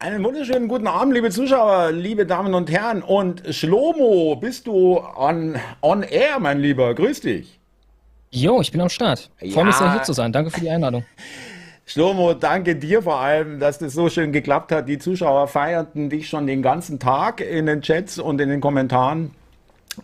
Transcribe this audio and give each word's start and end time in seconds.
Einen 0.00 0.22
wunderschönen 0.22 0.68
guten 0.68 0.86
Abend, 0.86 1.12
liebe 1.12 1.28
Zuschauer, 1.28 1.90
liebe 1.90 2.24
Damen 2.24 2.54
und 2.54 2.70
Herren. 2.70 3.02
Und 3.02 3.42
Schlomo, 3.52 4.36
bist 4.36 4.68
du 4.68 5.00
on, 5.00 5.56
on 5.82 6.04
air, 6.04 6.38
mein 6.38 6.60
Lieber? 6.60 6.94
Grüß 6.94 7.20
dich. 7.22 7.58
Jo, 8.30 8.60
ich 8.60 8.70
bin 8.70 8.80
am 8.80 8.90
Start. 8.90 9.28
Freue 9.40 9.50
ja. 9.50 9.64
mich 9.64 9.74
sehr 9.74 9.92
hier 9.92 10.04
zu 10.04 10.12
sein. 10.12 10.32
Danke 10.32 10.52
für 10.52 10.60
die 10.60 10.70
Einladung. 10.70 11.04
Schlomo, 11.84 12.34
danke 12.34 12.76
dir 12.76 13.02
vor 13.02 13.18
allem, 13.18 13.58
dass 13.58 13.78
das 13.80 13.92
so 13.92 14.08
schön 14.08 14.30
geklappt 14.30 14.70
hat. 14.70 14.88
Die 14.88 14.98
Zuschauer 14.98 15.48
feierten 15.48 16.10
dich 16.10 16.28
schon 16.28 16.46
den 16.46 16.62
ganzen 16.62 17.00
Tag 17.00 17.40
in 17.40 17.66
den 17.66 17.82
Chats 17.82 18.20
und 18.20 18.40
in 18.40 18.50
den 18.50 18.60
Kommentaren. 18.60 19.32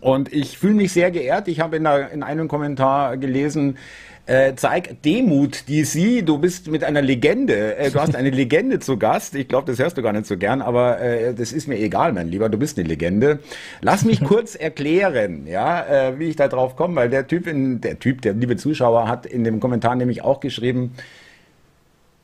Und 0.01 0.33
ich 0.33 0.57
fühle 0.57 0.73
mich 0.73 0.91
sehr 0.91 1.09
geehrt. 1.09 1.47
Ich 1.47 1.61
habe 1.61 1.77
in, 1.77 1.85
in 1.85 2.21
einem 2.21 2.49
Kommentar 2.49 3.15
gelesen, 3.15 3.77
äh, 4.25 4.53
zeig 4.55 5.01
Demut, 5.03 5.69
DC, 5.69 6.25
du 6.25 6.37
bist 6.37 6.67
mit 6.67 6.83
einer 6.83 7.01
Legende, 7.01 7.77
äh, 7.77 7.91
du 7.91 7.99
hast 7.99 8.15
eine 8.15 8.31
Legende 8.31 8.79
zu 8.79 8.97
Gast. 8.97 9.35
Ich 9.35 9.47
glaube, 9.47 9.71
das 9.71 9.79
hörst 9.79 9.97
du 9.97 10.01
gar 10.01 10.13
nicht 10.13 10.25
so 10.25 10.37
gern, 10.37 10.61
aber 10.61 10.99
äh, 10.99 11.33
das 11.33 11.51
ist 11.51 11.67
mir 11.67 11.77
egal, 11.77 12.13
mein 12.13 12.29
Lieber, 12.29 12.49
du 12.49 12.57
bist 12.57 12.79
eine 12.79 12.87
Legende. 12.87 13.39
Lass 13.81 14.03
mich 14.03 14.23
kurz 14.23 14.55
erklären, 14.55 15.45
ja, 15.47 15.85
äh, 15.85 16.19
wie 16.19 16.25
ich 16.25 16.35
da 16.35 16.47
drauf 16.47 16.75
komme, 16.75 16.95
weil 16.95 17.09
der 17.09 17.27
Typ, 17.27 17.47
in, 17.47 17.81
der 17.81 17.99
Typ, 17.99 18.21
der 18.21 18.33
liebe 18.33 18.57
Zuschauer, 18.57 19.07
hat 19.07 19.25
in 19.25 19.43
dem 19.43 19.59
Kommentar 19.59 19.95
nämlich 19.95 20.23
auch 20.23 20.39
geschrieben, 20.39 20.95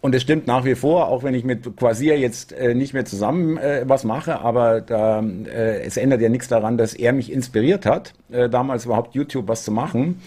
und 0.02 0.16
es 0.16 0.24
stimmt 0.24 0.48
nach 0.48 0.66
wie 0.66 0.74
vor, 0.74 1.10
auch 1.10 1.22
wenn 1.22 1.36
ich 1.36 1.44
mit 1.44 1.78
Quasir 1.78 2.18
jetzt 2.18 2.54
äh, 2.54 2.74
nicht 2.74 2.94
mehr 2.94 3.06
zusammen 3.06 3.58
äh, 3.58 3.84
was 3.86 4.04
mache, 4.04 4.42
aber 4.42 4.82
da, 4.82 5.22
äh, 5.22 5.84
es 5.84 5.96
ändert 5.96 6.22
ja 6.22 6.30
nichts 6.30 6.48
daran, 6.48 6.76
dass 6.76 6.96
er 6.96 7.14
mich 7.14 7.32
inspiriert 7.32 7.86
hat, 7.86 8.14
äh, 8.32 8.50
damals 8.50 8.86
überhaupt 8.86 9.14
YouTube 9.14 9.48
was 9.48 9.64
zu 9.64 9.72
machen. 9.72 10.20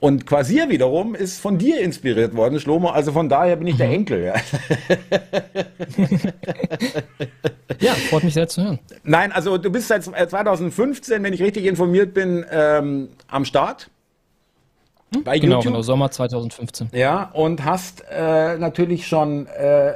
Und 0.00 0.26
Quasir 0.26 0.70
wiederum 0.70 1.14
ist 1.14 1.40
von 1.40 1.58
dir 1.58 1.80
inspiriert 1.80 2.34
worden, 2.34 2.58
Schlomo. 2.58 2.88
Also 2.88 3.12
von 3.12 3.28
daher 3.28 3.56
bin 3.56 3.66
ich 3.66 3.76
der 3.76 3.88
mhm. 3.88 3.94
Enkel. 3.94 4.24
Ja. 4.24 4.34
ja, 7.80 7.92
freut 8.08 8.24
mich 8.24 8.32
sehr 8.32 8.48
zu 8.48 8.62
hören. 8.62 8.78
Nein, 9.04 9.30
also 9.30 9.58
du 9.58 9.70
bist 9.70 9.88
seit 9.88 10.02
2015, 10.02 11.22
wenn 11.22 11.34
ich 11.34 11.42
richtig 11.42 11.66
informiert 11.66 12.14
bin, 12.14 12.46
ähm, 12.50 13.10
am 13.28 13.44
Start. 13.44 13.90
Hm? 15.14 15.22
Bei 15.22 15.38
genau, 15.38 15.56
YouTube. 15.56 15.72
genau, 15.72 15.82
Sommer 15.82 16.10
2015. 16.10 16.88
Ja, 16.92 17.24
und 17.34 17.62
hast 17.64 18.02
äh, 18.10 18.56
natürlich 18.56 19.06
schon 19.06 19.48
äh, 19.48 19.92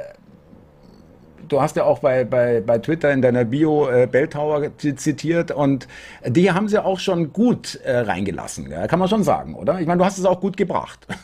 du 1.51 1.61
hast 1.61 1.75
ja 1.75 1.83
auch 1.83 1.99
bei, 1.99 2.23
bei, 2.23 2.61
bei 2.61 2.79
Twitter 2.79 3.11
in 3.11 3.21
deiner 3.21 3.45
Bio 3.45 3.89
äh, 3.89 4.07
Belltower 4.07 4.77
zitiert 4.77 5.51
und 5.51 5.87
die 6.25 6.51
haben 6.51 6.67
sie 6.67 6.83
auch 6.83 6.99
schon 6.99 7.33
gut 7.33 7.79
äh, 7.83 7.97
reingelassen, 7.97 8.71
ja? 8.71 8.87
kann 8.87 8.99
man 8.99 9.07
schon 9.07 9.23
sagen, 9.23 9.55
oder? 9.55 9.79
Ich 9.79 9.87
meine, 9.87 9.99
du 9.99 10.05
hast 10.05 10.17
es 10.17 10.25
auch 10.25 10.39
gut 10.39 10.57
gebracht. 10.57 11.07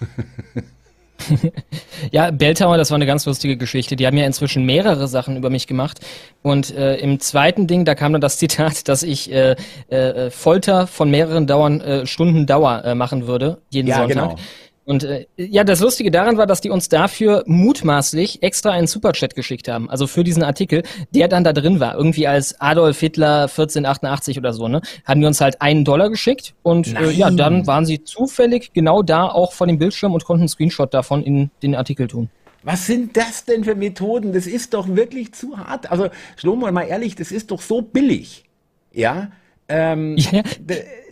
ja, 2.12 2.32
Belltower, 2.32 2.78
das 2.78 2.92
war 2.92 2.96
eine 2.96 3.06
ganz 3.06 3.26
lustige 3.26 3.58
Geschichte. 3.58 3.96
Die 3.96 4.08
haben 4.08 4.18
ja 4.18 4.26
inzwischen 4.26 4.66
mehrere 4.66 5.08
Sachen 5.08 5.38
über 5.38 5.50
mich 5.50 5.68
gemacht. 5.68 6.00
Und 6.42 6.76
äh, 6.76 6.98
im 6.98 7.20
zweiten 7.20 7.68
Ding, 7.68 7.86
da 7.86 7.96
kam 7.96 8.14
dann 8.14 8.22
das 8.22 8.38
Zitat, 8.38 8.84
dass 8.88 9.04
ich 9.04 9.32
äh, 9.32 9.56
äh, 9.90 10.30
Folter 10.30 10.88
von 10.88 11.10
mehreren 11.10 11.48
Dauern, 11.48 11.82
äh, 11.82 12.06
Stunden 12.06 12.46
Dauer 12.46 12.84
äh, 12.84 12.96
machen 12.96 13.28
würde, 13.28 13.60
jeden 13.70 13.88
ja, 13.88 13.98
Sonntag. 13.98 14.30
Genau. 14.30 14.36
Und 14.84 15.04
äh, 15.04 15.28
ja, 15.38 15.64
das 15.64 15.80
Lustige 15.80 16.10
daran 16.10 16.38
war, 16.38 16.48
dass 16.48 16.62
die 16.62 16.72
uns 16.72 16.90
dafür 16.90 17.44
mutmaßlich 17.46 18.42
extra 18.42 18.72
einen 18.72 18.88
Superchat 18.88 19.36
geschickt 19.36 19.68
haben, 19.68 19.90
also 19.90 20.08
für 20.08 20.24
diesen 20.24 20.44
Artikel, 20.44 20.84
der 21.12 21.28
dann 21.28 21.44
da 21.44 21.54
drin 21.54 21.80
war, 21.80 21.96
irgendwie 21.96 22.28
als 22.28 22.60
Adolf 22.60 23.00
Hitler 23.00 23.44
1488 23.44 24.40
oder 24.40 24.54
so, 24.54 24.68
ne? 24.68 24.82
Haben 25.06 25.22
die 25.22 25.28
uns 25.28 25.40
halt 25.40 25.62
einen 25.62 25.86
Dollar 25.86 26.10
geschickt 26.10 26.56
und 26.64 26.96
äh, 26.96 27.12
ja, 27.12 27.30
dann 27.30 27.68
waren 27.68 27.86
sie 27.86 28.04
zufällig 28.04 28.74
genau 28.74 29.04
da 29.04 29.28
auch 29.28 29.54
vor 29.54 29.68
dem 29.68 29.78
Bildschirm 29.78 30.14
und 30.14 30.26
konnten 30.26 30.42
einen 30.42 30.50
Screenshot 30.50 30.94
davon 30.94 31.24
in 31.24 31.52
den 31.62 31.76
Artikel 31.76 32.08
tun. 32.08 32.30
Was 32.64 32.86
sind 32.86 33.18
das 33.18 33.46
denn 33.46 33.64
für 33.64 33.76
Methoden? 33.76 34.34
Das 34.34 34.46
ist 34.46 34.74
doch 34.74 34.88
wirklich 34.88 35.34
zu 35.34 35.58
hart. 35.58 35.92
Also, 35.92 36.10
Schlomo, 36.38 36.72
mal 36.72 36.84
ehrlich, 36.84 37.16
das 37.16 37.32
ist 37.32 37.50
doch 37.52 37.62
so 37.62 37.82
billig. 37.82 38.46
Ja, 38.94 39.32
ähm, 39.72 40.18
ja, 40.18 40.42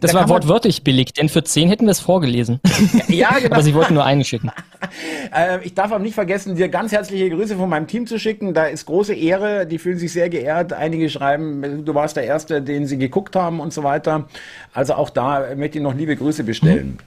das 0.01 0.11
da 0.11 0.19
war 0.19 0.29
wortwörtlich 0.29 0.83
billig, 0.83 1.13
denn 1.13 1.29
für 1.29 1.43
10 1.43 1.69
hätten 1.69 1.85
wir 1.85 1.91
es 1.91 1.99
vorgelesen. 1.99 2.59
Ja, 3.07 3.39
genau. 3.39 3.55
Aber 3.55 3.63
sie 3.63 3.73
wollten 3.73 3.95
nur 3.95 4.05
einen 4.05 4.23
schicken. 4.23 4.51
äh, 5.35 5.63
ich 5.63 5.73
darf 5.73 5.91
auch 5.91 5.99
nicht 5.99 6.13
vergessen, 6.13 6.55
dir 6.55 6.69
ganz 6.69 6.91
herzliche 6.91 7.29
Grüße 7.29 7.55
von 7.55 7.69
meinem 7.69 7.87
Team 7.87 8.07
zu 8.07 8.19
schicken. 8.19 8.53
Da 8.53 8.65
ist 8.65 8.85
große 8.85 9.13
Ehre, 9.13 9.65
die 9.65 9.77
fühlen 9.77 9.97
sich 9.97 10.13
sehr 10.13 10.29
geehrt. 10.29 10.73
Einige 10.73 11.09
schreiben, 11.09 11.85
du 11.85 11.95
warst 11.95 12.17
der 12.17 12.23
Erste, 12.23 12.61
den 12.61 12.87
sie 12.87 12.97
geguckt 12.97 13.35
haben 13.35 13.59
und 13.59 13.73
so 13.73 13.83
weiter. 13.83 14.27
Also 14.73 14.93
auch 14.93 15.09
da 15.09 15.55
möchte 15.55 15.79
ich 15.79 15.83
noch 15.83 15.95
liebe 15.95 16.15
Grüße 16.15 16.43
bestellen. 16.43 16.87
Mhm. 16.87 16.97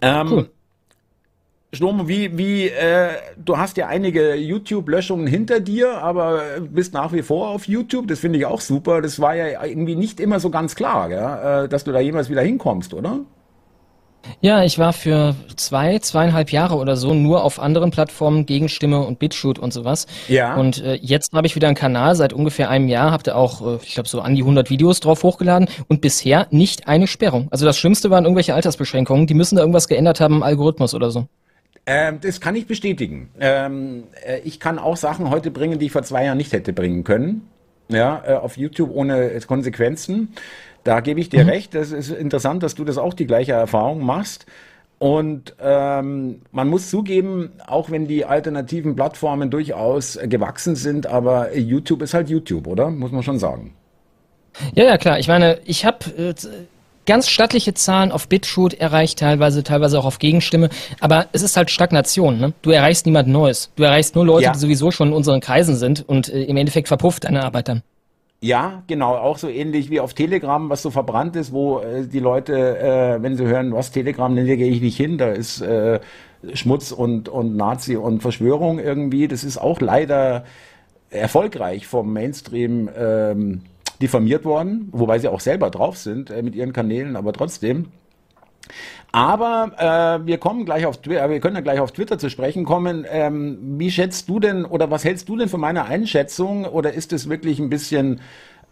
Ähm, 0.00 0.28
cool. 0.30 0.50
Schlomo, 1.72 2.08
wie, 2.08 2.38
wie, 2.38 2.68
äh, 2.68 3.10
du 3.36 3.58
hast 3.58 3.76
ja 3.76 3.88
einige 3.88 4.34
YouTube-Löschungen 4.34 5.26
hinter 5.26 5.60
dir, 5.60 5.98
aber 5.98 6.40
bist 6.60 6.94
nach 6.94 7.12
wie 7.12 7.22
vor 7.22 7.48
auf 7.48 7.66
YouTube. 7.66 8.08
Das 8.08 8.20
finde 8.20 8.38
ich 8.38 8.46
auch 8.46 8.60
super. 8.60 9.02
Das 9.02 9.20
war 9.20 9.34
ja 9.34 9.64
irgendwie 9.64 9.96
nicht 9.96 10.20
immer 10.20 10.40
so 10.40 10.50
ganz 10.50 10.76
klar, 10.76 11.10
ja, 11.10 11.64
äh, 11.64 11.68
dass 11.68 11.84
du 11.84 11.92
da 11.92 12.00
jemals 12.00 12.30
wieder 12.30 12.42
hinkommst, 12.42 12.94
oder? 12.94 13.20
Ja, 14.40 14.64
ich 14.64 14.78
war 14.78 14.92
für 14.92 15.34
zwei, 15.56 15.98
zweieinhalb 15.98 16.50
Jahre 16.50 16.76
oder 16.76 16.96
so 16.96 17.14
nur 17.14 17.44
auf 17.44 17.60
anderen 17.60 17.90
Plattformen, 17.90 18.46
Gegenstimme 18.46 19.00
und 19.00 19.18
BitShoot 19.18 19.58
und 19.58 19.72
sowas. 19.72 20.06
Ja. 20.28 20.56
Und 20.56 20.82
äh, 20.82 20.94
jetzt 20.94 21.32
habe 21.32 21.46
ich 21.46 21.54
wieder 21.54 21.68
einen 21.68 21.76
Kanal 21.76 22.14
seit 22.14 22.32
ungefähr 22.32 22.70
einem 22.70 22.88
Jahr, 22.88 23.12
habt 23.12 23.28
ihr 23.28 23.36
auch, 23.36 23.66
äh, 23.66 23.78
ich 23.82 23.94
glaube, 23.94 24.08
so 24.08 24.20
an 24.20 24.34
die 24.34 24.42
100 24.42 24.70
Videos 24.70 25.00
drauf 25.00 25.22
hochgeladen 25.22 25.68
und 25.88 26.00
bisher 26.00 26.46
nicht 26.50 26.88
eine 26.88 27.06
Sperrung. 27.06 27.48
Also 27.50 27.66
das 27.66 27.78
Schlimmste 27.78 28.10
waren 28.10 28.24
irgendwelche 28.24 28.54
Altersbeschränkungen. 28.54 29.26
Die 29.26 29.34
müssen 29.34 29.56
da 29.56 29.62
irgendwas 29.62 29.88
geändert 29.88 30.20
haben 30.20 30.36
im 30.36 30.42
Algorithmus 30.42 30.94
oder 30.94 31.10
so. 31.10 31.26
Ähm, 31.86 32.18
das 32.20 32.40
kann 32.40 32.56
ich 32.56 32.66
bestätigen. 32.66 33.30
Ähm, 33.38 34.04
äh, 34.24 34.40
ich 34.40 34.58
kann 34.58 34.78
auch 34.78 34.96
Sachen 34.96 35.30
heute 35.30 35.50
bringen, 35.52 35.78
die 35.78 35.86
ich 35.86 35.92
vor 35.92 36.02
zwei 36.02 36.24
Jahren 36.24 36.38
nicht 36.38 36.52
hätte 36.52 36.72
bringen 36.72 37.04
können. 37.04 37.48
Ja, 37.88 38.22
äh, 38.26 38.34
auf 38.34 38.56
YouTube 38.56 38.90
ohne 38.92 39.38
Konsequenzen. 39.46 40.34
Da 40.82 41.00
gebe 41.00 41.20
ich 41.20 41.28
dir 41.28 41.44
mhm. 41.44 41.50
recht. 41.50 41.74
Das 41.74 41.92
ist 41.92 42.10
interessant, 42.10 42.64
dass 42.64 42.74
du 42.74 42.84
das 42.84 42.98
auch 42.98 43.14
die 43.14 43.26
gleiche 43.26 43.52
Erfahrung 43.52 44.04
machst. 44.04 44.46
Und 44.98 45.54
ähm, 45.60 46.40
man 46.52 46.68
muss 46.68 46.90
zugeben, 46.90 47.52
auch 47.66 47.90
wenn 47.90 48.08
die 48.08 48.24
alternativen 48.24 48.96
Plattformen 48.96 49.50
durchaus 49.50 50.18
gewachsen 50.22 50.74
sind, 50.74 51.06
aber 51.06 51.54
YouTube 51.56 52.02
ist 52.02 52.14
halt 52.14 52.30
YouTube, 52.30 52.66
oder? 52.66 52.90
Muss 52.90 53.12
man 53.12 53.22
schon 53.22 53.38
sagen. 53.38 53.74
Ja, 54.74 54.84
ja, 54.84 54.96
klar. 54.96 55.18
Ich 55.18 55.28
meine, 55.28 55.60
ich 55.66 55.84
habe 55.84 55.98
äh, 56.16 56.34
ganz 57.06 57.28
stattliche 57.28 57.74
Zahlen 57.74 58.12
auf 58.12 58.28
BitShoot 58.28 58.74
erreicht, 58.74 59.18
teilweise, 59.18 59.62
teilweise 59.62 59.98
auch 59.98 60.04
auf 60.04 60.18
Gegenstimme. 60.18 60.68
Aber 61.00 61.26
es 61.32 61.42
ist 61.42 61.56
halt 61.56 61.70
Stagnation. 61.70 62.38
Ne? 62.38 62.52
Du 62.62 62.70
erreichst 62.70 63.06
niemand 63.06 63.28
Neues. 63.28 63.70
Du 63.76 63.84
erreichst 63.84 64.14
nur 64.14 64.26
Leute, 64.26 64.44
ja. 64.44 64.52
die 64.52 64.58
sowieso 64.58 64.90
schon 64.90 65.08
in 65.08 65.14
unseren 65.14 65.40
Kreisen 65.40 65.76
sind 65.76 66.06
und 66.06 66.28
äh, 66.28 66.42
im 66.44 66.56
Endeffekt 66.56 66.88
verpufft 66.88 67.24
deine 67.24 67.42
Arbeit 67.44 67.68
dann. 67.68 67.82
Ja, 68.40 68.82
genau, 68.86 69.14
auch 69.16 69.38
so 69.38 69.48
ähnlich 69.48 69.88
wie 69.88 69.98
auf 69.98 70.12
Telegram, 70.12 70.68
was 70.68 70.82
so 70.82 70.90
verbrannt 70.90 71.36
ist, 71.36 71.52
wo 71.52 71.80
äh, 71.80 72.06
die 72.06 72.18
Leute, 72.18 72.78
äh, 72.78 73.22
wenn 73.22 73.36
sie 73.36 73.46
hören, 73.46 73.72
was 73.72 73.92
Telegram, 73.92 74.34
dann 74.36 74.44
gehe 74.44 74.68
ich 74.68 74.82
nicht 74.82 74.96
hin, 74.96 75.16
da 75.16 75.30
ist 75.30 75.62
äh, 75.62 76.00
Schmutz 76.52 76.92
und, 76.92 77.30
und 77.30 77.56
Nazi 77.56 77.96
und 77.96 78.20
Verschwörung 78.20 78.78
irgendwie. 78.78 79.26
Das 79.26 79.42
ist 79.42 79.56
auch 79.56 79.80
leider 79.80 80.44
erfolgreich 81.10 81.86
vom 81.86 82.12
Mainstream 82.12 82.90
ähm, 82.96 83.62
diffamiert 84.02 84.44
worden, 84.44 84.88
wobei 84.92 85.18
sie 85.18 85.28
auch 85.28 85.40
selber 85.40 85.70
drauf 85.70 85.96
sind 85.96 86.30
äh, 86.30 86.42
mit 86.42 86.54
ihren 86.54 86.72
Kanälen, 86.72 87.16
aber 87.16 87.32
trotzdem. 87.32 87.86
Aber 89.12 90.20
äh, 90.22 90.26
wir 90.26 90.38
kommen 90.38 90.64
gleich 90.64 90.86
auf 90.86 91.00
Twitter, 91.00 91.30
wir 91.30 91.40
können 91.40 91.56
ja 91.56 91.62
gleich 91.62 91.80
auf 91.80 91.92
Twitter 91.92 92.18
zu 92.18 92.28
sprechen 92.28 92.64
kommen. 92.64 93.06
Ähm, 93.08 93.78
wie 93.78 93.90
schätzt 93.90 94.28
du 94.28 94.40
denn 94.40 94.64
oder 94.64 94.90
was 94.90 95.04
hältst 95.04 95.28
du 95.28 95.36
denn 95.36 95.48
von 95.48 95.60
meiner 95.60 95.86
Einschätzung? 95.86 96.64
Oder 96.64 96.92
ist 96.92 97.12
es 97.12 97.28
wirklich 97.28 97.58
ein 97.58 97.70
bisschen 97.70 98.20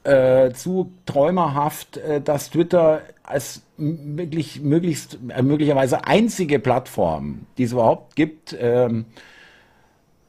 äh, 0.02 0.52
zu 0.52 0.92
träumerhaft, 1.06 1.96
äh, 1.96 2.20
dass 2.20 2.50
Twitter 2.50 3.02
als 3.22 3.62
wirklich 3.78 4.60
möglichst 4.60 5.18
äh, 5.28 5.42
möglicherweise 5.42 6.06
einzige 6.06 6.58
Plattform, 6.58 7.46
die 7.56 7.64
es 7.64 7.72
überhaupt 7.72 8.14
gibt, 8.14 8.54
ähm, 8.60 9.06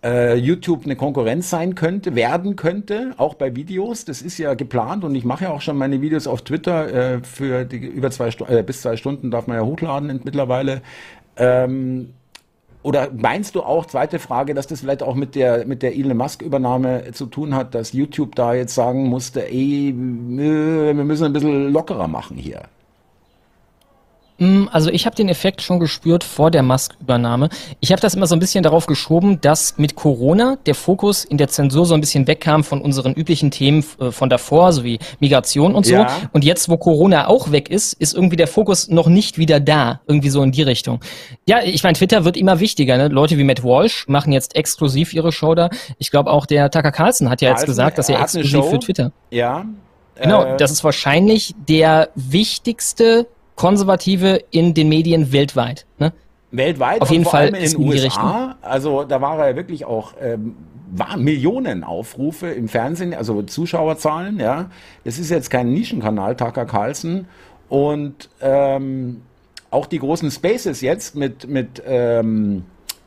äh, 0.05 0.35
YouTube 0.35 0.85
eine 0.85 0.95
Konkurrenz 0.95 1.49
sein 1.49 1.73
könnte, 1.73 2.13
werden 2.15 2.55
könnte, 2.55 3.13
auch 3.17 3.33
bei 3.33 3.55
Videos. 3.55 4.05
Das 4.05 4.21
ist 4.21 4.37
ja 4.37 4.53
geplant 4.53 5.03
und 5.03 5.15
ich 5.15 5.25
mache 5.25 5.45
ja 5.45 5.49
auch 5.51 5.61
schon 5.61 5.77
meine 5.77 6.01
Videos 6.01 6.27
auf 6.27 6.43
Twitter. 6.43 6.93
Äh, 7.15 7.23
für 7.23 7.65
die 7.65 7.77
über 7.77 8.11
zwei 8.11 8.29
Stu 8.29 8.45
äh, 8.45 8.61
bis 8.61 8.81
zwei 8.81 8.97
Stunden 8.97 9.31
darf 9.31 9.47
man 9.47 9.57
ja 9.57 9.63
hochladen 9.63 10.21
mittlerweile. 10.23 10.81
Ähm, 11.37 12.13
oder 12.83 13.09
meinst 13.11 13.55
du 13.55 13.63
auch, 13.63 13.87
zweite 13.87 14.19
Frage, 14.19 14.53
dass 14.53 14.67
das 14.67 14.81
vielleicht 14.81 15.01
auch 15.01 15.15
mit 15.15 15.33
der, 15.33 15.65
mit 15.65 15.81
der 15.81 15.95
Elon 15.95 16.17
Musk 16.17 16.43
Übernahme 16.43 17.11
zu 17.13 17.25
tun 17.25 17.55
hat, 17.55 17.73
dass 17.73 17.93
YouTube 17.93 18.35
da 18.35 18.53
jetzt 18.53 18.75
sagen 18.75 19.07
musste, 19.07 19.49
ey, 19.49 19.91
wir 19.97 20.93
müssen 20.93 21.25
ein 21.25 21.33
bisschen 21.33 21.73
lockerer 21.73 22.07
machen 22.07 22.37
hier? 22.37 22.61
Mm, 24.37 24.65
also 24.71 24.89
ich 24.89 25.05
habe 25.05 25.15
den 25.15 25.29
Effekt 25.29 25.61
schon 25.61 25.79
gespürt 25.79 26.23
vor 26.23 26.51
der 26.51 26.61
Musk-Übernahme. 26.61 27.49
Ich 27.79 27.91
habe 27.91 28.01
das 28.01 28.15
immer 28.15 28.27
so 28.27 28.35
ein 28.35 28.39
bisschen 28.39 28.63
darauf 28.63 28.85
geschoben, 28.85 29.39
dass 29.39 29.77
mit 29.77 29.95
Corona 29.95 30.57
der 30.65 30.75
Fokus 30.75 31.23
in 31.23 31.37
der 31.37 31.47
Zensur 31.47 31.85
so 31.85 31.93
ein 31.93 32.01
bisschen 32.01 32.27
wegkam 32.27 32.63
von 32.63 32.81
unseren 32.81 33.13
üblichen 33.13 33.51
Themen 33.51 33.85
äh, 33.99 34.11
von 34.11 34.29
davor, 34.29 34.73
so 34.73 34.83
wie 34.83 34.99
Migration 35.19 35.73
und 35.73 35.85
so. 35.85 35.93
Ja. 35.93 36.09
Und 36.33 36.43
jetzt, 36.43 36.67
wo 36.67 36.77
Corona 36.77 37.27
auch 37.27 37.51
weg 37.51 37.69
ist, 37.69 37.93
ist 37.93 38.13
irgendwie 38.13 38.35
der 38.35 38.47
Fokus 38.47 38.89
noch 38.89 39.07
nicht 39.07 39.37
wieder 39.37 39.59
da. 39.59 40.01
Irgendwie 40.07 40.29
so 40.29 40.43
in 40.43 40.51
die 40.51 40.63
Richtung. 40.63 40.99
Ja, 41.47 41.61
ich 41.63 41.83
meine, 41.83 41.95
Twitter 41.95 42.25
wird 42.25 42.35
immer 42.35 42.59
wichtiger. 42.59 42.97
Ne? 42.97 43.07
Leute 43.07 43.37
wie 43.37 43.43
Matt 43.43 43.63
Walsh 43.63 44.07
machen 44.07 44.33
jetzt 44.33 44.55
exklusiv 44.55 45.13
ihre 45.13 45.31
Show 45.31 45.55
da. 45.55 45.69
Ich 45.97 46.11
glaube 46.11 46.29
auch 46.29 46.45
der 46.45 46.69
Tucker 46.69 46.91
Carlson 46.91 47.29
hat 47.29 47.41
ja 47.41 47.51
jetzt 47.51 47.65
gesagt, 47.65 47.97
dass 47.97 48.09
er, 48.09 48.17
er 48.17 48.23
exklusiv 48.23 48.65
für 48.65 48.79
Twitter. 48.79 49.11
Ja, 49.31 49.65
Genau, 50.15 50.45
äh, 50.45 50.57
das 50.57 50.71
ist 50.71 50.83
wahrscheinlich 50.83 51.53
der 51.67 52.09
wichtigste 52.15 53.27
Konservative 53.55 54.43
in 54.51 54.73
den 54.73 54.89
Medien 54.89 55.31
weltweit. 55.31 55.85
Ne? 55.99 56.13
Weltweit, 56.51 57.01
auf 57.01 57.11
jeden 57.11 57.25
Fall 57.25 57.47
in 57.55 57.71
den 57.71 57.77
USA. 57.77 58.55
Also 58.61 59.03
da 59.03 59.21
war 59.21 59.45
er 59.45 59.55
wirklich 59.55 59.85
auch 59.85 60.13
ähm, 60.21 60.55
war 60.91 61.17
Millionen 61.17 61.83
Aufrufe 61.83 62.47
im 62.47 62.67
Fernsehen, 62.67 63.13
also 63.13 63.41
Zuschauerzahlen. 63.41 64.39
Ja, 64.39 64.69
das 65.03 65.19
ist 65.19 65.29
jetzt 65.29 65.49
kein 65.49 65.73
Nischenkanal, 65.73 66.35
Tucker 66.35 66.65
Carlson 66.65 67.25
und 67.69 68.29
ähm, 68.41 69.21
auch 69.71 69.87
die 69.87 69.99
großen 69.99 70.31
Spaces 70.31 70.81
jetzt 70.81 71.15
mit 71.15 71.47
mit 71.49 71.81
ähm, 71.85 72.63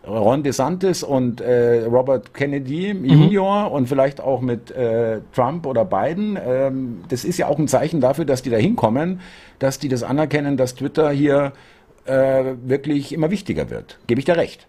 Ron 0.06 0.42
DeSantis 0.42 1.02
und 1.02 1.40
äh, 1.40 1.84
Robert 1.84 2.32
Kennedy 2.32 2.94
mhm. 2.94 3.04
Junior 3.04 3.70
und 3.70 3.88
vielleicht 3.88 4.20
auch 4.20 4.40
mit 4.40 4.70
äh, 4.70 5.20
Trump 5.34 5.66
oder 5.66 5.84
Biden. 5.84 6.38
Ähm, 6.42 7.04
das 7.08 7.24
ist 7.24 7.38
ja 7.38 7.46
auch 7.46 7.58
ein 7.58 7.68
Zeichen 7.68 8.00
dafür, 8.00 8.24
dass 8.24 8.42
die 8.42 8.50
da 8.50 8.56
hinkommen, 8.56 9.20
dass 9.58 9.78
die 9.78 9.88
das 9.88 10.02
anerkennen, 10.02 10.56
dass 10.56 10.74
Twitter 10.74 11.10
hier 11.10 11.52
äh, 12.04 12.54
wirklich 12.64 13.12
immer 13.12 13.30
wichtiger 13.30 13.70
wird. 13.70 13.98
Gebe 14.06 14.20
ich 14.20 14.24
dir 14.24 14.36
recht. 14.36 14.66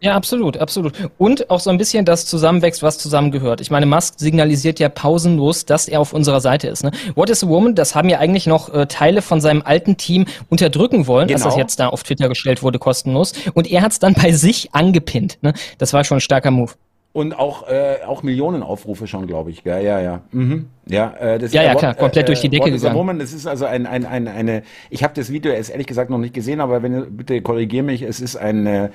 Ja, 0.00 0.14
absolut, 0.14 0.58
absolut. 0.58 0.92
Und 1.18 1.50
auch 1.50 1.60
so 1.60 1.70
ein 1.70 1.78
bisschen 1.78 2.04
das 2.04 2.26
zusammenwächst, 2.26 2.82
was 2.82 2.98
zusammengehört. 2.98 3.60
Ich 3.60 3.70
meine, 3.70 3.86
Musk 3.86 4.14
signalisiert 4.18 4.78
ja 4.78 4.88
pausenlos, 4.88 5.64
dass 5.64 5.88
er 5.88 6.00
auf 6.00 6.12
unserer 6.12 6.40
Seite 6.40 6.68
ist. 6.68 6.84
Ne? 6.84 6.92
What 7.14 7.30
is 7.30 7.42
a 7.42 7.48
Woman, 7.48 7.74
das 7.74 7.94
haben 7.94 8.08
ja 8.08 8.18
eigentlich 8.18 8.46
noch 8.46 8.72
äh, 8.72 8.86
Teile 8.86 9.22
von 9.22 9.40
seinem 9.40 9.62
alten 9.62 9.96
Team 9.96 10.26
unterdrücken 10.48 11.06
wollen, 11.06 11.28
genau. 11.28 11.38
als 11.38 11.44
das 11.44 11.56
jetzt 11.56 11.80
da 11.80 11.88
auf 11.88 12.02
Twitter 12.02 12.28
gestellt 12.28 12.62
wurde, 12.62 12.78
kostenlos. 12.78 13.32
Und 13.54 13.70
er 13.70 13.82
hat 13.82 13.92
es 13.92 13.98
dann 13.98 14.14
bei 14.14 14.32
sich 14.32 14.74
angepinnt. 14.74 15.38
Ne? 15.42 15.52
Das 15.78 15.92
war 15.92 16.04
schon 16.04 16.18
ein 16.18 16.20
starker 16.20 16.50
Move. 16.50 16.72
Und 17.12 17.38
auch, 17.38 17.68
äh, 17.68 17.98
auch 18.06 18.22
Millionen 18.22 18.62
Aufrufe 18.62 19.06
schon, 19.06 19.26
glaube 19.26 19.50
ich. 19.50 19.64
Ja, 19.64 19.78
ja, 19.78 20.00
ja. 20.00 20.22
Mhm. 20.30 20.70
Ja, 20.86 21.12
äh, 21.12 21.38
das 21.38 21.52
ja, 21.52 21.62
ja, 21.62 21.74
klar, 21.74 21.94
komplett 21.94 22.24
äh, 22.24 22.26
durch 22.26 22.40
die 22.40 22.48
Decke 22.48 22.70
gegangen. 22.70 22.96
Moment, 22.96 23.20
das 23.20 23.34
ist 23.34 23.46
also 23.46 23.66
ein, 23.66 23.86
ein, 23.86 24.06
ein, 24.06 24.28
eine, 24.28 24.62
ich 24.88 25.04
habe 25.04 25.12
das 25.14 25.30
Video 25.30 25.52
erst 25.52 25.70
ehrlich 25.70 25.86
gesagt 25.86 26.08
noch 26.08 26.16
nicht 26.16 26.32
gesehen, 26.32 26.60
aber 26.60 26.82
wenn 26.82 27.16
bitte 27.16 27.42
korrigier 27.42 27.82
mich, 27.82 28.00
es 28.00 28.20
ist 28.20 28.36
eine 28.36 28.92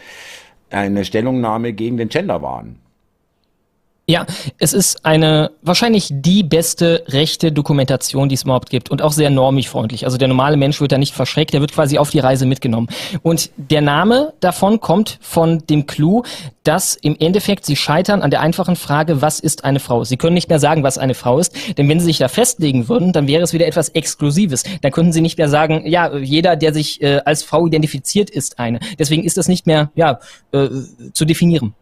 eine 0.69 1.05
Stellungnahme 1.05 1.73
gegen 1.73 1.97
den 1.97 2.09
Genderwahn. 2.09 2.77
Ja, 4.09 4.25
es 4.57 4.71
ist 4.71 5.05
eine 5.05 5.51
wahrscheinlich 5.61 6.07
die 6.09 6.41
beste 6.41 7.03
rechte 7.09 7.51
Dokumentation, 7.51 8.29
die 8.29 8.35
es 8.35 8.43
überhaupt 8.43 8.69
gibt 8.69 8.89
und 8.89 9.01
auch 9.01 9.11
sehr 9.11 9.29
normig 9.29 9.67
freundlich. 9.67 10.05
Also 10.05 10.17
der 10.17 10.29
normale 10.29 10.55
Mensch 10.55 10.79
wird 10.79 10.93
da 10.93 10.97
nicht 10.97 11.13
verschreckt, 11.13 11.51
der 11.51 11.59
wird 11.59 11.73
quasi 11.73 11.97
auf 11.97 12.09
die 12.09 12.19
Reise 12.19 12.45
mitgenommen. 12.45 12.87
Und 13.21 13.49
der 13.57 13.81
Name 13.81 14.31
davon 14.39 14.79
kommt 14.79 15.19
von 15.19 15.61
dem 15.67 15.87
Clou, 15.87 16.23
dass 16.63 16.95
im 16.95 17.17
Endeffekt 17.19 17.65
sie 17.65 17.75
scheitern 17.75 18.21
an 18.21 18.31
der 18.31 18.39
einfachen 18.39 18.77
Frage, 18.77 19.21
was 19.21 19.41
ist 19.41 19.65
eine 19.65 19.81
Frau? 19.81 20.05
Sie 20.05 20.15
können 20.15 20.35
nicht 20.35 20.47
mehr 20.47 20.59
sagen, 20.59 20.83
was 20.83 20.97
eine 20.97 21.13
Frau 21.13 21.39
ist, 21.39 21.53
denn 21.77 21.89
wenn 21.89 21.99
sie 21.99 22.05
sich 22.05 22.17
da 22.17 22.29
festlegen 22.29 22.87
würden, 22.87 23.11
dann 23.11 23.27
wäre 23.27 23.43
es 23.43 23.51
wieder 23.51 23.67
etwas 23.67 23.89
Exklusives. 23.89 24.63
Dann 24.83 24.93
könnten 24.93 25.11
sie 25.11 25.21
nicht 25.21 25.37
mehr 25.37 25.49
sagen, 25.49 25.85
ja, 25.85 26.15
jeder, 26.15 26.55
der 26.55 26.73
sich 26.73 27.01
äh, 27.01 27.19
als 27.25 27.43
Frau 27.43 27.67
identifiziert, 27.67 28.29
ist 28.29 28.57
eine. 28.57 28.79
Deswegen 28.97 29.25
ist 29.25 29.35
das 29.35 29.49
nicht 29.49 29.67
mehr 29.67 29.91
ja, 29.95 30.21
äh, 30.53 30.69
zu 31.11 31.25
definieren. 31.25 31.73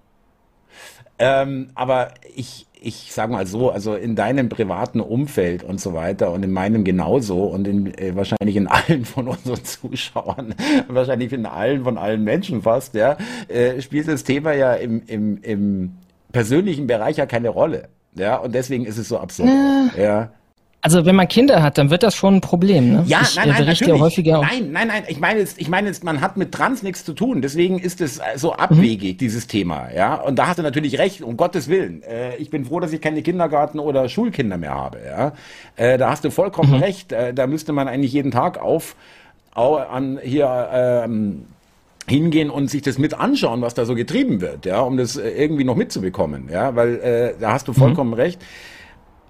Ähm, 1.17 1.69
aber 1.75 2.09
ich, 2.35 2.67
ich 2.81 3.13
sage 3.13 3.31
mal 3.31 3.47
so, 3.47 3.71
also 3.71 3.95
in 3.95 4.15
deinem 4.15 4.49
privaten 4.49 4.99
Umfeld 4.99 5.63
und 5.63 5.79
so 5.79 5.93
weiter 5.93 6.31
und 6.31 6.43
in 6.43 6.51
meinem 6.51 6.83
genauso 6.83 7.43
und 7.45 7.67
in, 7.67 7.97
äh, 7.97 8.15
wahrscheinlich 8.15 8.55
in 8.55 8.67
allen 8.67 9.05
von 9.05 9.27
unseren 9.27 9.63
Zuschauern, 9.63 10.55
wahrscheinlich 10.87 11.31
in 11.33 11.45
allen 11.45 11.83
von 11.83 11.97
allen 11.97 12.23
Menschen 12.23 12.61
fast, 12.61 12.93
ja, 12.95 13.17
äh, 13.47 13.81
spielt 13.81 14.07
das 14.07 14.23
Thema 14.23 14.53
ja 14.53 14.73
im, 14.73 15.03
im, 15.07 15.41
im 15.41 15.93
persönlichen 16.31 16.85
Bereich 16.87 17.17
ja 17.17 17.25
keine 17.25 17.49
Rolle. 17.49 17.89
Ja, 18.13 18.37
und 18.37 18.55
deswegen 18.55 18.85
ist 18.85 18.97
es 18.97 19.09
so 19.09 19.19
absurd. 19.19 19.49
Äh. 19.49 20.03
Ja. 20.03 20.31
Also 20.85 21.03
wenn 21.03 21.15
man 21.15 21.27
Kinder 21.27 21.63
hat, 21.63 21.79
dann 21.79 21.89
wird 21.89 22.03
das 22.03 22.13
schon 22.13 22.35
ein 22.35 22.41
Problem. 22.41 22.93
Ne? 22.93 23.03
Ja, 23.07 23.21
ich, 23.23 23.35
nein, 23.35 23.49
nein, 23.49 23.65
natürlich. 23.65 23.95
Ja 23.95 23.99
häufiger 23.99 24.41
nein, 24.41 24.71
nein, 24.71 24.87
nein. 24.87 25.03
Ich 25.07 25.19
meine, 25.19 25.41
ich 25.41 25.67
meine, 25.67 25.91
man 26.03 26.21
hat 26.21 26.37
mit 26.37 26.51
Trans 26.51 26.83
nichts 26.83 27.03
zu 27.03 27.13
tun. 27.13 27.41
Deswegen 27.41 27.79
ist 27.79 28.01
es 28.01 28.21
so 28.35 28.53
abwegig 28.53 29.13
mhm. 29.13 29.17
dieses 29.17 29.47
Thema. 29.47 29.89
Ja, 29.95 30.13
und 30.13 30.37
da 30.37 30.45
hast 30.45 30.59
du 30.59 30.61
natürlich 30.61 30.99
recht. 30.99 31.23
Um 31.23 31.37
Gottes 31.37 31.69
willen. 31.69 32.03
Äh, 32.03 32.35
ich 32.35 32.51
bin 32.51 32.65
froh, 32.65 32.79
dass 32.79 32.93
ich 32.93 33.01
keine 33.01 33.23
Kindergarten 33.23 33.79
oder 33.79 34.07
Schulkinder 34.09 34.57
mehr 34.57 34.75
habe. 34.75 34.99
Ja, 35.03 35.33
äh, 35.75 35.97
da 35.97 36.11
hast 36.11 36.23
du 36.23 36.29
vollkommen 36.29 36.73
mhm. 36.73 36.83
recht. 36.83 37.11
Äh, 37.11 37.33
da 37.33 37.47
müsste 37.47 37.73
man 37.73 37.87
eigentlich 37.87 38.13
jeden 38.13 38.29
Tag 38.29 38.61
auf, 38.61 38.95
auf 39.55 39.89
an 39.89 40.19
hier. 40.21 40.69
Ähm, 40.71 41.45
hingehen 42.07 42.51
und 42.51 42.69
sich 42.69 42.83
das 42.83 42.99
mit 42.99 43.15
anschauen, 43.15 43.63
was 43.63 43.73
da 43.73 43.83
so 43.85 43.95
getrieben 43.95 44.39
wird, 44.39 44.67
ja, 44.67 44.81
um 44.81 44.95
das 44.95 45.17
äh, 45.17 45.27
irgendwie 45.27 45.63
noch 45.63 45.75
mitzubekommen, 45.75 46.49
ja, 46.51 46.75
weil 46.75 46.99
äh, 46.99 47.33
da 47.39 47.53
hast 47.53 47.67
du 47.67 47.71
mhm. 47.71 47.77
vollkommen 47.77 48.11
mhm. 48.11 48.17
recht. 48.17 48.41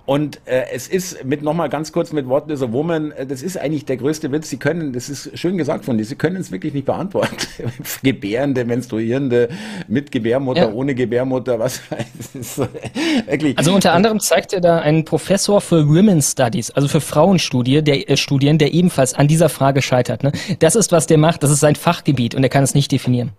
Und 0.05 0.39
äh, 0.45 0.65
es 0.71 0.87
ist 0.87 1.25
mit 1.25 1.41
nochmal 1.41 1.69
ganz 1.69 1.91
kurz 1.91 2.13
mit 2.13 2.27
What 2.27 2.49
is 2.51 2.61
a 2.61 2.71
Woman, 2.71 3.11
äh, 3.11 3.25
das 3.25 3.41
ist 3.41 3.57
eigentlich 3.57 3.85
der 3.85 3.97
größte 3.97 4.31
Witz. 4.31 4.49
Sie 4.49 4.57
können, 4.57 4.93
das 4.93 5.09
ist 5.09 5.37
schön 5.37 5.57
gesagt 5.57 5.85
von 5.85 5.97
dir, 5.97 6.05
Sie 6.05 6.15
können 6.15 6.37
es 6.37 6.51
wirklich 6.51 6.73
nicht 6.73 6.85
beantworten. 6.85 7.35
Gebärende, 8.03 8.65
Menstruierende, 8.65 9.49
mit 9.87 10.11
Gebärmutter, 10.11 10.69
ja. 10.69 10.71
ohne 10.71 10.93
Gebärmutter, 10.93 11.57
was 11.57 11.81
weiß 11.89 12.67
wirklich. 13.27 13.57
Also 13.57 13.73
unter 13.73 13.93
anderem 13.93 14.19
zeigt 14.19 14.53
er 14.53 14.61
da 14.61 14.79
einen 14.79 15.05
Professor 15.05 15.59
für 15.59 15.87
Women's 15.87 16.33
Studies, 16.33 16.69
also 16.71 16.87
für 16.87 17.01
Frauenstudien, 17.01 17.83
der, 17.83 18.09
äh, 18.09 18.17
Studien, 18.17 18.59
der 18.59 18.73
ebenfalls 18.73 19.15
an 19.15 19.27
dieser 19.27 19.49
Frage 19.49 19.81
scheitert. 19.81 20.23
Ne? 20.23 20.31
Das 20.59 20.75
ist, 20.75 20.91
was 20.91 21.07
der 21.07 21.17
macht, 21.17 21.41
das 21.41 21.49
ist 21.49 21.61
sein 21.61 21.75
Fachgebiet 21.75 22.35
und 22.35 22.43
er 22.43 22.49
kann 22.49 22.63
es 22.63 22.75
nicht 22.75 22.91
definieren. 22.91 23.31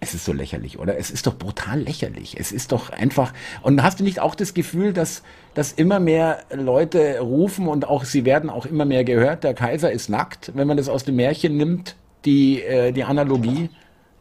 Es 0.00 0.14
ist 0.14 0.24
so 0.24 0.32
lächerlich, 0.32 0.78
oder? 0.78 0.96
Es 0.96 1.10
ist 1.10 1.26
doch 1.26 1.36
brutal 1.36 1.80
lächerlich. 1.80 2.38
Es 2.38 2.52
ist 2.52 2.70
doch 2.72 2.90
einfach. 2.90 3.32
Und 3.62 3.82
hast 3.82 3.98
du 3.98 4.04
nicht 4.04 4.20
auch 4.20 4.34
das 4.34 4.54
Gefühl, 4.54 4.92
dass, 4.92 5.22
dass 5.54 5.72
immer 5.72 5.98
mehr 5.98 6.44
Leute 6.54 7.18
rufen 7.20 7.66
und 7.66 7.86
auch 7.86 8.04
sie 8.04 8.24
werden 8.24 8.48
auch 8.48 8.64
immer 8.64 8.84
mehr 8.84 9.02
gehört, 9.04 9.42
der 9.42 9.54
Kaiser 9.54 9.90
ist 9.90 10.08
nackt, 10.08 10.52
wenn 10.54 10.68
man 10.68 10.76
das 10.76 10.88
aus 10.88 11.04
dem 11.04 11.16
Märchen 11.16 11.56
nimmt, 11.56 11.96
die, 12.24 12.62
äh, 12.62 12.92
die 12.92 13.02
Analogie 13.04 13.70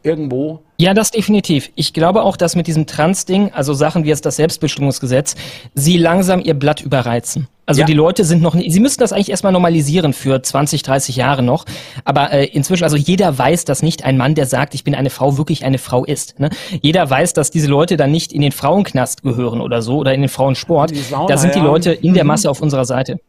irgendwo? 0.02 0.62
Ja, 0.78 0.94
das 0.94 1.12
definitiv. 1.12 1.70
Ich 1.76 1.94
glaube 1.94 2.24
auch, 2.24 2.38
dass 2.38 2.56
mit 2.56 2.68
diesem 2.68 2.88
Trans-Ding, 2.88 3.52
also 3.52 3.74
Sachen 3.74 4.04
wie 4.04 4.10
jetzt 4.10 4.26
das 4.26 4.38
Selbstbestimmungsgesetz, 4.38 5.36
sie 5.76 5.98
langsam 5.98 6.42
ihr 6.42 6.54
Blatt 6.54 6.82
überreizen. 6.82 7.48
Also 7.68 7.82
ja. 7.82 7.86
die 7.86 7.94
Leute 7.94 8.24
sind 8.24 8.42
noch 8.42 8.56
nicht, 8.56 8.72
sie 8.72 8.80
müssen 8.80 9.02
das 9.02 9.12
eigentlich 9.12 9.30
erstmal 9.30 9.52
normalisieren 9.52 10.14
für 10.14 10.42
20, 10.42 10.84
30 10.84 11.18
Jahre 11.18 11.44
noch. 11.44 11.66
Aber 12.06 12.32
äh, 12.32 12.46
inzwischen, 12.46 12.86
also 12.86 12.96
jeder 12.96 13.38
weiß, 13.38 13.66
dass 13.66 13.84
nicht 13.84 14.06
ein 14.06 14.16
Mann, 14.16 14.36
der 14.36 14.46
sagt, 14.46 14.74
ich 14.74 14.86
bin 14.86 14.96
eine 14.96 15.10
Frau, 15.10 15.38
wirklich 15.38 15.66
eine 15.66 15.78
Frau 15.78 16.06
ist. 16.06 16.40
Ne? 16.40 16.50
Jeder 16.82 17.10
weiß, 17.10 17.34
dass 17.34 17.52
diese 17.52 17.68
Leute 17.68 17.98
dann 17.98 18.10
nicht 18.10 18.32
in 18.32 18.42
den 18.42 18.54
Frauenknast 18.54 19.22
gehören 19.22 19.60
oder 19.60 19.82
so 19.82 19.98
oder 19.98 20.14
in 20.14 20.22
den 20.22 20.30
Frauensport. 20.30 20.96
Sauna, 20.96 21.28
da 21.28 21.38
sind 21.38 21.56
die 21.56 21.60
Leute 21.60 21.92
in 21.92 22.14
der 22.14 22.24
mhm. 22.24 22.30
Masse 22.30 22.50
auf 22.50 22.62
unserer 22.62 22.86
Seite. 22.86 23.20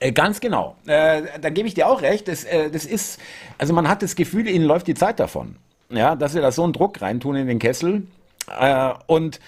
Äh, 0.00 0.10
ganz 0.10 0.40
genau. 0.40 0.74
Äh, 0.86 1.22
da 1.40 1.50
gebe 1.50 1.68
ich 1.68 1.74
dir 1.74 1.86
auch 1.86 2.02
recht. 2.02 2.26
Das, 2.26 2.42
äh, 2.42 2.68
das 2.68 2.84
ist, 2.84 3.20
also 3.58 3.72
man 3.72 3.88
hat 3.88 4.02
das 4.02 4.16
Gefühl, 4.16 4.48
ihnen 4.48 4.64
läuft 4.64 4.88
die 4.88 4.94
Zeit 4.94 5.20
davon. 5.20 5.54
Ja, 5.88 6.16
dass 6.16 6.32
sie 6.32 6.40
da 6.40 6.50
so 6.50 6.64
einen 6.64 6.72
Druck 6.72 7.00
reintun 7.00 7.36
in 7.36 7.46
den 7.46 7.60
Kessel. 7.60 8.02
Äh, 8.58 8.90
und 9.06 9.38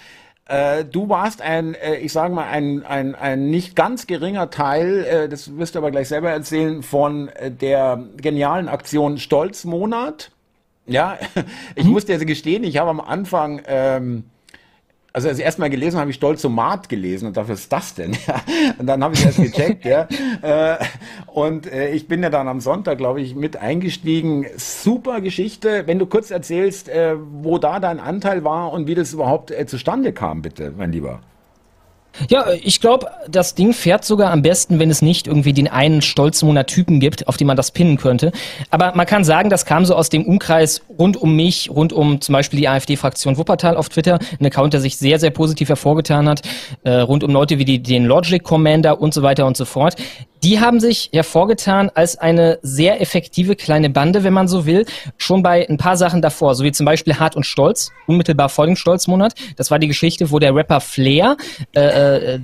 äh, 0.45 0.83
du 0.83 1.09
warst 1.09 1.41
ein, 1.41 1.73
äh, 1.75 1.95
ich 1.97 2.11
sage 2.11 2.33
mal, 2.33 2.47
ein, 2.47 2.83
ein, 2.85 3.15
ein 3.15 3.49
nicht 3.49 3.75
ganz 3.75 4.07
geringer 4.07 4.49
Teil, 4.49 5.05
äh, 5.05 5.29
das 5.29 5.57
wirst 5.57 5.75
du 5.75 5.79
aber 5.79 5.91
gleich 5.91 6.09
selber 6.09 6.31
erzählen, 6.31 6.83
von 6.83 7.29
der 7.61 8.03
genialen 8.17 8.67
Aktion 8.67 9.17
Stolzmonat. 9.17 10.31
Ja, 10.85 11.17
ich 11.75 11.85
mhm. 11.85 11.91
muss 11.91 12.05
dir 12.05 12.17
gestehen, 12.25 12.63
ich 12.63 12.77
habe 12.77 12.89
am 12.89 12.99
Anfang 12.99 13.61
ähm, 13.67 14.25
also 15.13 15.29
als 15.29 15.37
ich 15.37 15.45
erst 15.45 15.59
mal 15.59 15.69
gelesen 15.69 15.99
habe, 15.99 16.09
ich 16.09 16.15
stolz 16.15 16.39
Stolzomat 16.39 16.89
gelesen 16.89 17.27
und 17.27 17.37
dachte, 17.37 17.49
was 17.49 17.61
ist 17.61 17.71
das 17.71 17.93
denn? 17.93 18.17
Ja, 18.27 18.41
und 18.79 18.87
dann 18.87 19.03
habe 19.03 19.13
ich 19.15 19.25
erst 19.25 19.37
gecheckt, 19.37 19.85
ja. 19.85 20.07
Äh, 20.41 20.77
und 21.27 21.71
äh, 21.71 21.91
ich 21.91 22.07
bin 22.07 22.23
ja 22.23 22.29
dann 22.29 22.47
am 22.47 22.59
Sonntag, 22.59 22.97
glaube 22.97 23.21
ich, 23.21 23.35
mit 23.35 23.55
eingestiegen. 23.57 24.45
Super 24.57 25.21
Geschichte. 25.21 25.83
Wenn 25.85 25.99
du 25.99 26.05
kurz 26.05 26.31
erzählst, 26.31 26.89
äh, 26.89 27.15
wo 27.17 27.59
da 27.59 27.79
dein 27.79 27.99
Anteil 27.99 28.43
war 28.43 28.73
und 28.73 28.87
wie 28.87 28.95
das 28.95 29.13
überhaupt 29.13 29.53
zustande 29.67 30.11
kam, 30.11 30.41
bitte, 30.41 30.73
mein 30.75 30.91
Lieber. 30.91 31.21
Ja, 32.29 32.45
ich 32.61 32.79
glaube, 32.79 33.07
das 33.27 33.55
Ding 33.55 33.73
fährt 33.73 34.05
sogar 34.05 34.31
am 34.31 34.41
besten, 34.41 34.79
wenn 34.79 34.89
es 34.89 35.01
nicht 35.01 35.25
irgendwie 35.27 35.53
den 35.53 35.67
einen 35.67 36.01
stolzmoner 36.01 36.65
Typen 36.65 36.99
gibt, 36.99 37.27
auf 37.27 37.37
den 37.37 37.47
man 37.47 37.57
das 37.57 37.71
pinnen 37.71 37.97
könnte. 37.97 38.31
Aber 38.69 38.93
man 38.95 39.05
kann 39.05 39.23
sagen, 39.23 39.49
das 39.49 39.65
kam 39.65 39.85
so 39.85 39.95
aus 39.95 40.09
dem 40.09 40.25
Umkreis 40.25 40.81
rund 40.99 41.17
um 41.17 41.35
mich, 41.35 41.69
rund 41.71 41.91
um 41.91 42.21
zum 42.21 42.33
Beispiel 42.33 42.59
die 42.59 42.67
AfD-Fraktion 42.67 43.37
Wuppertal 43.37 43.75
auf 43.75 43.89
Twitter, 43.89 44.19
ein 44.39 44.45
Account, 44.45 44.73
der 44.73 44.81
sich 44.81 44.97
sehr, 44.97 45.19
sehr 45.19 45.31
positiv 45.31 45.69
hervorgetan 45.69 46.29
hat, 46.29 46.41
äh, 46.83 46.91
rund 46.91 47.23
um 47.23 47.31
Leute 47.31 47.57
wie 47.57 47.65
die, 47.65 47.81
den 47.81 48.05
Logic 48.05 48.43
Commander 48.43 49.01
und 49.01 49.13
so 49.13 49.23
weiter 49.23 49.45
und 49.45 49.57
so 49.57 49.65
fort 49.65 49.95
die 50.43 50.59
haben 50.59 50.79
sich 50.79 51.09
hervorgetan 51.13 51.89
als 51.95 52.17
eine 52.17 52.59
sehr 52.61 53.01
effektive 53.01 53.55
kleine 53.55 53.89
Bande, 53.89 54.23
wenn 54.23 54.33
man 54.33 54.47
so 54.47 54.65
will, 54.65 54.85
schon 55.17 55.41
bei 55.41 55.67
ein 55.67 55.77
paar 55.77 55.95
Sachen 55.97 56.21
davor, 56.21 56.55
so 56.55 56.63
wie 56.63 56.71
zum 56.71 56.85
Beispiel 56.85 57.17
Hart 57.17 57.35
und 57.35 57.45
Stolz, 57.45 57.91
unmittelbar 58.07 58.49
vor 58.49 58.65
dem 58.65 58.75
Stolzmonat. 58.75 59.33
Das 59.55 59.71
war 59.71 59.79
die 59.79 59.87
Geschichte, 59.87 60.31
wo 60.31 60.39
der 60.39 60.53
Rapper 60.53 60.81
Flair 60.81 61.37
äh, 61.75 62.35
äh, 62.35 62.39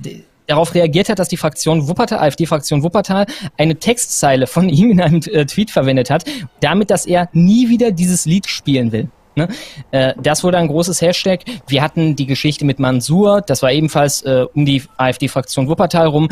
darauf 0.46 0.74
reagiert 0.74 1.08
hat, 1.08 1.18
dass 1.18 1.28
die 1.28 1.36
Fraktion 1.36 1.88
Wuppertal, 1.88 2.18
AfD-Fraktion 2.18 2.82
Wuppertal, 2.82 3.26
eine 3.56 3.76
Textzeile 3.76 4.46
von 4.46 4.68
ihm 4.68 4.90
in 4.90 5.00
einem 5.00 5.20
äh, 5.30 5.44
Tweet 5.46 5.70
verwendet 5.70 6.10
hat, 6.10 6.24
damit, 6.60 6.90
dass 6.90 7.06
er 7.06 7.28
nie 7.32 7.68
wieder 7.68 7.92
dieses 7.92 8.24
Lied 8.24 8.48
spielen 8.48 8.92
will. 8.92 9.08
Ne? 9.36 9.48
Äh, 9.92 10.14
das 10.20 10.42
wurde 10.42 10.58
ein 10.58 10.66
großes 10.66 11.00
Hashtag. 11.00 11.42
Wir 11.68 11.82
hatten 11.82 12.16
die 12.16 12.26
Geschichte 12.26 12.64
mit 12.64 12.78
Mansur, 12.78 13.42
das 13.42 13.62
war 13.62 13.70
ebenfalls 13.70 14.22
äh, 14.22 14.46
um 14.54 14.66
die 14.66 14.82
AfD-Fraktion 14.96 15.68
Wuppertal 15.68 16.08
rum. 16.08 16.28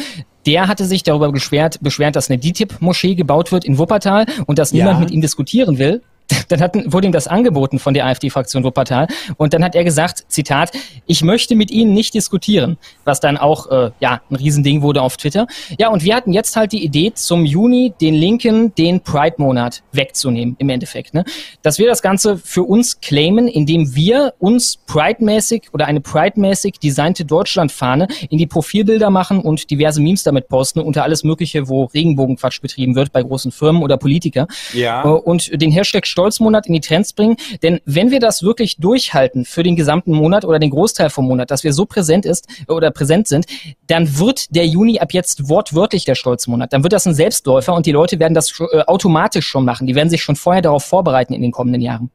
Der 0.49 0.67
hatte 0.67 0.87
sich 0.87 1.02
darüber 1.02 1.31
beschwert, 1.31 1.78
beschwert, 1.83 2.17
dass 2.17 2.31
eine 2.31 2.38
DITIB-Moschee 2.38 3.14
gebaut 3.14 3.52
wird 3.52 3.67
in 3.67 3.76
Wuppertal 3.76 4.25
und 4.47 4.59
dass 4.59 4.73
ja. 4.73 4.78
niemand 4.78 5.00
mit 5.00 5.11
ihm 5.11 5.21
diskutieren 5.21 5.76
will. 5.78 6.00
Dann 6.49 6.61
hatten, 6.61 6.92
wurde 6.92 7.06
ihm 7.06 7.12
das 7.12 7.26
angeboten 7.26 7.78
von 7.78 7.94
der 7.94 8.06
AfD-Fraktion 8.06 8.64
Wuppertal. 8.64 9.06
Und 9.37 9.54
dann 9.54 9.64
hat 9.64 9.75
er 9.75 9.85
gesagt, 9.85 10.25
Zitat, 10.28 10.73
ich 11.06 11.23
möchte 11.23 11.54
mit 11.54 11.70
Ihnen 11.70 11.94
nicht 11.94 12.14
diskutieren, 12.14 12.78
was 13.04 13.20
dann 13.20 13.37
auch 13.37 13.70
äh, 13.70 13.90
ja 14.00 14.20
ein 14.30 14.37
Riesending 14.37 14.82
wurde 14.82 15.02
auf 15.02 15.16
Twitter. 15.16 15.47
Ja, 15.78 15.88
und 15.88 16.04
wir 16.04 16.14
hatten 16.14 16.32
jetzt 16.32 16.56
halt 16.56 16.73
die 16.73 16.85
Idee, 16.85 17.12
zum 17.14 17.44
Juni 17.44 17.92
den 18.00 18.14
Linken 18.14 18.75
den 18.75 19.00
Pride-Monat 19.00 19.82
wegzunehmen, 19.92 20.56
im 20.58 20.68
Endeffekt. 20.68 21.14
Ne? 21.14 21.25
Dass 21.62 21.78
wir 21.78 21.87
das 21.87 22.02
Ganze 22.02 22.38
für 22.38 22.62
uns 22.62 23.00
claimen, 23.00 23.49
indem 23.49 23.94
wir 23.94 24.35
uns 24.38 24.76
Pride-mäßig 24.87 25.68
oder 25.73 25.87
eine 25.87 26.00
Pride-mäßig 26.00 26.78
designte 26.78 27.25
Deutschlandfahne 27.25 28.08
in 28.30 28.38
die 28.38 28.47
Profilbilder 28.47 29.11
machen 29.11 29.40
und 29.40 29.70
diverse 29.70 30.00
Memes 30.00 30.23
damit 30.23 30.49
posten, 30.49 30.80
unter 30.80 31.02
alles 31.02 31.25
Mögliche, 31.25 31.68
wo 31.68 31.85
Regenbogenquatsch 31.85 32.61
betrieben 32.61 32.94
wird 32.94 33.12
bei 33.12 33.23
großen 33.23 33.52
Firmen 33.52 33.82
oder 33.82 33.97
Politiker. 33.97 34.47
Ja. 34.73 35.04
Äh, 35.04 35.08
und 35.08 35.61
den 35.61 35.70
Hashtag 35.70 36.06
Stolzmonat 36.19 36.67
in 36.67 36.73
die 36.73 36.81
Trends 36.81 37.13
bringen. 37.13 37.37
Denn 37.63 37.81
wenn 37.85 38.11
wir 38.11 38.19
das 38.19 38.43
wirklich 38.43 38.79
durchhalten 38.79 39.45
für 39.45 39.63
den 39.63 39.77
gesamten 39.77 40.13
Monat 40.13 40.45
oder 40.45 40.59
den 40.59 40.71
Großteil 40.71 41.11
vom 41.11 41.27
Monat, 41.27 41.53
dass 41.53 41.63
wir 41.63 41.73
so 41.73 41.87
präsent 41.87 42.27
ist 42.27 42.49
oder 42.67 42.91
präsent 42.91 43.29
sind, 43.29 43.47
dann 43.87 44.19
wird 44.19 44.55
der 44.55 44.67
Juni 44.67 44.99
ab 44.99 45.13
jetzt 45.13 45.49
wortwörtlich 45.49 46.05
der 46.05 46.17
Stolzmonat. 46.17 46.73
Dann 46.73 46.83
wird 46.83 46.93
das 46.93 47.07
ein 47.07 47.15
Selbstläufer 47.15 47.73
und 47.73 47.87
die 47.87 47.93
Leute 47.93 48.19
werden 48.19 48.35
das 48.35 48.53
äh, 48.73 48.81
automatisch 48.81 49.47
schon 49.47 49.65
machen. 49.65 49.87
Die 49.87 49.95
werden 49.95 50.11
sich 50.11 50.23
schon 50.23 50.35
vorher 50.35 50.63
darauf 50.63 50.85
vorbereiten 50.85 51.35
in 51.35 51.43
den 51.43 51.53
kommenden 51.53 51.83
Jahren. 51.83 52.11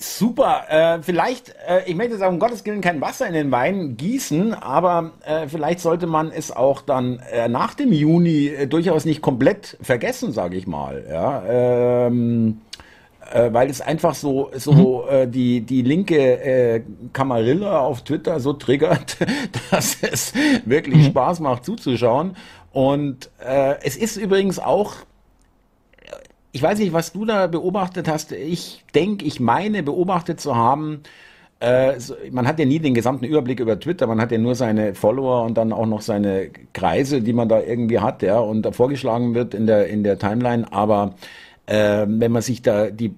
Super. 0.00 0.62
Äh, 0.68 1.02
vielleicht, 1.02 1.56
äh, 1.68 1.82
ich 1.86 1.96
möchte 1.96 2.16
sagen, 2.18 2.34
um 2.34 2.38
Gottes 2.38 2.64
Willen 2.64 2.80
kein 2.80 3.00
Wasser 3.00 3.26
in 3.26 3.32
den 3.34 3.50
Wein 3.50 3.96
gießen, 3.96 4.54
aber 4.54 5.10
äh, 5.26 5.48
vielleicht 5.48 5.80
sollte 5.80 6.06
man 6.06 6.30
es 6.30 6.52
auch 6.52 6.82
dann 6.82 7.18
äh, 7.32 7.48
nach 7.48 7.74
dem 7.74 7.92
Juni 7.92 8.46
äh, 8.46 8.66
durchaus 8.68 9.04
nicht 9.04 9.22
komplett 9.22 9.76
vergessen, 9.82 10.30
sage 10.30 10.56
ich 10.56 10.68
mal. 10.68 11.04
Ja, 11.10 11.42
ähm, 12.06 12.60
äh, 13.32 13.52
weil 13.52 13.68
es 13.68 13.80
einfach 13.80 14.14
so 14.14 14.52
so 14.54 15.04
mhm. 15.10 15.14
äh, 15.14 15.26
die 15.26 15.62
die 15.62 15.82
linke 15.82 16.16
äh, 16.16 16.82
Kamarilla 17.12 17.80
auf 17.80 18.04
Twitter 18.04 18.38
so 18.38 18.52
triggert, 18.52 19.16
dass 19.72 20.00
es 20.00 20.32
wirklich 20.64 21.06
mhm. 21.06 21.10
Spaß 21.10 21.40
macht 21.40 21.64
zuzuschauen. 21.64 22.36
Und 22.72 23.30
äh, 23.44 23.74
es 23.82 23.96
ist 23.96 24.16
übrigens 24.16 24.60
auch 24.60 24.94
ich 26.52 26.62
weiß 26.62 26.78
nicht, 26.78 26.92
was 26.92 27.12
du 27.12 27.24
da 27.24 27.46
beobachtet 27.46 28.08
hast. 28.08 28.32
Ich 28.32 28.84
denke, 28.94 29.24
ich 29.24 29.40
meine 29.40 29.82
beobachtet 29.82 30.40
zu 30.40 30.56
haben, 30.56 31.02
äh, 31.60 31.94
man 32.30 32.46
hat 32.46 32.58
ja 32.58 32.64
nie 32.64 32.78
den 32.78 32.94
gesamten 32.94 33.24
Überblick 33.24 33.58
über 33.58 33.78
Twitter, 33.80 34.06
man 34.06 34.20
hat 34.20 34.30
ja 34.30 34.38
nur 34.38 34.54
seine 34.54 34.94
Follower 34.94 35.42
und 35.42 35.58
dann 35.58 35.72
auch 35.72 35.86
noch 35.86 36.02
seine 36.02 36.50
Kreise, 36.72 37.20
die 37.20 37.32
man 37.32 37.48
da 37.48 37.60
irgendwie 37.60 37.98
hat, 37.98 38.22
ja, 38.22 38.38
und 38.38 38.62
da 38.62 38.70
vorgeschlagen 38.70 39.34
wird 39.34 39.54
in 39.54 39.66
der, 39.66 39.88
in 39.88 40.04
der 40.04 40.18
Timeline. 40.18 40.72
Aber 40.72 41.14
äh, 41.66 42.06
wenn 42.08 42.30
man 42.30 42.42
sich 42.42 42.62
da 42.62 42.90
die, 42.90 43.12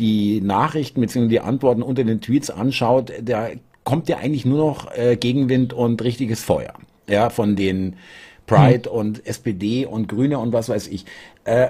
die 0.00 0.40
Nachrichten 0.40 1.00
bzw. 1.00 1.28
die 1.28 1.40
Antworten 1.40 1.82
unter 1.82 2.02
den 2.02 2.20
Tweets 2.20 2.50
anschaut, 2.50 3.12
da 3.22 3.48
kommt 3.84 4.08
ja 4.08 4.16
eigentlich 4.16 4.44
nur 4.44 4.58
noch 4.58 4.92
äh, 4.96 5.16
Gegenwind 5.16 5.72
und 5.72 6.02
richtiges 6.02 6.42
Feuer. 6.42 6.74
Ja, 7.08 7.30
von 7.30 7.54
den 7.54 7.96
Pride 8.46 8.90
hm. 8.90 8.96
und 8.96 9.26
SPD 9.26 9.86
und 9.86 10.08
Grüne 10.08 10.38
und 10.38 10.52
was 10.52 10.68
weiß 10.68 10.88
ich. 10.88 11.04
Äh, 11.44 11.68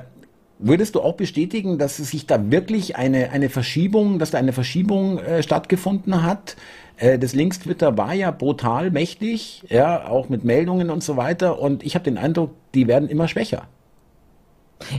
Würdest 0.58 0.94
du 0.94 1.00
auch 1.00 1.14
bestätigen, 1.14 1.78
dass 1.78 1.98
es 1.98 2.10
sich 2.10 2.26
da 2.26 2.50
wirklich 2.50 2.96
eine, 2.96 3.30
eine 3.30 3.48
Verschiebung, 3.48 4.18
dass 4.18 4.30
da 4.30 4.38
eine 4.38 4.52
Verschiebung 4.52 5.18
äh, 5.18 5.42
stattgefunden 5.42 6.22
hat? 6.22 6.56
Äh, 6.96 7.18
das 7.18 7.34
Links-Twitter 7.34 7.98
war 7.98 8.14
ja 8.14 8.30
brutal 8.30 8.90
mächtig, 8.90 9.64
ja, 9.68 10.06
auch 10.08 10.28
mit 10.28 10.44
Meldungen 10.44 10.90
und 10.90 11.02
so 11.02 11.16
weiter. 11.16 11.58
Und 11.58 11.82
ich 11.82 11.94
habe 11.94 12.04
den 12.04 12.18
Eindruck, 12.18 12.50
die 12.74 12.86
werden 12.86 13.08
immer 13.08 13.26
schwächer. 13.26 13.66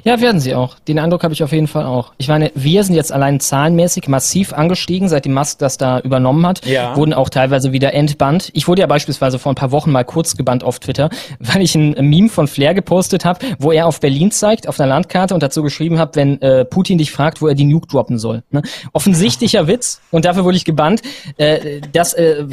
Ja, 0.03 0.21
werden 0.21 0.39
sie 0.39 0.55
auch. 0.55 0.79
Den 0.79 0.99
Eindruck 0.99 1.23
habe 1.23 1.33
ich 1.33 1.43
auf 1.43 1.51
jeden 1.51 1.67
Fall 1.67 1.85
auch. 1.85 2.13
Ich 2.17 2.27
meine, 2.27 2.51
wir 2.55 2.83
sind 2.83 2.95
jetzt 2.95 3.11
allein 3.11 3.39
zahlenmäßig 3.39 4.07
massiv 4.07 4.53
angestiegen, 4.53 5.09
seitdem 5.09 5.33
Musk 5.33 5.59
das 5.59 5.77
da 5.77 5.99
übernommen 5.99 6.45
hat. 6.45 6.65
Ja. 6.65 6.95
Wurden 6.95 7.13
auch 7.13 7.29
teilweise 7.29 7.71
wieder 7.71 7.93
entbannt. 7.93 8.49
Ich 8.53 8.67
wurde 8.67 8.81
ja 8.81 8.87
beispielsweise 8.87 9.39
vor 9.39 9.51
ein 9.51 9.55
paar 9.55 9.71
Wochen 9.71 9.91
mal 9.91 10.03
kurz 10.03 10.37
gebannt 10.37 10.63
auf 10.63 10.79
Twitter, 10.79 11.09
weil 11.39 11.61
ich 11.61 11.75
ein 11.75 11.91
Meme 12.09 12.29
von 12.29 12.47
Flair 12.47 12.73
gepostet 12.73 13.25
habe, 13.25 13.39
wo 13.59 13.71
er 13.71 13.87
auf 13.87 13.99
Berlin 13.99 14.31
zeigt, 14.31 14.67
auf 14.67 14.79
einer 14.79 14.89
Landkarte 14.89 15.33
und 15.33 15.43
dazu 15.43 15.63
geschrieben 15.63 15.99
hat, 15.99 16.15
wenn 16.15 16.41
äh, 16.41 16.65
Putin 16.65 16.97
dich 16.97 17.11
fragt, 17.11 17.41
wo 17.41 17.47
er 17.47 17.55
die 17.55 17.65
Nuke 17.65 17.87
droppen 17.87 18.17
soll. 18.17 18.43
Ne? 18.51 18.61
Offensichtlicher 18.93 19.67
Witz 19.67 20.01
und 20.11 20.25
dafür 20.25 20.43
wurde 20.43 20.57
ich 20.57 20.65
gebannt. 20.65 21.01
Äh, 21.37 21.81
das 21.91 22.13
äh, 22.13 22.45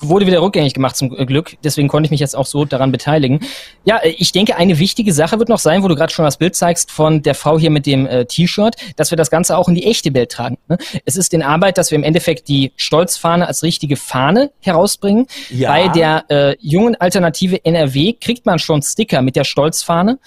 wurde 0.00 0.26
wieder 0.26 0.42
rückgängig 0.42 0.74
gemacht 0.74 0.96
zum 0.96 1.10
Glück. 1.10 1.56
Deswegen 1.62 1.88
konnte 1.88 2.06
ich 2.06 2.10
mich 2.10 2.20
jetzt 2.20 2.36
auch 2.36 2.46
so 2.46 2.64
daran 2.64 2.92
beteiligen. 2.92 3.40
Ja, 3.84 3.98
äh, 3.98 4.10
ich 4.10 4.32
denke, 4.32 4.56
eine 4.56 4.78
wichtige 4.78 5.12
Sache 5.12 5.38
wird 5.38 5.48
noch 5.48 5.58
sein, 5.58 5.82
wo 5.82 5.88
du 5.88 5.94
gerade 5.94 6.12
schon 6.12 6.24
das 6.24 6.36
Bild 6.36 6.56
zeigst, 6.56 6.79
Kontext 6.80 6.90
von 6.90 7.22
der 7.22 7.34
Frau 7.34 7.58
hier 7.58 7.70
mit 7.70 7.86
dem 7.86 8.06
äh, 8.06 8.24
T-Shirt, 8.24 8.76
dass 8.96 9.10
wir 9.10 9.16
das 9.16 9.30
Ganze 9.30 9.56
auch 9.56 9.68
in 9.68 9.74
die 9.74 9.86
echte 9.86 10.12
Welt 10.14 10.32
tragen. 10.32 10.58
Ne? 10.68 10.78
Es 11.04 11.16
ist 11.16 11.34
in 11.34 11.42
Arbeit, 11.42 11.78
dass 11.78 11.90
wir 11.90 11.96
im 11.96 12.04
Endeffekt 12.04 12.48
die 12.48 12.72
Stolzfahne 12.76 13.46
als 13.46 13.62
richtige 13.62 13.96
Fahne 13.96 14.50
herausbringen. 14.60 15.26
Ja. 15.50 15.70
Bei 15.70 15.88
der 15.88 16.24
äh, 16.28 16.56
jungen 16.60 16.96
Alternative 16.96 17.64
NRW 17.64 18.14
kriegt 18.14 18.46
man 18.46 18.58
schon 18.58 18.82
Sticker 18.82 19.22
mit 19.22 19.36
der 19.36 19.44
Stolzfahne. 19.44 20.18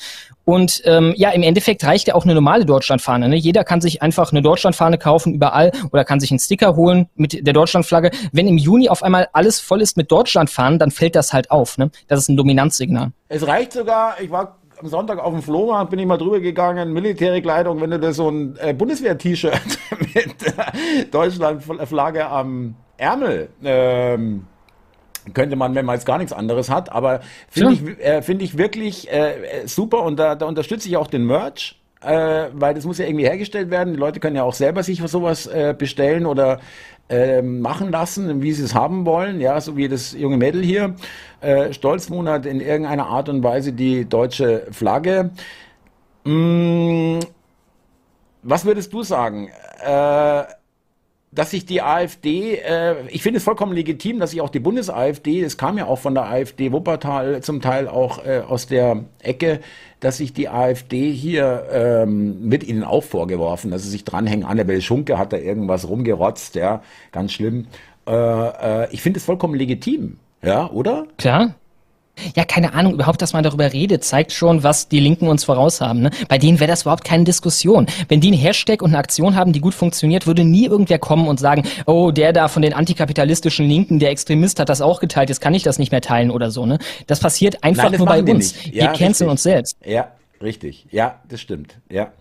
Und 0.45 0.81
ähm, 0.83 1.13
ja, 1.15 1.29
im 1.29 1.41
Endeffekt 1.41 1.86
reicht 1.86 2.10
ja 2.10 2.15
auch 2.15 2.25
eine 2.25 2.33
normale 2.33 2.65
Deutschlandfahne. 2.65 3.29
Ne? 3.29 3.38
Jeder 3.38 3.63
kann 3.63 3.79
sich 3.79 4.01
einfach 4.01 4.31
eine 4.31 4.41
Deutschlandfahne 4.41 4.98
kaufen 4.98 5.33
überall 5.33 5.72
oder 5.93 6.03
kann 6.03 6.19
sich 6.19 6.31
einen 6.31 6.39
Sticker 6.39 6.75
holen 6.75 7.07
mit 7.15 7.48
der 7.48 7.53
Deutschlandflagge. 7.53 8.12
Wenn 8.33 8.50
im 8.50 8.57
Juni 8.57 8.89
auf 8.89 9.03
einmal 9.03 9.29
alles 9.31 9.62
voll 9.62 9.81
ist 9.81 9.95
mit 9.95 10.12
Deutschlandfahnen, 10.12 10.79
dann 10.79 10.91
fällt 10.91 11.15
das 11.15 11.31
halt 11.31 11.50
auf. 11.50 11.77
Ne? 11.77 11.91
Das 12.10 12.19
ist 12.19 12.27
ein 12.27 12.36
Dominanzsignal. 12.36 13.12
Es 13.29 13.48
reicht 13.48 13.72
sogar, 13.72 14.19
ich 14.19 14.29
war 14.29 14.60
am 14.84 14.90
Sonntag 14.90 15.20
auf 15.20 15.32
dem 15.32 15.42
Flohmarkt 15.42 15.92
bin 15.92 16.00
ich 16.00 16.06
mal 16.06 16.18
drüber 16.18 16.42
gegangen, 16.42 16.92
Militärkleidung, 16.92 17.80
wenn 17.80 17.92
du 17.92 18.00
da 18.00 18.12
so 18.12 18.30
ein 18.30 18.58
äh, 18.60 18.74
Bundeswehr-T-Shirt 18.74 19.54
mit 20.00 20.46
äh, 20.46 21.06
Deutschland-Flagge 21.10 22.28
am 22.28 22.75
Ärmel 22.98 23.48
ähm, 23.63 24.46
könnte 25.34 25.56
man, 25.56 25.74
wenn 25.74 25.86
man 25.86 25.96
jetzt 25.96 26.06
gar 26.06 26.18
nichts 26.18 26.34
anderes 26.34 26.70
hat, 26.70 26.92
aber 26.92 27.22
finde 27.48 27.74
ja. 27.74 27.80
ich, 27.82 28.06
äh, 28.06 28.22
finde 28.22 28.44
ich 28.44 28.58
wirklich 28.58 29.10
äh, 29.10 29.66
super 29.68 30.04
und 30.04 30.20
da, 30.20 30.36
da 30.36 30.48
unterstütze 30.48 30.90
ich 30.90 30.98
auch 30.98 31.08
den 31.08 31.25
Merch. 31.25 31.80
Äh, 32.02 32.50
weil 32.52 32.74
das 32.74 32.84
muss 32.84 32.98
ja 32.98 33.06
irgendwie 33.06 33.24
hergestellt 33.24 33.70
werden. 33.70 33.94
Die 33.94 34.00
Leute 34.00 34.20
können 34.20 34.36
ja 34.36 34.44
auch 34.44 34.54
selber 34.54 34.84
sich 34.84 35.02
sowas 35.06 35.48
äh, 35.48 35.74
bestellen 35.78 36.25
oder 36.25 36.60
äh, 37.10 37.41
machen 37.41 37.91
lassen, 37.91 38.41
wie 38.41 38.53
sie 38.53 38.63
es 38.63 38.74
haben 38.74 39.05
wollen. 39.05 39.41
Ja, 39.41 39.60
so 39.60 39.77
wie 39.77 39.88
das 39.88 40.13
junge 40.13 40.38
Mädel 40.38 40.63
hier. 40.63 40.95
Äh, 41.41 41.74
Stolzmonat 41.74 42.45
in 42.45 42.62
irgendeiner 42.62 43.07
Art 43.07 43.29
und 43.29 43.43
Weise 43.43 43.74
die 43.74 44.05
deutsche 44.05 44.67
Flagge. 44.72 45.31
Mm, 46.24 47.19
was 48.41 48.65
würdest 48.65 48.93
du 48.93 49.03
sagen? 49.03 49.50
Äh, 49.83 50.43
dass 51.33 51.51
sich 51.51 51.65
die 51.65 51.81
AfD, 51.81 52.55
äh, 52.55 53.07
ich 53.10 53.24
finde 53.24 53.38
es 53.38 53.43
vollkommen 53.43 53.74
legitim, 53.74 54.19
dass 54.19 54.31
sich 54.31 54.41
auch 54.41 54.50
die 54.50 54.60
Bundes-AfD, 54.60 55.41
es 55.41 55.57
kam 55.57 55.77
ja 55.77 55.88
auch 55.88 56.00
von 56.00 56.13
der 56.13 56.25
AfD 56.25 56.72
Wuppertal 56.72 57.41
zum 57.41 57.60
Teil 57.60 57.88
auch 57.88 58.24
äh, 58.24 58.43
aus 58.48 58.67
der 58.67 59.05
Ecke, 59.19 59.60
dass 60.03 60.17
sich 60.17 60.33
die 60.33 60.50
AfD 60.50 61.12
hier 61.12 61.65
ähm, 61.72 62.51
wird 62.51 62.63
ihnen 62.63 62.83
auch 62.83 63.03
vorgeworfen, 63.03 63.72
dass 63.72 63.83
sie 63.83 63.89
sich 63.89 64.03
dranhängen. 64.03 64.45
Annabel 64.45 64.81
Schunke 64.81 65.17
hat 65.17 65.31
da 65.31 65.38
irgendwas 65.38 65.88
rumgerotzt, 65.88 66.55
ja, 66.55 66.81
ganz 67.12 67.31
schlimm. 67.31 67.67
Äh, 68.05 68.13
äh, 68.13 68.88
ich 68.91 69.01
finde 69.01 69.19
es 69.19 69.25
vollkommen 69.25 69.55
legitim, 69.55 70.17
ja, 70.41 70.69
oder? 70.69 71.07
Klar. 71.17 71.55
Ja, 72.36 72.46
keine 72.46 72.74
Ahnung, 72.74 72.93
überhaupt, 72.93 73.22
dass 73.22 73.34
man 73.34 73.43
darüber 73.43 73.74
redet, 73.74 74.03
zeigt 74.03 74.32
schon, 74.32 74.63
was 74.63 74.88
die 74.88 75.00
Linken 75.00 75.27
uns 75.27 75.43
voraus 75.43 75.82
haben. 75.82 76.01
Ne? 76.01 76.12
Bei 76.27 76.38
denen 76.38 76.60
wäre 76.60 76.70
das 76.70 76.84
überhaupt 76.84 77.03
keine 77.03 77.24
Diskussion. 77.24 77.88
Wenn 78.08 78.22
die 78.22 78.27
einen 78.27 78.38
Hashtag 78.38 78.82
und 78.82 78.91
eine 78.91 79.00
Aktion 79.00 79.36
haben, 79.36 79.51
die 79.51 79.60
gut 79.60 79.74
funktioniert, 79.74 80.27
würde 80.27 80.43
nie 80.43 80.65
irgendwer 80.65 81.00
kommen 81.00 81.27
und 81.27 81.39
sagen, 81.39 81.63
oh, 81.86 82.12
der 82.12 82.32
da 82.32 82.48
von 82.48 82.62
den 82.62 82.74
antikapitalistischen 82.74 83.67
Linken, 83.67 84.00
der 84.00 84.12
Extremist 84.12 84.60
hat 84.60 84.70
das 84.70 84.82
auch 84.82 85.00
geteilt, 85.00 85.29
jetzt 85.29 85.41
kann 85.41 85.53
ich 85.53 85.63
das 85.63 85.79
nicht 85.79 85.91
mehr 85.91 86.01
teilen 86.01 86.32
oder 86.32 86.51
so. 86.51 86.65
Ne? 86.65 86.77
Das 87.08 87.20
passiert 87.20 87.63
einfach 87.63 87.84
Nein, 87.84 87.91
das 87.93 88.00
nur 88.00 88.08
bei 88.08 88.24
uns. 88.24 88.55
Ja, 88.65 88.84
wir 88.84 88.88
canceln 88.93 89.29
uns 89.29 89.43
selbst. 89.43 89.77
Ja, 89.86 90.10
Richtig, 90.42 90.88
ja, 90.92 91.22
das 91.30 91.40
stimmt, 91.40 91.80
ja. 91.90 92.12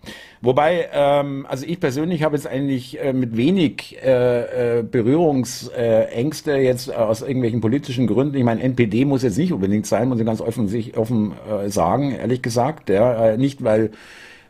Wobei, 0.41 0.87
ähm, 0.93 1.45
also 1.49 1.65
ich 1.65 1.79
persönlich 1.79 2.23
habe 2.23 2.35
jetzt 2.37 2.47
eigentlich 2.47 2.99
äh, 3.01 3.11
mit 3.11 3.35
wenig 3.35 3.97
äh, 4.01 4.79
äh, 4.79 4.83
Berührungsängste 4.83 6.53
jetzt 6.53 6.93
aus 6.93 7.21
irgendwelchen 7.21 7.59
politischen 7.59 8.07
Gründen. 8.07 8.37
Ich 8.37 8.43
meine, 8.43 8.61
NPD 8.61 9.03
muss 9.03 9.23
jetzt 9.23 9.37
nicht 9.37 9.51
unbedingt 9.51 9.87
sein, 9.87 10.07
muss 10.07 10.19
ich 10.19 10.25
ganz 10.25 10.39
offen, 10.39 10.69
sich, 10.69 10.97
offen 10.97 11.33
äh, 11.49 11.69
sagen, 11.69 12.11
ehrlich 12.11 12.41
gesagt. 12.41 12.89
Ja, 12.89 13.31
äh, 13.31 13.37
nicht 13.37 13.63
weil 13.63 13.91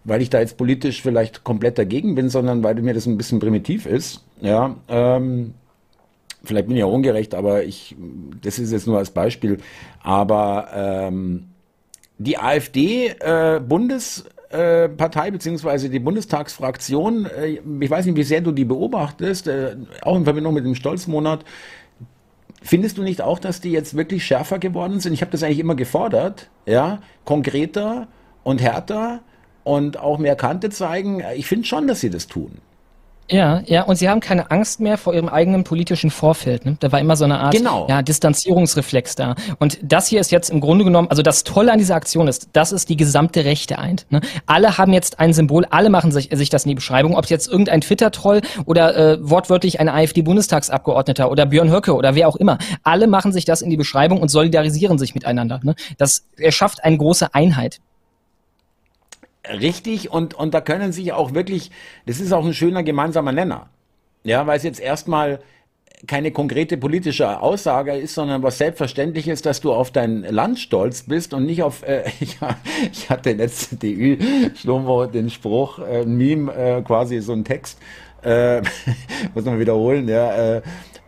weil 0.04 0.22
ich 0.22 0.30
da 0.30 0.40
jetzt 0.40 0.58
politisch 0.58 1.02
vielleicht 1.02 1.44
komplett 1.44 1.78
dagegen 1.78 2.16
bin, 2.16 2.30
sondern 2.30 2.64
weil 2.64 2.76
mir 2.76 2.94
das 2.94 3.06
ein 3.06 3.18
bisschen 3.18 3.40
primitiv 3.40 3.86
ist. 3.86 4.24
Ja, 4.42 4.76
ähm, 4.90 5.54
vielleicht 6.44 6.68
bin 6.68 6.76
ich 6.76 6.82
ja 6.82 6.88
ungerecht, 6.88 7.34
aber 7.34 7.64
ich, 7.64 7.96
das 8.42 8.60
ist 8.60 8.72
jetzt 8.72 8.88
nur 8.88 8.98
als 8.98 9.12
Beispiel. 9.12 9.60
Aber 10.02 10.68
ähm, 10.74 11.46
die 12.24 12.38
AfD-Bundespartei 12.38 15.28
äh, 15.28 15.32
beziehungsweise 15.32 15.90
die 15.90 16.00
Bundestagsfraktion, 16.00 17.26
äh, 17.26 17.60
ich 17.80 17.90
weiß 17.90 18.06
nicht, 18.06 18.18
wie 18.18 18.24
sehr 18.24 18.42
du 18.42 18.52
die 18.52 18.66
beobachtest, 18.66 19.48
äh, 19.48 19.76
auch 20.02 20.16
in 20.16 20.24
Verbindung 20.24 20.54
mit 20.54 20.66
dem 20.66 20.76
Stolzmonat, 20.76 21.44
Findest 22.66 22.98
du 22.98 23.04
nicht 23.04 23.22
auch, 23.22 23.40
dass 23.40 23.60
die 23.60 23.72
jetzt 23.72 23.98
wirklich 23.98 24.26
schärfer 24.26 24.58
geworden 24.58 25.02
sind? 25.02 25.12
Ich 25.12 25.22
habe 25.22 25.32
das 25.32 25.44
eigentlich 25.44 25.60
immer 25.60 25.76
gefordert, 25.76 26.50
ja, 26.66 27.00
konkreter 27.26 28.08
und 28.44 28.62
härter 28.62 29.20
und 29.66 29.98
auch 29.98 30.18
mehr 30.18 30.38
Kante 30.38 30.70
zeigen. 30.70 31.22
Ich 31.36 31.46
finde 31.46 31.68
schon, 31.68 31.88
dass 31.88 32.00
sie 32.00 32.10
das 32.10 32.28
tun. 32.28 32.60
Ja, 33.30 33.62
ja, 33.66 33.84
und 33.84 33.96
sie 33.96 34.10
haben 34.10 34.20
keine 34.20 34.52
Angst 34.52 34.80
mehr 34.80 34.98
vor 34.98 35.14
ihrem 35.14 35.30
eigenen 35.30 35.64
politischen 35.64 36.12
Vorfeld. 36.12 36.66
Ne? 36.66 36.78
Da 36.80 36.92
war 36.92 37.00
immer 37.00 37.16
so 37.16 37.24
eine 37.24 37.40
Art 37.40 37.54
genau. 37.54 37.88
ja, 37.90 38.02
Distanzierungsreflex 38.02 39.16
da. 39.16 39.36
Und 39.60 39.80
das 39.82 40.08
hier 40.08 40.20
ist 40.20 40.32
jetzt 40.32 40.50
im 40.50 40.60
Grunde 40.60 40.84
genommen, 40.84 41.08
also 41.10 41.22
das 41.22 41.44
Tolle 41.44 41.72
an 41.72 41.80
dieser 41.80 41.96
Aktion 41.96 42.28
ist, 42.28 42.50
dass 42.54 42.72
es 42.72 42.86
die 42.86 42.98
gesamte 42.98 43.46
Rechte 43.46 43.80
eint. 43.80 44.06
Ne? 44.10 44.22
Alle 44.46 44.78
haben 44.78 44.94
jetzt 44.94 45.20
ein 45.20 45.34
Symbol, 45.34 45.66
alle 45.70 45.90
machen 45.90 46.12
sich, 46.12 46.30
sich 46.34 46.50
das 46.50 46.66
in 46.66 46.70
die 46.70 46.76
Beschreibung, 46.76 47.16
ob 47.16 47.24
es 47.24 47.30
jetzt 47.30 47.48
irgendein 47.48 47.82
Twitter-Troll 47.82 48.42
oder 48.66 48.96
äh, 48.96 49.18
wortwörtlich 49.22 49.80
ein 49.80 49.90
AfD-Bundestagsabgeordneter 49.90 51.32
oder 51.32 51.46
Björn 51.46 51.72
Höcke 51.72 51.96
oder 51.96 52.16
wer 52.16 52.28
auch 52.28 52.36
immer. 52.36 52.58
Alle 52.84 53.08
machen 53.08 53.32
sich 53.32 53.46
das 53.46 53.62
in 53.62 53.70
die 53.70 53.78
Beschreibung 53.78 54.22
und 54.22 54.30
solidarisieren 54.30 54.98
sich 54.98 55.16
miteinander. 55.16 55.62
Ne? 55.64 55.76
Das 55.98 56.26
erschafft 56.38 56.84
eine 56.84 56.98
große 56.98 57.34
Einheit. 57.34 57.80
Richtig, 59.48 60.10
und, 60.10 60.34
und 60.34 60.54
da 60.54 60.62
können 60.62 60.92
sich 60.94 61.12
auch 61.12 61.34
wirklich, 61.34 61.72
das 62.06 62.20
ist 62.20 62.32
auch 62.32 62.46
ein 62.46 62.54
schöner 62.54 62.84
gemeinsamer 62.84 63.34
Nenner. 63.34 63.70
Ja, 64.24 64.48
weil 64.48 64.58
es 64.58 64.64
jetzt 64.64 64.80
erstmal 64.80 65.40
keine 66.08 66.32
konkrete 66.32 66.78
politische 66.78 67.42
Aussage 67.42 67.94
ist, 67.94 68.16
sondern 68.16 68.44
was 68.44 68.58
selbstverständlich 68.58 69.28
ist, 69.28 69.46
dass 69.46 69.62
du 69.62 69.74
auf 69.74 69.92
dein 69.92 70.24
Land 70.24 70.60
stolz 70.60 71.04
bist 71.04 71.34
und 71.34 71.46
nicht 71.46 71.64
auf, 71.64 71.84
äh, 71.84 72.04
ich, 72.20 72.38
ich 72.92 73.10
hatte 73.10 73.34
letzte 73.34 73.76
DÜ, 73.76 74.18
Schlomo, 74.56 75.06
den 75.06 75.30
Spruch, 75.30 75.80
äh, 75.80 76.02
ein 76.02 76.16
Meme, 76.16 76.54
äh, 76.54 76.82
quasi 76.82 77.22
so 77.22 77.34
ein 77.34 77.44
Text, 77.44 77.80
äh, 78.22 78.62
muss 79.34 79.46
man 79.46 79.60
wiederholen, 79.60 80.08
ja, 80.08 80.58
äh, 80.58 80.62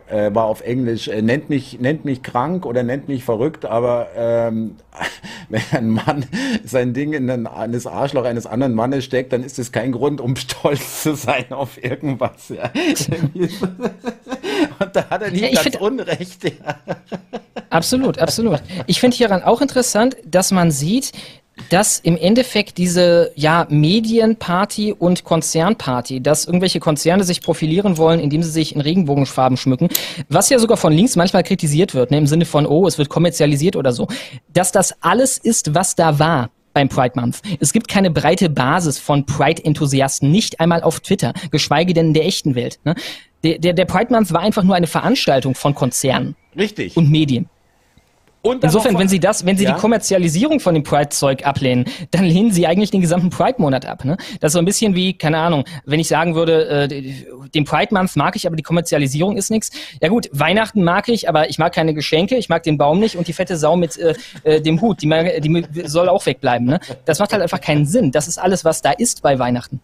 äh, 0.08 0.34
war 0.34 0.46
auf 0.46 0.62
Englisch, 0.62 1.08
äh, 1.08 1.22
nennt 1.22 1.50
mich, 1.50 1.80
nennt 1.80 2.06
mich 2.06 2.24
krank 2.24 2.66
oder 2.66 2.84
nennt 2.84 3.08
mich 3.08 3.24
verrückt, 3.24 3.66
aber 3.66 4.08
ähm, 4.16 4.76
wenn 5.50 5.62
ein 5.72 5.90
Mann 5.90 6.26
sein 6.64 6.94
Ding 6.94 7.14
in 7.14 7.30
ein, 7.30 7.72
das 7.72 7.88
Arschloch 7.88 8.26
eines 8.26 8.46
anderen 8.46 8.74
Mannes 8.74 9.04
steckt, 9.06 9.34
dann 9.34 9.44
ist 9.44 9.58
das 9.58 9.72
kein 9.72 9.92
Grund, 9.92 10.22
um 10.22 10.36
stolz 10.38 11.04
zu 11.04 11.16
sein 11.16 11.52
auf 11.52 11.84
irgendwas. 11.84 12.50
Ja. 12.50 12.72
Und 14.80 14.96
da 14.96 15.10
hat 15.10 15.22
er 15.22 15.32
nicht 15.32 15.42
ja, 15.42 15.50
ganz 15.50 15.62
find, 15.62 15.82
Unrecht. 15.82 16.44
Ja. 16.44 16.78
Absolut, 17.70 18.20
absolut. 18.20 18.62
Ich 18.88 19.00
finde 19.00 19.18
hieran 19.18 19.44
auch 19.44 19.62
interessant, 19.62 20.18
dass 20.26 20.52
man 20.52 20.72
sieht, 20.72 21.12
dass 21.70 22.00
im 22.00 22.18
Endeffekt 22.18 22.78
diese 22.78 23.32
ja 23.36 23.66
Medienparty 23.70 24.94
und 24.94 25.24
Konzernparty, 25.24 26.22
dass 26.22 26.46
irgendwelche 26.46 26.80
Konzerne 26.80 27.24
sich 27.24 27.42
profilieren 27.42 27.98
wollen, 27.98 28.20
indem 28.20 28.44
sie 28.44 28.52
sich 28.52 28.76
in 28.76 28.82
Regenbogenfarben 28.82 29.58
schmücken, 29.58 29.90
was 30.30 30.50
ja 30.50 30.60
sogar 30.60 30.78
von 30.78 30.94
links 30.94 31.16
manchmal 31.16 31.44
kritisiert 31.44 31.94
wird, 31.94 32.12
ne, 32.12 32.18
im 32.18 32.28
Sinne 32.28 32.46
von 32.46 32.66
oh, 32.66 32.88
es 32.88 32.98
wird 32.98 33.10
kommerzialisiert 33.10 33.76
oder 33.76 33.92
so, 33.92 34.08
dass 34.54 34.72
das 34.72 35.02
alles 35.02 35.38
ist, 35.38 35.74
was 35.74 35.96
da 35.96 36.20
war 36.20 36.50
beim 36.74 36.90
Pride 36.90 37.14
Month. 37.20 37.42
Es 37.60 37.74
gibt 37.74 37.88
keine 37.88 38.12
breite 38.12 38.50
Basis 38.50 39.00
von 39.00 39.26
Pride-Enthusiasten, 39.26 40.30
nicht 40.30 40.60
einmal 40.60 40.84
auf 40.84 41.00
Twitter, 41.00 41.34
geschweige 41.50 41.94
denn 41.94 42.08
in 42.08 42.14
der 42.14 42.26
echten 42.26 42.54
Welt. 42.54 42.80
Ne? 42.84 42.96
Der, 43.44 43.60
der, 43.60 43.74
der 43.74 43.86
Pride 43.86 44.14
Month 44.14 44.32
war 44.34 44.42
einfach 44.42 44.64
nur 44.64 44.76
eine 44.76 44.88
Veranstaltung 44.88 45.56
von 45.56 45.74
Konzernen 45.74 46.36
Richtig. 46.56 46.98
und 46.98 47.10
Medien. 47.10 47.50
Insofern, 48.54 48.98
wenn 49.00 49.08
Sie 49.08 49.20
das, 49.20 49.46
wenn 49.46 49.58
Sie 49.58 49.64
ja? 49.64 49.74
die 49.74 49.80
Kommerzialisierung 49.80 50.60
von 50.60 50.74
dem 50.74 50.84
Pride-Zeug 50.84 51.46
ablehnen, 51.46 51.86
dann 52.12 52.26
lehnen 52.26 52.52
Sie 52.52 52.68
eigentlich 52.68 52.92
den 52.92 53.02
gesamten 53.02 53.30
Pride-Monat 53.30 53.86
ab. 53.86 54.06
Ne? 54.06 54.18
Das 54.40 54.50
ist 54.50 54.54
so 54.54 54.60
ein 54.60 54.66
bisschen 54.66 54.96
wie, 54.96 55.18
keine 55.18 55.40
Ahnung, 55.40 55.66
wenn 55.86 56.00
ich 56.00 56.08
sagen 56.08 56.36
würde, 56.36 56.68
äh, 56.68 56.88
den 57.54 57.66
Pride-Month 57.66 58.16
mag 58.16 58.36
ich, 58.36 58.46
aber 58.48 58.56
die 58.56 58.64
Kommerzialisierung 58.64 59.38
ist 59.38 59.50
nichts. 59.50 59.72
Ja 60.02 60.10
gut, 60.10 60.30
Weihnachten 60.32 60.84
mag 60.84 61.10
ich, 61.10 61.28
aber 61.28 61.50
ich 61.50 61.58
mag 61.58 61.74
keine 61.74 61.94
Geschenke, 61.94 62.36
ich 62.36 62.50
mag 62.50 62.64
den 62.64 62.78
Baum 62.78 63.00
nicht 63.00 63.16
und 63.16 63.28
die 63.28 63.34
fette 63.34 63.58
Sau 63.58 63.76
mit 63.76 63.98
äh, 63.98 64.14
äh 64.44 64.62
dem 64.62 64.82
Hut, 64.82 65.02
die, 65.02 65.10
die 65.10 65.88
soll 65.88 66.10
auch 66.10 66.26
wegbleiben. 66.26 66.68
Ne? 66.68 66.80
Das 67.06 67.20
macht 67.20 67.34
halt 67.34 67.42
einfach 67.42 67.62
keinen 67.62 67.86
Sinn. 67.86 68.12
Das 68.12 68.28
ist 68.28 68.38
alles, 68.38 68.66
was 68.66 68.82
da 68.82 68.92
ist 68.92 69.22
bei 69.22 69.40
Weihnachten. 69.40 69.80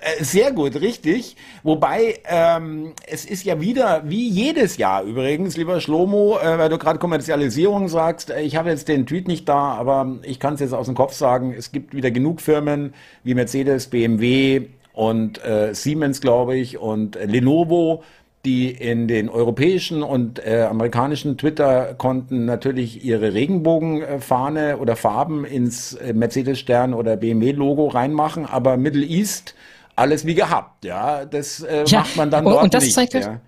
Äh, 0.00 0.24
sehr 0.24 0.52
gut, 0.52 0.80
richtig. 0.80 1.36
Wobei, 1.62 2.20
ähm, 2.24 2.94
es 3.06 3.24
ist 3.26 3.44
ja 3.44 3.60
wieder, 3.60 4.02
wie 4.06 4.28
jedes 4.28 4.78
Jahr 4.78 5.02
übrigens, 5.02 5.56
lieber 5.56 5.80
Schlomo, 5.80 6.38
äh, 6.38 6.58
weil 6.58 6.70
du 6.70 6.78
gerade 6.78 6.98
Kommerzialisierung 6.98 7.88
sagst, 7.88 8.30
äh, 8.30 8.40
ich 8.40 8.56
habe 8.56 8.70
jetzt 8.70 8.88
den 8.88 9.04
Tweet 9.04 9.28
nicht 9.28 9.48
da, 9.48 9.74
aber 9.74 10.18
ich 10.22 10.40
kann 10.40 10.54
es 10.54 10.60
jetzt 10.60 10.72
aus 10.72 10.86
dem 10.86 10.94
Kopf 10.94 11.12
sagen, 11.12 11.54
es 11.56 11.70
gibt 11.70 11.94
wieder 11.94 12.10
genug 12.10 12.40
Firmen 12.40 12.94
wie 13.24 13.34
Mercedes, 13.34 13.88
BMW 13.88 14.68
und 14.94 15.44
äh, 15.44 15.74
Siemens, 15.74 16.22
glaube 16.22 16.56
ich, 16.56 16.78
und 16.78 17.16
äh, 17.16 17.26
Lenovo, 17.26 18.02
die 18.46 18.70
in 18.70 19.06
den 19.06 19.28
europäischen 19.28 20.02
und 20.02 20.44
äh, 20.46 20.62
amerikanischen 20.62 21.36
Twitter-Konten 21.36 22.46
natürlich 22.46 23.04
ihre 23.04 23.34
Regenbogenfahne 23.34 24.78
oder 24.78 24.96
Farben 24.96 25.44
ins 25.44 25.92
äh, 25.92 26.14
Mercedes-Stern 26.14 26.94
oder 26.94 27.18
BMW-Logo 27.18 27.88
reinmachen, 27.88 28.46
aber 28.46 28.78
Middle 28.78 29.04
East 29.04 29.54
alles 30.00 30.24
wie 30.24 30.34
gehabt. 30.34 30.84
Ja, 30.84 31.24
das 31.24 31.60
äh, 31.60 31.84
ja, 31.86 32.00
macht 32.00 32.16
man 32.16 32.30
dann 32.30 32.44
dort 32.44 32.64
und 32.64 32.74
das 32.74 32.84
nicht. 32.84 32.94
Zeigt 32.94 33.14
halt, 33.14 33.24
ja. 33.24 33.40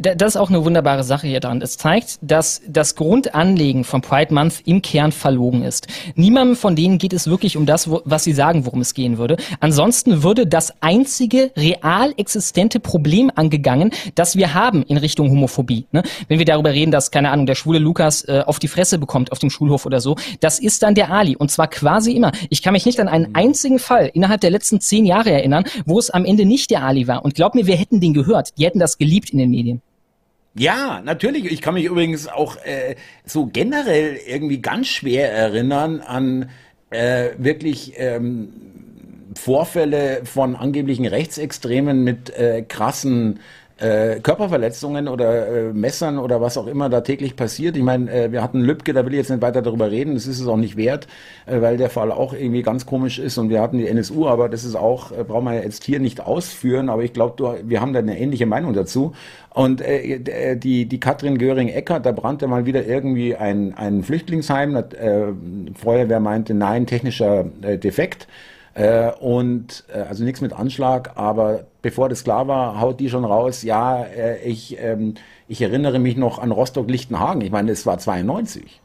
Das 0.00 0.34
ist 0.34 0.36
auch 0.36 0.50
eine 0.50 0.64
wunderbare 0.64 1.04
Sache 1.04 1.26
hier 1.26 1.40
dran. 1.40 1.62
Es 1.62 1.76
zeigt, 1.76 2.18
dass 2.22 2.62
das 2.68 2.94
Grundanliegen 2.94 3.84
von 3.84 4.00
Pride 4.00 4.32
Month 4.34 4.62
im 4.64 4.82
Kern 4.82 5.12
verlogen 5.12 5.62
ist. 5.62 5.86
Niemandem 6.14 6.56
von 6.56 6.76
denen 6.76 6.98
geht 6.98 7.12
es 7.12 7.28
wirklich 7.28 7.56
um 7.56 7.66
das, 7.66 7.88
was 7.88 8.24
sie 8.24 8.32
sagen, 8.32 8.66
worum 8.66 8.80
es 8.80 8.94
gehen 8.94 9.18
würde. 9.18 9.36
Ansonsten 9.60 10.22
würde 10.22 10.46
das 10.46 10.72
einzige 10.80 11.50
real 11.56 12.12
existente 12.16 12.80
Problem 12.80 13.30
angegangen, 13.34 13.90
das 14.14 14.36
wir 14.36 14.54
haben 14.54 14.82
in 14.82 14.96
Richtung 14.96 15.30
Homophobie. 15.30 15.86
Ne? 15.92 16.02
Wenn 16.28 16.38
wir 16.38 16.46
darüber 16.46 16.72
reden, 16.72 16.90
dass, 16.90 17.10
keine 17.10 17.30
Ahnung, 17.30 17.46
der 17.46 17.54
schwule 17.54 17.78
Lukas 17.78 18.24
äh, 18.24 18.42
auf 18.46 18.58
die 18.58 18.68
Fresse 18.68 18.98
bekommt 18.98 19.32
auf 19.32 19.38
dem 19.38 19.50
Schulhof 19.50 19.86
oder 19.86 20.00
so, 20.00 20.16
das 20.40 20.58
ist 20.58 20.82
dann 20.82 20.94
der 20.94 21.10
Ali. 21.10 21.36
Und 21.36 21.50
zwar 21.50 21.68
quasi 21.68 22.12
immer. 22.12 22.32
Ich 22.50 22.62
kann 22.62 22.72
mich 22.72 22.86
nicht 22.86 23.00
an 23.00 23.08
einen 23.08 23.34
einzigen 23.34 23.78
Fall 23.78 24.10
innerhalb 24.14 24.40
der 24.40 24.50
letzten 24.50 24.80
zehn 24.80 25.04
Jahre 25.06 25.30
erinnern, 25.30 25.64
wo 25.86 25.98
es 25.98 26.10
am 26.10 26.24
Ende 26.24 26.44
nicht 26.44 26.70
der 26.70 26.82
Ali 26.82 27.06
war. 27.06 27.24
Und 27.24 27.34
glaub 27.34 27.54
mir, 27.54 27.66
wir 27.66 27.76
hätten 27.76 28.00
den 28.00 28.14
gehört. 28.14 28.58
Die 28.58 28.64
hätten 28.64 28.78
das 28.78 28.98
geliebt 28.98 29.30
in 29.30 29.38
den 29.38 29.50
Medien. 29.50 29.67
Ja, 30.58 31.00
natürlich. 31.04 31.44
Ich 31.44 31.62
kann 31.62 31.74
mich 31.74 31.84
übrigens 31.84 32.26
auch 32.26 32.56
äh, 32.64 32.96
so 33.24 33.46
generell 33.46 34.18
irgendwie 34.26 34.60
ganz 34.60 34.88
schwer 34.88 35.32
erinnern 35.32 36.00
an 36.00 36.50
äh, 36.90 37.30
wirklich 37.38 37.92
ähm, 37.96 38.48
Vorfälle 39.36 40.22
von 40.24 40.56
angeblichen 40.56 41.06
Rechtsextremen 41.06 42.02
mit 42.02 42.30
äh, 42.30 42.62
krassen 42.62 43.38
äh, 43.78 44.20
Körperverletzungen 44.20 45.08
oder 45.08 45.46
äh, 45.48 45.72
Messern 45.72 46.18
oder 46.18 46.40
was 46.40 46.58
auch 46.58 46.66
immer 46.66 46.88
da 46.88 47.00
täglich 47.00 47.36
passiert. 47.36 47.76
Ich 47.76 47.82
meine, 47.82 48.10
äh, 48.10 48.32
wir 48.32 48.42
hatten 48.42 48.60
Lübcke, 48.60 48.92
da 48.92 49.04
will 49.04 49.12
ich 49.12 49.18
jetzt 49.18 49.30
nicht 49.30 49.42
weiter 49.42 49.62
darüber 49.62 49.90
reden, 49.90 50.14
das 50.14 50.26
ist 50.26 50.40
es 50.40 50.46
auch 50.48 50.56
nicht 50.56 50.76
wert, 50.76 51.06
äh, 51.46 51.60
weil 51.60 51.76
der 51.76 51.88
Fall 51.88 52.10
auch 52.10 52.32
irgendwie 52.32 52.62
ganz 52.62 52.86
komisch 52.86 53.18
ist 53.18 53.38
und 53.38 53.50
wir 53.50 53.60
hatten 53.60 53.78
die 53.78 53.86
NSU, 53.86 54.26
aber 54.26 54.48
das 54.48 54.64
ist 54.64 54.74
auch, 54.74 55.12
äh, 55.12 55.22
brauchen 55.22 55.44
wir 55.44 55.62
jetzt 55.62 55.84
hier 55.84 56.00
nicht 56.00 56.20
ausführen, 56.20 56.88
aber 56.88 57.04
ich 57.04 57.12
glaube, 57.12 57.60
wir 57.64 57.80
haben 57.80 57.92
da 57.92 58.00
eine 58.00 58.18
ähnliche 58.18 58.46
Meinung 58.46 58.72
dazu. 58.72 59.12
Und 59.54 59.80
äh, 59.80 60.20
äh 60.24 60.56
die, 60.56 60.86
die 60.86 61.00
Katrin 61.00 61.38
Göring-Eckert, 61.38 62.04
da 62.04 62.12
brannte 62.12 62.46
mal 62.48 62.66
wieder 62.66 62.84
irgendwie 62.84 63.36
ein, 63.36 63.74
ein 63.74 64.02
Flüchtlingsheim, 64.02 64.76
äh, 64.76 64.84
Feuerwehr 65.74 66.20
meinte, 66.20 66.54
nein, 66.54 66.86
technischer 66.86 67.46
äh, 67.62 67.78
Defekt. 67.78 68.26
Äh, 68.78 69.10
und 69.18 69.82
äh, 69.92 70.02
also 70.02 70.22
nichts 70.22 70.40
mit 70.40 70.52
Anschlag, 70.52 71.16
aber 71.16 71.66
bevor 71.82 72.08
das 72.08 72.22
klar 72.22 72.46
war, 72.46 72.80
haut 72.80 73.00
die 73.00 73.10
schon 73.10 73.24
raus, 73.24 73.64
ja, 73.64 74.04
äh, 74.04 74.38
ich, 74.44 74.78
ähm, 74.80 75.14
ich 75.48 75.60
erinnere 75.60 75.98
mich 75.98 76.16
noch 76.16 76.38
an 76.38 76.52
Rostock-Lichtenhagen. 76.52 77.42
Ich 77.42 77.50
meine, 77.50 77.70
das 77.72 77.86
war 77.86 77.98
92. 77.98 78.80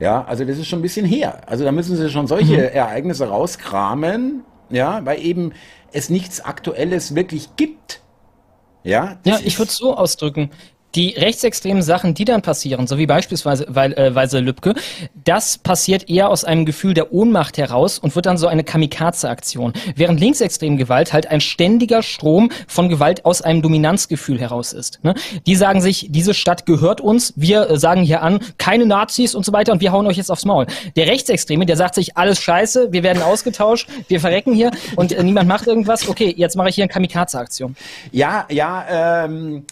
Ja, 0.00 0.22
also 0.26 0.44
das 0.44 0.58
ist 0.58 0.66
schon 0.66 0.80
ein 0.80 0.82
bisschen 0.82 1.06
her. 1.06 1.40
Also 1.46 1.64
da 1.64 1.72
müssen 1.72 1.96
sie 1.96 2.10
schon 2.10 2.26
solche 2.26 2.52
mhm. 2.52 2.74
Ereignisse 2.74 3.26
rauskramen, 3.26 4.44
ja, 4.68 5.00
weil 5.06 5.24
eben 5.24 5.52
es 5.92 6.10
nichts 6.10 6.42
Aktuelles 6.42 7.14
wirklich 7.14 7.56
gibt. 7.56 8.02
Ja, 8.84 9.16
ja 9.24 9.38
ich 9.42 9.58
würde 9.58 9.70
es 9.70 9.76
so 9.76 9.96
ausdrücken 9.96 10.50
die 10.94 11.10
rechtsextremen 11.10 11.82
Sachen, 11.82 12.14
die 12.14 12.24
dann 12.24 12.42
passieren, 12.42 12.86
so 12.86 12.98
wie 12.98 13.06
beispielsweise 13.06 13.66
weil, 13.68 13.92
äh, 13.94 14.14
Weise 14.14 14.40
Lübcke, 14.40 14.74
das 15.24 15.58
passiert 15.58 16.08
eher 16.08 16.30
aus 16.30 16.44
einem 16.44 16.64
Gefühl 16.64 16.94
der 16.94 17.12
Ohnmacht 17.12 17.58
heraus 17.58 17.98
und 17.98 18.14
wird 18.14 18.26
dann 18.26 18.38
so 18.38 18.46
eine 18.46 18.64
Kamikaze-Aktion. 18.64 19.72
Während 19.96 20.20
linksextreme 20.20 20.76
Gewalt 20.76 21.12
halt 21.12 21.30
ein 21.30 21.40
ständiger 21.40 22.02
Strom 22.02 22.50
von 22.66 22.88
Gewalt 22.88 23.24
aus 23.24 23.42
einem 23.42 23.62
Dominanzgefühl 23.62 24.40
heraus 24.40 24.72
ist. 24.72 25.00
Ne? 25.02 25.14
Die 25.46 25.56
sagen 25.56 25.80
sich, 25.80 26.08
diese 26.10 26.34
Stadt 26.34 26.66
gehört 26.66 27.00
uns, 27.00 27.34
wir 27.36 27.70
äh, 27.70 27.78
sagen 27.78 28.02
hier 28.02 28.22
an, 28.22 28.40
keine 28.56 28.86
Nazis 28.86 29.34
und 29.34 29.44
so 29.44 29.52
weiter 29.52 29.72
und 29.72 29.80
wir 29.80 29.92
hauen 29.92 30.06
euch 30.06 30.16
jetzt 30.16 30.30
aufs 30.30 30.44
Maul. 30.44 30.66
Der 30.96 31.06
Rechtsextreme, 31.06 31.66
der 31.66 31.76
sagt 31.76 31.94
sich, 31.94 32.16
alles 32.16 32.40
scheiße, 32.40 32.92
wir 32.92 33.02
werden 33.02 33.22
ausgetauscht, 33.22 33.88
wir 34.08 34.20
verrecken 34.20 34.54
hier 34.54 34.70
und 34.96 35.12
äh, 35.12 35.22
niemand 35.22 35.48
macht 35.48 35.66
irgendwas, 35.66 36.08
okay, 36.08 36.32
jetzt 36.36 36.56
mache 36.56 36.70
ich 36.70 36.74
hier 36.74 36.84
eine 36.84 36.92
Kamikaze-Aktion. 36.92 37.76
Ja, 38.10 38.46
ja, 38.50 39.24
ähm 39.24 39.58
äh, 39.58 39.62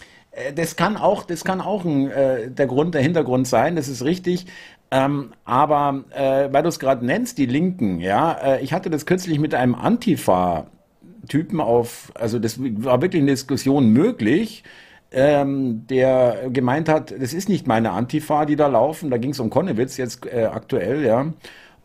das 0.55 0.77
kann 0.77 0.97
auch, 0.97 1.25
das 1.25 1.45
kann 1.45 1.61
auch 1.61 1.85
ein, 1.85 2.11
äh, 2.11 2.51
der 2.51 2.67
Grund, 2.67 2.95
der 2.95 3.03
Hintergrund 3.03 3.47
sein, 3.47 3.77
das 3.77 3.89
ist 3.89 4.05
richtig. 4.05 4.47
Ähm, 4.91 5.33
aber 5.45 6.05
äh, 6.11 6.53
weil 6.53 6.63
du 6.63 6.69
es 6.69 6.79
gerade 6.79 7.05
nennst, 7.05 7.39
die 7.39 7.47
Linken, 7.47 8.01
ja, 8.01 8.33
äh, 8.33 8.63
ich 8.63 8.73
hatte 8.73 8.89
das 8.91 9.05
kürzlich 9.05 9.39
mit 9.41 9.55
einem 9.55 9.75
Antifa-Typen 9.75 11.61
auf, 11.61 12.13
also 12.15 12.39
das 12.39 12.61
war 12.61 13.03
wirklich 13.03 13.23
eine 13.23 13.33
Diskussion 13.33 13.89
möglich, 13.89 14.63
ähm, 15.11 15.87
der 15.89 16.51
gemeint 16.53 16.89
hat, 16.89 17.13
das 17.19 17.33
ist 17.33 17.49
nicht 17.49 17.67
meine 17.67 17.91
Antifa, 17.93 18.45
die 18.45 18.57
da 18.57 18.69
laufen, 18.69 19.11
da 19.11 19.19
ging 19.19 19.31
es 19.31 19.41
um 19.41 19.51
Konnewitz 19.51 19.97
jetzt 19.97 20.27
äh, 20.27 20.45
aktuell, 20.45 21.05
ja. 21.05 21.33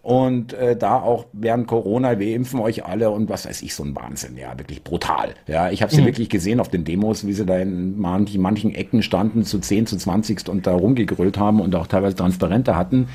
Und 0.01 0.53
äh, 0.53 0.75
da 0.75 0.99
auch 0.99 1.27
während 1.31 1.67
Corona, 1.67 2.17
wir 2.17 2.35
impfen 2.35 2.59
euch 2.59 2.85
alle 2.85 3.11
und 3.11 3.29
was 3.29 3.45
weiß 3.45 3.61
ich, 3.61 3.75
so 3.75 3.83
ein 3.83 3.95
Wahnsinn, 3.95 4.35
ja, 4.35 4.57
wirklich 4.57 4.83
brutal. 4.83 5.35
Ja, 5.45 5.69
ich 5.69 5.83
habe 5.83 5.93
sie 5.93 6.01
mhm. 6.01 6.07
wirklich 6.07 6.29
gesehen 6.29 6.59
auf 6.59 6.69
den 6.69 6.83
Demos, 6.83 7.27
wie 7.27 7.33
sie 7.33 7.45
da 7.45 7.59
in 7.59 7.99
manchen, 7.99 8.41
manchen 8.41 8.73
Ecken 8.73 9.03
standen, 9.03 9.43
zu 9.43 9.59
10, 9.59 9.85
zu 9.85 9.97
20 9.97 10.49
und 10.49 10.65
da 10.65 10.73
rumgegrölt 10.73 11.37
haben 11.37 11.61
und 11.61 11.75
auch 11.75 11.85
teilweise 11.85 12.15
Transparente 12.15 12.75
hatten. 12.75 13.09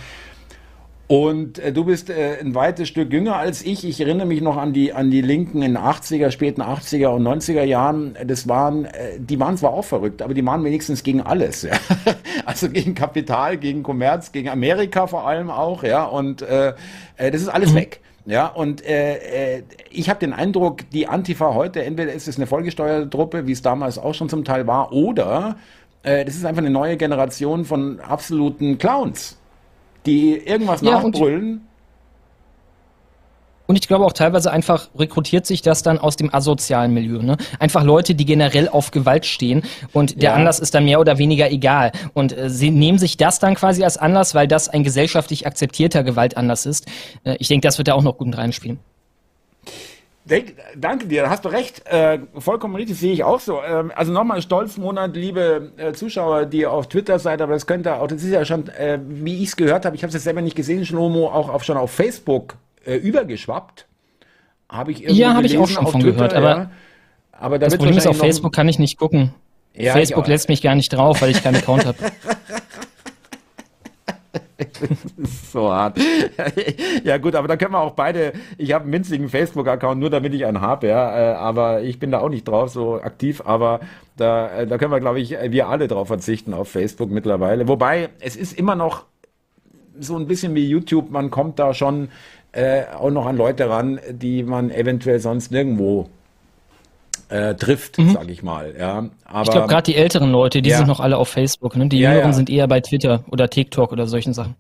Und 1.08 1.60
äh, 1.60 1.72
du 1.72 1.84
bist 1.84 2.10
äh, 2.10 2.38
ein 2.40 2.54
weites 2.54 2.88
Stück 2.88 3.12
jünger 3.12 3.36
als 3.36 3.64
ich. 3.64 3.84
Ich 3.84 4.00
erinnere 4.00 4.26
mich 4.26 4.40
noch 4.40 4.56
an 4.56 4.72
die 4.72 4.92
an 4.92 5.10
die 5.10 5.20
Linken 5.20 5.62
in 5.62 5.78
80er, 5.78 6.32
späten 6.32 6.62
80er 6.62 7.08
und 7.08 7.22
90er 7.22 7.62
Jahren. 7.62 8.16
Das 8.26 8.48
waren, 8.48 8.86
äh, 8.86 9.18
die 9.18 9.38
waren 9.38 9.56
zwar 9.56 9.72
auch 9.72 9.84
verrückt, 9.84 10.20
aber 10.20 10.34
die 10.34 10.44
waren 10.44 10.64
wenigstens 10.64 11.02
gegen 11.02 11.20
alles. 11.20 11.62
Ja? 11.62 11.72
Also 12.44 12.68
gegen 12.70 12.94
Kapital, 12.94 13.56
gegen 13.56 13.82
Kommerz, 13.82 14.30
gegen 14.30 14.48
Amerika 14.48 15.08
vor 15.08 15.26
allem 15.26 15.50
auch. 15.50 15.82
Ja, 15.82 16.04
und 16.04 16.42
äh, 16.42 16.74
äh 17.16 17.30
das 17.30 17.40
ist 17.40 17.48
alles 17.48 17.72
mhm. 17.72 17.76
weg. 17.76 18.00
Ja, 18.24 18.46
und 18.46 18.84
äh, 18.84 19.56
äh, 19.56 19.62
ich 19.90 20.08
habe 20.08 20.20
den 20.20 20.32
Eindruck, 20.32 20.88
die 20.90 21.08
Antifa 21.08 21.54
heute, 21.54 21.84
entweder 21.84 22.12
ist 22.12 22.28
es 22.28 22.36
eine 22.36 22.46
vollgesteuerte 22.46 23.10
Truppe, 23.10 23.46
wie 23.46 23.52
es 23.52 23.62
damals 23.62 23.98
auch 23.98 24.14
schon 24.14 24.28
zum 24.28 24.44
Teil 24.44 24.66
war, 24.66 24.92
oder 24.92 25.56
äh, 26.02 26.24
das 26.24 26.36
ist 26.36 26.44
einfach 26.44 26.62
eine 26.62 26.70
neue 26.70 26.96
Generation 26.96 27.64
von 27.64 28.00
absoluten 28.00 28.78
Clowns 28.78 29.38
die 30.06 30.36
irgendwas 30.36 30.80
ja, 30.80 31.02
nachbrüllen. 31.02 31.66
Und 33.66 33.76
ich 33.76 33.88
glaube 33.88 34.04
auch 34.04 34.12
teilweise 34.12 34.52
einfach 34.52 34.88
rekrutiert 34.96 35.44
sich 35.44 35.60
das 35.60 35.82
dann 35.82 35.98
aus 35.98 36.16
dem 36.16 36.32
asozialen 36.32 36.94
Milieu. 36.94 37.20
Ne? 37.22 37.36
Einfach 37.58 37.82
Leute, 37.82 38.14
die 38.14 38.24
generell 38.24 38.68
auf 38.68 38.92
Gewalt 38.92 39.26
stehen 39.26 39.62
und 39.92 40.22
der 40.22 40.30
ja. 40.30 40.36
Anlass 40.36 40.60
ist 40.60 40.74
dann 40.74 40.84
mehr 40.84 41.00
oder 41.00 41.18
weniger 41.18 41.50
egal. 41.50 41.92
Und 42.14 42.36
äh, 42.36 42.48
sie 42.48 42.70
nehmen 42.70 42.98
sich 42.98 43.16
das 43.16 43.40
dann 43.40 43.56
quasi 43.56 43.82
als 43.82 43.96
Anlass, 43.96 44.34
weil 44.34 44.46
das 44.46 44.68
ein 44.68 44.84
gesellschaftlich 44.84 45.46
akzeptierter 45.46 46.04
Gewaltanlass 46.04 46.64
ist. 46.64 46.86
Äh, 47.24 47.36
ich 47.40 47.48
denke, 47.48 47.66
das 47.66 47.78
wird 47.78 47.88
da 47.88 47.94
auch 47.94 48.02
noch 48.02 48.18
gut 48.18 48.36
reinspielen. 48.36 48.78
Danke 50.76 51.06
dir, 51.06 51.30
hast 51.30 51.44
du 51.44 51.48
recht. 51.48 51.86
Äh, 51.86 52.18
vollkommen 52.36 52.74
richtig, 52.74 52.98
sehe 52.98 53.12
ich 53.12 53.22
auch 53.22 53.38
so. 53.38 53.60
Ähm, 53.62 53.92
also 53.94 54.12
nochmal 54.12 54.42
Stolzmonat, 54.42 55.14
liebe 55.14 55.70
äh, 55.76 55.92
Zuschauer, 55.92 56.46
die 56.46 56.66
auf 56.66 56.88
Twitter 56.88 57.20
seid, 57.20 57.40
aber 57.40 57.52
das 57.52 57.66
könnte 57.66 57.94
auch, 57.94 58.08
das 58.08 58.24
ist 58.24 58.32
ja 58.32 58.44
schon, 58.44 58.68
äh, 58.68 58.98
wie 59.06 59.42
ich 59.42 59.50
es 59.50 59.56
gehört 59.56 59.84
habe, 59.84 59.94
ich 59.94 60.02
habe 60.02 60.08
es 60.08 60.14
jetzt 60.14 60.24
selber 60.24 60.42
nicht 60.42 60.56
gesehen, 60.56 60.84
Schlomo, 60.84 61.28
auch 61.28 61.48
auf, 61.48 61.62
schon 61.62 61.76
auf 61.76 61.92
Facebook 61.92 62.56
äh, 62.84 62.96
übergeschwappt. 62.96 63.86
Habe 64.68 64.90
ich 64.90 65.02
irgendwie 65.02 65.20
Ja, 65.20 65.34
habe 65.34 65.46
ich 65.46 65.58
auch 65.58 65.68
schon 65.68 65.86
von 65.86 66.00
Twitter, 66.00 66.16
gehört, 66.16 66.34
aber, 66.34 66.48
ja. 66.48 66.70
aber 67.30 67.58
das 67.60 67.76
Problem 67.76 67.96
ist, 67.96 68.08
auf 68.08 68.18
Facebook 68.18 68.52
kann 68.52 68.68
ich 68.68 68.80
nicht 68.80 68.98
gucken. 68.98 69.32
Ja, 69.74 69.92
Facebook 69.92 70.26
lässt 70.26 70.48
mich 70.48 70.60
gar 70.60 70.74
nicht 70.74 70.92
drauf, 70.92 71.22
weil 71.22 71.30
ich 71.30 71.42
keinen 71.42 71.56
Account 71.56 71.86
habe. 71.86 71.98
so 75.52 75.72
hart. 75.72 75.98
ja 77.04 77.18
gut, 77.18 77.34
aber 77.34 77.48
da 77.48 77.56
können 77.56 77.72
wir 77.72 77.80
auch 77.80 77.92
beide, 77.92 78.32
ich 78.58 78.72
habe 78.72 78.84
einen 78.84 78.92
winzigen 78.92 79.28
Facebook-Account, 79.28 80.00
nur 80.00 80.10
damit 80.10 80.34
ich 80.34 80.44
einen 80.44 80.60
habe, 80.60 80.88
ja, 80.88 81.32
äh, 81.32 81.34
aber 81.34 81.82
ich 81.82 81.98
bin 81.98 82.10
da 82.10 82.20
auch 82.20 82.28
nicht 82.28 82.46
drauf 82.46 82.70
so 82.70 83.00
aktiv, 83.00 83.42
aber 83.44 83.80
da, 84.16 84.48
äh, 84.60 84.66
da 84.66 84.78
können 84.78 84.92
wir, 84.92 85.00
glaube 85.00 85.20
ich, 85.20 85.30
wir 85.30 85.68
alle 85.68 85.88
drauf 85.88 86.08
verzichten 86.08 86.54
auf 86.54 86.68
Facebook 86.68 87.10
mittlerweile. 87.10 87.68
Wobei, 87.68 88.10
es 88.20 88.36
ist 88.36 88.58
immer 88.58 88.74
noch 88.74 89.04
so 89.98 90.16
ein 90.16 90.26
bisschen 90.26 90.54
wie 90.54 90.68
YouTube, 90.68 91.10
man 91.10 91.30
kommt 91.30 91.58
da 91.58 91.74
schon 91.74 92.08
äh, 92.52 92.84
auch 92.98 93.10
noch 93.10 93.26
an 93.26 93.36
Leute 93.36 93.68
ran, 93.68 94.00
die 94.10 94.42
man 94.42 94.70
eventuell 94.70 95.20
sonst 95.20 95.50
nirgendwo 95.50 96.08
äh, 97.28 97.54
trifft, 97.54 97.98
mhm. 97.98 98.12
sage 98.12 98.32
ich 98.32 98.42
mal. 98.42 98.74
Ja, 98.78 99.08
aber, 99.24 99.42
ich 99.42 99.50
glaube, 99.50 99.66
gerade 99.68 99.90
die 99.90 99.96
älteren 99.96 100.30
Leute, 100.30 100.62
die 100.62 100.70
ja. 100.70 100.78
sind 100.78 100.86
noch 100.86 101.00
alle 101.00 101.16
auf 101.16 101.28
Facebook. 101.28 101.76
Ne? 101.76 101.88
Die 101.88 101.98
ja, 101.98 102.10
Jüngeren 102.10 102.30
ja. 102.30 102.36
sind 102.36 102.50
eher 102.50 102.68
bei 102.68 102.80
Twitter 102.80 103.24
oder 103.30 103.50
TikTok 103.50 103.92
oder 103.92 104.06
solchen 104.06 104.32
Sachen. 104.32 104.54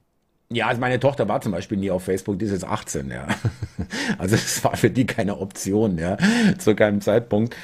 Ja, 0.50 0.68
also 0.68 0.80
meine 0.80 1.00
Tochter 1.00 1.28
war 1.28 1.40
zum 1.40 1.52
Beispiel 1.52 1.76
nie 1.76 1.90
auf 1.90 2.04
Facebook, 2.04 2.38
die 2.38 2.44
ist 2.44 2.52
jetzt 2.52 2.64
18, 2.64 3.10
ja. 3.10 3.26
Also 4.18 4.36
es 4.36 4.62
war 4.64 4.76
für 4.76 4.90
die 4.90 5.06
keine 5.06 5.38
Option, 5.38 5.98
ja, 5.98 6.16
zu 6.58 6.74
keinem 6.74 7.00
Zeitpunkt. 7.00 7.56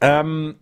Ähm, 0.00 0.54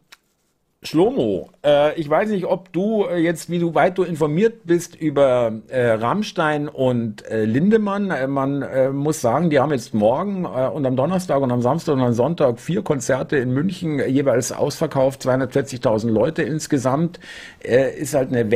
Schlomo, 0.82 1.50
äh, 1.64 1.98
ich 1.98 2.08
weiß 2.08 2.30
nicht, 2.30 2.44
ob 2.44 2.72
du 2.72 3.04
äh, 3.04 3.16
jetzt, 3.18 3.50
wie 3.50 3.58
du 3.58 3.74
weit 3.74 3.98
du 3.98 4.04
informiert 4.04 4.64
bist 4.64 4.94
über 4.94 5.52
äh, 5.68 5.90
Rammstein 5.92 6.68
und 6.68 7.26
äh, 7.26 7.44
Lindemann. 7.44 8.10
Äh, 8.10 8.26
man 8.26 8.62
äh, 8.62 8.90
muss 8.90 9.20
sagen, 9.20 9.50
die 9.50 9.58
haben 9.58 9.72
jetzt 9.72 9.94
morgen 9.94 10.46
und 10.46 10.86
am 10.86 10.96
Donnerstag 10.96 11.40
und 11.40 11.50
am 11.50 11.60
Samstag 11.60 11.94
und 11.94 12.02
am 12.02 12.12
Sonntag 12.12 12.60
vier 12.60 12.82
Konzerte 12.82 13.36
in 13.36 13.52
München, 13.52 13.98
jeweils 14.08 14.52
ausverkauft, 14.52 15.22
240.000 15.22 16.08
Leute 16.10 16.42
insgesamt. 16.42 17.20
ist 17.60 18.14
halt 18.14 18.28
eine 18.28 18.50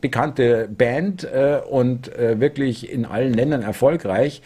weltbekannte 0.00 0.68
Band 0.70 1.26
und 1.70 2.10
wirklich 2.16 2.90
in 2.90 3.04
allen 3.04 3.34
Ländern 3.34 3.62
erfolgreich. 3.62 4.42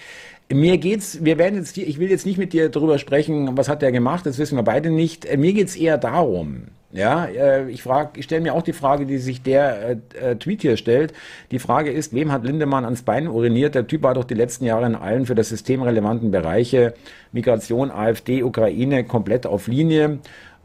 Mir 0.50 0.78
geht's, 0.78 1.24
wir 1.24 1.38
werden 1.38 1.56
jetzt, 1.56 1.76
ich 1.76 1.98
will 1.98 2.10
jetzt 2.10 2.26
nicht 2.26 2.38
mit 2.38 2.52
dir 2.52 2.68
darüber 2.68 2.98
sprechen, 2.98 3.56
was 3.56 3.68
hat 3.68 3.82
der 3.82 3.92
gemacht, 3.92 4.26
das 4.26 4.38
wissen 4.38 4.56
wir 4.56 4.62
beide 4.62 4.90
nicht. 4.90 5.26
Mir 5.36 5.52
geht's 5.52 5.76
eher 5.76 5.98
darum, 5.98 6.68
ja, 6.92 7.24
äh, 7.24 7.70
ich 7.70 7.82
frage, 7.82 8.20
ich 8.20 8.26
stelle 8.26 8.42
mir 8.42 8.54
auch 8.54 8.62
die 8.62 8.74
Frage, 8.74 9.06
die 9.06 9.16
sich 9.16 9.42
der 9.42 9.98
äh, 10.12 10.32
äh, 10.32 10.36
Tweet 10.36 10.60
hier 10.60 10.76
stellt. 10.76 11.14
Die 11.50 11.58
Frage 11.58 11.90
ist, 11.90 12.12
wem 12.12 12.30
hat 12.30 12.44
Lindemann 12.44 12.84
ans 12.84 13.02
Bein 13.02 13.28
uriniert? 13.28 13.74
Der 13.74 13.86
Typ 13.86 14.02
war 14.02 14.12
doch 14.12 14.24
die 14.24 14.34
letzten 14.34 14.66
Jahre 14.66 14.84
in 14.84 14.94
allen 14.94 15.24
für 15.24 15.34
das 15.34 15.48
System 15.48 15.80
relevanten 15.80 16.30
Bereiche 16.30 16.92
Migration, 17.32 17.90
AfD, 17.90 18.42
Ukraine 18.42 19.04
komplett 19.04 19.46
auf 19.46 19.68
Linie. 19.68 20.18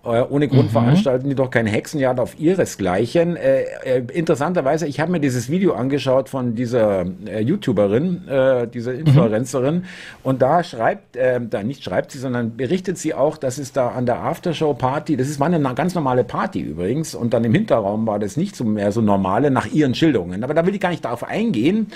Äh, 0.08 0.26
ohne 0.30 0.48
Grund 0.48 0.66
mhm. 0.66 0.70
veranstalten 0.70 1.28
die 1.30 1.36
doch 1.36 1.52
kein 1.52 1.66
Hexenjagd 1.66 2.20
auf 2.20 2.40
ihresgleichen. 2.40 3.36
Äh, 3.36 3.64
äh, 3.84 4.04
interessanterweise, 4.14 4.88
ich 4.88 5.00
habe 5.00 5.12
mir 5.12 5.20
dieses 5.20 5.50
Video 5.50 5.74
angeschaut 5.74 6.30
von 6.30 6.56
dieser 6.56 7.06
äh, 7.26 7.42
YouTuberin, 7.42 8.28
äh, 8.28 8.68
dieser 8.68 8.94
mhm. 8.94 9.00
Influencerin, 9.00 9.76
mhm. 9.76 9.84
und 10.24 10.42
da 10.42 10.64
schreibt, 10.64 11.18
äh, 11.18 11.42
da 11.42 11.62
nicht 11.64 11.84
schreibt 11.84 12.12
sie, 12.12 12.20
sondern 12.20 12.56
berichtet 12.56 12.98
sie 12.98 13.14
auch, 13.14 13.38
dass 13.38 13.58
es 13.58 13.74
da 13.74 13.90
an 13.90 14.06
der 14.06 14.24
Aftershow-Party, 14.24 15.18
das 15.18 15.28
ist 15.28 15.40
war 15.40 15.48
eine 15.48 15.60
ganz 15.76 15.94
normale 15.94 16.24
Party 16.24 16.62
übrigens, 16.62 17.14
und 17.14 17.34
dann 17.34 17.44
im 17.44 17.54
Hinterraum 17.54 18.08
war 18.08 18.20
das 18.20 18.38
nicht 18.38 18.56
so 18.56 18.64
mehr 18.64 18.92
so 18.92 19.02
normale 19.02 19.52
nach 19.52 19.68
ihren 19.68 19.94
Schilderungen. 19.94 20.44
Aber 20.44 20.54
da 20.54 20.66
will 20.66 20.74
ich 20.74 20.82
gar 20.82 20.90
nicht 20.90 21.04
darauf 21.04 21.24
eingehen. 21.24 21.88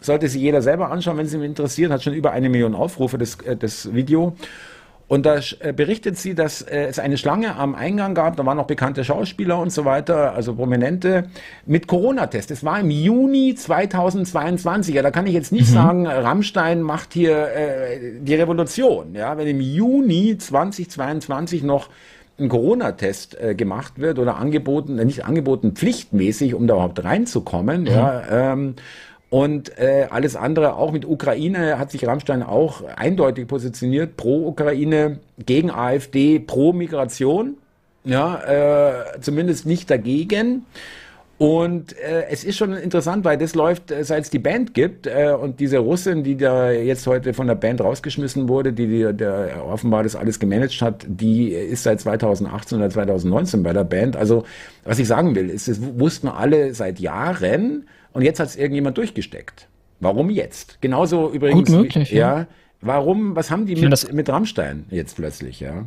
Sollte 0.00 0.28
sich 0.28 0.40
jeder 0.40 0.62
selber 0.62 0.90
anschauen, 0.90 1.16
wenn 1.16 1.26
es 1.26 1.34
ihn 1.34 1.42
interessiert, 1.42 1.92
hat 1.92 2.02
schon 2.02 2.14
über 2.14 2.32
eine 2.32 2.48
Million 2.48 2.74
Aufrufe 2.74 3.18
das, 3.18 3.40
äh, 3.42 3.56
das 3.56 3.94
Video. 3.94 4.34
Und 5.10 5.26
da 5.26 5.40
äh, 5.58 5.72
berichtet 5.72 6.18
sie, 6.18 6.36
dass 6.36 6.62
äh, 6.62 6.84
es 6.84 7.00
eine 7.00 7.18
Schlange 7.18 7.56
am 7.56 7.74
Eingang 7.74 8.14
gab, 8.14 8.36
da 8.36 8.46
waren 8.46 8.56
noch 8.56 8.68
bekannte 8.68 9.02
Schauspieler 9.02 9.58
und 9.58 9.72
so 9.72 9.84
weiter, 9.84 10.34
also 10.34 10.54
Prominente, 10.54 11.24
mit 11.66 11.88
Corona-Test. 11.88 12.52
Es 12.52 12.62
war 12.62 12.78
im 12.78 12.92
Juni 12.92 13.56
2022. 13.56 14.94
Ja, 14.94 15.02
da 15.02 15.10
kann 15.10 15.26
ich 15.26 15.32
jetzt 15.32 15.50
nicht 15.50 15.68
mhm. 15.70 15.74
sagen, 15.74 16.06
Rammstein 16.06 16.80
macht 16.80 17.12
hier 17.12 17.48
äh, 17.48 18.20
die 18.20 18.36
Revolution. 18.36 19.16
Ja, 19.16 19.36
wenn 19.36 19.48
im 19.48 19.60
Juni 19.60 20.38
2022 20.38 21.64
noch 21.64 21.88
ein 22.38 22.48
Corona-Test 22.48 23.36
äh, 23.40 23.56
gemacht 23.56 23.94
wird 23.98 24.20
oder 24.20 24.36
angeboten, 24.36 24.96
äh, 24.96 25.04
nicht 25.04 25.24
angeboten, 25.24 25.72
pflichtmäßig, 25.72 26.54
um 26.54 26.68
da 26.68 26.74
überhaupt 26.74 27.02
reinzukommen, 27.02 27.80
mhm. 27.80 27.86
ja, 27.88 28.52
ähm, 28.52 28.76
und 29.30 29.78
äh, 29.78 30.08
alles 30.10 30.34
andere, 30.34 30.74
auch 30.74 30.90
mit 30.90 31.04
Ukraine, 31.04 31.78
hat 31.78 31.92
sich 31.92 32.06
Rammstein 32.06 32.42
auch 32.42 32.82
eindeutig 32.96 33.46
positioniert, 33.46 34.16
pro 34.16 34.48
Ukraine, 34.48 35.20
gegen 35.38 35.70
AfD, 35.70 36.40
pro 36.40 36.72
Migration, 36.72 37.56
ja, 38.04 38.40
äh, 38.42 39.20
zumindest 39.20 39.66
nicht 39.66 39.88
dagegen. 39.88 40.66
Und 41.38 41.96
äh, 41.96 42.26
es 42.28 42.44
ist 42.44 42.58
schon 42.58 42.74
interessant, 42.74 43.24
weil 43.24 43.38
das 43.38 43.54
läuft, 43.54 43.90
äh, 43.90 44.04
seit 44.04 44.24
es 44.24 44.30
die 44.30 44.38
Band 44.38 44.74
gibt. 44.74 45.06
Äh, 45.06 45.34
und 45.40 45.58
diese 45.58 45.78
Russin, 45.78 46.22
die 46.22 46.36
da 46.36 46.70
jetzt 46.70 47.06
heute 47.06 47.32
von 47.32 47.46
der 47.46 47.54
Band 47.54 47.80
rausgeschmissen 47.80 48.48
wurde, 48.48 48.74
die, 48.74 48.88
die 48.88 49.12
der 49.14 49.64
offenbar 49.64 50.02
das 50.02 50.16
alles 50.16 50.38
gemanagt 50.38 50.82
hat, 50.82 51.06
die 51.08 51.48
ist 51.52 51.84
seit 51.84 52.00
2018 52.00 52.76
oder 52.76 52.90
2019 52.90 53.62
bei 53.62 53.72
der 53.72 53.84
Band. 53.84 54.16
Also 54.16 54.44
was 54.84 54.98
ich 54.98 55.08
sagen 55.08 55.34
will, 55.34 55.48
ist, 55.48 55.66
das 55.66 55.78
wussten 55.80 56.28
alle 56.28 56.74
seit 56.74 57.00
Jahren 57.00 57.86
und 58.12 58.22
jetzt 58.22 58.40
hat 58.40 58.48
es 58.48 58.56
irgendjemand 58.56 58.98
durchgesteckt. 58.98 59.68
Warum 60.00 60.30
jetzt? 60.30 60.80
Genauso 60.80 61.30
übrigens. 61.30 61.70
Gut 61.70 61.82
möglich, 61.82 62.10
wie, 62.10 62.16
ja. 62.16 62.38
ja. 62.40 62.46
Warum, 62.80 63.36
was 63.36 63.50
haben 63.50 63.66
die 63.66 63.76
mit, 63.76 64.12
mit 64.12 64.28
Rammstein 64.28 64.86
jetzt 64.90 65.16
plötzlich, 65.16 65.60
ja? 65.60 65.84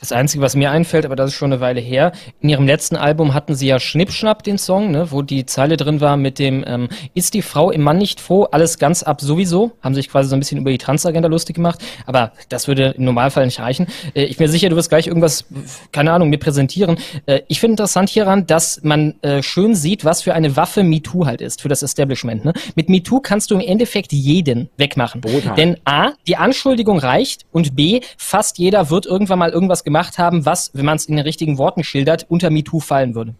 Das 0.00 0.12
Einzige, 0.12 0.42
was 0.42 0.56
mir 0.56 0.70
einfällt, 0.70 1.06
aber 1.06 1.16
das 1.16 1.30
ist 1.30 1.36
schon 1.36 1.52
eine 1.52 1.60
Weile 1.60 1.80
her, 1.80 2.12
in 2.40 2.48
ihrem 2.48 2.66
letzten 2.66 2.96
Album 2.96 3.34
hatten 3.34 3.54
sie 3.54 3.66
ja 3.66 3.80
Schnippschnapp, 3.80 4.42
den 4.42 4.58
Song, 4.58 4.90
ne, 4.90 5.10
wo 5.10 5.22
die 5.22 5.46
Zeile 5.46 5.76
drin 5.76 6.00
war 6.00 6.16
mit 6.16 6.38
dem 6.38 6.64
ähm, 6.66 6.88
Ist 7.14 7.34
die 7.34 7.42
Frau 7.42 7.70
im 7.70 7.82
Mann 7.82 7.98
nicht 7.98 8.20
froh? 8.20 8.44
Alles 8.50 8.78
ganz 8.78 9.02
ab 9.02 9.20
sowieso. 9.20 9.72
Haben 9.80 9.94
sich 9.94 10.08
quasi 10.08 10.28
so 10.28 10.36
ein 10.36 10.40
bisschen 10.40 10.58
über 10.58 10.70
die 10.70 10.78
Transagenda 10.78 11.28
lustig 11.28 11.56
gemacht, 11.56 11.80
aber 12.04 12.32
das 12.48 12.68
würde 12.68 12.94
im 12.96 13.04
Normalfall 13.04 13.46
nicht 13.46 13.60
reichen. 13.60 13.86
Äh, 14.14 14.24
ich 14.24 14.36
bin 14.36 14.48
sicher, 14.48 14.68
du 14.68 14.76
wirst 14.76 14.90
gleich 14.90 15.06
irgendwas, 15.06 15.46
keine 15.92 16.12
Ahnung, 16.12 16.28
mir 16.28 16.38
präsentieren. 16.38 16.98
Äh, 17.24 17.40
ich 17.48 17.60
finde 17.60 17.74
interessant 17.74 18.10
hieran, 18.10 18.46
dass 18.46 18.82
man 18.82 19.14
äh, 19.22 19.42
schön 19.42 19.74
sieht, 19.74 20.04
was 20.04 20.22
für 20.22 20.34
eine 20.34 20.56
Waffe 20.56 20.82
MeToo 20.82 21.26
halt 21.26 21.40
ist, 21.40 21.62
für 21.62 21.68
das 21.68 21.82
Establishment. 21.82 22.44
Ne? 22.44 22.52
Mit 22.74 22.88
MeToo 22.88 23.20
kannst 23.20 23.50
du 23.50 23.54
im 23.54 23.60
Endeffekt 23.60 24.12
jeden 24.12 24.68
wegmachen. 24.76 25.20
Brutal. 25.20 25.54
Denn 25.56 25.76
A, 25.84 26.12
die 26.26 26.36
Anschuldigung 26.36 26.98
reicht 26.98 27.46
und 27.52 27.76
B, 27.76 28.00
fast 28.18 28.58
jeder 28.58 28.90
wird 28.90 29.06
irgendwann 29.06 29.38
mal 29.38 29.50
irgendwas 29.50 29.84
gemacht 29.86 30.18
haben, 30.18 30.44
was, 30.44 30.72
wenn 30.74 30.84
man 30.84 30.96
es 30.96 31.06
in 31.06 31.16
den 31.16 31.24
richtigen 31.24 31.56
Worten 31.56 31.84
schildert, 31.84 32.26
unter 32.28 32.50
MeToo 32.50 32.80
fallen 32.80 33.14
würde. 33.14 33.34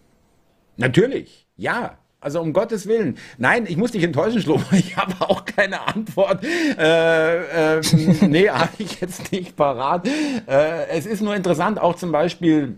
Natürlich, 0.76 1.46
ja. 1.56 1.98
Also 2.20 2.40
um 2.40 2.52
Gottes 2.52 2.86
Willen. 2.86 3.18
Nein, 3.36 3.66
ich 3.68 3.76
muss 3.76 3.92
dich 3.92 4.02
enttäuschen, 4.02 4.40
Schlomo. 4.40 4.64
Ich 4.72 4.96
habe 4.96 5.12
auch 5.20 5.44
keine 5.44 5.86
Antwort. 5.86 6.42
Äh, 6.44 7.78
äh, 7.78 7.80
nee, 8.22 8.48
habe 8.48 8.70
ich 8.78 9.00
jetzt 9.00 9.30
nicht 9.32 9.54
parat. 9.56 10.08
Äh, 10.46 10.86
es 10.88 11.04
ist 11.04 11.20
nur 11.20 11.36
interessant, 11.36 11.78
auch 11.80 11.96
zum 11.96 12.12
Beispiel 12.12 12.76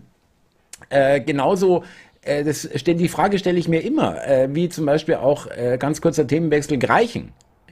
äh, 0.89 1.21
genauso 1.21 1.83
äh, 2.21 2.43
das 2.43 2.67
die 2.85 3.07
Frage 3.07 3.39
stelle 3.39 3.59
ich 3.59 3.67
mir 3.67 3.81
immer, 3.81 4.27
äh, 4.27 4.49
wie 4.51 4.67
zum 4.69 4.85
Beispiel 4.85 5.15
auch 5.15 5.47
äh, 5.47 5.77
ganz 5.79 6.01
kurzer 6.01 6.27
Themenwechsel 6.27 6.77
Greichen. 6.77 7.31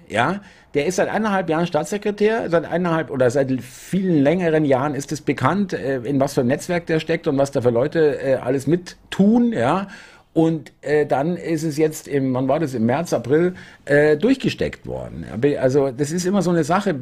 Ja, 0.09 0.41
der 0.73 0.85
ist 0.85 0.97
seit 0.97 1.09
eineinhalb 1.09 1.49
Jahren 1.49 1.67
Staatssekretär, 1.67 2.49
seit 2.49 2.65
eineinhalb 2.65 3.09
oder 3.09 3.29
seit 3.29 3.51
vielen 3.61 4.21
längeren 4.21 4.63
Jahren 4.63 4.95
ist 4.95 5.11
es 5.11 5.21
bekannt, 5.21 5.73
äh, 5.73 5.97
in 5.97 6.19
was 6.19 6.33
für 6.33 6.41
ein 6.41 6.47
Netzwerk 6.47 6.85
der 6.85 6.99
steckt 6.99 7.27
und 7.27 7.37
was 7.37 7.51
da 7.51 7.61
für 7.61 7.69
Leute 7.69 8.21
äh, 8.21 8.35
alles 8.35 8.67
mit 8.67 8.97
tun, 9.09 9.53
ja. 9.53 9.87
Und 10.37 10.71
äh, 10.81 11.07
dann 11.07 11.35
ist 11.35 11.63
es 11.63 11.77
jetzt 11.77 12.07
im, 12.07 12.31
wann 12.35 12.47
war 12.47 12.59
das, 12.59 12.75
im 12.75 12.85
März, 12.85 13.11
April 13.11 13.55
äh, 13.85 14.17
durchgesteckt 14.17 14.85
worden. 14.85 15.25
Also 15.59 15.89
das 15.89 16.11
ist 16.11 16.27
immer 16.27 16.43
so 16.43 16.51
eine 16.51 16.63
Sache, 16.63 16.93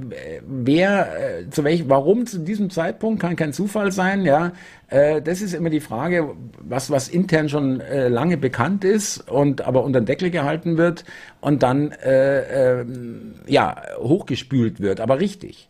wer, 0.48 1.42
äh, 1.42 1.50
zu 1.50 1.66
welchem, 1.66 1.90
warum 1.90 2.28
zu 2.28 2.40
diesem 2.40 2.70
Zeitpunkt, 2.70 3.20
kann 3.20 3.36
kein 3.36 3.52
Zufall 3.52 3.92
sein, 3.92 4.24
ja. 4.24 4.54
Äh, 4.88 5.22
das 5.22 5.42
ist 5.42 5.54
immer 5.54 5.70
die 5.70 5.82
Frage, 5.82 6.30
was, 6.62 6.90
was 6.92 7.10
intern 7.10 7.50
schon 7.50 7.82
äh, 7.82 8.08
lange 8.08 8.38
bekannt 8.38 8.86
ist 8.86 9.30
und 9.30 9.68
aber 9.68 9.84
unter 9.84 10.00
den 10.00 10.06
Deckel 10.06 10.30
gehalten 10.30 10.78
wird 10.78 11.04
und 11.42 11.62
dann 11.62 11.92
äh, 11.92 12.80
äh, 12.80 12.86
ja, 13.48 13.82
hochgespült 13.98 14.80
wird, 14.80 15.02
aber 15.02 15.20
richtig. 15.20 15.68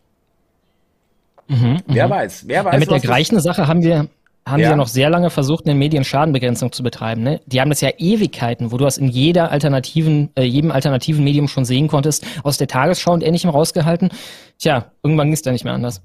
Mhm, 1.48 1.78
wer 1.88 2.06
mhm. 2.06 2.10
weiß, 2.12 2.44
wer 2.46 2.64
weiß. 2.64 2.74
Ja, 2.74 2.78
mit 2.78 2.90
der 2.92 3.00
gleichen 3.00 3.40
Sache 3.40 3.66
haben 3.66 3.82
wir, 3.82 4.06
haben 4.46 4.60
ja. 4.60 4.68
sie 4.68 4.70
ja 4.70 4.76
noch 4.76 4.88
sehr 4.88 5.10
lange 5.10 5.30
versucht, 5.30 5.66
eine 5.66 5.74
Medienschadenbegrenzung 5.74 6.70
zu 6.70 6.82
betreiben. 6.82 7.22
Ne? 7.22 7.40
Die 7.46 7.60
haben 7.60 7.68
das 7.68 7.80
ja 7.80 7.90
Ewigkeiten, 7.98 8.70
wo 8.70 8.76
du 8.76 8.84
das 8.84 8.96
in 8.96 9.08
jeder 9.08 9.50
alternativen, 9.50 10.30
äh, 10.36 10.44
jedem 10.44 10.70
alternativen 10.70 11.24
Medium 11.24 11.48
schon 11.48 11.64
sehen 11.64 11.88
konntest, 11.88 12.24
aus 12.44 12.56
der 12.56 12.68
Tagesschau 12.68 13.12
und 13.12 13.24
ähnlichem 13.24 13.50
rausgehalten. 13.50 14.10
Tja, 14.58 14.86
irgendwann 15.02 15.26
ging 15.26 15.34
es 15.34 15.42
da 15.42 15.50
nicht 15.50 15.64
mehr 15.64 15.74
anders. 15.74 16.00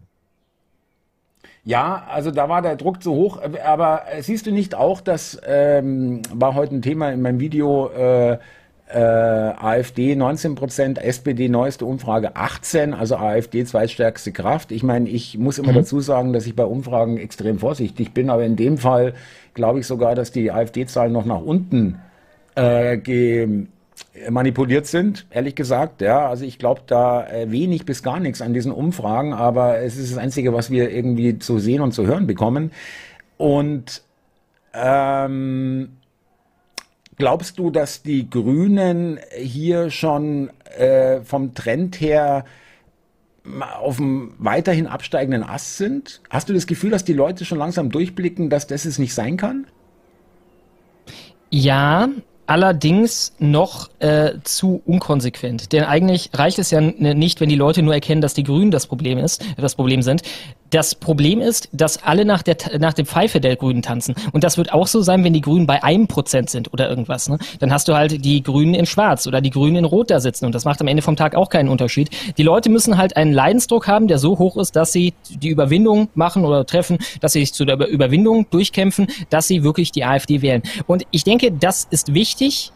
Ja, 1.63 2.07
also 2.09 2.31
da 2.31 2.49
war 2.49 2.63
der 2.63 2.75
Druck 2.75 3.03
zu 3.03 3.11
hoch. 3.11 3.39
Aber 3.63 4.01
siehst 4.21 4.47
du 4.47 4.51
nicht 4.51 4.73
auch, 4.73 5.01
das 5.01 5.39
ähm, 5.45 6.23
war 6.33 6.55
heute 6.55 6.75
ein 6.75 6.81
Thema 6.81 7.11
in 7.11 7.21
meinem 7.21 7.39
Video, 7.39 7.89
äh, 7.89 8.39
äh, 8.93 8.97
AfD 8.99 10.15
19 10.15 10.55
Prozent, 10.55 10.97
SPD 10.97 11.49
neueste 11.49 11.85
Umfrage 11.85 12.35
18%, 12.35 12.93
also 12.93 13.15
AfD 13.15 13.63
zweitstärkste 13.63 14.31
Kraft. 14.31 14.71
Ich 14.71 14.83
meine, 14.83 15.09
ich 15.09 15.37
muss 15.37 15.57
immer 15.57 15.71
mhm. 15.71 15.77
dazu 15.77 15.99
sagen, 16.01 16.33
dass 16.33 16.45
ich 16.45 16.55
bei 16.55 16.65
Umfragen 16.65 17.17
extrem 17.17 17.59
vorsichtig 17.59 18.13
bin, 18.13 18.29
aber 18.29 18.43
in 18.43 18.55
dem 18.55 18.77
Fall 18.77 19.13
glaube 19.53 19.79
ich 19.79 19.87
sogar, 19.87 20.15
dass 20.15 20.31
die 20.31 20.51
AfD-Zahlen 20.51 21.11
noch 21.11 21.25
nach 21.25 21.41
unten 21.41 21.99
äh, 22.55 22.97
manipuliert 24.29 24.87
sind, 24.87 25.25
ehrlich 25.29 25.55
gesagt. 25.55 26.01
Ja, 26.01 26.27
also 26.27 26.43
ich 26.45 26.59
glaube 26.59 26.81
da 26.87 27.27
äh, 27.27 27.51
wenig 27.51 27.85
bis 27.85 28.03
gar 28.03 28.19
nichts 28.19 28.41
an 28.41 28.53
diesen 28.53 28.71
Umfragen, 28.71 29.33
aber 29.33 29.79
es 29.79 29.97
ist 29.97 30.11
das 30.11 30.17
Einzige, 30.17 30.53
was 30.53 30.69
wir 30.69 30.91
irgendwie 30.91 31.39
zu 31.39 31.59
sehen 31.59 31.81
und 31.81 31.93
zu 31.93 32.05
hören 32.05 32.27
bekommen. 32.27 32.71
Und 33.37 34.03
ähm, 34.73 35.97
Glaubst 37.21 37.59
du, 37.59 37.69
dass 37.69 38.01
die 38.01 38.27
Grünen 38.27 39.19
hier 39.37 39.91
schon 39.91 40.49
äh, 40.75 41.21
vom 41.21 41.53
Trend 41.53 42.01
her 42.01 42.45
auf 43.79 43.99
einem 43.99 44.33
weiterhin 44.39 44.87
absteigenden 44.87 45.43
Ast 45.43 45.77
sind? 45.77 46.21
Hast 46.31 46.49
du 46.49 46.53
das 46.53 46.65
Gefühl, 46.65 46.89
dass 46.89 47.05
die 47.05 47.13
Leute 47.13 47.45
schon 47.45 47.59
langsam 47.59 47.91
durchblicken, 47.91 48.49
dass 48.49 48.65
das 48.65 48.85
es 48.85 48.97
nicht 48.97 49.13
sein 49.13 49.37
kann? 49.37 49.67
Ja, 51.51 52.09
allerdings 52.47 53.35
noch 53.37 53.91
äh, 53.99 54.39
zu 54.43 54.81
unkonsequent. 54.83 55.73
Denn 55.73 55.83
eigentlich 55.83 56.31
reicht 56.33 56.57
es 56.57 56.71
ja 56.71 56.81
nicht, 56.81 57.39
wenn 57.39 57.49
die 57.49 57.55
Leute 57.55 57.83
nur 57.83 57.93
erkennen, 57.93 58.21
dass 58.21 58.33
die 58.33 58.43
Grünen 58.43 58.71
das 58.71 58.87
Problem 58.87 59.19
ist, 59.19 59.45
das 59.57 59.75
Problem 59.75 60.01
sind. 60.01 60.23
Das 60.71 60.95
Problem 60.95 61.41
ist, 61.41 61.67
dass 61.73 62.01
alle 62.01 62.23
nach, 62.23 62.41
der, 62.43 62.55
nach 62.79 62.93
dem 62.93 63.05
Pfeife 63.05 63.41
der 63.41 63.57
Grünen 63.57 63.81
tanzen. 63.81 64.15
Und 64.31 64.45
das 64.45 64.57
wird 64.57 64.71
auch 64.71 64.87
so 64.87 65.01
sein, 65.01 65.23
wenn 65.25 65.33
die 65.33 65.41
Grünen 65.41 65.67
bei 65.67 65.83
einem 65.83 66.07
Prozent 66.07 66.49
sind 66.49 66.71
oder 66.73 66.89
irgendwas. 66.89 67.27
Ne? 67.27 67.37
Dann 67.59 67.73
hast 67.73 67.89
du 67.89 67.93
halt 67.93 68.23
die 68.23 68.41
Grünen 68.41 68.73
in 68.73 68.85
Schwarz 68.85 69.27
oder 69.27 69.41
die 69.41 69.49
Grünen 69.49 69.75
in 69.75 69.85
Rot 69.85 70.09
da 70.09 70.21
sitzen. 70.21 70.45
Und 70.45 70.55
das 70.55 70.63
macht 70.63 70.79
am 70.79 70.87
Ende 70.87 71.03
vom 71.03 71.17
Tag 71.17 71.35
auch 71.35 71.49
keinen 71.49 71.67
Unterschied. 71.67 72.09
Die 72.37 72.43
Leute 72.43 72.69
müssen 72.69 72.97
halt 72.97 73.17
einen 73.17 73.33
Leidensdruck 73.33 73.87
haben, 73.87 74.07
der 74.07 74.17
so 74.17 74.39
hoch 74.39 74.55
ist, 74.55 74.77
dass 74.77 74.93
sie 74.93 75.13
die 75.29 75.49
Überwindung 75.49 76.07
machen 76.15 76.45
oder 76.45 76.65
treffen, 76.65 76.99
dass 77.19 77.33
sie 77.33 77.41
sich 77.41 77.53
zu 77.53 77.65
der 77.65 77.77
Überwindung 77.87 78.49
durchkämpfen, 78.49 79.07
dass 79.29 79.47
sie 79.47 79.63
wirklich 79.63 79.91
die 79.91 80.05
AfD 80.05 80.41
wählen. 80.41 80.63
Und 80.87 81.03
ich 81.11 81.25
denke, 81.25 81.51
das 81.51 81.85
ist 81.89 82.13
wichtig, 82.13 82.71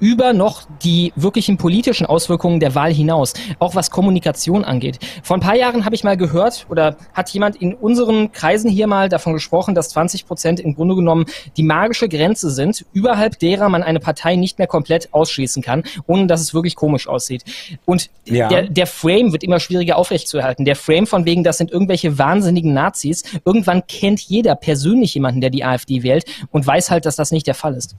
über 0.00 0.32
noch 0.32 0.62
die 0.82 1.12
wirklichen 1.14 1.56
politischen 1.56 2.06
Auswirkungen 2.06 2.58
der 2.58 2.74
Wahl 2.74 2.92
hinaus, 2.92 3.34
auch 3.58 3.74
was 3.74 3.90
Kommunikation 3.90 4.64
angeht. 4.64 4.98
Vor 5.22 5.36
ein 5.36 5.40
paar 5.40 5.56
Jahren 5.56 5.84
habe 5.84 5.94
ich 5.94 6.04
mal 6.04 6.16
gehört 6.16 6.66
oder 6.68 6.96
hat 7.12 7.30
jemand 7.30 7.56
in 7.56 7.74
unseren 7.74 8.32
Kreisen 8.32 8.70
hier 8.70 8.86
mal 8.86 9.08
davon 9.08 9.34
gesprochen, 9.34 9.74
dass 9.74 9.90
20 9.90 10.26
Prozent 10.26 10.60
im 10.60 10.74
Grunde 10.74 10.94
genommen 10.94 11.26
die 11.56 11.62
magische 11.62 12.08
Grenze 12.08 12.50
sind, 12.50 12.84
überhalb 12.92 13.38
derer 13.38 13.68
man 13.68 13.82
eine 13.82 14.00
Partei 14.00 14.36
nicht 14.36 14.58
mehr 14.58 14.66
komplett 14.66 15.12
ausschließen 15.12 15.62
kann, 15.62 15.84
ohne 16.06 16.26
dass 16.26 16.40
es 16.40 16.54
wirklich 16.54 16.76
komisch 16.76 17.06
aussieht. 17.06 17.44
Und 17.84 18.10
ja. 18.24 18.48
der, 18.48 18.62
der 18.68 18.86
Frame 18.86 19.32
wird 19.32 19.44
immer 19.44 19.60
schwieriger 19.60 19.96
aufrechtzuerhalten. 19.96 20.64
Der 20.64 20.76
Frame 20.76 21.06
von 21.06 21.24
wegen, 21.24 21.44
das 21.44 21.58
sind 21.58 21.70
irgendwelche 21.70 22.18
wahnsinnigen 22.18 22.72
Nazis. 22.72 23.24
Irgendwann 23.44 23.86
kennt 23.86 24.20
jeder 24.20 24.54
persönlich 24.54 25.14
jemanden, 25.14 25.40
der 25.40 25.50
die 25.50 25.64
AfD 25.64 26.02
wählt 26.02 26.24
und 26.50 26.66
weiß 26.66 26.90
halt, 26.90 27.06
dass 27.06 27.16
das 27.16 27.30
nicht 27.30 27.46
der 27.46 27.54
Fall 27.54 27.74
ist. 27.74 27.96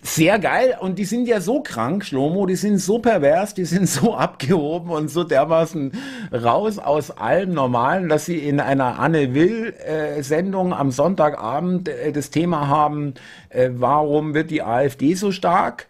Sehr 0.00 0.38
geil. 0.38 0.76
Und 0.80 0.98
die 0.98 1.04
sind 1.04 1.26
ja 1.26 1.40
so 1.40 1.60
krank, 1.60 2.04
Schlomo, 2.04 2.46
die 2.46 2.56
sind 2.56 2.78
so 2.78 2.98
pervers, 2.98 3.54
die 3.54 3.64
sind 3.64 3.88
so 3.88 4.14
abgehoben 4.16 4.90
und 4.90 5.08
so 5.08 5.24
dermaßen 5.24 5.92
raus 6.32 6.78
aus 6.78 7.10
allem 7.10 7.52
Normalen, 7.52 8.08
dass 8.08 8.26
sie 8.26 8.38
in 8.38 8.60
einer 8.60 8.98
Anne 8.98 9.34
Will-Sendung 9.34 10.72
am 10.72 10.90
Sonntagabend 10.90 11.88
äh, 11.88 12.12
das 12.12 12.30
Thema 12.30 12.68
haben, 12.68 13.14
äh, 13.50 13.70
warum 13.72 14.34
wird 14.34 14.50
die 14.50 14.62
AfD 14.62 15.14
so 15.14 15.32
stark? 15.32 15.88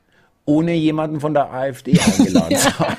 ohne 0.48 0.72
jemanden 0.72 1.20
von 1.20 1.34
der 1.34 1.52
AfD 1.52 2.00
eingeladen 2.18 2.56
zu 2.56 2.78
haben. 2.78 2.96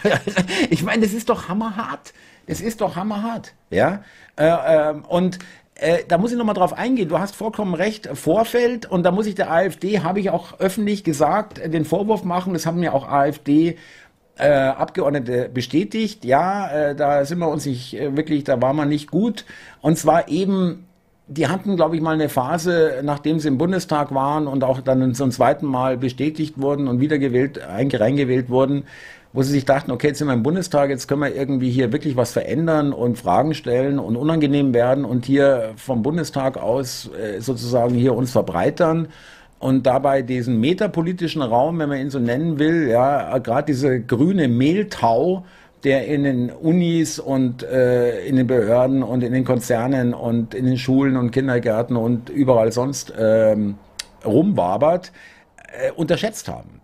Ich 0.70 0.84
meine, 0.84 1.02
das 1.02 1.14
ist 1.14 1.30
doch 1.30 1.50
hammerhart. 1.50 2.14
Das 2.46 2.62
ist 2.62 2.80
doch 2.80 2.96
hammerhart. 2.96 3.56
Ja? 3.72 4.04
Äh, 4.36 4.46
ähm, 4.46 5.04
und 5.06 5.40
äh, 5.82 6.04
da 6.08 6.18
muss 6.18 6.32
ich 6.32 6.38
nochmal 6.38 6.56
drauf 6.56 6.74
eingehen. 6.74 7.10
Du 7.10 7.20
hast 7.20 7.36
vollkommen 7.36 7.74
recht, 7.74 8.10
Vorfeld. 8.14 8.86
Und 8.86 9.04
da 9.04 9.12
muss 9.12 9.26
ich 9.28 9.36
der 9.36 9.52
AfD, 9.52 10.00
habe 10.00 10.20
ich 10.20 10.30
auch 10.30 10.60
öffentlich 10.60 11.04
gesagt, 11.04 11.62
den 11.74 11.86
Vorwurf 11.86 12.24
machen. 12.24 12.54
Das 12.54 12.66
haben 12.66 12.80
mir 12.80 12.94
auch 12.94 13.08
AfD 13.08 13.78
äh, 14.38 14.50
Abgeordnete 14.50 15.50
bestätigt. 15.54 16.26
Ja, 16.26 16.70
äh, 16.70 16.96
da 16.96 17.26
sind 17.26 17.40
wir 17.40 17.50
uns 17.50 17.66
nicht 17.66 17.94
äh, 17.94 18.16
wirklich, 18.16 18.44
da 18.44 18.62
war 18.62 18.74
man 18.74 18.90
nicht 18.90 19.12
gut. 19.12 19.46
Und 19.82 19.98
zwar 19.98 20.30
eben, 20.30 20.86
die 21.28 21.48
hatten, 21.48 21.76
glaube 21.76 21.96
ich, 21.96 22.02
mal 22.02 22.14
eine 22.14 22.30
Phase, 22.30 23.02
nachdem 23.04 23.40
sie 23.40 23.50
im 23.50 23.58
Bundestag 23.58 24.14
waren 24.14 24.48
und 24.48 24.64
auch 24.64 24.82
dann 24.82 25.14
zum 25.14 25.32
zweiten 25.32 25.66
Mal 25.66 25.98
bestätigt 25.98 26.60
wurden 26.60 26.88
und 26.88 27.00
wiedergewählt, 27.00 27.60
reingewählt 27.68 28.50
wurden, 28.50 28.86
wo 29.32 29.44
sie 29.44 29.52
sich 29.52 29.66
dachten, 29.66 29.92
okay, 29.92 30.08
jetzt 30.08 30.20
sind 30.20 30.28
wir 30.28 30.34
im 30.34 30.44
Bundestag, 30.44 30.90
jetzt 30.90 31.08
können 31.08 31.22
wir 31.22 31.36
irgendwie 31.36 31.70
hier 31.70 31.92
wirklich 31.92 32.16
was 32.16 32.32
verändern 32.32 32.94
und 32.94 33.18
Fragen 33.18 33.54
stellen 33.54 34.00
und 34.00 34.16
unangenehm 34.16 34.74
werden 34.74 35.06
und 35.06 35.26
hier 35.26 35.74
vom 35.78 36.02
Bundestag 36.02 36.58
aus 36.58 37.10
äh, 37.14 37.40
sozusagen 37.40 37.96
hier 37.96 38.16
uns 38.16 38.32
verbreitern. 38.32 39.08
und 39.60 39.86
dabei 39.86 40.22
diesen 40.22 40.60
metapolitischen 40.60 41.42
Raum, 41.42 41.80
wenn 41.80 41.90
man 41.90 42.00
ihn 42.00 42.10
so 42.10 42.20
nennen 42.20 42.60
will, 42.60 42.88
ja, 42.88 43.38
gerade 43.40 43.66
diese 43.66 44.00
grüne 44.02 44.48
Mehltau, 44.48 45.44
der 45.84 46.08
in 46.08 46.24
den 46.24 46.50
Unis 46.50 47.20
und 47.20 47.64
äh, 47.64 48.26
in 48.26 48.36
den 48.36 48.48
Behörden 48.48 49.04
und 49.04 49.24
in 49.24 49.34
den 49.34 49.46
Konzernen 49.46 50.14
und 50.14 50.54
in 50.54 50.66
den 50.66 50.78
Schulen 50.78 51.18
und 51.18 51.32
Kindergärten 51.32 51.96
und 51.96 52.30
überall 52.30 52.72
sonst 52.72 53.14
ähm, 53.18 53.76
rumwabert, 54.26 55.12
äh, 55.58 55.92
unterschätzt 55.92 56.48
haben. 56.48 56.79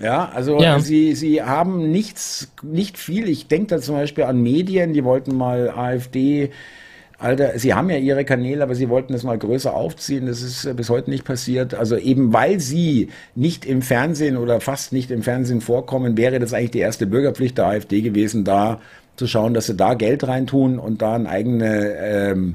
Ja, 0.00 0.30
also 0.34 0.60
ja. 0.60 0.80
sie 0.80 1.14
sie 1.14 1.42
haben 1.42 1.90
nichts 1.92 2.52
nicht 2.62 2.98
viel. 2.98 3.28
Ich 3.28 3.48
denke 3.48 3.76
da 3.76 3.80
zum 3.80 3.96
Beispiel 3.96 4.24
an 4.24 4.42
Medien, 4.42 4.92
die 4.92 5.04
wollten 5.04 5.36
mal 5.36 5.70
AfD 5.70 6.50
Alter, 7.20 7.58
Sie 7.58 7.74
haben 7.74 7.90
ja 7.90 7.98
Ihre 7.98 8.24
Kanäle, 8.24 8.62
aber 8.62 8.74
Sie 8.74 8.88
wollten 8.88 9.12
das 9.12 9.24
mal 9.24 9.36
größer 9.36 9.74
aufziehen. 9.74 10.26
Das 10.26 10.40
ist 10.40 10.64
äh, 10.64 10.72
bis 10.72 10.88
heute 10.88 11.10
nicht 11.10 11.24
passiert. 11.24 11.74
Also 11.74 11.98
eben 11.98 12.32
weil 12.32 12.60
Sie 12.60 13.08
nicht 13.34 13.66
im 13.66 13.82
Fernsehen 13.82 14.38
oder 14.38 14.60
fast 14.60 14.94
nicht 14.94 15.10
im 15.10 15.22
Fernsehen 15.22 15.60
vorkommen, 15.60 16.16
wäre 16.16 16.38
das 16.38 16.54
eigentlich 16.54 16.70
die 16.70 16.78
erste 16.78 17.06
Bürgerpflicht 17.06 17.58
der 17.58 17.66
AfD 17.66 18.00
gewesen, 18.00 18.44
da 18.44 18.80
zu 19.16 19.26
schauen, 19.26 19.52
dass 19.52 19.66
sie 19.66 19.76
da 19.76 19.92
Geld 19.92 20.26
reintun 20.26 20.78
und 20.78 21.02
da 21.02 21.14
ein 21.14 21.26
eigene 21.26 21.94
ähm, 21.98 22.54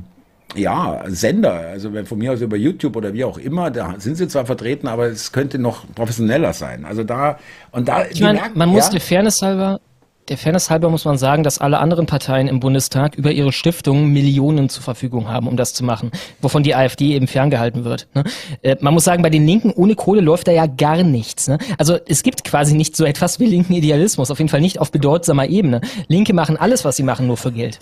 ja, 0.56 1.04
Sender, 1.08 1.54
also 1.54 1.94
wenn 1.94 2.06
von 2.06 2.18
mir 2.18 2.34
aus 2.34 2.42
über 2.42 2.56
YouTube 2.56 2.96
oder 2.96 3.14
wie 3.14 3.24
auch 3.24 3.38
immer, 3.38 3.72
da 3.72 3.96
sind 3.98 4.16
sie 4.16 4.28
zwar 4.28 4.46
vertreten, 4.46 4.88
aber 4.88 5.08
es 5.08 5.32
könnte 5.32 5.60
noch 5.60 5.86
professioneller 5.96 6.54
sein. 6.54 6.86
Also 6.86 7.04
da 7.04 7.40
und 7.72 7.88
da. 7.88 8.06
Ich 8.06 8.22
meine, 8.22 8.42
man 8.54 8.70
muss 8.70 8.86
ja, 8.86 8.92
der 8.92 9.02
Fairness 9.02 9.42
halber 9.42 9.80
der 10.28 10.38
Fairness 10.38 10.70
halber 10.70 10.90
muss 10.90 11.06
man 11.06 11.18
sagen, 11.18 11.44
dass 11.44 11.60
alle 11.60 11.78
anderen 11.78 12.08
Parteien 12.08 12.48
im 12.48 12.60
Bundestag 12.60 13.16
über 13.16 13.32
ihre 13.32 13.52
Stiftungen 13.52 14.12
Millionen 14.12 14.70
zur 14.70 14.82
Verfügung 14.82 15.28
haben, 15.28 15.48
um 15.48 15.56
das 15.56 15.74
zu 15.74 15.84
machen, 15.84 16.12
wovon 16.42 16.64
die 16.64 16.74
AfD 16.74 17.14
eben 17.14 17.28
ferngehalten 17.28 17.86
wird. 17.86 18.08
Ne? 18.16 18.24
Äh, 18.64 18.76
man 18.80 18.94
muss 18.94 19.04
sagen, 19.04 19.22
bei 19.22 19.30
den 19.30 19.46
Linken 19.46 19.72
ohne 19.72 19.96
Kohle 19.96 20.22
läuft 20.22 20.48
da 20.48 20.52
ja 20.52 20.66
gar 20.66 21.04
nichts. 21.04 21.48
Ne? 21.48 21.60
Also 21.78 21.98
es 22.08 22.24
gibt 22.24 22.44
quasi 22.44 22.76
nicht 22.76 22.96
so 22.96 23.06
etwas 23.06 23.40
wie 23.40 23.46
linken 23.46 23.74
Idealismus, 23.74 24.32
auf 24.32 24.40
jeden 24.40 24.50
Fall 24.50 24.62
nicht 24.62 24.80
auf 24.80 24.92
bedeutsamer 24.92 25.48
Ebene. 25.48 25.82
Linke 26.08 26.34
machen 26.34 26.58
alles, 26.58 26.86
was 26.86 26.96
sie 26.96 27.04
machen, 27.04 27.28
nur 27.28 27.38
für 27.38 27.52
Geld. 27.52 27.78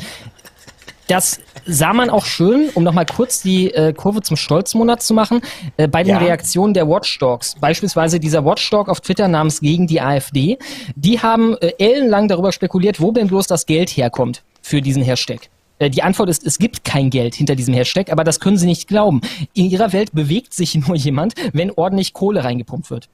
Das 1.07 1.39
sah 1.65 1.93
man 1.93 2.09
auch 2.09 2.25
schön, 2.25 2.69
um 2.73 2.83
nochmal 2.83 3.05
kurz 3.05 3.41
die 3.41 3.73
äh, 3.73 3.93
Kurve 3.93 4.21
zum 4.21 4.37
Stolzmonat 4.37 5.01
zu 5.01 5.13
machen, 5.13 5.41
äh, 5.77 5.87
bei 5.87 6.03
den 6.03 6.15
ja. 6.15 6.19
Reaktionen 6.19 6.73
der 6.73 6.87
Watchdogs. 6.87 7.55
Beispielsweise 7.59 8.19
dieser 8.19 8.45
Watchdog 8.45 8.89
auf 8.89 9.01
Twitter 9.01 9.27
namens 9.27 9.59
gegen 9.59 9.87
die 9.87 10.01
AfD. 10.01 10.57
Die 10.95 11.19
haben 11.19 11.57
äh, 11.57 11.73
ellenlang 11.77 12.27
darüber 12.27 12.51
spekuliert, 12.51 13.01
wo 13.01 13.11
denn 13.11 13.27
bloß 13.27 13.47
das 13.47 13.65
Geld 13.65 13.89
herkommt 13.89 14.43
für 14.61 14.81
diesen 14.81 15.03
Hashtag. 15.03 15.49
Äh, 15.79 15.89
die 15.89 16.03
Antwort 16.03 16.29
ist, 16.29 16.45
es 16.45 16.57
gibt 16.57 16.83
kein 16.83 17.09
Geld 17.09 17.35
hinter 17.35 17.55
diesem 17.55 17.73
Hashtag, 17.73 18.11
aber 18.11 18.23
das 18.23 18.39
können 18.39 18.57
Sie 18.57 18.65
nicht 18.65 18.87
glauben. 18.87 19.21
In 19.53 19.69
Ihrer 19.69 19.93
Welt 19.93 20.13
bewegt 20.13 20.53
sich 20.53 20.75
nur 20.87 20.95
jemand, 20.95 21.33
wenn 21.53 21.71
ordentlich 21.71 22.13
Kohle 22.13 22.43
reingepumpt 22.43 22.89
wird. 22.89 23.09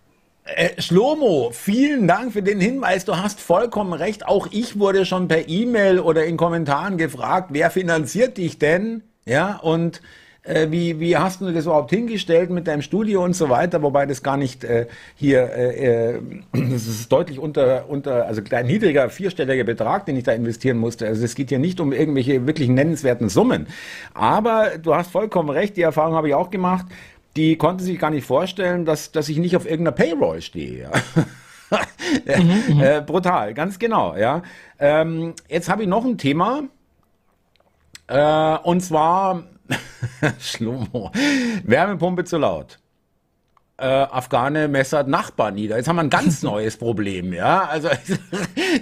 Äh, 0.56 0.82
Schlomo, 0.82 1.52
vielen 1.54 2.08
Dank 2.08 2.34
für 2.34 2.42
den 2.42 2.60
Hinweis. 2.60 3.06
Du 3.06 3.18
hast 3.18 3.40
vollkommen 3.40 3.94
recht. 3.94 4.28
Auch 4.28 4.48
ich 4.52 4.80
wurde 4.80 5.06
schon 5.06 5.28
per 5.28 5.48
E-Mail 5.48 6.00
oder 6.00 6.26
in 6.26 6.38
Kommentaren 6.38 6.98
gefragt, 6.98 7.50
wer 7.52 7.70
finanziert 7.70 8.38
dich 8.38 8.58
denn? 8.58 9.04
Ja, 9.26 9.58
und 9.58 10.02
äh, 10.44 10.72
wie, 10.72 11.00
wie 11.00 11.18
hast 11.18 11.42
du 11.42 11.52
das 11.52 11.66
überhaupt 11.66 11.92
hingestellt 11.92 12.50
mit 12.50 12.68
deinem 12.68 12.82
Studio 12.82 13.24
und 13.24 13.36
so 13.36 13.50
weiter? 13.50 13.84
Wobei 13.84 14.06
das 14.06 14.24
gar 14.24 14.38
nicht 14.38 14.64
äh, 14.64 14.88
hier, 15.16 15.52
äh, 15.54 16.14
äh 16.14 16.22
das 16.54 16.88
ist 16.88 17.12
deutlich 17.12 17.38
unter, 17.38 17.88
unter, 17.88 18.26
also 18.26 18.42
ein 18.50 18.66
niedriger 18.66 19.10
vierstelliger 19.10 19.66
Betrag, 19.66 20.06
den 20.08 20.18
ich 20.18 20.24
da 20.24 20.32
investieren 20.32 20.78
musste. 20.78 21.06
Also 21.06 21.24
es 21.26 21.36
geht 21.36 21.50
hier 21.50 21.60
nicht 21.60 21.80
um 21.80 21.94
irgendwelche 21.94 22.48
wirklich 22.48 22.70
nennenswerten 22.70 23.30
Summen. 23.30 23.68
Aber 24.14 24.78
du 24.82 24.96
hast 24.96 25.12
vollkommen 25.12 25.50
recht, 25.50 25.78
die 25.78 25.84
Erfahrung 25.84 26.16
habe 26.16 26.30
ich 26.30 26.34
auch 26.34 26.50
gemacht 26.50 26.88
die 27.36 27.58
konnten 27.58 27.84
sich 27.84 28.00
gar 28.00 28.10
nicht 28.10 28.26
vorstellen, 28.26 28.86
dass, 28.86 29.12
dass 29.12 29.30
ich 29.30 29.38
nicht 29.38 29.56
auf 29.56 29.66
irgendeiner 29.66 29.96
Payroll 29.96 30.42
stehe. 30.42 30.90
Ja. 30.90 31.80
mhm, 32.40 32.76
mhm. 32.76 32.82
äh, 32.82 33.02
brutal, 33.02 33.54
ganz 33.54 33.80
genau, 33.80 34.16
ja. 34.16 34.42
Ähm, 34.80 35.34
jetzt 35.48 35.70
habe 35.70 35.84
ich 35.84 35.88
noch 35.88 36.06
ein 36.06 36.18
Thema. 36.18 36.64
Äh, 38.08 38.58
und 38.64 38.82
zwar 38.82 39.44
Schlomo. 40.40 41.12
Wärmepumpe 41.64 42.24
zu 42.24 42.38
laut. 42.38 42.80
Äh, 43.78 43.86
Afghane 43.86 44.68
messert 44.68 45.08
Nachbar 45.08 45.52
nieder. 45.52 45.78
Jetzt 45.78 45.88
haben 45.88 45.96
wir 45.96 46.04
ein 46.04 46.10
ganz 46.10 46.44
neues 46.44 46.76
Problem, 46.76 47.32
ja. 47.32 47.64
Also 47.64 47.90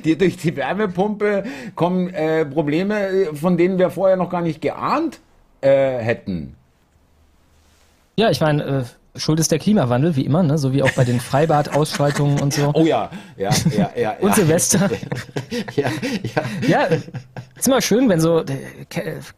die, 0.04 0.18
durch 0.18 0.38
die 0.38 0.56
Wärmepumpe 0.56 1.44
kommen 1.76 2.10
äh, 2.10 2.46
Probleme, 2.46 3.30
von 3.34 3.58
denen 3.58 3.78
wir 3.78 3.92
vorher 3.92 4.18
noch 4.18 4.30
gar 4.30 4.42
nicht 4.42 4.62
geahnt 4.62 5.20
äh, 5.62 5.98
hätten. 6.00 6.56
Ja, 8.20 8.32
ich 8.32 8.42
meine, 8.42 8.64
äh, 8.64 8.84
Schuld 9.18 9.40
ist 9.40 9.52
der 9.52 9.60
Klimawandel, 9.60 10.16
wie 10.16 10.26
immer, 10.26 10.44
ne? 10.44 10.58
so 10.58 10.74
wie 10.74 10.84
auch 10.84 10.92
bei 10.92 11.04
den 11.04 11.20
Freibad-Ausschreitungen 11.28 12.40
und 12.40 12.54
so. 12.54 12.72
Oh 12.74 12.86
ja, 12.86 13.10
ja, 13.38 13.50
ja, 13.76 13.90
ja. 14.00 14.16
und 14.20 14.30
ja. 14.30 14.36
Silvester. 14.36 14.90
ja, 15.76 15.90
ja. 16.24 16.44
Ja, 16.68 16.88
ist 17.58 17.68
immer 17.68 17.82
schön, 17.82 18.08
wenn 18.08 18.20
so, 18.20 18.44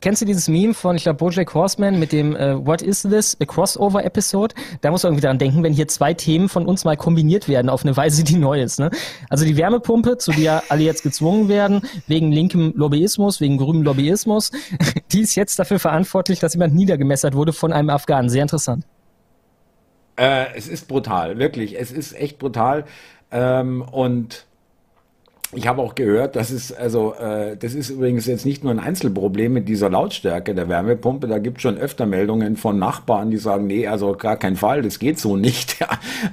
kennst 0.01 0.21
du 0.21 0.25
dieses 0.25 0.47
Meme 0.49 0.73
von, 0.73 0.95
ich 0.95 1.03
glaube, 1.03 1.17
Bojack 1.17 1.53
Horseman 1.53 1.99
mit 1.99 2.11
dem 2.11 2.33
uh, 2.33 2.65
What 2.65 2.81
is 2.81 3.03
this? 3.03 3.37
A 3.39 3.45
Crossover-Episode? 3.45 4.55
Da 4.81 4.91
muss 4.91 5.03
man 5.03 5.11
irgendwie 5.11 5.21
daran 5.21 5.37
denken, 5.37 5.63
wenn 5.63 5.73
hier 5.73 5.87
zwei 5.87 6.13
Themen 6.13 6.49
von 6.49 6.65
uns 6.65 6.83
mal 6.83 6.97
kombiniert 6.97 7.47
werden 7.47 7.69
auf 7.69 7.83
eine 7.83 7.95
Weise, 7.95 8.23
die 8.23 8.35
neu 8.35 8.61
ist. 8.61 8.79
Ne? 8.79 8.91
Also 9.29 9.45
die 9.45 9.55
Wärmepumpe, 9.55 10.17
zu 10.17 10.31
der 10.31 10.63
alle 10.69 10.83
jetzt 10.83 11.03
gezwungen 11.03 11.47
werden, 11.47 11.81
wegen 12.07 12.31
linkem 12.31 12.73
Lobbyismus, 12.75 13.39
wegen 13.39 13.57
grünem 13.57 13.83
Lobbyismus, 13.83 14.51
die 15.11 15.21
ist 15.21 15.35
jetzt 15.35 15.57
dafür 15.57 15.79
verantwortlich, 15.79 16.39
dass 16.39 16.53
jemand 16.53 16.75
niedergemessert 16.75 17.35
wurde 17.35 17.53
von 17.53 17.71
einem 17.71 17.89
Afghanen. 17.89 18.29
Sehr 18.29 18.41
interessant. 18.41 18.83
Äh, 20.19 20.47
es 20.55 20.67
ist 20.67 20.87
brutal, 20.89 21.39
wirklich. 21.39 21.79
Es 21.79 21.91
ist 21.91 22.13
echt 22.13 22.39
brutal. 22.39 22.83
Ähm, 23.31 23.81
und 23.81 24.45
ich 25.53 25.65
habe 25.67 25.81
auch 25.81 25.95
gehört, 25.95 26.35
dass 26.35 26.51
es, 26.51 26.73
also, 26.73 27.13
äh, 27.15 27.55
das 27.55 27.73
ist 27.73 27.89
übrigens 27.89 28.27
jetzt 28.27 28.45
nicht 28.45 28.63
nur 28.63 28.73
ein 28.73 28.79
Einzelproblem 28.79 29.53
mit 29.53 29.69
dieser 29.69 29.89
Lautstärke 29.89 30.53
der 30.53 30.67
Wärmepumpe. 30.67 31.27
Da 31.27 31.39
gibt 31.39 31.57
es 31.57 31.63
schon 31.63 31.77
öfter 31.77 32.05
Meldungen 32.05 32.57
von 32.57 32.77
Nachbarn, 32.77 33.31
die 33.31 33.37
sagen, 33.37 33.65
nee, 33.65 33.87
also 33.87 34.13
gar 34.13 34.35
kein 34.35 34.57
Fall, 34.57 34.81
das 34.81 34.99
geht 34.99 35.19
so 35.19 35.37
nicht. 35.37 35.77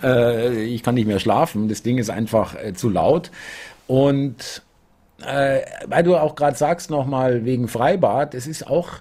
äh, 0.02 0.64
ich 0.64 0.82
kann 0.82 0.96
nicht 0.96 1.06
mehr 1.06 1.20
schlafen. 1.20 1.68
Das 1.68 1.82
Ding 1.82 1.98
ist 1.98 2.10
einfach 2.10 2.56
äh, 2.56 2.74
zu 2.74 2.90
laut. 2.90 3.30
Und 3.86 4.62
äh, 5.24 5.60
weil 5.86 6.02
du 6.02 6.16
auch 6.16 6.34
gerade 6.34 6.56
sagst 6.56 6.90
nochmal 6.90 7.44
wegen 7.44 7.68
Freibad, 7.68 8.34
es 8.34 8.48
ist 8.48 8.66
auch 8.66 9.00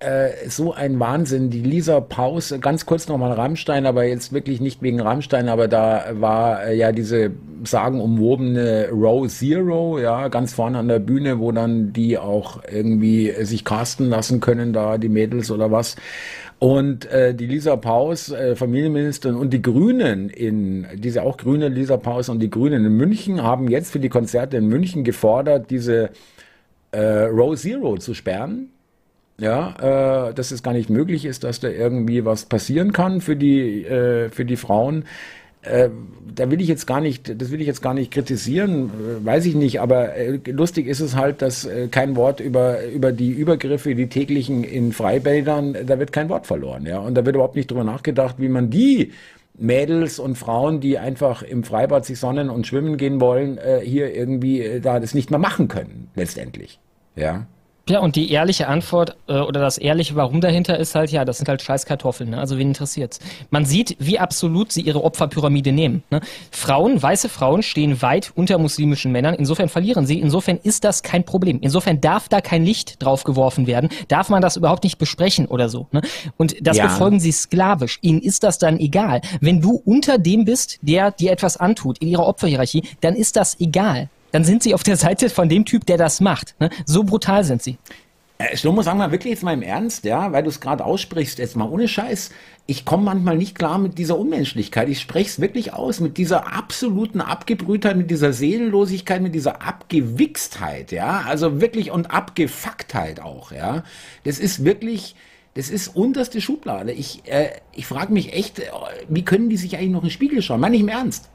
äh, 0.00 0.48
so 0.48 0.72
ein 0.72 0.98
Wahnsinn. 0.98 1.50
Die 1.50 1.60
Lisa 1.60 2.00
Paus, 2.00 2.54
ganz 2.60 2.86
kurz 2.86 3.06
nochmal 3.06 3.32
Rammstein, 3.32 3.86
aber 3.86 4.04
jetzt 4.04 4.32
wirklich 4.32 4.60
nicht 4.60 4.82
wegen 4.82 5.00
Rammstein, 5.00 5.48
aber 5.48 5.68
da 5.68 6.06
war 6.14 6.64
äh, 6.64 6.74
ja 6.74 6.90
diese 6.92 7.30
sagenumwobene 7.64 8.88
Row 8.90 9.28
Zero, 9.28 9.98
ja, 9.98 10.28
ganz 10.28 10.54
vorne 10.54 10.78
an 10.78 10.88
der 10.88 10.98
Bühne, 10.98 11.38
wo 11.38 11.52
dann 11.52 11.92
die 11.92 12.16
auch 12.18 12.62
irgendwie 12.70 13.32
sich 13.44 13.64
casten 13.64 14.08
lassen 14.08 14.40
können, 14.40 14.72
da 14.72 14.96
die 14.96 15.10
Mädels 15.10 15.50
oder 15.50 15.70
was. 15.70 15.96
Und 16.58 17.06
äh, 17.06 17.34
die 17.34 17.46
Lisa 17.46 17.76
Paus, 17.76 18.30
äh, 18.30 18.56
Familienministerin 18.56 19.36
und 19.36 19.50
die 19.50 19.62
Grünen 19.62 20.28
in, 20.28 20.86
diese 20.94 21.22
auch 21.22 21.36
grüne 21.36 21.68
Lisa 21.68 21.96
Paus 21.96 22.28
und 22.28 22.40
die 22.40 22.50
Grünen 22.50 22.84
in 22.84 22.96
München 22.96 23.42
haben 23.42 23.68
jetzt 23.68 23.92
für 23.92 24.00
die 24.00 24.10
Konzerte 24.10 24.56
in 24.58 24.66
München 24.66 25.04
gefordert, 25.04 25.70
diese 25.70 26.10
äh, 26.92 27.24
Row 27.24 27.54
Zero 27.56 27.96
zu 27.98 28.14
sperren 28.14 28.70
ja, 29.40 30.28
äh, 30.28 30.34
dass 30.34 30.50
es 30.50 30.62
gar 30.62 30.72
nicht 30.72 30.90
möglich 30.90 31.24
ist, 31.24 31.44
dass 31.44 31.60
da 31.60 31.68
irgendwie 31.68 32.24
was 32.24 32.44
passieren 32.44 32.92
kann 32.92 33.20
für 33.20 33.36
die 33.36 33.84
äh, 33.84 34.28
für 34.28 34.44
die 34.44 34.56
Frauen. 34.56 35.04
Äh, 35.62 35.90
da 36.34 36.50
will 36.50 36.60
ich 36.60 36.68
jetzt 36.68 36.86
gar 36.86 37.02
nicht, 37.02 37.40
das 37.40 37.50
will 37.50 37.60
ich 37.60 37.66
jetzt 37.66 37.82
gar 37.82 37.92
nicht 37.92 38.10
kritisieren, 38.10 38.86
äh, 38.88 39.24
weiß 39.24 39.44
ich 39.44 39.54
nicht, 39.54 39.80
aber 39.80 40.16
äh, 40.16 40.40
lustig 40.46 40.86
ist 40.86 41.00
es 41.00 41.16
halt, 41.16 41.42
dass 41.42 41.66
äh, 41.66 41.88
kein 41.88 42.16
Wort 42.16 42.40
über, 42.40 42.86
über 42.86 43.12
die 43.12 43.30
Übergriffe, 43.30 43.94
die 43.94 44.08
täglichen 44.08 44.64
in 44.64 44.92
Freibädern, 44.92 45.76
da 45.84 45.98
wird 45.98 46.12
kein 46.12 46.30
Wort 46.30 46.46
verloren, 46.46 46.86
ja. 46.86 46.98
Und 46.98 47.14
da 47.14 47.26
wird 47.26 47.36
überhaupt 47.36 47.56
nicht 47.56 47.70
drüber 47.70 47.84
nachgedacht, 47.84 48.36
wie 48.38 48.48
man 48.48 48.70
die 48.70 49.12
Mädels 49.58 50.18
und 50.18 50.36
Frauen, 50.36 50.80
die 50.80 50.96
einfach 50.96 51.42
im 51.42 51.62
Freibad 51.62 52.06
sich 52.06 52.18
sonnen 52.18 52.48
und 52.48 52.66
schwimmen 52.66 52.96
gehen 52.96 53.20
wollen, 53.20 53.58
äh, 53.58 53.80
hier 53.84 54.14
irgendwie 54.14 54.62
äh, 54.62 54.80
da 54.80 54.98
das 54.98 55.12
nicht 55.12 55.30
mehr 55.30 55.38
machen 55.38 55.68
können, 55.68 56.08
letztendlich. 56.14 56.80
Ja. 57.16 57.46
Ja, 57.90 57.98
und 57.98 58.14
die 58.14 58.30
ehrliche 58.30 58.68
Antwort 58.68 59.16
äh, 59.26 59.40
oder 59.40 59.60
das 59.60 59.76
ehrliche 59.76 60.14
Warum 60.14 60.40
dahinter 60.40 60.78
ist 60.78 60.94
halt, 60.94 61.10
ja, 61.10 61.24
das 61.24 61.38
sind 61.38 61.48
halt 61.48 61.60
scheiß 61.60 61.86
Kartoffeln. 61.86 62.30
Ne? 62.30 62.38
Also 62.38 62.56
wen 62.56 62.68
interessiert's? 62.68 63.18
Man 63.50 63.64
sieht, 63.64 63.96
wie 63.98 64.20
absolut 64.20 64.70
sie 64.70 64.82
ihre 64.82 65.02
Opferpyramide 65.02 65.72
nehmen. 65.72 66.04
Ne? 66.08 66.20
Frauen, 66.52 67.02
weiße 67.02 67.28
Frauen 67.28 67.64
stehen 67.64 68.00
weit 68.00 68.30
unter 68.36 68.58
muslimischen 68.58 69.10
Männern. 69.10 69.34
Insofern 69.34 69.68
verlieren 69.68 70.06
sie. 70.06 70.20
Insofern 70.20 70.60
ist 70.62 70.84
das 70.84 71.02
kein 71.02 71.24
Problem. 71.24 71.58
Insofern 71.62 72.00
darf 72.00 72.28
da 72.28 72.40
kein 72.40 72.64
Licht 72.64 73.02
drauf 73.02 73.24
geworfen 73.24 73.66
werden. 73.66 73.88
Darf 74.06 74.28
man 74.28 74.40
das 74.40 74.56
überhaupt 74.56 74.84
nicht 74.84 74.98
besprechen 74.98 75.46
oder 75.46 75.68
so. 75.68 75.88
Ne? 75.90 76.02
Und 76.36 76.54
das 76.64 76.76
ja. 76.76 76.86
befolgen 76.86 77.18
sie 77.18 77.32
sklavisch. 77.32 77.98
Ihnen 78.02 78.20
ist 78.20 78.44
das 78.44 78.58
dann 78.58 78.78
egal. 78.78 79.20
Wenn 79.40 79.60
du 79.60 79.82
unter 79.84 80.18
dem 80.18 80.44
bist, 80.44 80.78
der 80.82 81.10
dir 81.10 81.32
etwas 81.32 81.56
antut 81.56 81.98
in 81.98 82.06
ihrer 82.06 82.28
Opferhierarchie, 82.28 82.84
dann 83.00 83.16
ist 83.16 83.34
das 83.34 83.58
egal 83.58 84.10
dann 84.32 84.44
sind 84.44 84.62
sie 84.62 84.74
auf 84.74 84.82
der 84.82 84.96
Seite 84.96 85.30
von 85.30 85.48
dem 85.48 85.64
Typ, 85.64 85.86
der 85.86 85.96
das 85.96 86.20
macht. 86.20 86.54
Ne? 86.60 86.70
So 86.86 87.04
brutal 87.04 87.44
sind 87.44 87.62
sie. 87.62 87.78
Äh, 88.40 88.56
Schlomo, 88.56 88.80
sag 88.80 88.96
mal 88.96 89.12
wirklich 89.12 89.32
jetzt 89.34 89.42
mal 89.42 89.52
im 89.52 89.60
Ernst, 89.60 90.04
ja, 90.04 90.32
weil 90.32 90.42
du 90.42 90.48
es 90.48 90.60
gerade 90.60 90.82
aussprichst, 90.82 91.38
jetzt 91.38 91.56
mal 91.56 91.68
ohne 91.68 91.88
Scheiß. 91.88 92.30
Ich 92.66 92.86
komme 92.86 93.04
manchmal 93.04 93.36
nicht 93.36 93.54
klar 93.54 93.76
mit 93.76 93.98
dieser 93.98 94.18
Unmenschlichkeit. 94.18 94.88
Ich 94.88 95.00
spreche 95.00 95.28
es 95.28 95.40
wirklich 95.40 95.74
aus, 95.74 96.00
mit 96.00 96.16
dieser 96.16 96.50
absoluten 96.50 97.20
Abgebrühtheit, 97.20 97.98
mit 97.98 98.10
dieser 98.10 98.32
Seelenlosigkeit, 98.32 99.20
mit 99.20 99.34
dieser 99.34 99.60
Abgewichstheit, 99.60 100.90
ja, 100.90 101.24
also 101.26 101.60
wirklich 101.60 101.90
und 101.90 102.10
Abgefucktheit 102.12 103.20
auch, 103.20 103.52
ja. 103.52 103.84
Das 104.24 104.38
ist 104.38 104.64
wirklich, 104.64 105.16
das 105.52 105.68
ist 105.68 105.88
unterste 105.88 106.40
Schublade. 106.40 106.92
Ich, 106.92 107.26
äh, 107.26 107.50
ich 107.74 107.84
frage 107.84 108.10
mich 108.14 108.32
echt, 108.32 108.60
äh, 108.60 108.70
wie 109.10 109.22
können 109.22 109.50
die 109.50 109.58
sich 109.58 109.76
eigentlich 109.76 109.90
noch 109.90 110.02
in 110.02 110.08
den 110.08 110.12
Spiegel 110.12 110.40
schauen? 110.40 110.60
Meine 110.60 110.76
ich 110.76 110.82
im 110.82 110.88
Ernst 110.88 111.28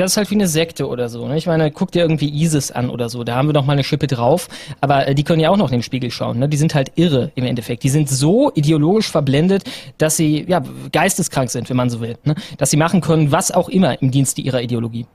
das 0.00 0.12
ist 0.12 0.16
halt 0.16 0.30
wie 0.30 0.34
eine 0.34 0.48
Sekte 0.48 0.88
oder 0.88 1.08
so. 1.08 1.26
Ne? 1.26 1.36
Ich 1.36 1.46
meine, 1.46 1.70
guck 1.70 1.92
dir 1.92 2.02
irgendwie 2.02 2.28
ISIS 2.28 2.70
an 2.70 2.90
oder 2.90 3.08
so. 3.08 3.24
Da 3.24 3.36
haben 3.36 3.48
wir 3.48 3.52
noch 3.52 3.64
mal 3.64 3.74
eine 3.74 3.84
Schippe 3.84 4.06
drauf. 4.06 4.48
Aber 4.80 5.08
äh, 5.08 5.14
die 5.14 5.24
können 5.24 5.40
ja 5.40 5.50
auch 5.50 5.56
noch 5.56 5.68
in 5.68 5.78
den 5.78 5.82
Spiegel 5.82 6.10
schauen. 6.10 6.38
Ne? 6.38 6.48
Die 6.48 6.56
sind 6.56 6.74
halt 6.74 6.92
irre 6.96 7.32
im 7.34 7.44
Endeffekt. 7.44 7.82
Die 7.82 7.88
sind 7.88 8.08
so 8.08 8.50
ideologisch 8.54 9.10
verblendet, 9.10 9.64
dass 9.98 10.16
sie 10.16 10.44
ja 10.48 10.62
geisteskrank 10.92 11.50
sind, 11.50 11.68
wenn 11.68 11.76
man 11.76 11.90
so 11.90 12.00
will. 12.00 12.16
Ne? 12.24 12.34
Dass 12.58 12.70
sie 12.70 12.76
machen 12.76 13.00
können, 13.00 13.32
was 13.32 13.50
auch 13.50 13.68
immer 13.68 14.00
im 14.00 14.10
Dienste 14.10 14.40
ihrer 14.40 14.62
Ideologie. 14.62 15.06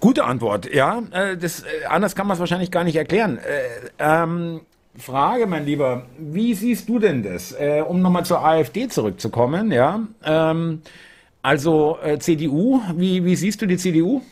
Gute 0.00 0.24
Antwort. 0.24 0.72
Ja, 0.72 1.02
äh, 1.12 1.36
das, 1.36 1.60
äh, 1.60 1.86
anders 1.88 2.14
kann 2.14 2.26
man 2.26 2.34
es 2.34 2.40
wahrscheinlich 2.40 2.70
gar 2.70 2.84
nicht 2.84 2.96
erklären. 2.96 3.38
Äh, 3.38 3.90
ähm, 3.98 4.62
Frage, 4.96 5.46
mein 5.46 5.64
Lieber, 5.64 6.02
wie 6.18 6.54
siehst 6.54 6.88
du 6.88 6.98
denn 6.98 7.22
das? 7.22 7.52
Äh, 7.52 7.82
um 7.86 8.02
nochmal 8.02 8.24
zur 8.24 8.44
AfD 8.44 8.88
zurückzukommen, 8.88 9.72
ja. 9.72 10.00
Ähm, 10.24 10.82
also 11.42 11.98
äh, 12.02 12.18
CDU, 12.18 12.80
wie, 12.96 13.24
wie 13.24 13.36
siehst 13.36 13.60
du 13.60 13.66
die 13.66 13.76
CDU? 13.76 14.22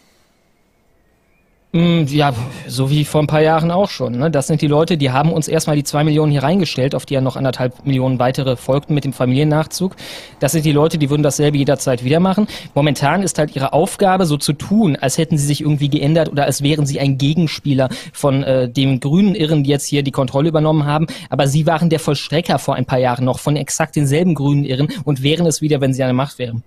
Mm, 1.73 2.03
ja, 2.09 2.35
so 2.67 2.91
wie 2.91 3.05
vor 3.05 3.23
ein 3.23 3.29
paar 3.29 3.43
Jahren 3.43 3.71
auch 3.71 3.89
schon. 3.89 4.19
Ne? 4.19 4.29
Das 4.29 4.49
sind 4.49 4.61
die 4.61 4.67
Leute, 4.67 4.97
die 4.97 5.13
haben 5.13 5.33
uns 5.33 5.47
erstmal 5.47 5.77
die 5.77 5.85
zwei 5.85 6.03
Millionen 6.03 6.33
hier 6.33 6.43
reingestellt, 6.43 6.97
auf 6.97 7.07
die 7.07 7.15
ja 7.15 7.21
noch 7.21 7.37
anderthalb 7.37 7.87
Millionen 7.87 8.19
weitere 8.19 8.57
folgten 8.57 8.93
mit 8.93 9.05
dem 9.05 9.13
Familiennachzug. 9.13 9.95
Das 10.41 10.51
sind 10.51 10.65
die 10.65 10.73
Leute, 10.73 10.99
die 10.99 11.11
würden 11.11 11.23
dasselbe 11.23 11.59
jederzeit 11.59 12.03
wieder 12.03 12.19
machen. 12.19 12.49
Momentan 12.75 13.23
ist 13.23 13.39
halt 13.39 13.55
ihre 13.55 13.73
Aufgabe, 13.73 14.27
so 14.27 14.37
zu 14.37 14.53
tun, 14.53 14.97
als 14.97 15.17
hätten 15.17 15.39
sie 15.39 15.47
sich 15.47 15.61
irgendwie 15.61 15.89
geändert 15.89 16.29
oder 16.29 16.45
als 16.45 16.61
wären 16.65 16.87
sie 16.87 16.99
ein 16.99 17.19
Gegenspieler 17.19 17.89
von 18.13 18.43
äh, 18.43 18.69
dem 18.69 18.99
grünen 18.99 19.37
Irren, 19.37 19.63
die 19.63 19.71
jetzt 19.71 19.87
hier 19.87 20.03
die 20.03 20.11
Kontrolle 20.11 20.49
übernommen 20.49 20.87
haben. 20.87 21.07
Aber 21.29 21.47
sie 21.47 21.67
waren 21.67 21.89
der 21.89 22.01
Vollstrecker 22.01 22.59
vor 22.59 22.75
ein 22.75 22.85
paar 22.85 22.99
Jahren 22.99 23.25
noch 23.25 23.39
von 23.39 23.55
exakt 23.55 23.95
denselben 23.95 24.35
grünen 24.35 24.65
Irren 24.65 24.89
und 25.05 25.23
wären 25.23 25.47
es 25.47 25.61
wieder, 25.61 25.81
wenn 25.81 25.95
sie 25.95 26.03
an 26.03 26.09
der 26.09 26.15
Macht 26.15 26.41
wären. 26.41 26.65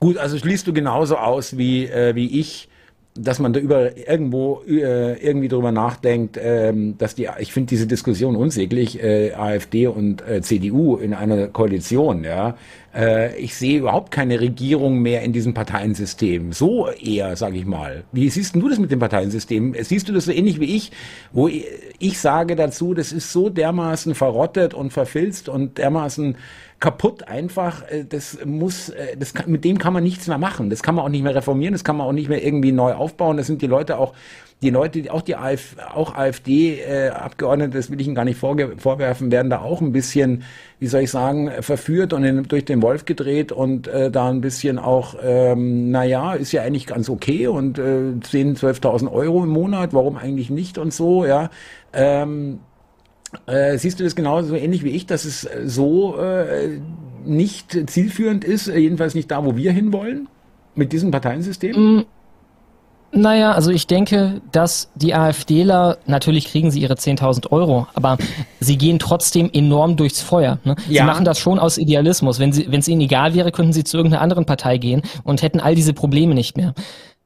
Gut, 0.00 0.16
also 0.16 0.38
schließt 0.38 0.66
du 0.66 0.72
genauso 0.72 1.16
aus 1.16 1.56
wie, 1.56 1.86
äh, 1.86 2.14
wie 2.14 2.40
ich, 2.40 2.68
dass 3.14 3.38
man 3.38 3.52
da 3.52 3.60
über 3.60 3.96
irgendwo 3.96 4.62
äh, 4.66 5.22
irgendwie 5.22 5.48
drüber 5.48 5.70
nachdenkt, 5.70 6.38
ähm, 6.42 6.96
dass 6.96 7.14
die, 7.14 7.28
ich 7.38 7.52
finde 7.52 7.68
diese 7.68 7.86
Diskussion 7.86 8.36
unsäglich, 8.36 9.02
äh, 9.02 9.32
AfD 9.34 9.86
und 9.86 10.26
äh, 10.26 10.40
CDU 10.40 10.96
in 10.96 11.12
einer 11.12 11.48
Koalition, 11.48 12.24
ja. 12.24 12.56
Äh, 12.94 13.36
ich 13.36 13.54
sehe 13.54 13.80
überhaupt 13.80 14.12
keine 14.12 14.40
Regierung 14.40 15.00
mehr 15.00 15.22
in 15.22 15.32
diesem 15.32 15.52
Parteiensystem. 15.52 16.52
So 16.52 16.88
eher, 16.88 17.36
sage 17.36 17.58
ich 17.58 17.66
mal. 17.66 18.04
Wie 18.12 18.30
siehst 18.30 18.54
du 18.54 18.68
das 18.68 18.78
mit 18.78 18.90
dem 18.90 18.98
Parteiensystem? 18.98 19.74
Siehst 19.80 20.08
du 20.08 20.12
das 20.12 20.24
so 20.24 20.32
ähnlich 20.32 20.58
wie 20.58 20.76
ich, 20.76 20.90
wo 21.32 21.48
ich, 21.48 21.66
ich 21.98 22.18
sage 22.18 22.56
dazu, 22.56 22.94
das 22.94 23.12
ist 23.12 23.30
so 23.30 23.50
dermaßen 23.50 24.14
verrottet 24.14 24.72
und 24.72 24.92
verfilzt 24.92 25.48
und 25.50 25.76
dermaßen 25.78 26.36
kaputt 26.82 27.28
einfach. 27.28 27.88
Äh, 27.88 28.04
das 28.04 28.38
muss, 28.44 28.90
äh, 28.90 29.16
das 29.16 29.32
kann, 29.32 29.50
mit 29.50 29.64
dem 29.64 29.78
kann 29.78 29.94
man 29.94 30.02
nichts 30.02 30.26
mehr 30.26 30.36
machen. 30.36 30.68
Das 30.68 30.82
kann 30.82 30.94
man 30.94 31.04
auch 31.04 31.08
nicht 31.08 31.22
mehr 31.22 31.34
reformieren. 31.34 31.72
Das 31.72 31.84
kann 31.84 31.96
man 31.96 32.06
auch 32.06 32.12
nicht 32.12 32.28
mehr 32.28 32.44
irgendwie 32.44 32.72
neu 32.72 32.92
aufbauen. 32.92 33.38
Das 33.38 33.46
sind 33.46 33.62
die 33.62 33.66
Leute 33.66 33.96
auch, 33.96 34.12
die 34.60 34.70
Leute, 34.70 35.12
auch 35.12 35.22
die 35.22 35.36
AfD, 35.36 35.80
auch 35.82 36.14
AfD-Abgeordnete, 36.14 37.76
das 37.76 37.90
will 37.90 38.00
ich 38.00 38.06
Ihnen 38.06 38.14
gar 38.14 38.24
nicht 38.24 38.38
vorwerfen, 38.38 39.32
werden 39.32 39.50
da 39.50 39.60
auch 39.60 39.80
ein 39.80 39.90
bisschen, 39.90 40.44
wie 40.78 40.86
soll 40.86 41.02
ich 41.02 41.10
sagen, 41.10 41.50
verführt 41.60 42.12
und 42.12 42.22
in, 42.22 42.44
durch 42.44 42.64
den 42.64 42.80
Wolf 42.80 43.04
gedreht 43.04 43.50
und 43.50 43.88
äh, 43.88 44.10
da 44.10 44.28
ein 44.28 44.40
bisschen 44.40 44.78
auch, 44.78 45.16
ähm, 45.20 45.90
naja, 45.90 46.34
ist 46.34 46.52
ja 46.52 46.62
eigentlich 46.62 46.86
ganz 46.86 47.08
okay 47.08 47.48
und 47.48 47.78
äh, 47.78 47.82
10.000, 47.82 48.60
12.000 48.60 49.10
Euro 49.10 49.42
im 49.42 49.50
Monat, 49.50 49.94
warum 49.94 50.16
eigentlich 50.16 50.48
nicht 50.48 50.78
und 50.78 50.94
so, 50.94 51.26
ja. 51.26 51.50
Ähm, 51.92 52.60
äh, 53.46 53.78
siehst 53.78 54.00
du 54.00 54.04
das 54.04 54.14
genauso 54.14 54.54
ähnlich 54.54 54.84
wie 54.84 54.90
ich, 54.90 55.06
dass 55.06 55.24
es 55.24 55.44
äh, 55.44 55.62
so 55.64 56.16
äh, 56.18 56.78
nicht 57.24 57.90
zielführend 57.90 58.44
ist, 58.44 58.68
äh, 58.68 58.78
jedenfalls 58.78 59.14
nicht 59.14 59.30
da, 59.30 59.44
wo 59.44 59.56
wir 59.56 59.72
hinwollen, 59.72 60.28
mit 60.74 60.92
diesem 60.92 61.10
Parteiensystem? 61.10 61.96
Mm. 61.96 62.04
Naja, 63.14 63.52
also 63.52 63.70
ich 63.70 63.86
denke, 63.86 64.40
dass 64.52 64.90
die 64.94 65.14
AfDler, 65.14 65.98
natürlich 66.06 66.46
kriegen 66.46 66.70
sie 66.70 66.80
ihre 66.80 66.94
10.000 66.94 67.52
Euro, 67.52 67.86
aber 67.92 68.16
sie 68.60 68.78
gehen 68.78 68.98
trotzdem 68.98 69.50
enorm 69.52 69.96
durchs 69.98 70.22
Feuer. 70.22 70.58
Ne? 70.64 70.76
Sie 70.88 70.94
ja. 70.94 71.04
machen 71.04 71.26
das 71.26 71.38
schon 71.38 71.58
aus 71.58 71.76
Idealismus. 71.76 72.38
Wenn 72.38 72.54
sie, 72.54 72.72
wenn 72.72 72.80
es 72.80 72.88
ihnen 72.88 73.02
egal 73.02 73.34
wäre, 73.34 73.52
könnten 73.52 73.74
sie 73.74 73.84
zu 73.84 73.98
irgendeiner 73.98 74.22
anderen 74.22 74.46
Partei 74.46 74.78
gehen 74.78 75.02
und 75.24 75.42
hätten 75.42 75.60
all 75.60 75.74
diese 75.74 75.92
Probleme 75.92 76.34
nicht 76.34 76.56
mehr. 76.56 76.72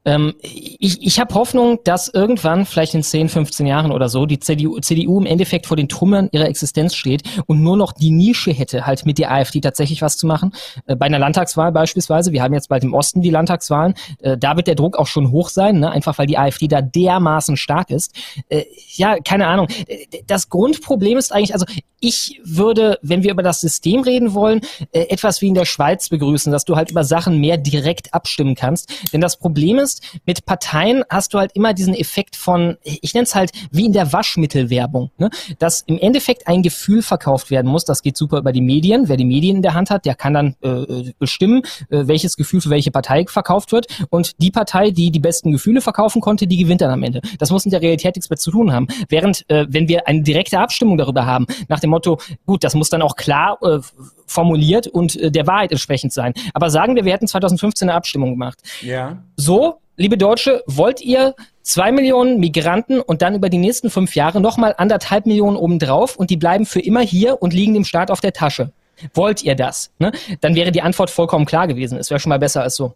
Ähm, 0.07 0.35
ich 0.43 1.03
ich 1.03 1.21
habe 1.21 1.35
Hoffnung, 1.35 1.81
dass 1.85 2.09
irgendwann, 2.09 2.65
vielleicht 2.65 2.95
in 2.95 3.03
10, 3.03 3.29
15 3.29 3.67
Jahren 3.67 3.93
oder 3.93 4.09
so, 4.09 4.25
die 4.25 4.39
CDU, 4.39 4.79
CDU 4.79 5.21
im 5.21 5.27
Endeffekt 5.27 5.67
vor 5.67 5.77
den 5.77 5.89
Trümmern 5.89 6.29
ihrer 6.33 6.47
Existenz 6.47 6.95
steht 6.95 7.23
und 7.47 7.63
nur 7.63 7.77
noch 7.77 7.93
die 7.93 8.11
Nische 8.11 8.53
hätte, 8.53 8.87
halt 8.87 9.05
mit 9.05 9.19
der 9.19 9.33
AfD 9.33 9.61
tatsächlich 9.61 10.01
was 10.03 10.17
zu 10.17 10.27
machen. 10.27 10.53
Äh, 10.87 10.97
bei 10.97 11.07
einer 11.07 11.19
Landtagswahl 11.19 11.73
beispielsweise, 11.73 12.33
wir 12.33 12.43
haben 12.43 12.55
jetzt 12.55 12.69
bald 12.69 12.85
im 12.85 12.95
Osten 12.95 13.21
die 13.21 13.31
Landtagswahlen, 13.31 13.95
äh, 14.21 14.39
da 14.39 14.57
wird 14.57 14.69
der 14.69 14.77
Druck 14.77 14.97
auch 14.97 15.07
schon 15.07 15.31
hoch 15.31 15.49
sein, 15.49 15.81
ne? 15.81 15.91
einfach 15.91 16.17
weil 16.19 16.27
die 16.27 16.39
AfD 16.39 16.69
da 16.69 16.81
dermaßen 16.81 17.57
stark 17.57 17.91
ist. 17.91 18.15
Äh, 18.49 18.65
ja, 18.95 19.17
keine 19.19 19.49
Ahnung. 19.49 19.67
Äh, 19.89 20.07
das 20.27 20.49
Grundproblem 20.49 21.19
ist 21.19 21.33
eigentlich, 21.33 21.53
also 21.53 21.67
ich 22.01 22.41
würde, 22.45 22.99
wenn 23.03 23.23
wir 23.23 23.33
über 23.33 23.43
das 23.43 23.61
System 23.61 24.01
reden 24.03 24.35
wollen, 24.35 24.61
äh, 24.93 25.07
etwas 25.09 25.41
wie 25.41 25.49
in 25.49 25.55
der 25.55 25.65
Schweiz 25.65 26.09
begrüßen, 26.09 26.53
dass 26.53 26.65
du 26.65 26.77
halt 26.77 26.91
über 26.91 27.05
Sachen 27.05 27.41
mehr 27.41 27.57
direkt 27.57 28.13
abstimmen 28.13 28.55
kannst. 28.55 28.93
Denn 29.13 29.21
das 29.21 29.39
Problem 29.39 29.79
ist, 29.79 29.96
mit 30.25 30.45
Parteien 30.47 31.05
hast 31.09 31.35
du 31.35 31.39
halt 31.39 31.53
immer 31.55 31.75
diesen 31.75 31.95
Effekt 31.95 32.37
von, 32.37 32.77
ich 32.83 33.15
nenne 33.15 33.25
es 33.25 33.35
halt 33.35 33.53
wie 33.71 33.87
in 33.87 33.93
der 33.93 34.13
Waschmittelwerbung, 34.13 35.11
ne? 35.19 35.31
dass 35.59 35.83
im 35.83 35.99
Endeffekt 35.99 36.47
ein 36.47 36.63
Gefühl 36.63 37.03
verkauft 37.03 37.51
werden 37.51 37.71
muss. 37.71 37.85
Das 37.85 38.03
geht 38.03 38.17
super 38.17 38.39
über 38.39 38.53
die 38.53 38.61
Medien. 38.61 39.09
Wer 39.09 39.17
die 39.17 39.25
Medien 39.25 39.57
in 39.57 39.63
der 39.63 39.75
Hand 39.75 39.91
hat, 39.91 40.05
der 40.05 40.15
kann 40.15 40.35
dann 40.35 40.57
äh, 40.63 41.13
bestimmen, 41.19 41.63
äh, 41.91 42.07
welches 42.07 42.37
Gefühl 42.37 42.61
für 42.61 42.71
welche 42.71 42.91
Partei 42.91 43.25
verkauft 43.29 43.73
wird. 43.73 43.87
Und 44.11 44.41
die 44.41 44.51
Partei, 44.51 44.91
die 44.91 45.11
die 45.11 45.21
besten 45.21 45.53
Gefühle 45.53 45.81
verkaufen 45.81 46.21
konnte, 46.21 46.47
die 46.47 46.57
gewinnt 46.57 46.81
dann 46.81 46.91
am 46.91 47.03
Ende. 47.03 47.21
Das 47.39 47.51
muss 47.51 47.65
in 47.65 47.71
der 47.71 47.83
Realität 47.83 48.17
nichts 48.17 48.31
mehr 48.31 48.39
zu 48.39 48.51
tun 48.51 48.73
haben. 48.73 48.89
Während, 49.09 49.49
äh, 49.49 49.67
wenn 49.69 49.89
wir 49.89 50.07
eine 50.09 50.23
direkte 50.23 50.59
Abstimmung 50.59 50.99
darüber 50.99 51.27
haben, 51.27 51.47
nach 51.69 51.81
dem 51.81 51.91
Motto, 51.91 52.19
gut, 52.47 52.65
das 52.65 52.75
muss 52.75 52.91
dann 52.91 53.03
auch 53.03 53.17
klar 53.17 53.59
äh, 53.63 53.81
formuliert 54.27 54.87
und 54.87 55.17
äh, 55.17 55.31
der 55.31 55.47
Wahrheit 55.47 55.73
entsprechend 55.73 56.13
sein. 56.13 56.33
Aber 56.55 56.71
sagen 56.71 56.97
wir, 56.97 57.05
wir 57.05 57.13
hätten 57.13 57.29
2015 57.29 57.89
eine 57.89 57.97
Abstimmung 57.97 58.31
gemacht. 58.31 58.59
Ja. 58.83 59.23
So, 59.37 59.81
liebe 59.97 60.17
Deutsche, 60.17 60.63
wollt 60.67 61.01
ihr 61.01 61.35
zwei 61.63 61.91
Millionen 61.93 62.39
Migranten 62.39 63.01
und 63.01 63.23
dann 63.23 63.35
über 63.35 63.49
die 63.49 63.59
nächsten 63.59 63.91
fünf 63.91 64.15
Jahre 64.15 64.41
nochmal 64.41 64.75
anderthalb 64.79 65.27
Millionen 65.27 65.57
obendrauf 65.57 66.17
und 66.17 66.31
die 66.31 66.37
bleiben 66.37 66.67
für 66.67 66.81
immer 66.81 67.01
hier 67.01 67.43
und 67.43 67.53
liegen 67.53 67.75
dem 67.75 67.85
Staat 67.85 68.11
auf 68.11 68.21
der 68.21 68.33
Tasche? 68.33 68.73
Wollt 69.15 69.43
ihr 69.43 69.55
das? 69.55 69.91
Ne? 69.99 70.13
Dann 70.41 70.55
wäre 70.55 70.73
die 70.73 70.83
Antwort 70.83 71.11
vollkommen 71.11 71.45
klar 71.45 71.67
gewesen. 71.67 71.99
Es 71.99 72.11
wäre 72.11 72.21
schon 72.21 72.31
mal 72.31 72.39
besser 72.39 72.63
als 72.63 72.77
so. 72.77 72.95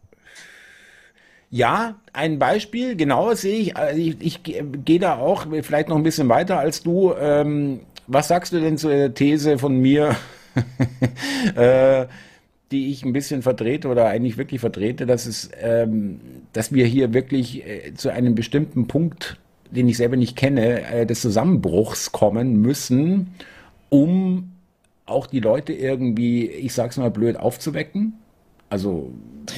Ja, 1.50 1.96
ein 2.12 2.38
Beispiel, 2.38 2.94
genau 2.94 3.34
sehe 3.34 3.58
ich. 3.58 3.76
Also 3.76 4.00
ich, 4.00 4.16
ich 4.20 4.40
gehe 4.42 5.00
da 5.00 5.18
auch 5.18 5.46
vielleicht 5.62 5.88
noch 5.88 5.96
ein 5.96 6.04
bisschen 6.04 6.28
weiter 6.28 6.58
als 6.58 6.82
du. 6.82 7.12
Ähm, 7.20 7.80
was 8.06 8.28
sagst 8.28 8.52
du 8.52 8.60
denn 8.60 8.78
zur 8.78 9.12
These 9.12 9.58
von 9.58 9.76
mir, 9.76 10.16
äh, 11.56 12.06
die 12.70 12.90
ich 12.90 13.04
ein 13.04 13.12
bisschen 13.12 13.42
vertrete 13.42 13.88
oder 13.88 14.06
eigentlich 14.06 14.36
wirklich 14.36 14.60
vertrete, 14.60 15.06
dass 15.06 15.26
es, 15.26 15.50
ähm, 15.60 16.20
dass 16.52 16.72
wir 16.72 16.86
hier 16.86 17.12
wirklich 17.12 17.66
äh, 17.66 17.94
zu 17.94 18.10
einem 18.10 18.34
bestimmten 18.34 18.86
Punkt, 18.86 19.38
den 19.70 19.88
ich 19.88 19.96
selber 19.96 20.16
nicht 20.16 20.36
kenne, 20.36 20.82
äh, 20.82 21.06
des 21.06 21.20
Zusammenbruchs 21.20 22.12
kommen 22.12 22.60
müssen, 22.60 23.34
um 23.88 24.52
auch 25.06 25.26
die 25.26 25.40
Leute 25.40 25.72
irgendwie, 25.72 26.46
ich 26.46 26.72
sag's 26.72 26.96
mal 26.96 27.10
blöd, 27.10 27.36
aufzuwecken. 27.36 28.14
Also 28.68 29.10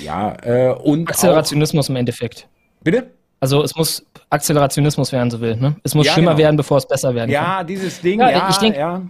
ja, 0.02 0.34
äh, 0.42 0.72
und 0.72 1.08
Akzelerationismus 1.08 1.86
auch, 1.86 1.90
im 1.90 1.96
Endeffekt. 1.96 2.48
Bitte? 2.82 3.10
Also 3.40 3.62
es 3.62 3.76
muss 3.76 4.06
Akzelerationismus 4.30 5.12
werden, 5.12 5.30
so 5.30 5.40
will. 5.40 5.56
Ne? 5.56 5.76
Es 5.82 5.94
muss 5.94 6.06
ja, 6.06 6.12
schlimmer 6.14 6.30
genau. 6.30 6.44
werden, 6.44 6.56
bevor 6.56 6.78
es 6.78 6.88
besser 6.88 7.14
werden 7.14 7.30
ja, 7.30 7.42
kann. 7.42 7.52
Ja, 7.58 7.64
dieses 7.64 8.00
Ding, 8.00 8.20
ja, 8.20 8.30
ja 8.30 8.48
ich 8.48 8.56
denke, 8.56 8.78
ja. 8.78 9.02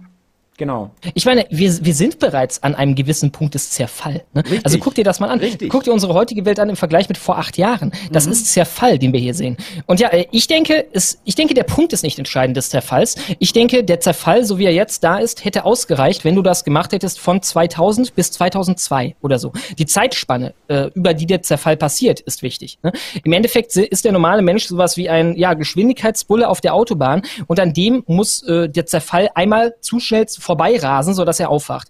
Genau. 0.57 0.91
Ich 1.15 1.25
meine, 1.25 1.47
wir, 1.49 1.83
wir 1.83 1.93
sind 1.95 2.19
bereits 2.19 2.61
an 2.61 2.75
einem 2.75 2.93
gewissen 2.93 3.31
Punkt 3.31 3.55
des 3.55 3.71
Zerfall. 3.71 4.23
Ne? 4.33 4.43
Also 4.63 4.77
guck 4.77 4.93
dir 4.93 5.03
das 5.03 5.19
mal 5.19 5.29
an. 5.29 5.39
Richtig. 5.39 5.69
Guck 5.69 5.83
dir 5.83 5.91
unsere 5.91 6.13
heutige 6.13 6.45
Welt 6.45 6.59
an 6.59 6.69
im 6.69 6.75
Vergleich 6.75 7.09
mit 7.09 7.17
vor 7.17 7.39
acht 7.39 7.57
Jahren. 7.57 7.91
Das 8.11 8.27
mhm. 8.27 8.33
ist 8.33 8.53
Zerfall, 8.53 8.99
den 8.99 9.13
wir 9.13 9.19
hier 9.19 9.33
sehen. 9.33 9.57
Und 9.87 9.99
ja, 9.99 10.09
äh, 10.09 10.27
ich 10.31 10.47
denke, 10.47 10.85
es, 10.93 11.19
ich 11.23 11.33
denke, 11.33 11.55
der 11.55 11.63
Punkt 11.63 11.91
ist 11.91 12.03
nicht 12.03 12.19
entscheidend 12.19 12.55
des 12.55 12.69
Zerfalls. 12.69 13.15
Ich 13.39 13.51
denke, 13.51 13.83
der 13.83 13.99
Zerfall, 13.99 14.45
so 14.45 14.59
wie 14.59 14.65
er 14.65 14.73
jetzt 14.73 15.03
da 15.03 15.17
ist, 15.17 15.43
hätte 15.43 15.65
ausgereicht, 15.65 16.23
wenn 16.23 16.35
du 16.35 16.43
das 16.43 16.63
gemacht 16.63 16.91
hättest 16.91 17.19
von 17.19 17.41
2000 17.41 18.13
bis 18.13 18.31
2002 18.31 19.15
oder 19.21 19.39
so. 19.39 19.53
Die 19.79 19.87
Zeitspanne, 19.87 20.53
äh, 20.67 20.91
über 20.93 21.15
die 21.15 21.25
der 21.25 21.41
Zerfall 21.41 21.77
passiert, 21.77 22.19
ist 22.19 22.43
wichtig. 22.43 22.77
Ne? 22.83 22.91
Im 23.23 23.33
Endeffekt 23.33 23.75
ist 23.75 24.05
der 24.05 24.11
normale 24.11 24.43
Mensch 24.43 24.67
sowas 24.67 24.97
wie 24.97 25.09
ein 25.09 25.35
ja, 25.35 25.55
Geschwindigkeitsbulle 25.55 26.47
auf 26.47 26.61
der 26.61 26.75
Autobahn 26.75 27.23
und 27.47 27.59
an 27.59 27.73
dem 27.73 28.03
muss 28.05 28.43
äh, 28.43 28.69
der 28.69 28.85
Zerfall 28.85 29.31
einmal 29.33 29.73
zu 29.81 29.99
schnell 29.99 30.27
vorbeirasen, 30.43 31.13
sodass 31.13 31.39
er 31.39 31.49
aufwacht. 31.49 31.89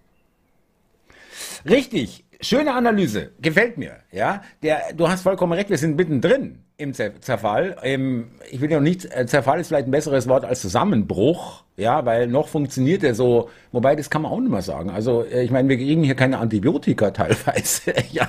Richtig. 1.70 2.24
Schöne 2.42 2.74
Analyse. 2.74 3.32
Gefällt 3.40 3.78
mir. 3.78 3.98
Ja, 4.12 4.42
der, 4.62 4.94
du 4.94 5.08
hast 5.08 5.22
vollkommen 5.22 5.54
recht. 5.54 5.70
Wir 5.70 5.78
sind 5.78 5.96
mittendrin 5.96 6.60
im 6.76 6.94
Zerfall. 6.94 7.78
Im, 7.84 8.32
ich 8.52 8.60
will 8.60 8.70
ja 8.70 8.78
noch 8.78 8.84
nicht, 8.84 9.06
äh, 9.06 9.26
Zerfall 9.26 9.62
ist 9.62 9.68
vielleicht 9.70 9.88
ein 9.88 9.92
besseres 9.92 10.28
Wort 10.28 10.44
als 10.44 10.62
Zusammenbruch. 10.62 11.64
Ja, 11.76 12.06
weil 12.06 12.28
noch 12.28 12.50
funktioniert 12.50 13.04
er 13.04 13.16
so. 13.16 13.50
Wobei, 13.72 13.96
das 13.96 14.12
kann 14.12 14.22
man 14.22 14.32
auch 14.32 14.40
nicht 14.40 14.52
mehr 14.52 14.62
sagen. 14.62 14.92
Also, 14.92 15.24
äh, 15.24 15.44
ich 15.44 15.50
meine, 15.50 15.68
wir 15.70 15.78
kriegen 15.78 16.04
hier 16.04 16.14
keine 16.14 16.38
Antibiotika 16.38 17.10
teilweise. 17.12 17.94
ja. 18.12 18.28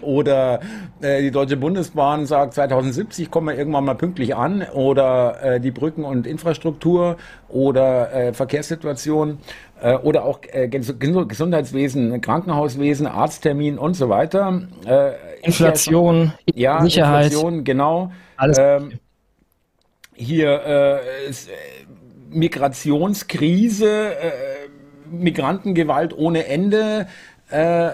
Oder 0.00 0.60
äh, 1.02 1.20
die 1.20 1.30
Deutsche 1.30 1.58
Bundesbahn 1.58 2.24
sagt, 2.24 2.54
2070 2.54 3.30
kommen 3.30 3.48
wir 3.48 3.58
irgendwann 3.58 3.84
mal 3.84 3.96
pünktlich 3.96 4.34
an. 4.34 4.62
Oder 4.72 5.42
äh, 5.42 5.60
die 5.60 5.72
Brücken 5.72 6.04
und 6.04 6.26
Infrastruktur 6.26 7.18
oder 7.50 8.12
äh, 8.14 8.32
Verkehrssituation 8.32 9.38
äh, 9.82 9.94
oder 9.96 10.24
auch 10.24 10.40
äh, 10.50 10.66
Gesundheitswesen, 10.68 12.22
Krankenhauswesen, 12.22 13.06
Arzttermin 13.06 13.76
und 13.76 13.92
so 13.92 14.08
weiter. 14.08 14.62
Äh, 14.86 15.12
Inflation, 15.42 16.32
ja, 16.54 16.80
Sicherheit. 16.82 17.26
Inflation, 17.26 17.62
genau. 17.62 18.10
Alles. 18.38 18.56
Ähm, 18.58 18.92
hier 20.14 20.62
äh, 20.64 21.28
ist, 21.28 21.48
äh, 21.48 21.52
Migrationskrise, 22.30 24.14
äh, 24.16 24.32
Migrantengewalt 25.10 26.16
ohne 26.16 26.46
Ende, 26.46 27.06
äh, 27.48 27.90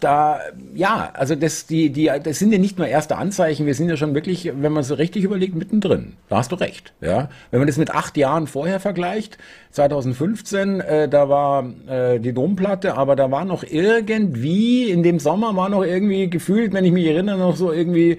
da, 0.00 0.40
ja, 0.74 1.10
also 1.14 1.36
das, 1.36 1.66
die, 1.66 1.90
die, 1.90 2.10
das 2.24 2.40
sind 2.40 2.50
ja 2.52 2.58
nicht 2.58 2.76
nur 2.76 2.88
erste 2.88 3.16
Anzeichen, 3.16 3.64
wir 3.64 3.74
sind 3.74 3.88
ja 3.88 3.96
schon 3.96 4.14
wirklich, 4.14 4.50
wenn 4.52 4.72
man 4.72 4.82
so 4.82 4.94
richtig 4.94 5.22
überlegt, 5.22 5.54
mittendrin. 5.54 6.14
Da 6.28 6.38
hast 6.38 6.50
du 6.50 6.56
recht. 6.56 6.92
Ja, 7.00 7.28
wenn 7.52 7.60
man 7.60 7.68
das 7.68 7.76
mit 7.76 7.92
acht 7.92 8.16
Jahren 8.16 8.48
vorher 8.48 8.80
vergleicht, 8.80 9.38
2015, 9.70 10.80
äh, 10.80 11.08
da 11.08 11.28
war 11.28 11.72
äh, 11.86 12.18
die 12.18 12.32
Domplatte, 12.32 12.96
aber 12.96 13.14
da 13.14 13.30
war 13.30 13.44
noch 13.44 13.62
irgendwie 13.62 14.90
in 14.90 15.04
dem 15.04 15.20
Sommer 15.20 15.54
war 15.54 15.68
noch 15.68 15.84
irgendwie 15.84 16.28
gefühlt, 16.28 16.72
wenn 16.72 16.84
ich 16.84 16.92
mich 16.92 17.06
erinnere, 17.06 17.38
noch 17.38 17.54
so 17.54 17.72
irgendwie 17.72 18.18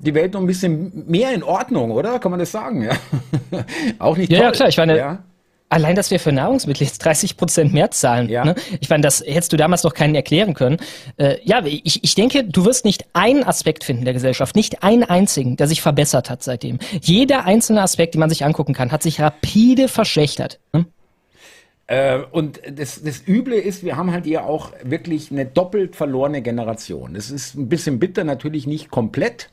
die 0.00 0.14
Welt 0.14 0.34
noch 0.34 0.40
ein 0.40 0.46
bisschen 0.46 1.04
mehr 1.06 1.32
in 1.32 1.42
Ordnung, 1.42 1.90
oder? 1.90 2.18
Kann 2.18 2.30
man 2.30 2.40
das 2.40 2.52
sagen? 2.52 2.82
Ja. 2.82 2.92
Auch 3.98 4.16
nicht. 4.16 4.32
Ja, 4.32 4.38
toll. 4.38 4.46
ja, 4.46 4.52
klar. 4.52 4.68
Ich 4.68 4.76
meine, 4.76 4.96
ja. 4.96 5.18
Allein, 5.72 5.94
dass 5.94 6.10
wir 6.10 6.18
für 6.18 6.32
Nahrungsmittel 6.32 6.84
jetzt 6.84 6.98
30 7.04 7.36
Prozent 7.36 7.72
mehr 7.72 7.92
zahlen. 7.92 8.28
Ja. 8.28 8.44
Ne? 8.44 8.56
Ich 8.80 8.90
meine, 8.90 9.02
das 9.02 9.20
hättest 9.24 9.52
du 9.52 9.56
damals 9.56 9.84
noch 9.84 9.94
keinen 9.94 10.16
erklären 10.16 10.52
können. 10.52 10.78
Äh, 11.16 11.36
ja, 11.44 11.64
ich, 11.64 12.02
ich 12.02 12.16
denke, 12.16 12.42
du 12.42 12.64
wirst 12.64 12.84
nicht 12.84 13.04
einen 13.12 13.44
Aspekt 13.44 13.84
finden 13.84 14.04
der 14.04 14.12
Gesellschaft, 14.12 14.56
nicht 14.56 14.82
einen 14.82 15.04
einzigen, 15.04 15.56
der 15.56 15.68
sich 15.68 15.80
verbessert 15.80 16.28
hat 16.28 16.42
seitdem. 16.42 16.80
Jeder 17.00 17.44
einzelne 17.44 17.82
Aspekt, 17.82 18.14
den 18.14 18.18
man 18.18 18.30
sich 18.30 18.44
angucken 18.44 18.74
kann, 18.74 18.90
hat 18.90 19.04
sich 19.04 19.20
rapide 19.20 19.86
verschlechtert. 19.86 20.58
Ne? 20.72 20.86
Äh, 21.86 22.20
und 22.32 22.60
das, 22.68 23.02
das 23.02 23.22
Üble 23.28 23.54
ist, 23.54 23.84
wir 23.84 23.96
haben 23.96 24.10
halt 24.10 24.24
hier 24.24 24.46
auch 24.46 24.72
wirklich 24.82 25.30
eine 25.30 25.46
doppelt 25.46 25.94
verlorene 25.94 26.42
Generation. 26.42 27.14
Das 27.14 27.30
ist 27.30 27.54
ein 27.54 27.68
bisschen 27.68 28.00
bitter, 28.00 28.24
natürlich 28.24 28.66
nicht 28.66 28.90
komplett. 28.90 29.50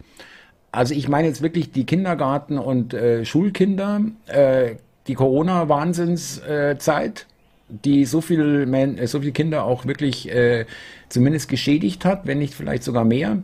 Also 0.71 0.93
ich 0.93 1.07
meine 1.07 1.27
jetzt 1.27 1.41
wirklich 1.41 1.71
die 1.71 1.85
Kindergarten- 1.85 2.59
und 2.59 2.93
äh, 2.93 3.25
Schulkinder, 3.25 4.01
äh, 4.27 4.75
die 5.07 5.15
Corona-Wahnsinnszeit, 5.15 7.25
die 7.69 8.05
so 8.05 8.21
viel, 8.21 8.65
Men 8.65 8.97
äh, 8.97 9.07
so 9.07 9.19
viele 9.19 9.31
Kinder 9.31 9.63
auch 9.63 9.85
wirklich 9.85 10.29
äh, 10.33 10.65
zumindest 11.09 11.49
geschädigt 11.49 12.05
hat, 12.05 12.27
wenn 12.27 12.39
nicht 12.39 12.53
vielleicht 12.53 12.83
sogar 12.83 13.05
mehr. 13.05 13.39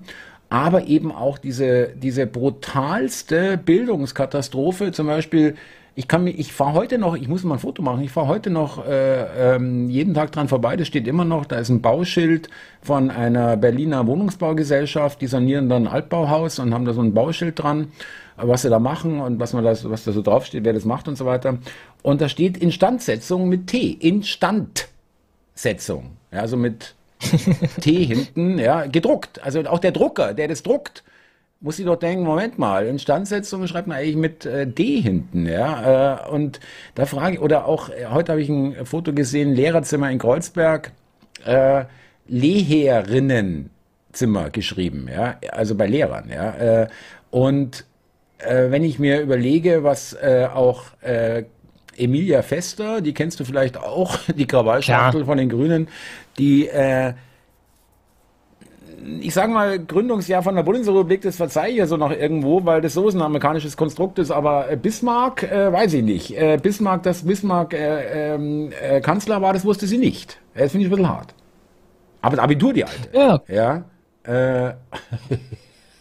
Aber 0.49 0.87
eben 0.87 1.11
auch 1.11 1.37
diese, 1.37 1.89
diese 1.95 2.27
brutalste 2.27 3.57
Bildungskatastrophe, 3.57 4.91
zum 4.91 5.07
Beispiel 5.07 5.55
ich 5.95 6.07
kann 6.07 6.23
mir, 6.23 6.31
ich 6.31 6.53
fahre 6.53 6.73
heute 6.73 6.97
noch, 6.97 7.15
ich 7.15 7.27
muss 7.27 7.43
mal 7.43 7.55
ein 7.55 7.59
Foto 7.59 7.81
machen, 7.81 8.03
ich 8.03 8.11
fahre 8.11 8.27
heute 8.27 8.49
noch 8.49 8.85
äh, 8.85 9.55
ähm, 9.55 9.89
jeden 9.89 10.13
Tag 10.13 10.31
dran 10.31 10.47
vorbei, 10.47 10.75
das 10.75 10.87
steht 10.87 11.07
immer 11.07 11.25
noch, 11.25 11.45
da 11.45 11.57
ist 11.57 11.69
ein 11.69 11.81
Bauschild 11.81 12.49
von 12.81 13.11
einer 13.11 13.57
Berliner 13.57 14.07
Wohnungsbaugesellschaft, 14.07 15.21
die 15.21 15.27
sanieren 15.27 15.69
dann 15.69 15.87
ein 15.87 15.93
Altbauhaus 15.93 16.59
und 16.59 16.73
haben 16.73 16.85
da 16.85 16.93
so 16.93 17.01
ein 17.01 17.13
Bauschild 17.13 17.59
dran 17.59 17.89
was 18.37 18.63
sie 18.63 18.69
da 18.69 18.79
machen 18.79 19.19
und 19.19 19.39
was 19.39 19.53
man 19.53 19.63
das, 19.63 19.89
was 19.89 20.03
da 20.03 20.11
so 20.11 20.21
draufsteht, 20.21 20.63
wer 20.63 20.73
das 20.73 20.85
macht 20.85 21.07
und 21.07 21.17
so 21.17 21.25
weiter. 21.25 21.57
Und 22.01 22.21
da 22.21 22.29
steht 22.29 22.57
Instandsetzung 22.57 23.47
mit 23.47 23.67
T. 23.67 23.91
Instandsetzung. 23.91 26.11
Ja, 26.31 26.39
also 26.39 26.57
mit 26.57 26.95
T 27.81 28.05
hinten, 28.05 28.59
ja, 28.59 28.85
gedruckt. 28.85 29.43
Also 29.43 29.63
auch 29.65 29.79
der 29.79 29.91
Drucker, 29.91 30.33
der 30.33 30.47
das 30.47 30.63
druckt, 30.63 31.03
muss 31.63 31.77
sich 31.77 31.85
doch 31.85 31.95
denken, 31.95 32.25
Moment 32.25 32.59
mal, 32.59 32.85
Instandsetzung 32.85 33.65
schreibt 33.67 33.87
man 33.87 33.97
eigentlich 33.97 34.17
mit 34.17 34.45
äh, 34.45 34.67
D 34.67 34.99
hinten, 34.99 35.47
ja. 35.47 36.25
Äh, 36.25 36.29
und 36.29 36.59
da 36.93 37.05
frage 37.05 37.35
ich, 37.35 37.41
oder 37.41 37.65
auch, 37.65 37.87
äh, 37.89 38.07
heute 38.11 38.33
habe 38.33 38.41
ich 38.41 38.49
ein 38.49 38.85
Foto 38.85 39.13
gesehen, 39.13 39.55
Lehrerzimmer 39.55 40.11
in 40.11 40.19
Kreuzberg, 40.19 40.91
äh, 41.45 41.85
Lehrerinnenzimmer 42.27 44.49
geschrieben, 44.51 45.07
ja, 45.09 45.37
also 45.51 45.75
bei 45.75 45.87
Lehrern, 45.87 46.29
ja. 46.29 46.81
Äh, 46.81 46.87
und 47.31 47.85
äh, 48.39 48.69
wenn 48.69 48.83
ich 48.83 48.99
mir 48.99 49.21
überlege, 49.21 49.85
was 49.85 50.11
äh, 50.13 50.49
auch 50.53 50.83
äh, 51.01 51.45
Emilia 51.95 52.41
Fester, 52.41 52.99
die 52.99 53.13
kennst 53.13 53.39
du 53.39 53.45
vielleicht 53.45 53.77
auch, 53.77 54.17
die 54.35 54.47
Krawallschachtel 54.47 55.21
ja. 55.21 55.25
von 55.25 55.37
den 55.37 55.47
Grünen, 55.47 55.87
die 56.37 56.67
äh, 56.67 57.13
ich 59.21 59.33
sage 59.33 59.51
mal, 59.51 59.79
Gründungsjahr 59.79 60.43
von 60.43 60.55
der 60.55 60.63
Bundesrepublik, 60.63 61.21
das 61.21 61.35
verzeihe 61.35 61.71
ich 61.71 61.77
ja 61.77 61.87
so 61.87 61.97
noch 61.97 62.11
irgendwo, 62.11 62.65
weil 62.65 62.81
das 62.81 62.93
so 62.93 63.07
ein 63.07 63.21
amerikanisches 63.21 63.77
Konstrukt 63.77 64.19
ist, 64.19 64.31
aber 64.31 64.69
äh, 64.69 64.75
Bismarck, 64.77 65.43
äh, 65.43 65.71
weiß 65.71 65.93
ich 65.93 66.03
nicht. 66.03 66.37
Äh, 66.37 66.57
Bismarck, 66.61 67.03
dass 67.03 67.23
Bismarck 67.23 67.73
äh, 67.73 68.35
ähm, 68.35 68.71
äh, 68.81 69.01
Kanzler 69.01 69.41
war, 69.41 69.53
das 69.53 69.65
wusste 69.65 69.87
sie 69.87 69.97
nicht. 69.97 70.39
Das 70.53 70.71
finde 70.71 70.85
ich 70.85 70.91
ein 70.91 70.95
bisschen 70.95 71.09
hart. 71.09 71.33
Aber 72.21 72.35
das 72.35 72.43
Abitur, 72.43 72.73
die 72.73 72.85
alte. 72.85 73.09
Ja. 73.13 73.41
Ja, 73.47 73.83
äh. 74.23 74.73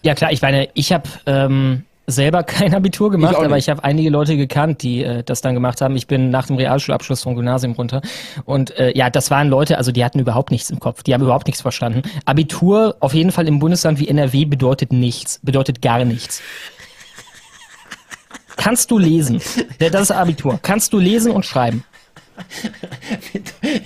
ja 0.03 0.15
klar, 0.15 0.33
ich 0.33 0.43
meine, 0.43 0.69
ich 0.75 0.93
habe 0.93 1.09
ähm, 1.27 1.85
selber 2.13 2.43
kein 2.45 2.75
Abitur 2.75 3.11
gemacht, 3.11 3.37
ich 3.39 3.45
aber 3.45 3.59
ich 3.59 3.69
habe 3.69 3.83
einige 3.85 4.11
Leute 4.11 4.37
gekannt, 4.37 4.83
die 4.83 5.03
äh, 5.03 5.23
das 5.23 5.41
dann 5.41 5.55
gemacht 5.55 5.81
haben. 5.81 5.97
Ich 5.97 6.07
bin 6.07 6.31
nach 6.31 6.47
dem 6.47 6.57
Realschulabschluss 6.57 7.23
vom 7.23 7.35
Gymnasium 7.35 7.73
runter. 7.73 8.03
Und 8.45 8.77
äh, 8.79 8.97
ja, 8.97 9.11
das 9.11 9.31
waren 9.31 9.49
Leute, 9.49 9.79
also 9.79 9.93
die 9.93 10.05
hatten 10.05 10.19
überhaupt 10.19 10.51
nichts 10.51 10.71
im 10.71 10.79
Kopf. 10.79 11.03
Die 11.03 11.15
haben 11.15 11.23
überhaupt 11.23 11.47
nichts 11.47 11.63
verstanden. 11.63 12.03
Abitur 12.25 12.97
auf 13.01 13.15
jeden 13.15 13.33
Fall 13.33 13.49
im 13.49 13.59
Bundesland 13.59 13.99
wie 13.99 14.09
NRW 14.09 14.45
bedeutet 14.45 14.93
nichts, 14.93 15.41
bedeutet 15.43 15.83
gar 15.83 16.05
nichts. 16.05 16.43
Kannst 18.57 18.91
du 18.91 18.99
lesen? 18.99 19.41
Das 19.79 20.03
ist 20.03 20.11
Abitur. 20.13 20.59
Kannst 20.63 20.93
du 20.93 20.99
lesen 20.99 21.33
und 21.33 21.45
schreiben? 21.45 21.85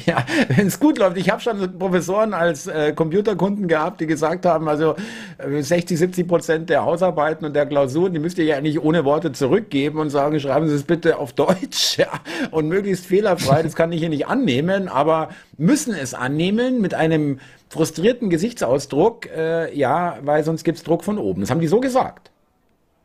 Ja, 0.06 0.24
wenn 0.48 0.66
es 0.66 0.78
gut 0.80 0.98
läuft. 0.98 1.16
Ich 1.16 1.30
habe 1.30 1.40
schon 1.40 1.78
Professoren 1.78 2.34
als 2.34 2.66
äh, 2.66 2.92
Computerkunden 2.92 3.68
gehabt, 3.68 4.00
die 4.00 4.06
gesagt 4.06 4.46
haben, 4.46 4.68
also 4.68 4.94
äh, 5.38 5.62
60, 5.62 5.98
70 5.98 6.28
Prozent 6.28 6.70
der 6.70 6.84
Hausarbeiten 6.84 7.44
und 7.46 7.54
der 7.54 7.66
Klausuren, 7.66 8.12
die 8.12 8.18
müsst 8.18 8.38
ihr 8.38 8.44
ja 8.44 8.60
nicht 8.60 8.80
ohne 8.80 9.04
Worte 9.04 9.32
zurückgeben 9.32 9.98
und 9.98 10.10
sagen, 10.10 10.38
schreiben 10.40 10.68
Sie 10.68 10.74
es 10.74 10.84
bitte 10.84 11.18
auf 11.18 11.32
Deutsch 11.32 11.96
ja, 11.98 12.08
und 12.50 12.68
möglichst 12.68 13.06
fehlerfrei. 13.06 13.62
Das 13.62 13.74
kann 13.74 13.92
ich 13.92 14.00
hier 14.00 14.08
nicht 14.08 14.26
annehmen, 14.26 14.88
aber 14.88 15.30
müssen 15.56 15.94
es 15.94 16.14
annehmen 16.14 16.80
mit 16.80 16.94
einem 16.94 17.40
frustrierten 17.68 18.30
Gesichtsausdruck, 18.30 19.26
äh, 19.26 19.76
ja, 19.76 20.18
weil 20.22 20.44
sonst 20.44 20.64
gibt's 20.64 20.82
Druck 20.82 21.04
von 21.04 21.18
oben. 21.18 21.40
Das 21.40 21.50
haben 21.50 21.60
die 21.60 21.66
so 21.66 21.80
gesagt. 21.80 22.30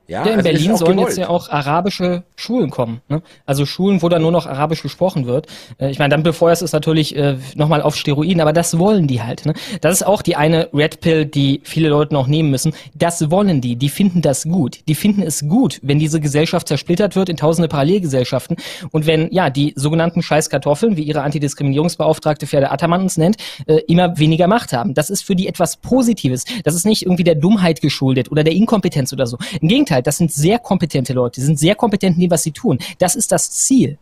Ja, 0.07 0.25
ja 0.25 0.31
in 0.31 0.39
also 0.39 0.43
Berlin 0.43 0.77
sollen 0.77 0.91
gewollt. 0.97 1.09
jetzt 1.09 1.17
ja 1.17 1.29
auch 1.29 1.49
arabische 1.49 2.23
Schulen 2.35 2.69
kommen. 2.69 3.01
Ne? 3.07 3.21
Also 3.45 3.65
Schulen, 3.65 4.01
wo 4.01 4.09
dann 4.09 4.21
nur 4.21 4.31
noch 4.31 4.45
Arabisch 4.45 4.81
gesprochen 4.81 5.25
wird. 5.25 5.47
Äh, 5.79 5.91
ich 5.91 5.99
meine, 5.99 6.09
dann 6.09 6.23
befeuerst 6.23 6.61
es 6.61 6.73
natürlich 6.73 7.15
äh, 7.15 7.37
nochmal 7.55 7.81
auf 7.81 7.95
Steroiden, 7.95 8.41
aber 8.41 8.53
das 8.53 8.77
wollen 8.77 9.07
die 9.07 9.21
halt. 9.21 9.45
Ne? 9.45 9.53
Das 9.79 9.93
ist 9.93 10.03
auch 10.03 10.21
die 10.21 10.35
eine 10.35 10.69
Red 10.73 11.01
Pill, 11.01 11.25
die 11.25 11.61
viele 11.63 11.89
Leute 11.89 12.13
noch 12.13 12.27
nehmen 12.27 12.49
müssen. 12.49 12.73
Das 12.93 13.31
wollen 13.31 13.61
die. 13.61 13.75
Die 13.75 13.89
finden 13.89 14.21
das 14.21 14.43
gut. 14.43 14.79
Die 14.87 14.95
finden 14.95 15.21
es 15.21 15.47
gut, 15.47 15.79
wenn 15.81 15.99
diese 15.99 16.19
Gesellschaft 16.19 16.67
zersplittert 16.67 17.15
wird 17.15 17.29
in 17.29 17.37
tausende 17.37 17.67
Parallelgesellschaften 17.67 18.57
und 18.91 19.05
wenn 19.05 19.31
ja 19.31 19.49
die 19.49 19.73
sogenannten 19.75 20.21
Scheißkartoffeln, 20.21 20.97
wie 20.97 21.03
ihre 21.03 21.21
Antidiskriminierungsbeauftragte 21.21 22.47
Pferde 22.47 22.71
Attermann 22.71 23.01
uns 23.01 23.17
nennt, 23.17 23.37
äh, 23.67 23.77
immer 23.87 24.17
weniger 24.17 24.47
Macht 24.47 24.73
haben. 24.73 24.93
Das 24.93 25.09
ist 25.09 25.23
für 25.23 25.35
die 25.35 25.47
etwas 25.47 25.77
Positives. 25.77 26.45
Das 26.63 26.75
ist 26.75 26.85
nicht 26.85 27.03
irgendwie 27.03 27.23
der 27.23 27.35
Dummheit 27.35 27.81
geschuldet 27.81 28.31
oder 28.31 28.43
der 28.43 28.53
Inkompetenz 28.53 29.13
oder 29.13 29.27
so. 29.27 29.37
Im 29.61 29.67
Gegenteil, 29.67 30.00
Gegenteil, 30.01 30.03
das 30.03 30.17
sind 30.17 30.31
sehr 30.31 30.59
kompetente 30.59 31.13
Leute, 31.13 31.39
die 31.39 31.45
sind 31.45 31.59
sehr 31.59 31.75
kompetent 31.75 32.15
in 32.15 32.21
dem, 32.21 32.31
was 32.31 32.43
sie 32.43 32.51
tun. 32.51 32.79
Das 32.99 33.15
ist 33.15 33.31
das 33.31 33.51
Ziel. 33.51 33.97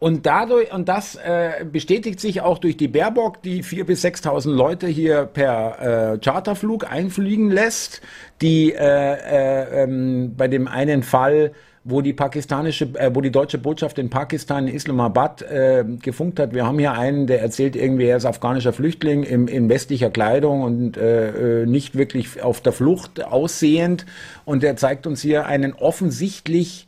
Und 0.00 0.26
dadurch, 0.26 0.72
und 0.72 0.88
das 0.88 1.14
äh, 1.14 1.64
bestätigt 1.64 2.20
sich 2.20 2.42
auch 2.42 2.58
durch 2.58 2.76
die 2.76 2.88
Baerbock, 2.88 3.42
die 3.42 3.62
4.000 3.62 3.84
bis 3.84 4.04
6.000 4.04 4.50
Leute 4.50 4.86
hier 4.86 5.24
per 5.24 6.12
äh, 6.12 6.18
Charterflug 6.18 6.90
einfliegen 6.90 7.50
lässt, 7.50 8.02
die 8.42 8.72
äh, 8.72 8.76
äh, 8.76 9.84
ähm, 9.84 10.34
bei 10.36 10.48
dem 10.48 10.68
einen 10.68 11.02
Fall 11.02 11.52
wo 11.84 12.00
die 12.00 12.14
pakistanische, 12.14 12.86
äh, 12.94 13.10
wo 13.12 13.20
die 13.20 13.30
deutsche 13.30 13.58
Botschaft 13.58 13.98
in 13.98 14.08
Pakistan, 14.08 14.66
in 14.66 14.74
Islamabad, 14.74 15.42
äh, 15.42 15.84
gefunkt 16.02 16.40
hat. 16.40 16.54
Wir 16.54 16.66
haben 16.66 16.78
hier 16.78 16.92
einen, 16.92 17.26
der 17.26 17.42
erzählt 17.42 17.76
irgendwie, 17.76 18.06
er 18.06 18.16
ist 18.16 18.24
afghanischer 18.24 18.72
Flüchtling 18.72 19.22
im, 19.22 19.48
in 19.48 19.68
westlicher 19.68 20.10
Kleidung 20.10 20.62
und 20.62 20.96
äh, 20.96 21.62
äh, 21.62 21.66
nicht 21.66 21.94
wirklich 21.94 22.42
auf 22.42 22.62
der 22.62 22.72
Flucht 22.72 23.22
aussehend. 23.22 24.06
Und 24.44 24.62
der 24.62 24.76
zeigt 24.76 25.06
uns 25.06 25.22
hier 25.22 25.46
einen 25.46 25.72
offensichtlich, 25.72 26.86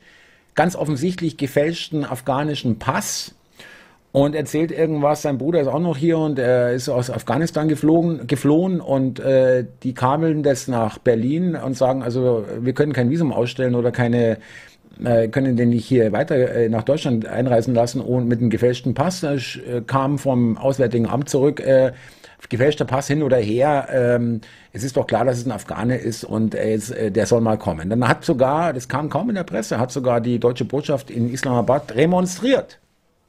ganz 0.54 0.76
offensichtlich 0.76 1.36
gefälschten 1.36 2.04
afghanischen 2.04 2.78
Pass 2.78 3.34
und 4.12 4.34
erzählt 4.34 4.72
irgendwas. 4.72 5.22
Sein 5.22 5.36
Bruder 5.36 5.60
ist 5.60 5.68
auch 5.68 5.78
noch 5.80 5.96
hier 5.96 6.16
und 6.16 6.38
er 6.38 6.72
ist 6.72 6.88
aus 6.88 7.10
Afghanistan 7.10 7.68
geflogen, 7.68 8.26
geflohen 8.26 8.80
und 8.80 9.20
äh, 9.20 9.66
die 9.82 9.92
kabeln 9.92 10.42
das 10.42 10.68
nach 10.68 10.98
Berlin 10.98 11.54
und 11.54 11.76
sagen, 11.76 12.02
also 12.02 12.44
wir 12.60 12.72
können 12.72 12.94
kein 12.94 13.10
Visum 13.10 13.32
ausstellen 13.32 13.74
oder 13.74 13.92
keine 13.92 14.38
äh, 15.04 15.28
können 15.28 15.56
den 15.56 15.68
nicht 15.68 15.86
hier 15.86 16.12
weiter 16.12 16.36
äh, 16.36 16.68
nach 16.70 16.82
Deutschland 16.82 17.26
einreisen 17.26 17.74
lassen 17.74 18.00
und 18.00 18.28
mit 18.28 18.40
einem 18.40 18.48
gefälschten 18.48 18.94
Pass. 18.94 19.22
Äh, 19.22 19.82
kam 19.86 20.18
vom 20.18 20.56
Auswärtigen 20.56 21.06
Amt 21.06 21.28
zurück, 21.28 21.60
äh, 21.60 21.92
gefälschter 22.48 22.84
Pass 22.84 23.06
hin 23.06 23.22
oder 23.22 23.36
her. 23.36 23.88
Ähm, 23.90 24.40
es 24.72 24.82
ist 24.82 24.96
doch 24.96 25.06
klar, 25.06 25.24
dass 25.24 25.38
es 25.38 25.46
ein 25.46 25.52
Afghane 25.52 25.96
ist 25.96 26.24
und 26.24 26.54
jetzt, 26.54 26.90
äh, 26.90 27.10
der 27.10 27.26
soll 27.26 27.40
mal 27.40 27.58
kommen. 27.58 27.90
Dann 27.90 28.06
hat 28.06 28.24
sogar, 28.24 28.72
das 28.72 28.88
kam 28.88 29.08
kaum 29.08 29.28
in 29.28 29.34
der 29.34 29.44
Presse, 29.44 29.78
hat 29.78 29.92
sogar 29.92 30.20
die 30.20 30.38
deutsche 30.38 30.64
Botschaft 30.64 31.10
in 31.10 31.32
Islamabad 31.32 31.94
remonstriert. 31.94 32.78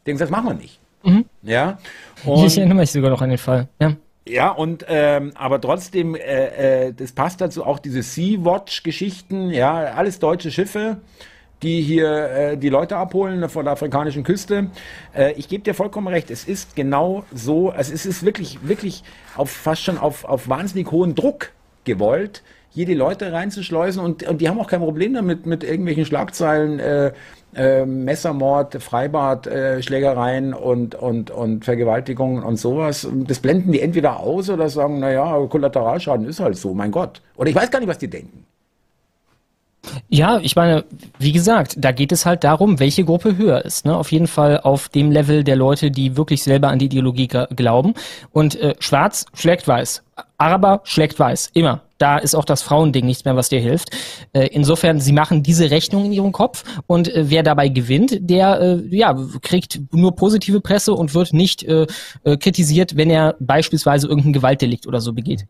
Denken 0.05 0.19
das 0.19 0.29
machen 0.29 0.47
wir 0.47 0.53
nicht. 0.53 0.79
Mhm. 1.03 1.25
Ja. 1.43 1.77
Und, 2.25 2.45
ich 2.45 2.57
erinnere 2.57 2.77
mich 2.77 2.91
sogar 2.91 3.09
noch 3.09 3.21
an 3.21 3.29
den 3.29 3.37
Fall. 3.37 3.67
Ja. 3.79 3.93
Ja, 4.29 4.49
und 4.49 4.85
ähm, 4.89 5.31
aber 5.35 5.61
trotzdem, 5.61 6.13
äh, 6.13 6.87
äh, 6.87 6.93
das 6.93 7.13
passt 7.13 7.39
dazu 7.39 7.65
auch 7.65 7.79
diese 7.79 8.03
Sea-Watch-Geschichten, 8.03 9.51
ja, 9.51 9.73
alles 9.73 10.19
deutsche 10.19 10.51
Schiffe 10.51 10.97
die 11.63 11.81
hier 11.81 12.29
äh, 12.29 12.57
die 12.57 12.69
Leute 12.69 12.97
abholen 12.97 13.49
von 13.49 13.65
der 13.65 13.73
afrikanischen 13.73 14.23
Küste. 14.23 14.67
Äh, 15.15 15.33
ich 15.33 15.47
gebe 15.47 15.63
dir 15.63 15.73
vollkommen 15.73 16.07
recht, 16.07 16.29
es 16.31 16.45
ist 16.45 16.75
genau 16.75 17.23
so, 17.33 17.69
also 17.69 17.93
es 17.93 18.05
ist 18.05 18.23
wirklich, 18.23 18.59
wirklich 18.67 19.03
auf 19.35 19.49
fast 19.49 19.83
schon 19.83 19.97
auf, 19.97 20.25
auf 20.25 20.49
wahnsinnig 20.49 20.91
hohen 20.91 21.15
Druck 21.15 21.51
gewollt, 21.83 22.43
hier 22.69 22.85
die 22.85 22.93
Leute 22.93 23.31
reinzuschleusen 23.31 24.03
und, 24.03 24.23
und 24.23 24.39
die 24.39 24.49
haben 24.49 24.59
auch 24.59 24.67
kein 24.67 24.81
Problem 24.81 25.13
damit, 25.13 25.45
mit 25.45 25.63
irgendwelchen 25.63 26.05
Schlagzeilen, 26.05 26.79
äh, 26.79 27.11
äh, 27.55 27.85
Messermord, 27.85 28.83
Freibad, 28.83 29.47
äh, 29.47 29.81
Schlägereien 29.81 30.53
und, 30.53 30.93
und, 30.93 31.31
und 31.31 31.65
Vergewaltigungen 31.65 32.43
und 32.43 32.57
sowas. 32.57 33.07
Das 33.25 33.39
blenden 33.39 33.71
die 33.71 33.81
entweder 33.81 34.19
aus 34.19 34.49
oder 34.49 34.69
sagen, 34.69 34.99
naja, 34.99 35.43
Kollateralschaden 35.49 36.27
ist 36.27 36.39
halt 36.39 36.57
so, 36.57 36.75
mein 36.75 36.91
Gott. 36.91 37.21
Oder 37.35 37.49
ich 37.49 37.55
weiß 37.55 37.71
gar 37.71 37.79
nicht, 37.79 37.89
was 37.89 37.97
die 37.97 38.09
denken. 38.09 38.45
Ja, 40.09 40.39
ich 40.39 40.55
meine, 40.55 40.85
wie 41.19 41.31
gesagt, 41.31 41.75
da 41.77 41.91
geht 41.91 42.11
es 42.11 42.25
halt 42.25 42.43
darum, 42.43 42.79
welche 42.79 43.03
Gruppe 43.03 43.37
höher 43.37 43.63
ist. 43.65 43.85
Ne? 43.85 43.95
Auf 43.95 44.11
jeden 44.11 44.27
Fall 44.27 44.59
auf 44.61 44.89
dem 44.89 45.11
Level 45.11 45.43
der 45.43 45.55
Leute, 45.55 45.91
die 45.91 46.17
wirklich 46.17 46.43
selber 46.43 46.69
an 46.69 46.79
die 46.79 46.85
Ideologie 46.85 47.27
glauben. 47.27 47.93
Und 48.31 48.55
äh, 48.59 48.75
Schwarz 48.79 49.25
schlägt 49.33 49.67
Weiß. 49.67 50.03
Araber 50.37 50.81
schlägt 50.83 51.19
Weiß. 51.19 51.49
Immer. 51.53 51.81
Da 51.97 52.17
ist 52.17 52.35
auch 52.35 52.45
das 52.45 52.61
Frauending 52.61 53.05
nichts 53.05 53.25
mehr, 53.25 53.35
was 53.35 53.49
dir 53.49 53.59
hilft. 53.59 53.89
Äh, 54.33 54.47
insofern, 54.47 54.99
sie 54.99 55.13
machen 55.13 55.41
diese 55.41 55.71
Rechnung 55.71 56.05
in 56.05 56.13
ihrem 56.13 56.31
Kopf 56.31 56.63
und 56.85 57.07
äh, 57.07 57.29
wer 57.29 57.41
dabei 57.41 57.69
gewinnt, 57.69 58.17
der 58.19 58.61
äh, 58.61 58.95
ja, 58.95 59.17
kriegt 59.41 59.79
nur 59.91 60.15
positive 60.15 60.61
Presse 60.61 60.93
und 60.93 61.15
wird 61.15 61.33
nicht 61.33 61.63
äh, 61.63 61.87
äh, 62.23 62.37
kritisiert, 62.37 62.97
wenn 62.97 63.09
er 63.09 63.35
beispielsweise 63.39 64.07
irgendein 64.07 64.33
Gewaltdelikt 64.33 64.85
oder 64.85 65.01
so 65.01 65.11
begeht. 65.13 65.47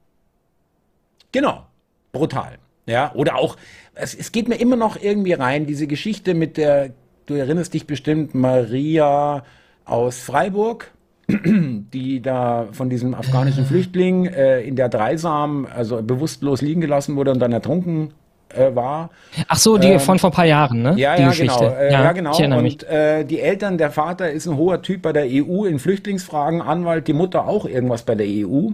Genau. 1.34 1.66
Brutal. 2.14 2.58
Ja, 2.88 3.12
oder 3.14 3.36
auch, 3.36 3.58
es, 3.94 4.16
es 4.16 4.32
geht 4.32 4.48
mir 4.48 4.56
immer 4.56 4.78
noch 4.78 5.00
irgendwie 5.00 5.34
rein, 5.34 5.66
diese 5.66 5.88
Geschichte 5.88 6.34
mit 6.34 6.58
der, 6.58 6.92
du 7.26 7.36
erinnerst 7.36 7.74
dich 7.74 7.86
bestimmt, 7.86 8.34
Maria 8.34 9.44
aus 9.86 10.20
Freiburg, 10.20 10.92
die 11.28 12.22
da 12.22 12.68
von 12.72 12.90
diesem 12.90 13.14
afghanischen 13.14 13.66
Flüchtling 13.66 14.26
äh, 14.26 14.62
in 14.62 14.78
der 14.78 14.88
Dreisam, 14.88 15.68
also 15.74 16.02
bewusstlos 16.02 16.62
liegen 16.62 16.80
gelassen 16.80 17.18
wurde 17.18 17.32
und 17.32 17.40
dann 17.40 17.52
ertrunken 17.52 18.14
äh, 18.56 18.74
war. 18.74 19.10
Ach 19.50 19.58
so, 19.58 19.78
die 19.78 19.90
ähm, 19.90 20.00
von 20.00 20.20
vor 20.20 20.30
ein 20.30 20.34
paar 20.34 20.46
Jahren, 20.46 20.82
ne? 20.82 20.94
Ja, 20.96 21.18
die 21.18 21.24
ja, 21.24 21.30
Geschichte. 21.30 21.60
genau. 21.60 21.76
Äh, 21.76 21.92
ja, 21.92 22.04
ja, 22.04 22.12
genau. 22.14 22.58
Und 22.58 22.84
äh, 22.84 23.26
die 23.26 23.42
Eltern, 23.42 23.78
der 23.78 23.92
Vater 23.92 24.32
ist 24.32 24.48
ein 24.48 24.56
hoher 24.56 24.82
Typ 24.82 25.02
bei 25.02 25.12
der 25.12 25.26
EU 25.26 25.66
in 25.66 25.80
Flüchtlingsfragen, 25.80 26.62
Anwalt, 26.62 27.10
die 27.10 27.14
Mutter 27.14 27.46
auch 27.46 27.66
irgendwas 27.66 28.04
bei 28.04 28.16
der 28.16 28.28
EU. 28.28 28.70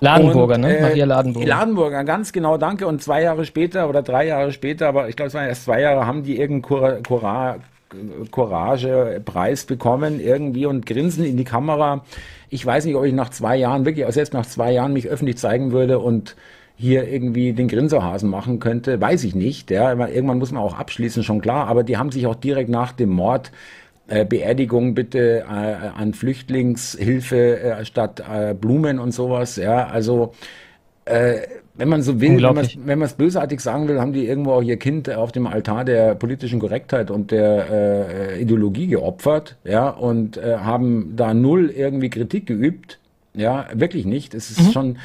Ladenburger, 0.00 0.54
und, 0.56 0.60
ne? 0.62 0.78
äh, 0.78 0.82
Maria 0.82 1.04
Ladenburger. 1.04 1.48
Ladenburger, 1.48 2.04
ganz 2.04 2.32
genau, 2.32 2.56
danke. 2.56 2.86
Und 2.86 3.02
zwei 3.02 3.22
Jahre 3.22 3.44
später 3.44 3.88
oder 3.88 4.02
drei 4.02 4.26
Jahre 4.26 4.52
später, 4.52 4.88
aber 4.88 5.08
ich 5.08 5.16
glaube, 5.16 5.28
es 5.28 5.34
waren 5.34 5.48
erst 5.48 5.64
zwei 5.64 5.80
Jahre, 5.80 6.06
haben 6.06 6.22
die 6.22 6.38
irgendeinen 6.38 7.02
Courage, 7.02 7.60
Courage-Preis 8.30 9.64
bekommen 9.64 10.20
irgendwie 10.20 10.66
und 10.66 10.84
grinsen 10.84 11.24
in 11.24 11.36
die 11.36 11.44
Kamera. 11.44 12.04
Ich 12.50 12.64
weiß 12.64 12.84
nicht, 12.84 12.96
ob 12.96 13.04
ich 13.04 13.14
nach 13.14 13.30
zwei 13.30 13.56
Jahren, 13.56 13.84
wirklich 13.84 14.06
auch 14.06 14.12
selbst 14.12 14.34
nach 14.34 14.46
zwei 14.46 14.72
Jahren 14.72 14.92
mich 14.92 15.08
öffentlich 15.08 15.38
zeigen 15.38 15.72
würde 15.72 15.98
und 15.98 16.36
hier 16.76 17.08
irgendwie 17.08 17.52
den 17.52 17.66
Grinserhasen 17.66 18.30
machen 18.30 18.60
könnte, 18.60 19.00
weiß 19.00 19.24
ich 19.24 19.34
nicht. 19.34 19.70
Ja, 19.70 19.92
irgendwann 19.92 20.38
muss 20.38 20.52
man 20.52 20.62
auch 20.62 20.78
abschließen, 20.78 21.24
schon 21.24 21.40
klar. 21.40 21.66
Aber 21.66 21.82
die 21.82 21.96
haben 21.96 22.12
sich 22.12 22.26
auch 22.26 22.36
direkt 22.36 22.70
nach 22.70 22.92
dem 22.92 23.10
Mord 23.10 23.50
äh, 24.08 24.24
Beerdigung 24.24 24.94
bitte 24.94 25.40
äh, 25.40 25.42
an 25.44 26.14
Flüchtlingshilfe 26.14 27.60
äh, 27.60 27.84
statt 27.84 28.22
Blumen 28.60 28.98
und 28.98 29.12
sowas. 29.12 29.56
Ja, 29.56 29.86
also 29.86 30.34
wenn 31.78 31.88
man 31.88 32.02
so 32.02 32.20
will, 32.20 32.42
wenn 32.42 32.98
man 32.98 33.06
es 33.06 33.14
bösartig 33.14 33.60
sagen 33.60 33.88
will, 33.88 33.98
haben 33.98 34.12
die 34.12 34.26
irgendwo 34.26 34.52
auch 34.52 34.62
ihr 34.62 34.76
Kind 34.76 35.08
auf 35.08 35.32
dem 35.32 35.46
Altar 35.46 35.84
der 35.84 36.16
politischen 36.16 36.58
Korrektheit 36.58 37.10
und 37.10 37.30
der 37.30 37.70
äh, 37.70 38.42
Ideologie 38.42 38.88
geopfert, 38.88 39.56
ja, 39.64 39.88
und 39.88 40.36
äh, 40.36 40.58
haben 40.58 41.14
da 41.16 41.32
null 41.32 41.70
irgendwie 41.70 42.10
Kritik 42.10 42.46
geübt. 42.46 42.98
Ja, 43.32 43.66
wirklich 43.72 44.04
nicht. 44.04 44.34
Es 44.34 44.50
ist 44.50 44.60
mhm. 44.60 44.72
schon 44.72 44.98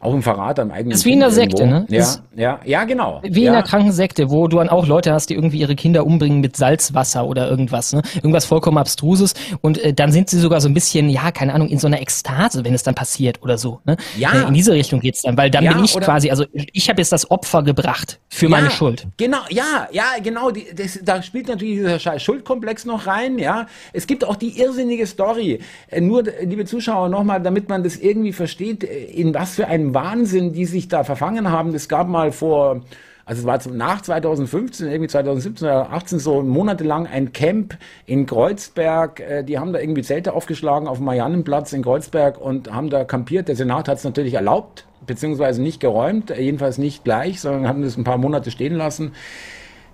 auch 0.00 0.14
ein 0.14 0.22
Verrat 0.22 0.58
am 0.58 0.70
eigenen 0.70 0.90
Das 0.90 1.00
ist 1.00 1.04
wie 1.04 1.12
in 1.12 1.20
der 1.20 1.30
Sekte, 1.30 1.66
ne? 1.66 1.86
Ja, 1.90 2.06
ja, 2.34 2.60
ja, 2.64 2.84
genau. 2.84 3.20
Wie 3.22 3.42
ja. 3.42 3.48
in 3.48 3.52
der 3.52 3.62
kranken 3.62 3.92
Sekte, 3.92 4.30
wo 4.30 4.48
du 4.48 4.56
dann 4.56 4.70
auch 4.70 4.86
Leute 4.86 5.12
hast, 5.12 5.28
die 5.28 5.34
irgendwie 5.34 5.58
ihre 5.58 5.76
Kinder 5.76 6.06
umbringen 6.06 6.40
mit 6.40 6.56
Salzwasser 6.56 7.26
oder 7.26 7.50
irgendwas, 7.50 7.92
ne? 7.92 8.00
Irgendwas 8.14 8.46
vollkommen 8.46 8.78
Abstruses. 8.78 9.34
Und 9.60 9.76
äh, 9.78 9.92
dann 9.92 10.10
sind 10.10 10.30
sie 10.30 10.38
sogar 10.38 10.62
so 10.62 10.68
ein 10.68 10.74
bisschen, 10.74 11.10
ja, 11.10 11.30
keine 11.32 11.52
Ahnung, 11.52 11.68
in 11.68 11.78
so 11.78 11.86
einer 11.86 12.00
Ekstase, 12.00 12.64
wenn 12.64 12.72
es 12.72 12.82
dann 12.82 12.94
passiert 12.94 13.42
oder 13.42 13.58
so, 13.58 13.80
ne? 13.84 13.98
Ja. 14.16 14.32
Äh, 14.32 14.48
in 14.48 14.54
diese 14.54 14.72
Richtung 14.72 15.00
geht's 15.00 15.20
dann, 15.20 15.36
weil 15.36 15.50
dann 15.50 15.64
ja, 15.64 15.74
bin 15.74 15.84
ich 15.84 15.92
quasi, 15.92 16.30
also 16.30 16.46
ich 16.52 16.88
habe 16.88 17.00
jetzt 17.02 17.12
das 17.12 17.30
Opfer 17.30 17.62
gebracht 17.62 18.20
für 18.30 18.46
ja, 18.46 18.50
meine 18.50 18.70
Schuld. 18.70 19.06
Genau, 19.18 19.40
ja, 19.50 19.86
ja, 19.92 20.04
genau. 20.22 20.50
Die, 20.50 20.64
das, 20.74 20.98
da 21.02 21.22
spielt 21.22 21.48
natürlich 21.48 21.76
dieser 21.76 22.18
Schuldkomplex 22.18 22.86
noch 22.86 23.06
rein, 23.06 23.38
ja. 23.38 23.66
Es 23.92 24.06
gibt 24.06 24.24
auch 24.24 24.36
die 24.36 24.58
irrsinnige 24.58 25.06
Story. 25.06 25.60
Äh, 25.88 26.00
nur, 26.00 26.24
liebe 26.42 26.64
Zuschauer, 26.64 27.10
nochmal, 27.10 27.42
damit 27.42 27.68
man 27.68 27.84
das 27.84 27.96
irgendwie 27.96 28.32
versteht, 28.32 28.84
äh, 28.84 29.04
in 29.04 29.34
was 29.34 29.56
für 29.56 29.66
einem 29.66 29.89
Wahnsinn, 29.94 30.52
die 30.52 30.66
sich 30.66 30.88
da 30.88 31.04
verfangen 31.04 31.50
haben. 31.50 31.74
Es 31.74 31.88
gab 31.88 32.08
mal 32.08 32.32
vor, 32.32 32.82
also 33.24 33.40
es 33.40 33.46
war 33.46 33.72
nach 33.72 34.02
2015, 34.02 34.88
irgendwie 34.88 35.08
2017 35.08 35.66
oder 35.66 35.84
2018 35.84 36.18
so 36.18 36.42
monatelang 36.42 37.06
ein 37.06 37.32
Camp 37.32 37.76
in 38.06 38.26
Kreuzberg. 38.26 39.20
Äh, 39.20 39.44
die 39.44 39.58
haben 39.58 39.72
da 39.72 39.80
irgendwie 39.80 40.02
Zelte 40.02 40.32
aufgeschlagen 40.32 40.88
auf 40.88 40.98
dem 40.98 41.06
Mariannenplatz 41.06 41.72
in 41.72 41.82
Kreuzberg 41.82 42.40
und 42.40 42.72
haben 42.72 42.90
da 42.90 43.04
kampiert. 43.04 43.48
Der 43.48 43.56
Senat 43.56 43.88
hat 43.88 43.98
es 43.98 44.04
natürlich 44.04 44.34
erlaubt, 44.34 44.86
beziehungsweise 45.06 45.62
nicht 45.62 45.80
geräumt, 45.80 46.30
jedenfalls 46.30 46.78
nicht 46.78 47.04
gleich, 47.04 47.40
sondern 47.40 47.68
haben 47.68 47.82
das 47.82 47.96
ein 47.96 48.04
paar 48.04 48.18
Monate 48.18 48.50
stehen 48.50 48.74
lassen. 48.74 49.12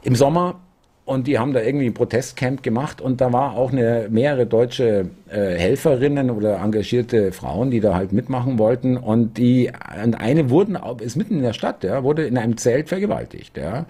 Im 0.02 0.14
Sommer 0.14 0.60
und 1.06 1.28
die 1.28 1.38
haben 1.38 1.52
da 1.52 1.62
irgendwie 1.62 1.86
ein 1.86 1.94
Protestcamp 1.94 2.64
gemacht 2.64 3.00
und 3.00 3.20
da 3.20 3.32
war 3.32 3.56
auch 3.56 3.70
eine 3.70 4.08
mehrere 4.10 4.44
deutsche 4.44 5.08
äh, 5.30 5.54
Helferinnen 5.54 6.30
oder 6.30 6.58
engagierte 6.58 7.30
Frauen, 7.30 7.70
die 7.70 7.78
da 7.78 7.94
halt 7.94 8.12
mitmachen 8.12 8.58
wollten 8.58 8.96
und 8.96 9.38
die 9.38 9.70
und 10.04 10.20
eine 10.20 10.50
wurden 10.50 10.76
ist 11.00 11.16
mitten 11.16 11.36
in 11.36 11.42
der 11.42 11.52
Stadt, 11.52 11.84
ja, 11.84 12.02
wurde 12.02 12.26
in 12.26 12.36
einem 12.36 12.56
Zelt 12.56 12.88
vergewaltigt, 12.88 13.56
ja. 13.56 13.86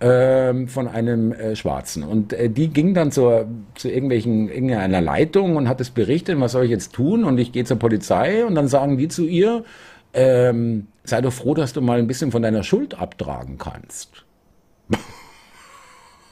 Ähm, 0.00 0.68
von 0.68 0.86
einem 0.86 1.32
äh, 1.32 1.56
Schwarzen. 1.56 2.04
Und 2.04 2.32
äh, 2.32 2.48
die 2.48 2.68
ging 2.68 2.94
dann 2.94 3.10
zur, 3.10 3.48
zu 3.74 3.88
irgendwelchen, 3.88 4.48
irgendeiner 4.48 5.00
Leitung 5.00 5.56
und 5.56 5.68
hat 5.68 5.80
es 5.80 5.90
berichtet, 5.90 6.38
was 6.38 6.52
soll 6.52 6.66
ich 6.66 6.70
jetzt 6.70 6.92
tun? 6.92 7.24
Und 7.24 7.38
ich 7.38 7.50
gehe 7.50 7.64
zur 7.64 7.80
Polizei 7.80 8.44
und 8.44 8.54
dann 8.54 8.68
sagen 8.68 8.96
die 8.96 9.08
zu 9.08 9.26
ihr, 9.26 9.64
ähm, 10.14 10.86
sei 11.02 11.20
doch 11.20 11.32
froh, 11.32 11.54
dass 11.54 11.72
du 11.72 11.80
mal 11.80 11.98
ein 11.98 12.06
bisschen 12.06 12.30
von 12.30 12.42
deiner 12.42 12.62
Schuld 12.62 12.96
abtragen 12.96 13.58
kannst. 13.58 14.24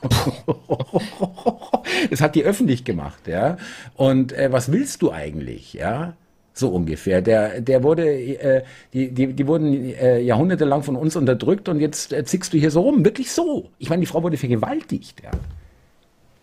das 2.11 2.21
hat 2.21 2.35
die 2.35 2.45
öffentlich 2.45 2.85
gemacht, 2.85 3.27
ja. 3.27 3.57
Und 3.95 4.33
äh, 4.33 4.53
was 4.53 4.73
willst 4.73 5.03
du 5.03 5.13
eigentlich, 5.13 5.75
ja? 5.75 6.15
So 6.53 6.71
ungefähr. 6.71 7.21
Der, 7.21 7.61
der 7.61 7.83
wurde, 7.83 8.09
äh, 8.09 8.63
die, 8.95 9.11
die, 9.11 9.35
die 9.35 9.47
wurden 9.47 9.95
äh, 9.95 10.21
jahrhundertelang 10.21 10.83
von 10.83 10.97
uns 10.97 11.15
unterdrückt 11.15 11.69
und 11.69 11.81
jetzt 11.81 12.13
äh, 12.13 12.25
zickst 12.25 12.55
du 12.55 12.59
hier 12.59 12.71
so 12.71 12.81
rum. 12.81 13.05
Wirklich 13.05 13.31
so. 13.31 13.71
Ich 13.79 13.91
meine, 13.91 14.01
die 14.01 14.07
Frau 14.07 14.23
wurde 14.23 14.39
vergewaltigt, 14.39 15.23
ja. 15.23 15.31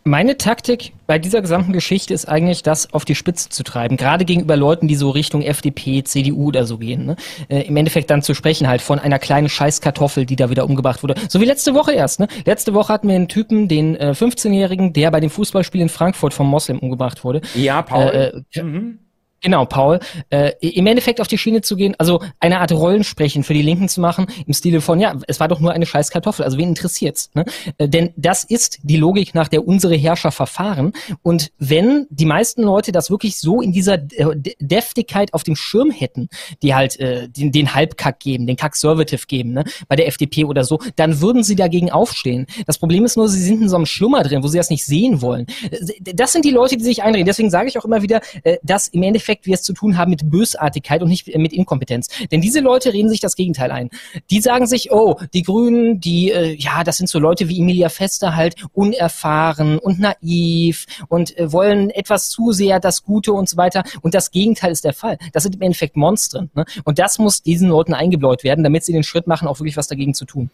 Meine 0.06 0.38
Taktik 0.38 0.92
bei 1.08 1.18
dieser 1.18 1.42
gesamten 1.42 1.72
Geschichte 1.72 2.14
ist 2.14 2.28
eigentlich, 2.28 2.62
das 2.62 2.94
auf 2.94 3.06
die 3.06 3.16
Spitze 3.16 3.48
zu 3.48 3.64
treiben. 3.64 3.96
Gerade 3.96 4.26
gegenüber 4.26 4.58
Leuten, 4.58 4.90
die 4.90 4.96
so 4.96 5.10
Richtung 5.10 5.42
FDP, 5.42 6.04
CDU 6.04 6.48
oder 6.48 6.66
so 6.66 6.78
gehen. 6.78 7.06
Ne? 7.06 7.16
Äh, 7.48 7.62
Im 7.62 7.78
Endeffekt 7.78 8.10
dann 8.10 8.22
zu 8.22 8.34
sprechen 8.34 8.68
halt 8.68 8.82
von 8.82 9.00
einer 9.00 9.18
kleinen 9.18 9.48
Scheißkartoffel, 9.48 10.26
die 10.26 10.36
da 10.36 10.50
wieder 10.50 10.66
umgebracht 10.66 11.04
wurde. 11.04 11.16
So 11.30 11.40
wie 11.40 11.46
letzte 11.46 11.74
Woche 11.74 11.94
erst. 11.94 12.20
Ne? 12.20 12.28
Letzte 12.46 12.74
Woche 12.74 12.92
hatten 12.92 13.08
wir 13.08 13.16
einen 13.16 13.30
Typen, 13.30 13.70
den 13.70 13.96
äh, 13.96 14.14
15-Jährigen, 14.14 14.92
der 14.92 15.10
bei 15.10 15.22
dem 15.22 15.30
Fußballspiel 15.30 15.80
in 15.80 15.90
Frankfurt 15.90 16.34
vom 16.34 16.48
Moslem 16.48 16.80
umgebracht 16.80 17.24
wurde. 17.24 17.42
Ja, 17.56 17.82
Paul. 17.82 18.44
Äh, 18.54 18.60
äh 18.60 18.64
mhm. 18.64 19.00
Genau, 19.44 19.66
Paul. 19.66 20.00
Äh, 20.30 20.54
Im 20.62 20.88
Endeffekt 20.88 21.20
auf 21.20 21.28
die 21.28 21.38
Schiene 21.38 21.62
zu 21.62 21.76
gehen, 21.76 21.96
also 21.98 22.22
eine 22.40 22.62
Art 22.62 22.72
Rollensprechen 22.72 23.44
für 23.44 23.54
die 23.54 23.62
Linken 23.62 23.90
zu 23.90 24.00
machen, 24.00 24.26
im 24.48 24.54
Stile 24.54 24.80
von, 24.80 25.02
ja, 25.02 25.16
es 25.28 25.42
war 25.42 25.50
doch 25.50 25.60
nur 25.60 25.74
eine 25.74 25.86
scheiß 25.86 26.12
Kartoffel, 26.12 26.46
also 26.46 26.58
wen 26.58 26.70
interessiert's? 26.70 27.30
Ne? 27.34 27.44
Äh, 27.78 27.90
denn 27.90 28.14
das 28.16 28.46
ist 28.46 28.80
die 28.84 28.96
Logik, 28.96 29.36
nach 29.36 29.50
der 29.50 29.68
unsere 29.68 29.96
Herrscher 29.96 30.32
verfahren. 30.32 30.94
Und 31.24 31.52
wenn 31.60 32.08
die 32.10 32.26
meisten 32.26 32.64
Leute 32.64 32.94
das 32.94 33.10
wirklich 33.10 33.38
so 33.38 33.62
in 33.62 33.74
dieser 33.74 33.96
äh, 33.96 34.36
Deftigkeit 34.62 35.34
auf 35.34 35.44
dem 35.44 35.58
Schirm 35.58 35.92
hätten, 35.92 36.30
die 36.62 36.74
halt 36.74 36.98
äh, 37.02 37.28
den, 37.28 37.52
den 37.52 37.76
Halbkack 37.76 38.22
geben, 38.22 38.48
den 38.48 38.56
Kack-Servitive 38.56 39.28
geben, 39.28 39.52
ne? 39.52 39.66
bei 39.90 39.98
der 39.98 40.08
FDP 40.08 40.46
oder 40.46 40.64
so, 40.64 40.80
dann 40.96 41.20
würden 41.20 41.44
sie 41.44 41.58
dagegen 41.58 41.92
aufstehen. 41.92 42.48
Das 42.66 42.78
Problem 42.78 43.04
ist 43.04 43.18
nur, 43.18 43.28
sie 43.28 43.44
sind 43.44 43.62
in 43.62 43.68
so 43.68 43.76
einem 43.76 43.88
Schlummer 43.88 44.24
drin, 44.24 44.42
wo 44.42 44.48
sie 44.48 44.58
das 44.58 44.70
nicht 44.70 44.86
sehen 44.86 45.22
wollen. 45.22 45.48
Äh, 45.70 46.14
das 46.14 46.32
sind 46.32 46.46
die 46.46 46.52
Leute, 46.52 46.78
die 46.78 46.84
sich 46.86 47.04
eindrehen. 47.04 47.26
Deswegen 47.26 47.50
sage 47.50 47.68
ich 47.68 47.78
auch 47.78 47.84
immer 47.84 48.02
wieder, 48.02 48.22
äh, 48.44 48.58
dass 48.64 48.88
im 48.88 49.04
Endeffekt 49.04 49.33
Endeffekt 49.34 49.46
wir 49.46 49.54
es 49.56 49.64
zu 49.64 49.74
tun 49.74 49.98
haben 49.98 50.12
mit 50.12 50.30
Bösartigkeit 50.30 51.02
und 51.02 51.10
nicht 51.10 51.36
mit 51.36 51.54
Inkompetenz. 51.54 52.08
Denn 52.32 52.42
diese 52.42 52.60
Leute 52.60 52.94
reden 52.94 53.10
sich 53.10 53.20
das 53.20 53.36
Gegenteil 53.36 53.72
ein. 53.72 53.90
Die 54.30 54.42
sagen 54.42 54.68
sich, 54.68 54.92
oh, 54.92 55.20
die 55.34 55.42
Grünen, 55.42 56.00
die, 56.00 56.32
äh, 56.32 56.54
ja, 56.54 56.84
das 56.84 56.98
sind 56.98 57.10
so 57.10 57.20
Leute 57.20 57.50
wie 57.50 57.60
Emilia 57.60 57.90
Fester 57.90 58.36
halt, 58.36 58.56
unerfahren 58.74 59.80
und 59.80 60.00
naiv 60.00 60.86
und 61.08 61.38
äh, 61.38 61.52
wollen 61.52 61.90
etwas 61.90 62.30
zu 62.30 62.52
sehr 62.52 62.80
das 62.80 63.04
Gute 63.04 63.34
und 63.34 63.50
so 63.50 63.58
weiter. 63.58 63.84
Und 64.02 64.14
das 64.14 64.32
Gegenteil 64.32 64.72
ist 64.72 64.84
der 64.84 64.94
Fall. 64.94 65.18
Das 65.34 65.44
sind 65.44 65.56
im 65.56 65.62
Endeffekt 65.62 65.96
Monstren. 65.96 66.50
Ne? 66.54 66.66
Und 66.84 67.00
das 67.00 67.20
muss 67.20 67.42
diesen 67.42 67.70
Leuten 67.70 67.94
eingebläut 67.94 68.44
werden, 68.44 68.64
damit 68.64 68.84
sie 68.84 68.94
den 68.94 69.04
Schritt 69.04 69.28
machen, 69.28 69.48
auch 69.48 69.60
wirklich 69.60 69.78
was 69.78 69.88
dagegen 69.88 70.14
zu 70.14 70.26
tun 70.26 70.50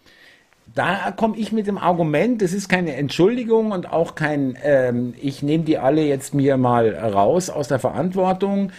da 0.76 1.11
komme 1.11 1.38
ich 1.38 1.51
mit 1.51 1.67
dem 1.67 1.78
Argument, 1.78 2.41
das 2.41 2.53
ist 2.53 2.70
keine 2.70 2.95
Entschuldigung 2.95 3.72
und 3.72 3.91
auch 3.91 4.15
kein, 4.15 4.57
ähm, 4.63 5.13
ich 5.22 5.41
nehme 5.43 5.63
die 5.63 5.78
alle 5.78 6.01
jetzt 6.01 6.34
mir 6.34 6.57
mal 6.57 6.93
raus 6.93 7.49
aus 7.49 7.67
der 7.67 7.80
Verantwortung. 7.80 8.72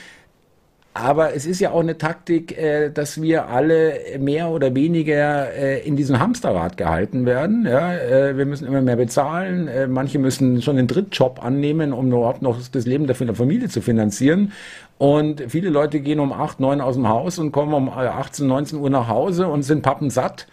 Aber 0.92 1.34
es 1.34 1.46
ist 1.46 1.60
ja 1.60 1.70
auch 1.70 1.80
eine 1.80 1.98
Taktik, 1.98 2.58
äh, 2.58 2.90
dass 2.90 3.22
wir 3.22 3.46
alle 3.48 3.94
mehr 4.18 4.48
oder 4.50 4.74
weniger 4.74 5.52
äh, 5.52 5.86
in 5.86 5.94
diesem 5.94 6.18
Hamsterrad 6.18 6.76
gehalten 6.76 7.26
werden. 7.26 7.64
Ja, 7.64 7.94
äh, 7.94 8.36
wir 8.36 8.44
müssen 8.44 8.66
immer 8.66 8.82
mehr 8.82 8.96
bezahlen. 8.96 9.68
Äh, 9.68 9.86
manche 9.86 10.18
müssen 10.18 10.60
schon 10.62 10.78
einen 10.78 10.88
Drittjob 10.88 11.44
annehmen, 11.44 11.92
um 11.92 12.08
überhaupt 12.08 12.42
noch 12.42 12.58
das 12.72 12.86
Leben 12.86 13.06
der 13.06 13.14
Familie 13.14 13.68
zu 13.68 13.80
finanzieren. 13.80 14.52
Und 14.98 15.44
viele 15.48 15.70
Leute 15.70 16.00
gehen 16.00 16.18
um 16.18 16.32
acht, 16.32 16.58
neun 16.58 16.80
aus 16.80 16.96
dem 16.96 17.08
Haus 17.08 17.38
und 17.38 17.52
kommen 17.52 17.72
um 17.72 17.88
18, 17.88 18.44
äh, 18.44 18.48
19 18.48 18.78
Uhr 18.80 18.90
nach 18.90 19.06
Hause 19.06 19.46
und 19.46 19.62
sind 19.62 19.82
pappensatt 19.82 20.48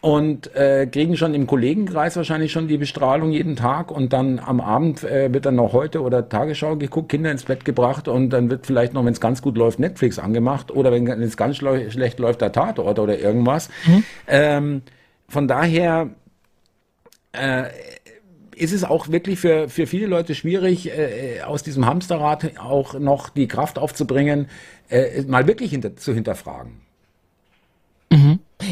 und 0.00 0.54
äh, 0.54 0.86
kriegen 0.86 1.16
schon 1.16 1.34
im 1.34 1.46
Kollegenkreis 1.46 2.16
wahrscheinlich 2.16 2.52
schon 2.52 2.68
die 2.68 2.76
Bestrahlung 2.76 3.32
jeden 3.32 3.56
Tag 3.56 3.90
und 3.90 4.12
dann 4.12 4.38
am 4.38 4.60
Abend 4.60 5.02
äh, 5.02 5.32
wird 5.32 5.46
dann 5.46 5.56
noch 5.56 5.72
heute 5.72 6.02
oder 6.02 6.28
Tagesschau 6.28 6.76
geguckt, 6.76 7.08
Kinder 7.08 7.32
ins 7.32 7.44
Bett 7.44 7.64
gebracht 7.64 8.06
und 8.06 8.30
dann 8.30 8.48
wird 8.48 8.66
vielleicht 8.66 8.94
noch, 8.94 9.04
wenn 9.04 9.12
es 9.12 9.20
ganz 9.20 9.42
gut 9.42 9.56
läuft, 9.56 9.80
Netflix 9.80 10.18
angemacht 10.20 10.70
oder 10.70 10.92
wenn 10.92 11.06
es 11.22 11.36
ganz 11.36 11.56
schlecht 11.56 12.18
läuft, 12.20 12.40
der 12.40 12.52
Tatort 12.52 12.98
oder 12.98 13.18
irgendwas. 13.18 13.70
Mhm. 13.86 14.04
Ähm, 14.28 14.82
von 15.28 15.48
daher 15.48 16.10
äh, 17.32 17.64
ist 18.54 18.72
es 18.72 18.84
auch 18.84 19.08
wirklich 19.08 19.40
für, 19.40 19.68
für 19.68 19.86
viele 19.86 20.06
Leute 20.06 20.36
schwierig, 20.36 20.90
äh, 20.96 21.42
aus 21.42 21.64
diesem 21.64 21.86
Hamsterrad 21.86 22.58
auch 22.58 22.98
noch 22.98 23.30
die 23.30 23.48
Kraft 23.48 23.78
aufzubringen, 23.78 24.46
äh, 24.90 25.22
mal 25.22 25.48
wirklich 25.48 25.70
hinter, 25.70 25.96
zu 25.96 26.14
hinterfragen. 26.14 26.87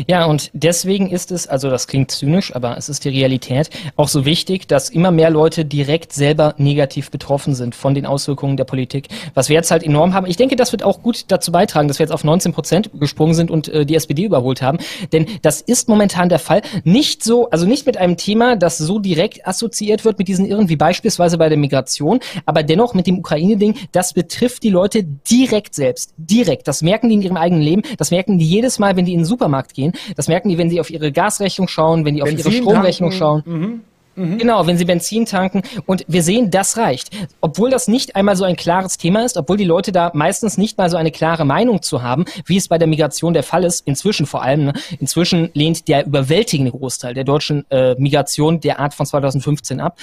Ja, 0.06 0.26
und 0.26 0.50
deswegen 0.52 1.10
ist 1.10 1.30
es, 1.30 1.46
also 1.46 1.70
das 1.70 1.86
klingt 1.86 2.10
zynisch, 2.10 2.54
aber 2.54 2.76
es 2.76 2.88
ist 2.88 3.04
die 3.04 3.08
Realität, 3.08 3.70
auch 3.96 4.08
so 4.08 4.24
wichtig, 4.24 4.68
dass 4.68 4.90
immer 4.90 5.10
mehr 5.10 5.30
Leute 5.30 5.64
direkt 5.64 6.12
selber 6.12 6.54
negativ 6.58 7.10
betroffen 7.10 7.54
sind 7.54 7.74
von 7.74 7.94
den 7.94 8.06
Auswirkungen 8.06 8.56
der 8.56 8.64
Politik, 8.64 9.08
was 9.34 9.48
wir 9.48 9.54
jetzt 9.54 9.70
halt 9.70 9.82
enorm 9.82 10.14
haben. 10.14 10.26
Ich 10.26 10.36
denke, 10.36 10.56
das 10.56 10.72
wird 10.72 10.82
auch 10.82 11.02
gut 11.02 11.24
dazu 11.28 11.52
beitragen, 11.52 11.88
dass 11.88 11.98
wir 11.98 12.04
jetzt 12.04 12.12
auf 12.12 12.24
19 12.24 12.52
Prozent 12.52 12.90
gesprungen 12.98 13.34
sind 13.34 13.50
und 13.50 13.68
äh, 13.68 13.86
die 13.86 13.94
SPD 13.94 14.24
überholt 14.24 14.62
haben, 14.62 14.78
denn 15.12 15.26
das 15.42 15.60
ist 15.60 15.88
momentan 15.88 16.28
der 16.28 16.38
Fall. 16.38 16.62
Nicht 16.84 17.24
so, 17.24 17.50
also 17.50 17.66
nicht 17.66 17.86
mit 17.86 17.96
einem 17.96 18.16
Thema, 18.16 18.56
das 18.56 18.78
so 18.78 18.98
direkt 18.98 19.46
assoziiert 19.46 20.04
wird 20.04 20.18
mit 20.18 20.28
diesen 20.28 20.46
Irren 20.46 20.68
wie 20.68 20.76
beispielsweise 20.76 21.38
bei 21.38 21.48
der 21.48 21.58
Migration, 21.58 22.20
aber 22.44 22.62
dennoch 22.62 22.94
mit 22.94 23.06
dem 23.06 23.18
Ukraine-Ding, 23.18 23.76
das 23.92 24.12
betrifft 24.12 24.62
die 24.62 24.70
Leute 24.70 25.04
direkt 25.04 25.74
selbst, 25.74 26.14
direkt. 26.16 26.68
Das 26.68 26.82
merken 26.82 27.08
die 27.08 27.16
in 27.16 27.22
ihrem 27.22 27.36
eigenen 27.36 27.62
Leben, 27.62 27.82
das 27.98 28.10
merken 28.10 28.38
die 28.38 28.46
jedes 28.46 28.78
Mal, 28.78 28.96
wenn 28.96 29.04
die 29.04 29.12
in 29.12 29.20
den 29.20 29.24
Supermarkt 29.24 29.74
gehen. 29.74 29.85
Das 30.16 30.28
merken 30.28 30.48
die, 30.48 30.58
wenn 30.58 30.70
sie 30.70 30.80
auf 30.80 30.90
ihre 30.90 31.12
Gasrechnung 31.12 31.68
schauen, 31.68 32.04
wenn 32.04 32.14
die 32.14 32.22
auf 32.22 32.28
Benzin 32.28 32.52
ihre 32.52 32.62
Stromrechnung 32.62 33.10
tanken. 33.10 33.18
schauen. 33.18 33.42
Mhm. 33.44 33.80
Mhm. 34.16 34.38
Genau, 34.38 34.66
wenn 34.66 34.78
sie 34.78 34.84
Benzin 34.84 35.26
tanken. 35.26 35.62
Und 35.84 36.04
wir 36.08 36.22
sehen, 36.22 36.50
das 36.50 36.76
reicht. 36.78 37.10
Obwohl 37.40 37.70
das 37.70 37.86
nicht 37.86 38.16
einmal 38.16 38.34
so 38.34 38.44
ein 38.44 38.56
klares 38.56 38.96
Thema 38.96 39.24
ist, 39.24 39.36
obwohl 39.36 39.58
die 39.58 39.64
Leute 39.64 39.92
da 39.92 40.10
meistens 40.14 40.56
nicht 40.56 40.78
mal 40.78 40.88
so 40.88 40.96
eine 40.96 41.10
klare 41.10 41.44
Meinung 41.44 41.82
zu 41.82 42.02
haben, 42.02 42.24
wie 42.46 42.56
es 42.56 42.68
bei 42.68 42.78
der 42.78 42.88
Migration 42.88 43.34
der 43.34 43.42
Fall 43.42 43.64
ist, 43.64 43.86
inzwischen 43.86 44.26
vor 44.26 44.42
allem. 44.42 44.64
Ne? 44.66 44.72
Inzwischen 44.98 45.50
lehnt 45.52 45.86
der 45.88 46.06
überwältigende 46.06 46.72
Großteil 46.72 47.14
der 47.14 47.24
deutschen 47.24 47.70
äh, 47.70 47.94
Migration 47.98 48.60
der 48.60 48.80
Art 48.80 48.94
von 48.94 49.04
2015 49.04 49.80
ab. 49.80 49.98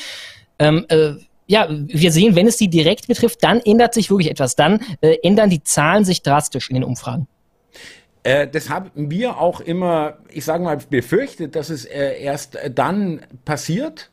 Ähm, 0.60 0.86
äh, 0.90 1.14
ja, 1.48 1.68
wir 1.70 2.12
sehen, 2.12 2.36
wenn 2.36 2.48
es 2.48 2.58
sie 2.58 2.70
direkt 2.70 3.08
betrifft, 3.08 3.44
dann 3.44 3.60
ändert 3.60 3.94
sich 3.94 4.10
wirklich 4.10 4.30
etwas. 4.30 4.56
Dann 4.56 4.80
äh, 5.02 5.18
ändern 5.24 5.50
die 5.50 5.64
Zahlen 5.64 6.06
sich 6.06 6.22
drastisch 6.22 6.70
in 6.70 6.76
den 6.76 6.84
Umfragen. 6.84 7.28
Äh, 8.24 8.48
das 8.48 8.70
haben 8.70 8.92
wir 8.96 9.38
auch 9.38 9.60
immer, 9.60 10.18
ich 10.30 10.46
sage 10.46 10.64
mal, 10.64 10.78
befürchtet, 10.90 11.56
dass 11.56 11.70
es 11.70 11.86
äh, 11.86 12.22
erst 12.22 12.58
dann 12.74 13.22
passiert. 13.46 14.10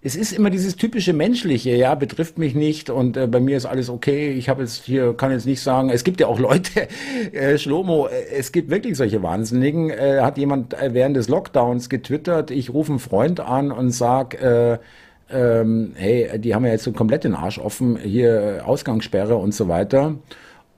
Es 0.00 0.14
ist 0.14 0.32
immer 0.32 0.48
dieses 0.48 0.76
typische 0.76 1.12
menschliche, 1.12 1.70
ja, 1.70 1.94
betrifft 1.96 2.38
mich 2.38 2.54
nicht 2.54 2.88
und 2.88 3.16
äh, 3.16 3.26
bei 3.26 3.40
mir 3.40 3.56
ist 3.56 3.66
alles 3.66 3.90
okay. 3.90 4.30
Ich 4.30 4.48
habe 4.48 4.62
jetzt 4.62 4.84
hier, 4.84 5.12
kann 5.14 5.32
jetzt 5.32 5.44
nicht 5.44 5.60
sagen, 5.60 5.90
es 5.90 6.04
gibt 6.04 6.20
ja 6.20 6.28
auch 6.28 6.38
Leute, 6.48 6.86
äh, 7.32 7.58
Schlomo, 7.58 8.06
äh, 8.06 8.28
es 8.36 8.52
gibt 8.52 8.70
wirklich 8.70 8.96
solche 8.96 9.22
Wahnsinnigen. 9.22 9.90
Äh, 9.90 10.20
hat 10.20 10.38
jemand 10.38 10.74
äh, 10.74 10.94
während 10.94 11.16
des 11.16 11.28
Lockdowns 11.28 11.88
getwittert, 11.88 12.50
ich 12.52 12.70
rufe 12.70 12.92
einen 12.92 13.00
Freund 13.00 13.40
an 13.40 13.72
und 13.72 13.90
sag, 13.90 14.40
äh, 14.40 14.78
ähm, 15.30 15.92
hey, 15.96 16.38
die 16.38 16.54
haben 16.54 16.64
ja 16.64 16.72
jetzt 16.72 16.84
so 16.84 16.92
komplett 16.92 17.24
den 17.24 17.34
Arsch 17.34 17.58
offen, 17.58 17.98
hier 17.98 18.62
Ausgangssperre 18.64 19.36
und 19.36 19.52
so 19.52 19.68
weiter. 19.68 20.14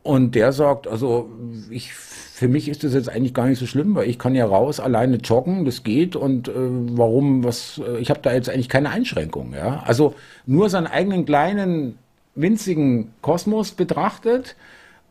Und 0.02 0.34
der 0.34 0.52
sagt, 0.52 0.88
also 0.88 1.30
ich 1.70 1.92
für 2.40 2.48
mich 2.48 2.70
ist 2.70 2.84
das 2.84 2.94
jetzt 2.94 3.10
eigentlich 3.10 3.34
gar 3.34 3.46
nicht 3.48 3.58
so 3.58 3.66
schlimm, 3.66 3.94
weil 3.94 4.08
ich 4.08 4.18
kann 4.18 4.34
ja 4.34 4.46
raus 4.46 4.80
alleine 4.80 5.16
joggen, 5.16 5.66
das 5.66 5.82
geht 5.82 6.16
und 6.16 6.48
äh, 6.48 6.52
warum 6.54 7.44
was 7.44 7.82
äh, 7.86 7.98
ich 7.98 8.08
habe 8.08 8.20
da 8.22 8.32
jetzt 8.32 8.48
eigentlich 8.48 8.70
keine 8.70 8.88
Einschränkung, 8.88 9.52
ja? 9.52 9.82
Also 9.84 10.14
nur 10.46 10.70
seinen 10.70 10.86
eigenen 10.86 11.26
kleinen 11.26 11.98
winzigen 12.34 13.12
Kosmos 13.20 13.72
betrachtet 13.72 14.56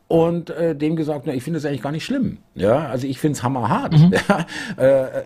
und 0.10 0.50
äh, 0.50 0.76
dem 0.76 0.96
gesagt, 0.96 1.28
na, 1.28 1.36
ich 1.36 1.44
finde 1.44 1.60
das 1.60 1.66
eigentlich 1.66 1.84
gar 1.84 1.92
nicht 1.92 2.04
schlimm. 2.04 2.40
Ja, 2.56 2.88
also 2.88 3.06
ich 3.06 3.20
finde 3.20 3.38
es 3.38 3.44
hammerhart. 3.44 3.94
Mhm. 3.94 4.12
Ja, 4.28 4.48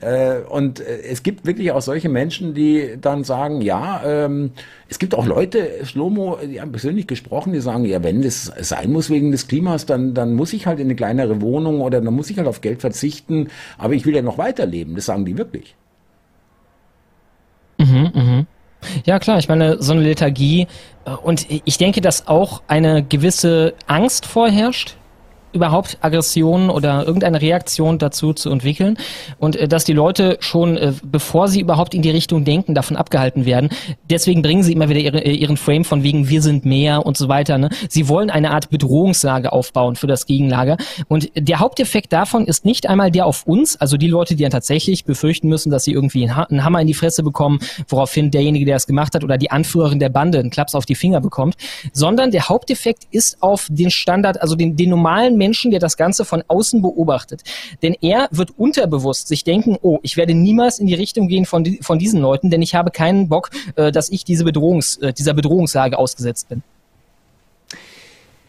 äh, 0.00 0.36
äh, 0.36 0.42
und 0.42 0.78
äh, 0.78 1.02
es 1.10 1.24
gibt 1.24 1.44
wirklich 1.44 1.72
auch 1.72 1.82
solche 1.82 2.08
Menschen, 2.08 2.54
die 2.54 2.96
dann 3.00 3.24
sagen, 3.24 3.60
ja, 3.60 4.00
ähm, 4.06 4.52
es 4.88 5.00
gibt 5.00 5.16
auch 5.16 5.26
Leute, 5.26 5.84
Schlomo, 5.84 6.38
die 6.40 6.60
haben 6.60 6.70
persönlich 6.70 7.08
gesprochen, 7.08 7.52
die 7.52 7.60
sagen, 7.60 7.84
ja, 7.84 8.04
wenn 8.04 8.22
das 8.22 8.44
sein 8.60 8.92
muss 8.92 9.10
wegen 9.10 9.32
des 9.32 9.48
Klimas, 9.48 9.86
dann, 9.86 10.14
dann 10.14 10.34
muss 10.34 10.52
ich 10.52 10.68
halt 10.68 10.78
in 10.78 10.86
eine 10.86 10.94
kleinere 10.94 11.40
Wohnung 11.40 11.80
oder 11.80 12.00
dann 12.00 12.14
muss 12.14 12.30
ich 12.30 12.38
halt 12.38 12.46
auf 12.46 12.60
Geld 12.60 12.80
verzichten, 12.80 13.48
aber 13.76 13.94
ich 13.94 14.06
will 14.06 14.14
ja 14.14 14.22
noch 14.22 14.38
weiterleben. 14.38 14.94
Das 14.94 15.06
sagen 15.06 15.24
die 15.24 15.36
wirklich. 15.36 15.74
Ja, 19.04 19.18
klar, 19.18 19.38
ich 19.38 19.48
meine, 19.48 19.82
so 19.82 19.92
eine 19.92 20.02
Lethargie. 20.02 20.66
Äh, 21.04 21.10
und 21.10 21.46
ich 21.48 21.78
denke, 21.78 22.00
dass 22.00 22.28
auch 22.28 22.62
eine 22.68 23.02
gewisse 23.02 23.74
Angst 23.86 24.26
vorherrscht 24.26 24.96
überhaupt 25.52 25.98
Aggressionen 26.00 26.70
oder 26.70 27.06
irgendeine 27.06 27.40
Reaktion 27.40 27.98
dazu 27.98 28.32
zu 28.32 28.50
entwickeln 28.50 28.98
und 29.38 29.56
äh, 29.56 29.68
dass 29.68 29.84
die 29.84 29.92
Leute 29.92 30.38
schon, 30.40 30.76
äh, 30.76 30.92
bevor 31.04 31.48
sie 31.48 31.60
überhaupt 31.60 31.94
in 31.94 32.02
die 32.02 32.10
Richtung 32.10 32.44
denken, 32.44 32.74
davon 32.74 32.96
abgehalten 32.96 33.46
werden. 33.46 33.70
Deswegen 34.08 34.42
bringen 34.42 34.62
sie 34.62 34.72
immer 34.72 34.88
wieder 34.88 35.00
ihre, 35.00 35.24
äh, 35.24 35.32
ihren 35.32 35.56
Frame 35.56 35.84
von 35.84 36.02
wegen 36.02 36.28
wir 36.28 36.42
sind 36.42 36.64
mehr 36.64 37.04
und 37.04 37.16
so 37.16 37.28
weiter. 37.28 37.58
Ne? 37.58 37.70
Sie 37.88 38.08
wollen 38.08 38.30
eine 38.30 38.50
Art 38.50 38.70
Bedrohungslage 38.70 39.52
aufbauen 39.52 39.96
für 39.96 40.06
das 40.06 40.26
Gegenlager 40.26 40.76
und 41.08 41.30
der 41.36 41.60
Haupteffekt 41.60 42.12
davon 42.12 42.46
ist 42.46 42.64
nicht 42.64 42.88
einmal 42.88 43.10
der 43.10 43.26
auf 43.26 43.46
uns, 43.46 43.76
also 43.76 43.96
die 43.96 44.08
Leute, 44.08 44.36
die 44.36 44.42
dann 44.42 44.52
tatsächlich 44.52 45.04
befürchten 45.04 45.48
müssen, 45.48 45.70
dass 45.70 45.84
sie 45.84 45.92
irgendwie 45.92 46.28
einen 46.28 46.64
Hammer 46.64 46.80
in 46.80 46.86
die 46.86 46.94
Fresse 46.94 47.22
bekommen, 47.22 47.58
woraufhin 47.88 48.30
derjenige, 48.30 48.64
der 48.64 48.76
es 48.76 48.86
gemacht 48.86 49.14
hat 49.14 49.24
oder 49.24 49.38
die 49.38 49.50
Anführerin 49.50 49.98
der 49.98 50.08
Bande 50.08 50.38
einen 50.38 50.50
Klaps 50.50 50.74
auf 50.74 50.86
die 50.86 50.94
Finger 50.94 51.20
bekommt, 51.20 51.56
sondern 51.92 52.30
der 52.30 52.48
Haupteffekt 52.48 53.04
ist 53.10 53.42
auf 53.42 53.66
den 53.70 53.90
Standard, 53.90 54.40
also 54.40 54.54
den, 54.54 54.76
den 54.76 54.90
normalen 54.90 55.36
Menschen, 55.42 55.70
der 55.72 55.80
das 55.80 55.96
Ganze 55.96 56.24
von 56.24 56.44
außen 56.46 56.82
beobachtet. 56.82 57.42
Denn 57.82 57.94
er 58.00 58.28
wird 58.30 58.50
unterbewusst 58.56 59.26
sich 59.26 59.42
denken, 59.42 59.76
oh, 59.82 59.98
ich 60.02 60.16
werde 60.16 60.34
niemals 60.34 60.78
in 60.78 60.86
die 60.86 60.94
Richtung 60.94 61.26
gehen 61.26 61.46
von, 61.46 61.64
die, 61.64 61.78
von 61.82 61.98
diesen 61.98 62.20
Leuten, 62.20 62.50
denn 62.50 62.62
ich 62.62 62.74
habe 62.74 62.90
keinen 62.90 63.28
Bock, 63.28 63.50
äh, 63.76 63.90
dass 63.90 64.08
ich 64.10 64.24
diese 64.24 64.44
Bedrohungs, 64.44 64.98
äh, 64.98 65.12
dieser 65.12 65.34
Bedrohungslage 65.34 65.98
ausgesetzt 65.98 66.48
bin. 66.48 66.62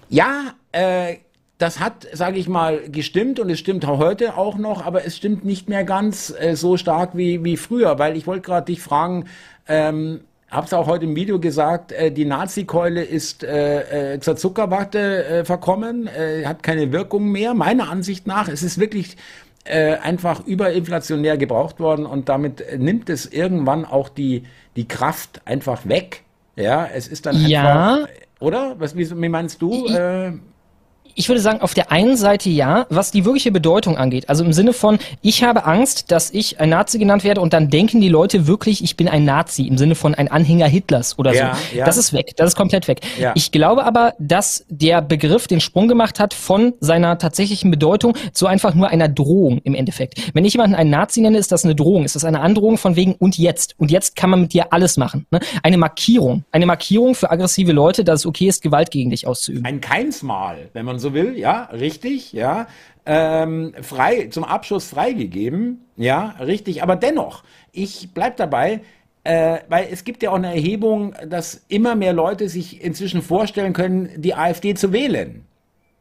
Ja, 0.09 0.53
äh, 0.71 1.15
das 1.57 1.79
hat, 1.79 2.07
sage 2.13 2.37
ich 2.37 2.47
mal, 2.47 2.89
gestimmt 2.89 3.39
und 3.39 3.49
es 3.49 3.59
stimmt 3.59 3.87
heute 3.87 4.37
auch 4.37 4.57
noch, 4.57 4.85
aber 4.85 5.05
es 5.05 5.15
stimmt 5.17 5.45
nicht 5.45 5.69
mehr 5.69 5.83
ganz 5.83 6.33
äh, 6.37 6.55
so 6.55 6.77
stark 6.77 7.17
wie, 7.17 7.43
wie 7.43 7.57
früher, 7.57 7.97
weil 7.99 8.17
ich 8.17 8.27
wollte 8.27 8.41
gerade 8.41 8.65
dich 8.65 8.81
fragen, 8.81 9.25
ähm, 9.67 10.21
habe 10.53 10.67
es 10.67 10.73
auch 10.73 10.87
heute 10.87 11.05
im 11.05 11.15
Video 11.15 11.39
gesagt, 11.39 11.91
äh, 11.91 12.11
die 12.11 12.25
Nazi-Keule 12.25 13.03
ist 13.03 13.43
äh, 13.43 14.13
äh, 14.13 14.19
zur 14.19 14.35
Zuckerwatte 14.35 15.25
äh, 15.25 15.45
verkommen, 15.45 16.07
äh, 16.07 16.45
hat 16.45 16.63
keine 16.63 16.91
Wirkung 16.91 17.31
mehr. 17.31 17.53
Meiner 17.53 17.89
Ansicht 17.89 18.27
nach, 18.27 18.47
es 18.47 18.61
ist 18.63 18.79
wirklich 18.79 19.17
äh, 19.65 19.95
einfach 19.95 20.45
überinflationär 20.45 21.37
gebraucht 21.37 21.79
worden 21.79 22.05
und 22.05 22.29
damit 22.29 22.63
nimmt 22.77 23.09
es 23.09 23.25
irgendwann 23.25 23.85
auch 23.85 24.09
die, 24.09 24.43
die 24.75 24.87
Kraft 24.87 25.41
einfach 25.45 25.87
weg. 25.87 26.23
Ja, 26.55 26.85
es 26.85 27.07
ist 27.07 27.25
dann 27.25 27.45
ja. 27.47 27.95
einfach, 27.95 28.09
oder? 28.39 28.75
Was, 28.77 28.95
wie, 28.95 29.09
wie 29.09 29.29
meinst 29.29 29.61
du? 29.61 29.87
Äh, 29.87 30.33
ich 31.15 31.29
würde 31.29 31.41
sagen, 31.41 31.61
auf 31.61 31.73
der 31.73 31.91
einen 31.91 32.17
Seite 32.17 32.49
ja, 32.49 32.85
was 32.89 33.11
die 33.11 33.25
wirkliche 33.25 33.51
Bedeutung 33.51 33.97
angeht. 33.97 34.29
Also 34.29 34.43
im 34.43 34.53
Sinne 34.53 34.73
von, 34.73 34.97
ich 35.21 35.43
habe 35.43 35.65
Angst, 35.65 36.11
dass 36.11 36.31
ich 36.31 36.59
ein 36.59 36.69
Nazi 36.69 36.99
genannt 36.99 37.23
werde 37.23 37.41
und 37.41 37.53
dann 37.53 37.69
denken 37.69 38.01
die 38.01 38.09
Leute 38.09 38.47
wirklich, 38.47 38.83
ich 38.83 38.97
bin 38.97 39.07
ein 39.07 39.25
Nazi 39.25 39.67
im 39.67 39.77
Sinne 39.77 39.95
von 39.95 40.15
ein 40.15 40.29
Anhänger 40.29 40.67
Hitlers 40.67 41.17
oder 41.19 41.33
Ja, 41.33 41.55
so. 41.55 41.77
ja. 41.77 41.85
Das 41.85 41.97
ist 41.97 42.13
weg, 42.13 42.33
das 42.37 42.49
ist 42.51 42.55
komplett 42.55 42.87
weg. 42.87 43.01
Ja. 43.19 43.31
Ich 43.35 43.51
glaube 43.51 43.83
aber, 43.85 44.13
dass 44.19 44.65
der 44.69 45.01
Begriff 45.01 45.47
den 45.47 45.59
Sprung 45.59 45.87
gemacht 45.87 46.19
hat 46.19 46.33
von 46.33 46.73
seiner 46.79 47.17
tatsächlichen 47.17 47.71
Bedeutung 47.71 48.15
zu 48.33 48.47
einfach 48.47 48.73
nur 48.73 48.89
einer 48.89 49.07
Drohung 49.07 49.59
im 49.63 49.75
Endeffekt. 49.75 50.19
Wenn 50.33 50.45
ich 50.45 50.53
jemanden 50.53 50.75
einen 50.75 50.89
Nazi 50.89 51.21
nenne, 51.21 51.37
ist 51.37 51.51
das 51.51 51.63
eine 51.65 51.75
Drohung, 51.75 52.03
ist 52.05 52.15
das 52.15 52.23
eine 52.25 52.39
Androhung 52.41 52.77
von 52.77 52.95
wegen 52.95 53.13
und 53.13 53.37
jetzt. 53.37 53.75
Und 53.77 53.91
jetzt 53.91 54.15
kann 54.15 54.29
man 54.29 54.41
mit 54.41 54.53
dir 54.53 54.71
alles 54.73 54.97
machen. 54.97 55.25
Ne? 55.31 55.39
Eine 55.61 55.77
Markierung. 55.77 56.43
Eine 56.51 56.65
Markierung 56.65 57.15
für 57.15 57.31
aggressive 57.31 57.71
Leute, 57.71 58.03
dass 58.03 58.21
es 58.21 58.25
okay 58.25 58.47
ist, 58.47 58.61
Gewalt 58.61 58.91
gegen 58.91 59.09
dich 59.09 59.27
auszuüben. 59.27 59.65
ein 59.65 59.81
Keinsmal, 59.81 60.69
wenn 60.73 60.85
man 60.85 60.99
so 60.99 61.02
will, 61.11 61.37
ja, 61.37 61.63
richtig, 61.73 62.31
ja, 62.31 62.67
ähm, 63.05 63.73
frei, 63.81 64.27
zum 64.31 64.45
Abschuss 64.45 64.87
freigegeben, 64.87 65.81
ja, 65.97 66.35
richtig, 66.39 66.81
aber 66.81 66.95
dennoch, 66.95 67.43
ich 67.73 68.11
bleib 68.13 68.37
dabei, 68.37 68.79
äh, 69.25 69.59
weil 69.67 69.87
es 69.91 70.05
gibt 70.05 70.23
ja 70.23 70.31
auch 70.31 70.35
eine 70.35 70.53
Erhebung, 70.53 71.13
dass 71.27 71.65
immer 71.67 71.95
mehr 71.95 72.13
Leute 72.13 72.47
sich 72.47 72.81
inzwischen 72.81 73.21
vorstellen 73.21 73.73
können, 73.73 74.09
die 74.15 74.35
AfD 74.35 74.73
zu 74.73 74.93
wählen. 74.93 75.45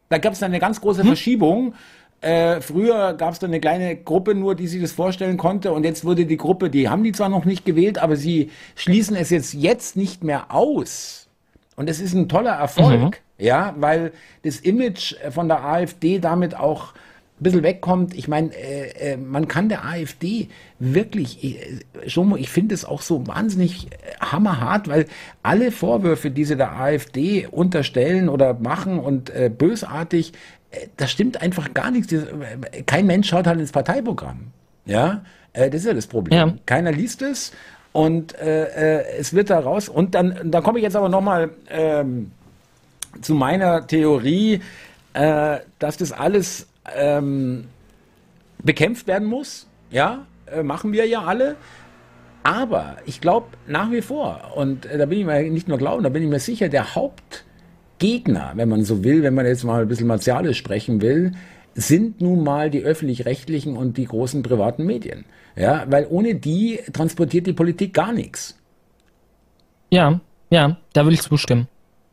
Da 0.09 0.19
gab 0.19 0.35
es 0.35 0.41
dann 0.41 0.51
eine 0.51 0.61
ganz 0.61 0.81
große 0.81 1.05
Verschiebung. 1.05 1.75
Äh, 2.21 2.61
früher 2.61 3.15
gab 3.15 3.33
es 3.33 3.41
dann 3.41 3.51
eine 3.51 3.61
kleine 3.61 3.97
Gruppe 3.97 4.35
nur, 4.37 4.55
die 4.55 4.69
sich 4.69 4.81
das 4.81 4.93
vorstellen 4.93 5.37
konnte 5.37 5.73
und 5.73 5.83
jetzt 5.83 6.05
wurde 6.05 6.25
die 6.25 6.37
Gruppe, 6.37 6.71
die 6.71 6.89
haben 6.89 7.03
die 7.03 7.11
zwar 7.11 7.29
noch 7.29 7.45
nicht 7.45 7.65
gewählt, 7.65 7.99
aber 7.99 8.15
sie 8.15 8.51
schließen 8.77 9.17
es 9.17 9.31
jetzt 9.31 9.55
jetzt 9.55 9.97
nicht 9.97 10.23
mehr 10.23 10.55
aus. 10.55 11.29
Und 11.75 11.91
es 11.91 12.01
ist 12.01 12.13
ein 12.15 12.29
toller 12.29 12.53
Erfolg, 12.53 13.23
ja, 13.43 13.75
weil 13.79 14.13
das 14.45 14.61
Image 14.61 15.15
äh, 15.21 15.31
von 15.31 15.49
der 15.49 15.65
AfD 15.65 16.19
damit 16.21 16.55
auch 16.57 16.95
ein 16.95 17.43
bisschen 17.43 17.63
wegkommt. 17.65 18.15
Ich 18.15 18.29
meine, 18.29 18.55
äh, 18.55 19.13
äh, 19.13 19.17
man 19.17 19.49
kann 19.49 19.69
der 19.69 19.85
AfD 19.85 20.49
wirklich, 20.79 21.43
äh, 21.43 22.09
Schomo, 22.09 22.37
ich 22.37 22.51
finde 22.51 22.75
es 22.75 22.85
auch 22.85 23.03
so 23.03 23.27
wahnsinnig 23.27 23.87
äh, 23.87 23.97
hammerhart, 24.21 24.87
weil 24.89 25.07
alle 25.43 25.73
Vorwürfe, 25.73 26.31
die 26.31 26.45
sie 26.45 26.57
der 26.57 26.79
AfD 26.79 27.49
unterstellen 27.49 28.29
oder 28.29 28.55
machen 28.55 29.01
und 29.01 29.31
äh, 29.31 29.51
bösartig, 29.51 30.33
äh, 30.71 30.87
das 30.97 31.11
stimmt 31.11 31.43
einfach 31.43 31.75
gar 31.75 31.91
nichts. 31.91 32.15
Kein 32.87 33.07
Mensch 33.07 33.29
schaut 33.29 33.49
halt 33.49 33.59
ins 33.59 33.73
Parteiprogramm. 33.73 34.53
Ja, 34.87 35.25
äh, 35.53 35.69
das 35.69 35.81
ist 35.81 35.87
ja 35.87 35.95
das 35.95 36.07
Problem. 36.07 36.39
Ja. 36.39 36.55
Keiner 36.65 36.93
liest 36.93 37.23
es 37.23 37.53
und 37.91 38.39
äh, 38.39 39.01
äh, 39.01 39.19
es 39.19 39.35
wird 39.35 39.51
da 39.51 39.59
raus. 39.59 39.89
Und 39.89 40.15
dann, 40.15 40.39
dann 40.45 40.63
komme 40.63 40.79
ich 40.79 40.85
jetzt 40.85 40.95
aber 40.95 41.09
nochmal 41.09 41.51
ähm, 41.69 42.31
zu 43.21 43.35
meiner 43.35 43.87
Theorie, 43.87 44.61
äh, 45.15 45.59
dass 45.79 45.97
das 45.97 46.13
alles 46.13 46.69
ähm, 46.97 47.67
bekämpft 48.63 49.07
werden 49.07 49.29
muss. 49.29 49.67
Ja, 49.91 50.27
äh, 50.47 50.63
machen 50.63 50.93
wir 50.93 51.07
ja 51.07 51.23
alle. 51.23 51.57
Aber 52.43 52.97
ich 53.07 53.21
glaube 53.21 53.49
nach 53.67 53.91
wie 53.91 54.03
vor, 54.03 54.53
und 54.57 54.87
äh, 54.87 54.99
da 54.99 55.07
bin 55.07 55.21
ich 55.21 55.27
mir 55.27 55.43
nicht 55.51 55.69
nur 55.69 55.79
glauben, 55.79 56.03
da 56.03 56.09
bin 56.09 56.23
ich 56.23 56.29
mir 56.29 56.41
sicher, 56.41 56.69
der 56.69 56.95
Hauptgegner, 56.95 58.53
wenn 58.57 58.69
man 58.69 58.85
so 58.85 59.05
will, 59.05 59.23
wenn 59.23 59.35
man 59.35 59.47
jetzt 59.47 59.65
mal 59.65 59.83
ein 59.83 59.89
bisschen 59.89 60.09
martialisch 60.09 60.59
sprechen 60.59 61.01
will, 61.03 61.33
sind 61.75 62.21
nun 62.21 62.43
mal 62.43 62.71
die 62.71 62.83
öffentlich-rechtlichen 62.83 63.77
und 63.77 63.97
die 63.97 64.07
großen 64.07 64.43
privaten 64.43 64.85
Medien. 64.85 65.25
Ja, 65.57 65.85
weil 65.89 66.07
ohne 66.09 66.35
die 66.35 66.81
transportiert 66.93 67.47
die 67.47 67.53
Politik 67.53 67.95
gar 67.95 68.13
nichts. 68.13 68.59
Ja, 69.91 70.21
ja, 70.51 70.79
da 70.93 71.07
will 71.07 71.13
ich 71.13 71.23
zustimmen. 71.23 71.69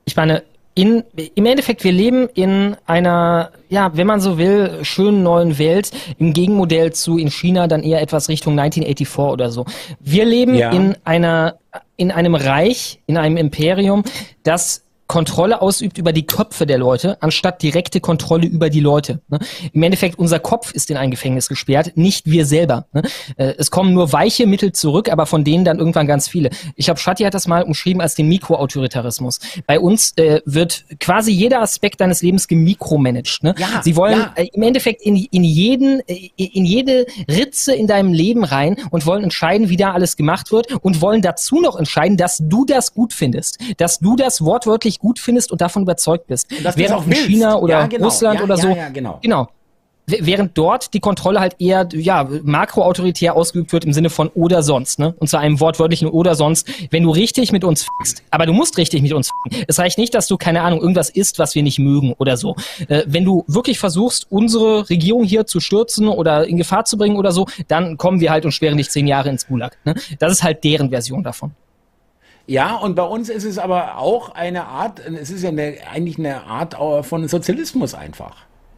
Ich 0.05 0.15
meine, 0.15 0.43
in, 0.75 1.03
im 1.35 1.45
Endeffekt, 1.45 1.83
wir 1.83 1.91
leben 1.91 2.29
in 2.35 2.75
einer, 2.85 3.51
ja, 3.69 3.91
wenn 3.95 4.07
man 4.07 4.21
so 4.21 4.37
will, 4.37 4.79
schönen 4.83 5.23
neuen 5.23 5.57
Welt, 5.57 5.91
im 6.19 6.33
Gegenmodell 6.33 6.93
zu 6.93 7.17
in 7.17 7.29
China 7.31 7.67
dann 7.67 7.83
eher 7.83 8.01
etwas 8.01 8.29
Richtung 8.29 8.57
1984 8.57 9.17
oder 9.33 9.49
so. 9.51 9.65
Wir 9.99 10.25
leben 10.25 10.55
Ja. 10.55 10.71
in 10.71 10.95
einer, 11.03 11.57
in 11.97 12.11
einem 12.11 12.35
Reich, 12.35 13.01
in 13.07 13.17
einem 13.17 13.35
Imperium, 13.37 14.03
das 14.43 14.83
Kontrolle 15.09 15.59
ausübt 15.59 15.97
über 15.97 16.13
die 16.13 16.27
Köpfe 16.27 16.67
der 16.67 16.77
Leute, 16.77 17.17
anstatt 17.21 17.63
direkte 17.63 17.99
Kontrolle 17.99 18.45
über 18.45 18.69
die 18.69 18.79
Leute. 18.79 19.21
Ne? 19.27 19.39
Im 19.73 19.81
Endeffekt, 19.81 20.19
unser 20.19 20.37
Kopf 20.37 20.71
ist 20.71 20.91
in 20.91 20.97
ein 20.97 21.09
Gefängnis 21.09 21.49
gesperrt, 21.49 21.93
nicht 21.95 22.27
wir 22.27 22.45
selber. 22.45 22.85
Ne? 22.93 23.01
Äh, 23.35 23.55
Es 23.57 23.71
kommen 23.71 23.91
nur 23.95 24.13
weiche 24.13 24.45
Mittel 24.45 24.71
zurück, 24.71 25.11
aber 25.11 25.25
von 25.25 25.43
denen 25.43 25.65
dann 25.65 25.79
irgendwann 25.79 26.05
ganz 26.05 26.27
viele. 26.27 26.51
Ich 26.75 26.85
glaube, 26.85 26.99
Shatti 26.99 27.23
hat 27.23 27.33
das 27.33 27.47
mal 27.47 27.63
umschrieben 27.63 28.01
als 28.01 28.13
den 28.13 28.27
Mikroautoritarismus. 28.27 29.39
Bei 29.65 29.79
uns 29.79 30.13
äh, 30.17 30.41
wird 30.45 30.85
quasi 30.99 31.31
jeder 31.31 31.61
Aspekt 31.61 32.01
deines 32.01 32.21
Lebens 32.21 32.47
gemikromanagt. 32.47 33.41
Ne? 33.41 33.55
Ja, 33.57 33.81
Sie 33.83 33.95
wollen 33.95 34.19
ja. 34.19 34.33
äh, 34.35 34.47
im 34.53 34.61
Endeffekt 34.61 35.01
in, 35.01 35.15
in 35.15 35.43
jeden, 35.43 36.01
äh, 36.07 36.29
in 36.37 36.65
jede 36.65 37.07
Ritze 37.27 37.73
in 37.73 37.87
deinem 37.87 38.13
Leben 38.13 38.43
rein 38.43 38.75
und 38.91 39.07
wollen 39.07 39.23
entscheiden, 39.23 39.69
wie 39.69 39.77
da 39.77 39.91
alles 39.91 40.17
gemacht 40.17 40.51
wird 40.51 40.71
und 40.83 41.01
wollen 41.01 41.23
dazu 41.23 41.59
noch 41.61 41.77
entscheiden, 41.77 42.15
dass 42.15 42.37
du 42.37 42.63
das 42.63 42.93
gut 42.93 43.11
findest, 43.11 43.57
dass 43.77 43.97
du 43.97 44.15
das 44.15 44.45
wortwörtlich 44.45 44.98
gut 44.99 45.17
findest 45.19 45.51
und 45.51 45.61
davon 45.61 45.83
überzeugt 45.83 46.27
bist. 46.27 46.47
Während 46.75 46.93
auch 46.93 47.05
in 47.05 47.11
willst. 47.11 47.25
China 47.25 47.57
oder 47.57 47.79
Ja, 47.79 47.87
genau. 47.87 48.05
Russland 48.05 48.39
Ja, 48.39 48.45
oder 48.45 48.55
ja, 48.55 48.61
so, 48.61 48.93
genau. 48.93 49.19
genau. 49.21 49.47
Während 50.05 50.57
dort 50.57 50.95
die 50.95 50.99
Kontrolle 50.99 51.39
halt 51.39 51.57
eher 51.59 51.87
ja 51.93 52.27
makroautoritär 52.41 53.35
ausgeübt 53.35 53.71
wird 53.71 53.85
im 53.85 53.93
Sinne 53.93 54.09
von 54.09 54.29
oder 54.29 54.63
sonst, 54.63 54.97
ne? 54.97 55.13
Und 55.19 55.27
zu 55.27 55.37
einem 55.37 55.59
wortwörtlichen 55.59 56.07
oder 56.07 56.33
sonst, 56.33 56.67
wenn 56.89 57.03
du 57.03 57.11
richtig 57.11 57.51
mit 57.51 57.63
uns 57.63 57.83
f***st, 57.83 58.23
aber 58.31 58.47
du 58.47 58.53
musst 58.53 58.79
richtig 58.79 59.03
mit 59.03 59.13
uns 59.13 59.27
f***en. 59.27 59.65
Es 59.67 59.77
reicht 59.77 59.99
nicht, 59.99 60.15
dass 60.15 60.25
du 60.25 60.37
keine 60.37 60.63
Ahnung 60.63 60.81
irgendwas 60.81 61.11
isst, 61.11 61.37
was 61.37 61.53
wir 61.53 61.61
nicht 61.61 61.77
mögen 61.77 62.15
oder 62.17 62.37
so. 62.37 62.55
Äh, 62.87 63.03
wenn 63.05 63.23
du 63.23 63.43
wirklich 63.45 63.77
versuchst, 63.77 64.25
unsere 64.31 64.89
Regierung 64.89 65.25
hier 65.25 65.45
zu 65.45 65.59
stürzen 65.59 66.07
oder 66.07 66.47
in 66.47 66.57
Gefahr 66.57 66.85
zu 66.85 66.97
bringen 66.97 67.17
oder 67.17 67.31
so, 67.31 67.45
dann 67.67 67.97
kommen 67.97 68.19
wir 68.19 68.31
halt 68.31 68.45
und 68.45 68.51
sperren 68.51 68.77
dich 68.77 68.89
zehn 68.89 69.05
Jahre 69.05 69.29
ins 69.29 69.45
Gulag. 69.45 69.77
Ne? 69.85 69.93
Das 70.17 70.31
ist 70.31 70.41
halt 70.41 70.63
deren 70.63 70.89
Version 70.89 71.21
davon. 71.21 71.51
Ja, 72.49 72.77
und 72.77 72.95
bei 72.95 73.03
uns 73.03 73.29
ist 73.29 73.43
es 73.43 73.59
aber 73.59 73.99
auch 73.99 74.29
eine 74.29 74.65
Art, 74.65 74.99
es 75.05 75.29
ist 75.29 75.43
ja 75.43 75.49
eine, 75.49 75.75
eigentlich 75.91 76.17
eine 76.17 76.45
Art 76.45 76.75
von 77.05 77.27
Sozialismus 77.27 77.93
einfach. 77.93 78.37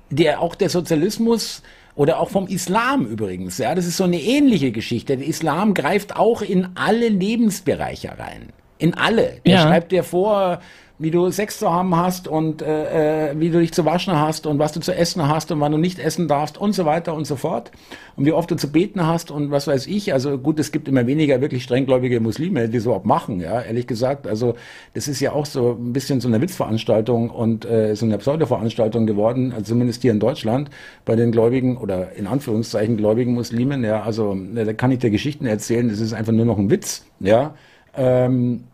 Der, 0.09 0.41
auch 0.41 0.55
der 0.55 0.69
Sozialismus 0.69 1.63
oder 1.95 2.19
auch 2.19 2.29
vom 2.29 2.47
Islam 2.47 3.05
übrigens, 3.05 3.59
ja, 3.59 3.73
das 3.73 3.85
ist 3.85 3.95
so 3.95 4.03
eine 4.03 4.19
ähnliche 4.19 4.73
Geschichte. 4.73 5.15
Der 5.15 5.25
Islam 5.25 5.73
greift 5.73 6.17
auch 6.17 6.41
in 6.41 6.67
alle 6.75 7.07
Lebensbereiche 7.07 8.09
rein. 8.19 8.49
In 8.77 8.93
alle. 8.93 9.37
Der 9.45 9.53
Ja. 9.53 9.61
schreibt 9.61 9.93
dir 9.93 10.03
vor, 10.03 10.59
wie 11.01 11.09
du 11.09 11.31
Sex 11.31 11.57
zu 11.57 11.71
haben 11.71 11.95
hast 11.95 12.27
und 12.27 12.61
äh, 12.61 13.31
äh, 13.31 13.39
wie 13.39 13.49
du 13.49 13.59
dich 13.59 13.73
zu 13.73 13.85
waschen 13.85 14.15
hast 14.15 14.45
und 14.45 14.59
was 14.59 14.71
du 14.71 14.79
zu 14.79 14.93
essen 14.93 15.27
hast 15.27 15.51
und 15.51 15.59
wann 15.59 15.71
du 15.71 15.79
nicht 15.79 15.97
essen 15.97 16.27
darfst 16.27 16.59
und 16.59 16.73
so 16.73 16.85
weiter 16.85 17.15
und 17.15 17.25
so 17.25 17.35
fort. 17.35 17.71
Und 18.15 18.25
wie 18.25 18.33
oft 18.33 18.51
du 18.51 18.55
zu 18.55 18.71
beten 18.71 19.07
hast 19.07 19.31
und 19.31 19.49
was 19.49 19.65
weiß 19.65 19.87
ich. 19.87 20.13
Also 20.13 20.37
gut, 20.37 20.59
es 20.59 20.71
gibt 20.71 20.87
immer 20.87 21.07
weniger 21.07 21.41
wirklich 21.41 21.63
strenggläubige 21.63 22.19
Muslime, 22.19 22.69
die 22.69 22.79
so 22.79 23.01
machen, 23.03 23.39
ja, 23.39 23.61
ehrlich 23.61 23.87
gesagt. 23.87 24.27
Also 24.27 24.53
das 24.93 25.07
ist 25.07 25.19
ja 25.19 25.31
auch 25.31 25.47
so 25.47 25.71
ein 25.71 25.91
bisschen 25.91 26.21
so 26.21 26.27
eine 26.27 26.39
Witzveranstaltung 26.39 27.31
und 27.31 27.65
äh, 27.65 27.95
so 27.95 28.05
eine 28.05 28.19
Pseudo-Veranstaltung 28.19 29.07
geworden, 29.07 29.53
also 29.53 29.73
zumindest 29.73 30.03
hier 30.03 30.11
in 30.11 30.19
Deutschland, 30.19 30.69
bei 31.05 31.15
den 31.15 31.31
gläubigen 31.31 31.77
oder 31.77 32.11
in 32.13 32.27
Anführungszeichen 32.27 32.97
gläubigen 32.97 33.33
Muslimen. 33.33 33.83
Ja, 33.83 34.03
also 34.03 34.37
äh, 34.55 34.65
da 34.65 34.73
kann 34.73 34.91
ich 34.91 34.99
dir 34.99 35.09
Geschichten 35.09 35.47
erzählen, 35.47 35.89
das 35.89 35.99
ist 35.99 36.13
einfach 36.13 36.33
nur 36.33 36.45
noch 36.45 36.59
ein 36.59 36.69
Witz, 36.69 37.05
ja. 37.19 37.55
Ähm, 37.97 38.65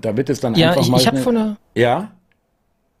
da 0.00 0.16
wird 0.16 0.30
es 0.30 0.40
dann 0.40 0.54
Ja, 0.54 0.70
einfach 0.70 0.82
ich, 0.82 0.88
mal. 0.90 1.00
ich 1.00 1.06
habe 1.06 1.18
von 1.18 1.36
einer 1.36 1.56
ja, 1.74 2.12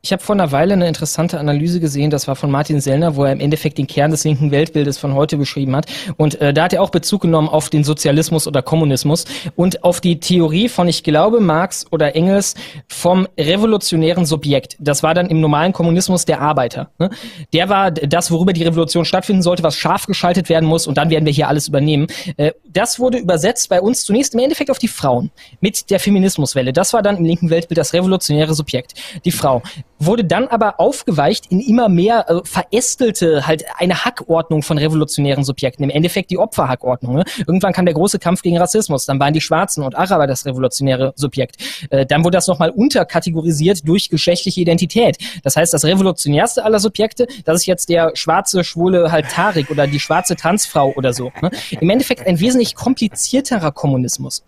Ich 0.04 0.12
habe 0.12 0.22
vor 0.22 0.34
einer 0.34 0.52
Weile 0.52 0.74
eine 0.74 0.86
interessante 0.86 1.40
Analyse 1.40 1.80
gesehen, 1.80 2.10
das 2.10 2.28
war 2.28 2.36
von 2.36 2.50
Martin 2.50 2.78
Sellner, 2.78 3.16
wo 3.16 3.24
er 3.24 3.32
im 3.32 3.40
Endeffekt 3.40 3.78
den 3.78 3.86
Kern 3.86 4.10
des 4.10 4.22
linken 4.24 4.50
Weltbildes 4.50 4.98
von 4.98 5.14
heute 5.14 5.38
beschrieben 5.38 5.74
hat. 5.74 5.86
Und 6.18 6.38
äh, 6.42 6.52
da 6.52 6.64
hat 6.64 6.74
er 6.74 6.82
auch 6.82 6.90
Bezug 6.90 7.22
genommen 7.22 7.48
auf 7.48 7.70
den 7.70 7.84
Sozialismus 7.84 8.46
oder 8.46 8.60
Kommunismus 8.60 9.24
und 9.56 9.82
auf 9.82 10.02
die 10.02 10.20
Theorie 10.20 10.68
von, 10.68 10.88
ich 10.88 11.04
glaube, 11.04 11.40
Marx 11.40 11.86
oder 11.90 12.14
Engels 12.14 12.54
vom 12.86 13.26
revolutionären 13.40 14.26
Subjekt. 14.26 14.76
Das 14.78 15.02
war 15.02 15.14
dann 15.14 15.30
im 15.30 15.40
normalen 15.40 15.72
Kommunismus 15.72 16.26
der 16.26 16.42
Arbeiter. 16.42 16.90
Ne? 16.98 17.08
Der 17.54 17.70
war 17.70 17.90
das, 17.90 18.30
worüber 18.30 18.52
die 18.52 18.64
Revolution 18.64 19.06
stattfinden 19.06 19.40
sollte, 19.40 19.62
was 19.62 19.78
scharf 19.78 20.04
geschaltet 20.04 20.50
werden 20.50 20.66
muss 20.66 20.86
und 20.86 20.98
dann 20.98 21.08
werden 21.08 21.24
wir 21.24 21.32
hier 21.32 21.48
alles 21.48 21.66
übernehmen. 21.66 22.08
Äh, 22.36 22.52
das 22.68 22.98
wurde 22.98 23.16
übersetzt 23.16 23.70
bei 23.70 23.80
uns 23.80 24.04
zunächst 24.04 24.34
im 24.34 24.40
Endeffekt 24.40 24.70
auf 24.70 24.78
die 24.78 24.88
Frauen 24.88 25.30
mit 25.62 25.88
der 25.88 25.98
Feminismuswelle. 25.98 26.74
Das 26.74 26.92
war 26.92 27.00
dann 27.00 27.16
im 27.16 27.24
linken 27.24 27.48
Weltbild 27.48 27.78
das 27.78 27.94
revolutionäre 27.94 28.52
Subjekt, 28.52 28.92
die 29.24 29.32
Frau 29.32 29.62
wurde 29.98 30.24
dann 30.24 30.48
aber 30.48 30.80
aufgeweicht 30.80 31.46
in 31.50 31.60
immer 31.60 31.88
mehr 31.88 32.28
äh, 32.28 32.40
verästelte, 32.44 33.46
halt 33.46 33.64
eine 33.78 34.04
Hackordnung 34.04 34.62
von 34.62 34.78
revolutionären 34.78 35.44
Subjekten. 35.44 35.84
Im 35.84 35.90
Endeffekt 35.90 36.30
die 36.30 36.38
Opferhackordnung. 36.38 37.16
Ne? 37.16 37.24
Irgendwann 37.46 37.72
kam 37.72 37.84
der 37.84 37.94
große 37.94 38.18
Kampf 38.18 38.42
gegen 38.42 38.58
Rassismus. 38.58 39.06
Dann 39.06 39.20
waren 39.20 39.32
die 39.32 39.40
Schwarzen 39.40 39.82
und 39.82 39.94
Araber 39.96 40.26
das 40.26 40.46
revolutionäre 40.46 41.12
Subjekt. 41.16 41.56
Äh, 41.90 42.06
dann 42.06 42.24
wurde 42.24 42.36
das 42.36 42.46
nochmal 42.46 42.70
unterkategorisiert 42.70 43.86
durch 43.86 44.08
geschlechtliche 44.08 44.60
Identität. 44.60 45.18
Das 45.42 45.56
heißt, 45.56 45.72
das 45.72 45.84
revolutionärste 45.84 46.64
aller 46.64 46.78
Subjekte, 46.78 47.26
das 47.44 47.60
ist 47.60 47.66
jetzt 47.66 47.88
der 47.88 48.12
schwarze, 48.14 48.64
schwule 48.64 49.12
halt 49.12 49.28
Tarik 49.30 49.70
oder 49.70 49.86
die 49.86 50.00
schwarze 50.00 50.36
Transfrau 50.36 50.92
oder 50.96 51.12
so. 51.12 51.30
Ne? 51.42 51.50
Im 51.80 51.90
Endeffekt 51.90 52.26
ein 52.26 52.40
wesentlich 52.40 52.74
komplizierterer 52.74 53.72
Kommunismus. 53.72 54.44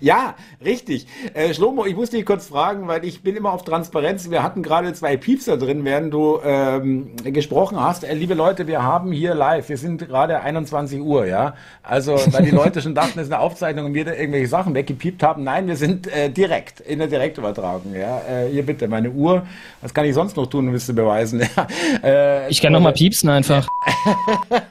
Ja, 0.00 0.34
richtig. 0.64 1.06
Äh, 1.34 1.54
Schlomo, 1.54 1.84
ich 1.86 1.94
muss 1.94 2.10
dich 2.10 2.24
kurz 2.24 2.46
fragen, 2.46 2.88
weil 2.88 3.04
ich 3.04 3.22
bin 3.22 3.36
immer 3.36 3.52
auf 3.52 3.64
Transparenz. 3.64 4.30
Wir 4.30 4.42
hatten 4.42 4.62
gerade 4.62 4.92
zwei 4.92 5.16
Piepser 5.16 5.56
drin, 5.56 5.84
während 5.84 6.12
du 6.12 6.38
ähm, 6.44 7.16
gesprochen 7.24 7.80
hast. 7.80 8.04
Äh, 8.04 8.14
liebe 8.14 8.34
Leute, 8.34 8.66
wir 8.66 8.82
haben 8.82 9.12
hier 9.12 9.34
live, 9.34 9.68
wir 9.68 9.76
sind 9.76 10.06
gerade 10.06 10.40
21 10.40 11.00
Uhr, 11.00 11.26
ja. 11.26 11.54
Also, 11.82 12.18
weil 12.30 12.44
die 12.44 12.50
Leute 12.50 12.82
schon 12.82 12.94
dachten, 12.94 13.18
es 13.18 13.26
ist 13.26 13.32
eine 13.32 13.40
Aufzeichnung 13.40 13.86
und 13.86 13.94
wir 13.94 14.04
da 14.04 14.12
irgendwelche 14.12 14.48
Sachen 14.48 14.74
weggepiept 14.74 15.22
haben. 15.22 15.44
Nein, 15.44 15.66
wir 15.66 15.76
sind 15.76 16.06
äh, 16.06 16.30
direkt, 16.30 16.80
in 16.80 16.98
der 16.98 17.08
Direktübertragung, 17.08 17.94
ja. 17.94 18.20
Äh, 18.20 18.50
hier 18.50 18.64
bitte, 18.64 18.88
meine 18.88 19.10
Uhr. 19.10 19.46
Was 19.80 19.94
kann 19.94 20.04
ich 20.04 20.14
sonst 20.14 20.36
noch 20.36 20.46
tun, 20.46 20.68
um 20.68 20.74
es 20.74 20.86
zu 20.86 20.94
beweisen? 20.94 21.42
äh, 22.02 22.48
ich 22.48 22.60
kann 22.60 22.72
noch 22.72 22.80
mal 22.80 22.92
piepsen 22.92 23.30
einfach. 23.30 23.66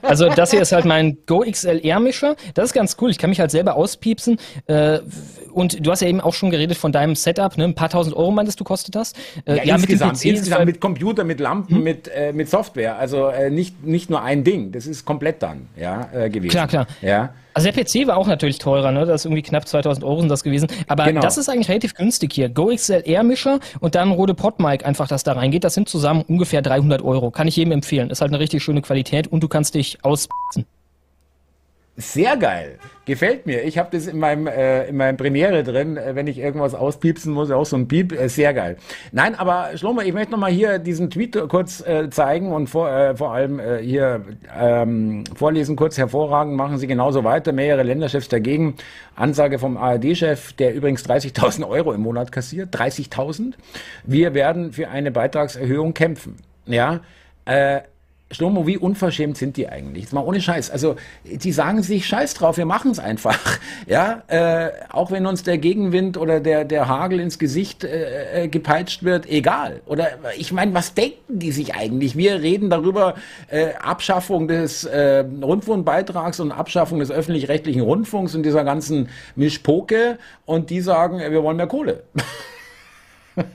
also, 0.01 0.29
das 0.29 0.51
hier 0.51 0.61
ist 0.61 0.71
halt 0.71 0.85
mein 0.85 1.17
Go 1.25 1.43
XLR-Mischer. 1.49 2.35
Das 2.53 2.65
ist 2.65 2.73
ganz 2.73 2.97
cool. 3.01 3.09
Ich 3.09 3.17
kann 3.17 3.29
mich 3.29 3.39
halt 3.39 3.51
selber 3.51 3.75
auspiepsen. 3.75 4.39
Äh, 4.67 4.98
und 5.51 5.85
du 5.85 5.91
hast 5.91 6.01
ja 6.01 6.07
eben 6.07 6.21
auch 6.21 6.33
schon 6.33 6.49
geredet 6.49 6.77
von 6.77 6.91
deinem 6.91 7.15
Setup, 7.15 7.57
ne? 7.57 7.65
Ein 7.65 7.75
paar 7.75 7.89
tausend 7.89 8.15
Euro 8.15 8.31
meintest 8.31 8.59
du, 8.59 8.63
kostet 8.63 8.95
das? 8.95 9.13
Äh, 9.45 9.57
ja, 9.57 9.63
ja, 9.63 9.75
insgesamt, 9.75 10.13
mit, 10.13 10.25
insgesamt 10.25 10.65
mit 10.65 10.81
Computer, 10.81 11.23
mit 11.23 11.39
Lampen, 11.39 11.77
hm? 11.77 11.83
mit, 11.83 12.07
äh, 12.07 12.33
mit 12.33 12.49
Software. 12.49 12.97
Also 12.97 13.27
äh, 13.27 13.49
nicht, 13.49 13.83
nicht 13.83 14.09
nur 14.09 14.21
ein 14.21 14.43
Ding, 14.43 14.71
das 14.71 14.85
ist 14.85 15.05
komplett 15.05 15.41
dann 15.41 15.67
ja, 15.75 16.09
äh, 16.13 16.29
gewesen. 16.29 16.51
Klar, 16.51 16.67
klar. 16.67 16.87
Ja. 17.01 17.33
Also 17.53 17.71
der 17.71 17.83
PC 17.83 18.07
war 18.07 18.15
auch 18.15 18.27
natürlich 18.27 18.59
teurer, 18.59 18.91
ne? 18.91 19.05
Das 19.05 19.21
ist 19.21 19.25
irgendwie 19.25 19.41
knapp 19.41 19.67
2000 19.67 20.05
Euro 20.05 20.19
sind 20.21 20.29
das 20.29 20.43
gewesen. 20.43 20.67
Aber 20.87 21.05
genau. 21.05 21.19
das 21.19 21.37
ist 21.37 21.49
eigentlich 21.49 21.67
relativ 21.67 21.93
günstig 21.95 22.31
hier. 22.31 22.47
Go 22.47 22.67
XLR 22.73 23.23
Mischer 23.23 23.59
und 23.79 23.95
dann 23.95 24.11
Rode 24.11 24.33
Podmic 24.33 24.85
einfach, 24.85 25.07
das 25.07 25.23
da 25.23 25.33
reingeht. 25.33 25.63
Das 25.63 25.73
sind 25.73 25.89
zusammen 25.89 26.23
ungefähr 26.27 26.61
300 26.61 27.01
Euro. 27.01 27.31
Kann 27.31 27.47
ich 27.47 27.55
jedem 27.55 27.71
empfehlen. 27.73 28.11
Ist 28.11 28.21
halt 28.21 28.31
eine 28.31 28.39
richtig 28.39 28.63
schöne 28.63 28.81
Qualität 28.81 29.27
und 29.27 29.41
du 29.43 29.47
kannst 29.47 29.75
dich 29.75 29.97
auspassen. 30.03 30.65
Sehr 31.99 32.37
geil. 32.37 32.79
Gefällt 33.03 33.45
mir. 33.45 33.63
Ich 33.63 33.77
habe 33.77 33.89
das 33.91 34.07
in 34.07 34.19
meinem, 34.19 34.47
äh, 34.47 34.87
in 34.87 34.95
meinem 34.95 35.17
Premiere 35.17 35.63
drin, 35.63 35.97
äh, 35.97 36.15
wenn 36.15 36.27
ich 36.27 36.37
irgendwas 36.37 36.73
auspiepsen 36.73 37.33
muss, 37.33 37.51
auch 37.51 37.65
so 37.65 37.75
ein 37.75 37.89
Piep. 37.89 38.13
Äh, 38.13 38.29
sehr 38.29 38.53
geil. 38.53 38.77
Nein, 39.11 39.35
aber 39.35 39.71
Schlomo, 39.75 39.99
ich 39.99 40.13
möchte 40.13 40.31
nochmal 40.31 40.51
hier 40.51 40.79
diesen 40.79 41.09
Tweet 41.09 41.37
kurz 41.49 41.85
äh, 41.85 42.09
zeigen 42.09 42.53
und 42.53 42.67
vor, 42.67 42.89
äh, 42.89 43.17
vor 43.17 43.33
allem 43.33 43.59
äh, 43.59 43.79
hier 43.79 44.23
ähm, 44.57 45.25
vorlesen, 45.35 45.75
kurz 45.75 45.97
hervorragend. 45.97 46.55
Machen 46.55 46.77
Sie 46.77 46.87
genauso 46.87 47.25
weiter. 47.25 47.51
Mehrere 47.51 47.83
Länderchefs 47.83 48.29
dagegen. 48.29 48.75
Ansage 49.17 49.59
vom 49.59 49.75
ARD-Chef, 49.75 50.53
der 50.53 50.73
übrigens 50.73 51.05
30.000 51.05 51.67
Euro 51.67 51.91
im 51.91 52.01
Monat 52.01 52.31
kassiert. 52.31 52.73
30.000. 52.73 53.55
Wir 54.05 54.33
werden 54.33 54.71
für 54.71 54.87
eine 54.87 55.11
Beitragserhöhung 55.11 55.93
kämpfen. 55.93 56.37
Ja. 56.65 57.01
Äh, 57.43 57.81
Schlomo, 58.31 58.67
wie 58.67 58.77
unverschämt 58.77 59.37
sind 59.37 59.57
die 59.57 59.67
eigentlich? 59.67 60.03
Jetzt 60.03 60.13
mal 60.13 60.21
ohne 60.21 60.39
Scheiß. 60.39 60.69
Also, 60.69 60.95
die 61.23 61.51
sagen 61.51 61.81
sich 61.81 62.05
Scheiß 62.05 62.35
drauf, 62.35 62.57
wir 62.57 62.65
machen 62.65 62.91
es 62.91 62.99
einfach. 62.99 63.39
Ja, 63.87 64.23
äh, 64.27 64.69
auch 64.89 65.09
wenn 65.09 65.25
uns 65.25 65.43
der 65.43 65.57
Gegenwind 65.57 66.17
oder 66.17 66.39
der, 66.39 66.63
der 66.63 66.87
Hagel 66.87 67.19
ins 67.19 67.39
Gesicht 67.39 67.83
äh, 67.83 68.43
äh 68.43 68.47
gepeitscht 68.47 69.03
wird, 69.03 69.27
egal. 69.27 69.81
Oder 69.87 70.09
ich 70.37 70.51
meine, 70.51 70.73
was 70.73 70.93
denken 70.93 71.39
die 71.39 71.51
sich 71.51 71.73
eigentlich? 71.73 72.15
Wir 72.15 72.41
reden 72.41 72.69
darüber, 72.69 73.15
äh, 73.47 73.73
Abschaffung 73.81 74.47
des 74.47 74.83
äh, 74.83 75.25
Rundfunkbeitrags 75.41 76.39
und 76.39 76.51
Abschaffung 76.51 76.99
des 76.99 77.09
öffentlich-rechtlichen 77.09 77.81
Rundfunks 77.81 78.35
und 78.35 78.43
dieser 78.43 78.63
ganzen 78.63 79.09
Mischpoke 79.35 80.19
und 80.45 80.69
die 80.69 80.81
sagen, 80.81 81.19
wir 81.19 81.41
wollen 81.41 81.57
mehr 81.57 81.67
Kohle. 81.67 82.03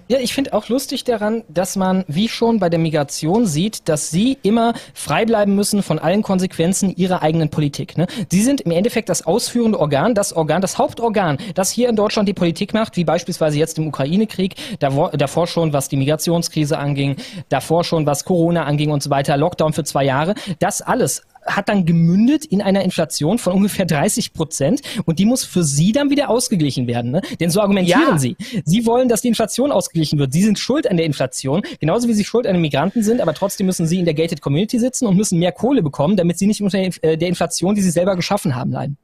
Ja, 0.09 0.19
ich 0.19 0.35
finde 0.35 0.53
auch 0.53 0.69
lustig 0.69 1.05
daran, 1.05 1.43
dass 1.49 1.77
man, 1.77 2.05
wie 2.09 2.29
schon 2.29 2.59
bei 2.59 2.69
der 2.69 2.79
Migration 2.79 3.47
sieht, 3.47 3.89
dass 3.89 4.11
sie 4.11 4.39
immer 4.43 4.75
frei 4.93 5.25
bleiben 5.25 5.55
müssen 5.55 5.83
von 5.83 5.99
allen 5.99 6.23
Konsequenzen 6.23 6.95
ihrer 6.95 7.23
eigenen 7.23 7.49
Politik. 7.49 7.97
Ne? 7.97 8.07
Sie 8.31 8.43
sind 8.43 8.61
im 8.61 8.71
Endeffekt 8.71 9.09
das 9.09 9.27
ausführende 9.27 9.81
Organ, 9.81 10.15
das 10.15 10.33
Organ, 10.35 10.61
das 10.61 10.79
Hauptorgan, 10.79 11.39
das 11.55 11.71
hier 11.71 11.89
in 11.89 11.97
Deutschland 11.97 12.29
die 12.29 12.35
Politik 12.35 12.75
macht, 12.75 12.97
wie 12.97 13.05
beispielsweise 13.05 13.59
jetzt 13.59 13.79
im 13.79 13.87
Ukraine-Krieg, 13.89 14.55
davor 14.79 15.47
schon, 15.47 15.73
was 15.73 15.89
die 15.89 15.97
Migrationskrise 15.97 16.79
anging, 16.79 17.17
davor 17.49 17.85
schon, 17.85 18.07
was 18.07 18.25
Corona 18.25 18.65
anging 18.65 18.91
und 18.91 19.03
so 19.03 19.11
weiter, 19.11 19.37
Lockdown 19.37 19.73
für 19.73 19.85
zwei 19.85 20.05
Jahre. 20.05 20.35
Das 20.59 20.83
alles 20.83 21.23
hat 21.47 21.69
dann 21.69 21.85
gemündet 21.85 22.45
in 22.45 22.63
einer 22.63 22.83
Inflation 22.83 23.39
von 23.39 23.53
ungefähr 23.53 23.87
30 23.87 24.33
Prozent 24.33 24.83
und 25.05 25.19
die 25.19 25.25
muss 25.25 25.45
für 25.45 25.65
sie 25.65 25.93
dann 25.93 26.11
wieder 26.11 26.31
ausgeglichen 26.31 26.87
werden. 26.87 27.11
Ne? 27.11 27.21
Denn 27.41 27.51
so 27.51 27.61
argumentieren 27.61 28.03
ja. 28.13 28.19
sie. 28.19 28.37
Sie 28.65 28.87
wollen, 28.87 29.09
dass 29.09 29.23
die 29.23 29.29
Inflation 29.29 29.73
ausgeglichen 29.73 30.19
wird. 30.19 30.33
Sie 30.33 30.43
sind 30.43 30.59
schuld 30.59 30.91
an 30.91 30.97
der 30.97 31.07
Inflation, 31.07 31.63
genauso 31.81 32.09
wie 32.09 32.15
sie 32.15 32.25
schuld 32.25 32.47
an 32.47 32.55
den 32.55 32.63
Migranten 32.63 33.03
sind, 33.03 33.21
aber 33.21 33.35
trotzdem 33.35 33.67
müssen 33.67 33.87
sie 33.87 33.99
in 33.99 34.05
der 34.05 34.15
Gated 34.15 34.41
Community 34.41 34.79
sitzen 34.79 35.07
und 35.07 35.17
müssen 35.17 35.39
mehr 35.39 35.53
Kohle 35.53 35.83
bekommen, 35.83 36.17
damit 36.17 36.39
sie 36.39 36.47
nicht 36.47 36.63
unter 36.63 36.79
äh, 36.79 37.17
der 37.17 37.29
Inflation, 37.29 37.75
die 37.75 37.83
sie 37.83 37.91
selber 37.91 38.17
geschaffen 38.17 38.55
haben, 38.55 38.73
leiden. 38.73 38.97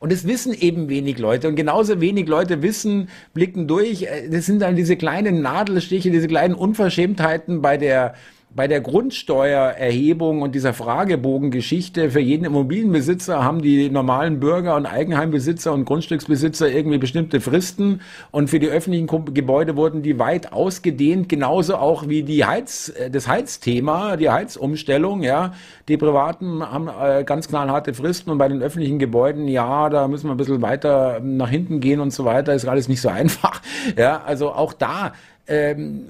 Und 0.00 0.12
es 0.12 0.26
wissen 0.26 0.52
eben 0.52 0.88
wenig 0.88 1.18
Leute. 1.18 1.48
Und 1.48 1.56
genauso 1.56 2.00
wenig 2.00 2.26
Leute 2.26 2.62
wissen, 2.62 3.08
blicken 3.32 3.68
durch. 3.68 4.02
Äh, 4.02 4.28
das 4.28 4.46
sind 4.46 4.60
dann 4.60 4.76
diese 4.76 4.96
kleinen 4.96 5.42
Nadelstiche, 5.42 6.10
diese 6.10 6.28
kleinen 6.28 6.54
Unverschämtheiten 6.54 7.62
bei 7.62 7.76
der 7.76 8.14
bei 8.54 8.68
der 8.68 8.80
Grundsteuererhebung 8.80 10.42
und 10.42 10.54
dieser 10.54 10.74
Fragebogengeschichte 10.74 12.10
für 12.10 12.20
jeden 12.20 12.44
Immobilienbesitzer 12.44 13.42
haben 13.42 13.62
die 13.62 13.90
normalen 13.90 14.38
Bürger 14.38 14.76
und 14.76 14.86
Eigenheimbesitzer 14.86 15.72
und 15.72 15.84
Grundstücksbesitzer 15.84 16.70
irgendwie 16.70 16.98
bestimmte 16.98 17.40
Fristen 17.40 18.00
und 18.30 18.48
für 18.48 18.60
die 18.60 18.68
öffentlichen 18.68 19.08
Gebäude 19.34 19.76
wurden 19.76 20.02
die 20.02 20.20
weit 20.20 20.52
ausgedehnt, 20.52 21.28
genauso 21.28 21.76
auch 21.76 22.08
wie 22.08 22.22
die 22.22 22.44
Heiz, 22.44 22.90
äh, 22.96 23.10
das 23.10 23.26
Heizthema, 23.26 24.16
die 24.16 24.30
Heizumstellung, 24.30 25.22
ja. 25.22 25.54
Die 25.88 25.96
Privaten 25.96 26.62
haben 26.62 26.88
äh, 26.88 27.24
ganz 27.24 27.48
knallharte 27.48 27.92
Fristen 27.92 28.30
und 28.30 28.38
bei 28.38 28.48
den 28.48 28.62
öffentlichen 28.62 29.00
Gebäuden, 29.00 29.48
ja, 29.48 29.90
da 29.90 30.06
müssen 30.06 30.28
wir 30.28 30.34
ein 30.34 30.38
bisschen 30.38 30.62
weiter 30.62 31.20
nach 31.20 31.50
hinten 31.50 31.80
gehen 31.80 31.98
und 31.98 32.12
so 32.12 32.24
weiter, 32.24 32.54
ist 32.54 32.66
alles 32.66 32.88
nicht 32.88 33.00
so 33.00 33.08
einfach, 33.10 33.60
ja. 33.96 34.22
Also 34.24 34.52
auch 34.52 34.72
da, 34.72 35.12
ähm, 35.46 36.06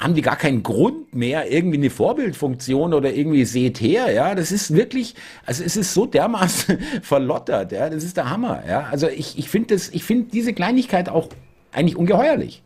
haben 0.00 0.14
die 0.14 0.22
gar 0.22 0.36
keinen 0.36 0.62
Grund 0.62 1.14
mehr, 1.14 1.52
irgendwie 1.52 1.76
eine 1.76 1.90
Vorbildfunktion 1.90 2.94
oder 2.94 3.12
irgendwie 3.12 3.44
seht 3.44 3.80
her, 3.80 4.10
ja, 4.10 4.34
das 4.34 4.50
ist 4.50 4.74
wirklich, 4.74 5.14
also 5.44 5.62
es 5.62 5.76
ist 5.76 5.92
so 5.92 6.06
dermaßen 6.06 6.78
verlottert, 7.02 7.72
ja, 7.72 7.90
das 7.90 8.02
ist 8.02 8.16
der 8.16 8.30
Hammer, 8.30 8.62
ja, 8.66 8.88
also 8.90 9.08
ich, 9.08 9.38
ich 9.38 9.50
finde 9.50 9.74
das, 9.74 9.90
ich 9.90 10.02
finde 10.02 10.30
diese 10.32 10.54
Kleinigkeit 10.54 11.10
auch 11.10 11.28
eigentlich 11.72 11.96
ungeheuerlich. 11.96 12.62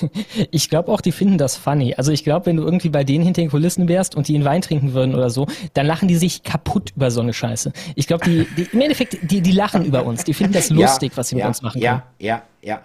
Ich 0.50 0.70
glaube 0.70 0.90
auch, 0.90 1.02
die 1.02 1.12
finden 1.12 1.36
das 1.38 1.56
funny. 1.56 1.94
Also 1.94 2.12
ich 2.12 2.24
glaube, 2.24 2.46
wenn 2.46 2.56
du 2.56 2.64
irgendwie 2.64 2.88
bei 2.88 3.04
denen 3.04 3.22
hinter 3.24 3.42
den 3.42 3.50
Kulissen 3.50 3.88
wärst 3.88 4.16
und 4.16 4.26
die 4.26 4.34
einen 4.34 4.44
Wein 4.44 4.62
trinken 4.62 4.94
würden 4.94 5.14
oder 5.14 5.30
so, 5.30 5.46
dann 5.74 5.86
lachen 5.86 6.08
die 6.08 6.16
sich 6.16 6.42
kaputt 6.42 6.92
über 6.96 7.10
so 7.10 7.20
eine 7.20 7.32
Scheiße. 7.32 7.72
Ich 7.94 8.06
glaube, 8.06 8.24
die, 8.24 8.46
die, 8.56 8.68
im 8.72 8.80
Endeffekt, 8.80 9.18
die, 9.22 9.42
die 9.42 9.52
lachen 9.52 9.84
über 9.84 10.04
uns. 10.04 10.24
Die 10.24 10.34
finden 10.34 10.54
das 10.54 10.70
lustig, 10.70 11.12
ja, 11.12 11.16
was 11.18 11.28
sie 11.28 11.36
mit 11.36 11.42
ja, 11.42 11.48
uns 11.48 11.62
machen 11.62 11.80
können. 11.80 12.02
Ja, 12.18 12.26
ja, 12.26 12.42
ja. 12.62 12.82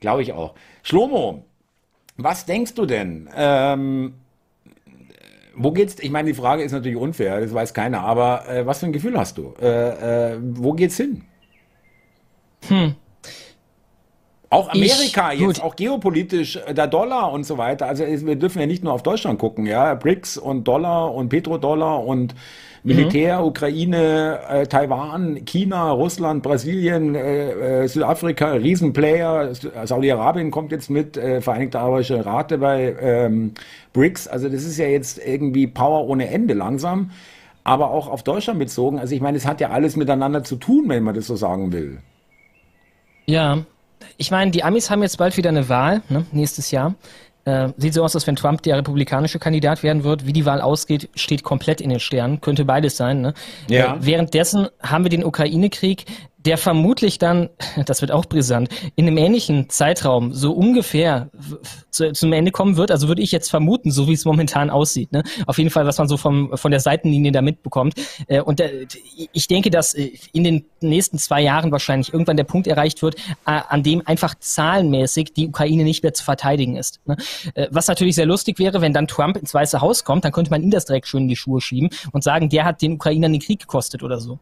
Glaube 0.00 0.22
ich 0.22 0.32
auch. 0.32 0.54
Schlomo, 0.82 1.44
was 2.16 2.46
denkst 2.46 2.74
du 2.74 2.86
denn? 2.86 3.28
Ähm, 3.34 4.14
wo 5.56 5.72
geht's? 5.72 5.96
Ich 6.00 6.10
meine, 6.10 6.28
die 6.28 6.34
Frage 6.34 6.62
ist 6.62 6.72
natürlich 6.72 6.96
unfair, 6.96 7.40
das 7.40 7.52
weiß 7.52 7.74
keiner, 7.74 8.00
aber 8.00 8.48
äh, 8.48 8.66
was 8.66 8.80
für 8.80 8.86
ein 8.86 8.92
Gefühl 8.92 9.18
hast 9.18 9.38
du? 9.38 9.54
Äh, 9.60 10.32
äh, 10.32 10.38
wo 10.40 10.72
geht's 10.72 10.96
hin? 10.96 11.22
Hm. 12.68 12.94
Auch 14.50 14.68
Amerika 14.68 15.32
ich, 15.32 15.40
jetzt, 15.40 15.62
auch 15.62 15.74
geopolitisch, 15.74 16.56
äh, 16.56 16.74
der 16.74 16.86
Dollar 16.86 17.32
und 17.32 17.44
so 17.44 17.58
weiter. 17.58 17.86
Also 17.86 18.04
wir 18.06 18.36
dürfen 18.36 18.60
ja 18.60 18.66
nicht 18.66 18.84
nur 18.84 18.92
auf 18.92 19.02
Deutschland 19.02 19.38
gucken, 19.38 19.66
ja. 19.66 19.94
BRICS 19.94 20.38
und 20.38 20.64
Dollar 20.64 21.12
und 21.12 21.28
Petrodollar 21.28 22.04
und 22.04 22.34
Militär, 22.86 23.40
mhm. 23.40 23.46
Ukraine, 23.46 24.40
äh, 24.46 24.66
Taiwan, 24.66 25.46
China, 25.46 25.90
Russland, 25.90 26.42
Brasilien, 26.42 27.14
äh, 27.14 27.84
äh, 27.84 27.88
Südafrika, 27.88 28.52
Riesenplayer, 28.52 29.54
Saudi-Arabien 29.84 30.50
kommt 30.50 30.70
jetzt 30.70 30.90
mit, 30.90 31.16
äh, 31.16 31.40
Vereinigte 31.40 31.80
Arabische 31.80 32.26
Rate 32.26 32.58
bei 32.58 32.94
ähm, 33.00 33.54
BRICS. 33.94 34.28
Also 34.28 34.50
das 34.50 34.64
ist 34.64 34.76
ja 34.76 34.86
jetzt 34.86 35.18
irgendwie 35.18 35.66
Power 35.66 36.06
ohne 36.06 36.28
Ende 36.28 36.52
langsam. 36.52 37.10
Aber 37.66 37.90
auch 37.90 38.08
auf 38.08 38.22
Deutschland 38.22 38.58
bezogen. 38.58 38.98
Also 38.98 39.14
ich 39.14 39.22
meine, 39.22 39.38
es 39.38 39.46
hat 39.46 39.62
ja 39.62 39.70
alles 39.70 39.96
miteinander 39.96 40.44
zu 40.44 40.56
tun, 40.56 40.84
wenn 40.88 41.02
man 41.02 41.14
das 41.14 41.26
so 41.26 41.36
sagen 41.36 41.72
will. 41.72 42.00
Ja, 43.24 43.64
ich 44.18 44.30
meine, 44.30 44.50
die 44.50 44.62
Amis 44.62 44.90
haben 44.90 45.00
jetzt 45.00 45.16
bald 45.16 45.38
wieder 45.38 45.48
eine 45.48 45.70
Wahl, 45.70 46.02
ne, 46.10 46.26
nächstes 46.32 46.70
Jahr. 46.70 46.94
Äh, 47.44 47.68
sieht 47.76 47.94
so 47.94 48.02
aus, 48.02 48.14
als 48.14 48.26
wenn 48.26 48.36
Trump 48.36 48.62
der 48.62 48.78
republikanische 48.78 49.38
Kandidat 49.38 49.82
werden 49.82 50.04
wird. 50.04 50.26
Wie 50.26 50.32
die 50.32 50.46
Wahl 50.46 50.60
ausgeht, 50.60 51.10
steht 51.14 51.42
komplett 51.42 51.80
in 51.80 51.90
den 51.90 52.00
Sternen. 52.00 52.40
Könnte 52.40 52.64
beides 52.64 52.96
sein. 52.96 53.20
Ne? 53.20 53.34
Ja. 53.68 53.96
Äh, 53.96 53.98
währenddessen 54.00 54.68
haben 54.82 55.04
wir 55.04 55.10
den 55.10 55.24
Ukraine-Krieg, 55.24 56.06
der 56.44 56.58
vermutlich 56.58 57.18
dann, 57.18 57.50
das 57.86 58.00
wird 58.00 58.12
auch 58.12 58.26
brisant, 58.26 58.68
in 58.96 59.06
einem 59.06 59.16
ähnlichen 59.16 59.68
Zeitraum 59.70 60.32
so 60.32 60.52
ungefähr 60.52 61.30
zu, 61.90 62.12
zum 62.12 62.32
Ende 62.32 62.50
kommen 62.50 62.76
wird. 62.76 62.90
Also 62.90 63.08
würde 63.08 63.22
ich 63.22 63.32
jetzt 63.32 63.50
vermuten, 63.50 63.90
so 63.90 64.08
wie 64.08 64.12
es 64.12 64.24
momentan 64.24 64.70
aussieht. 64.70 65.12
Ne? 65.12 65.22
Auf 65.46 65.58
jeden 65.58 65.70
Fall, 65.70 65.86
was 65.86 65.98
man 65.98 66.08
so 66.08 66.16
vom, 66.16 66.56
von 66.56 66.70
der 66.70 66.80
Seitenlinie 66.80 67.32
da 67.32 67.42
mitbekommt. 67.42 67.94
Äh, 68.26 68.40
und 68.40 68.58
der, 68.58 68.70
ich 69.32 69.48
denke, 69.48 69.70
dass 69.70 69.94
äh, 69.94 70.10
in 70.32 70.44
den 70.44 70.64
nächsten 70.80 71.18
zwei 71.18 71.42
Jahren 71.42 71.72
wahrscheinlich 71.72 72.12
irgendwann 72.12 72.36
der 72.36 72.44
Punkt 72.44 72.66
erreicht 72.66 73.02
wird, 73.02 73.16
äh, 73.46 73.60
an 73.68 73.82
dem 73.82 74.06
einfach 74.06 74.34
zahlenmäßig 74.38 75.32
die 75.32 75.48
Ukraine 75.48 75.84
nicht 75.84 76.02
mehr 76.02 76.14
zu 76.14 76.24
verteidigen 76.24 76.76
ist. 76.76 77.00
Ne? 77.06 77.16
Äh, 77.54 77.68
was 77.70 77.88
natürlich 77.88 78.14
sehr 78.14 78.26
lustig 78.26 78.58
wäre, 78.58 78.80
wenn 78.80 78.92
dann 78.92 79.06
Trump 79.06 79.36
ins 79.36 79.54
Weiße 79.54 79.80
Haus 79.80 80.04
kommt, 80.04 80.24
dann 80.24 80.32
könnte 80.32 80.50
man 80.50 80.62
ihm 80.62 80.70
das 80.70 80.84
direkt 80.84 81.06
schön 81.06 81.22
in 81.22 81.28
die 81.28 81.36
Schuhe 81.36 81.60
schieben 81.60 81.90
und 82.12 82.22
sagen, 82.24 82.48
der 82.48 82.64
hat 82.64 82.82
den 82.82 82.94
Ukrainern 82.94 83.32
den 83.32 83.40
Krieg 83.40 83.60
gekostet 83.60 84.02
oder 84.02 84.20
so. 84.20 84.38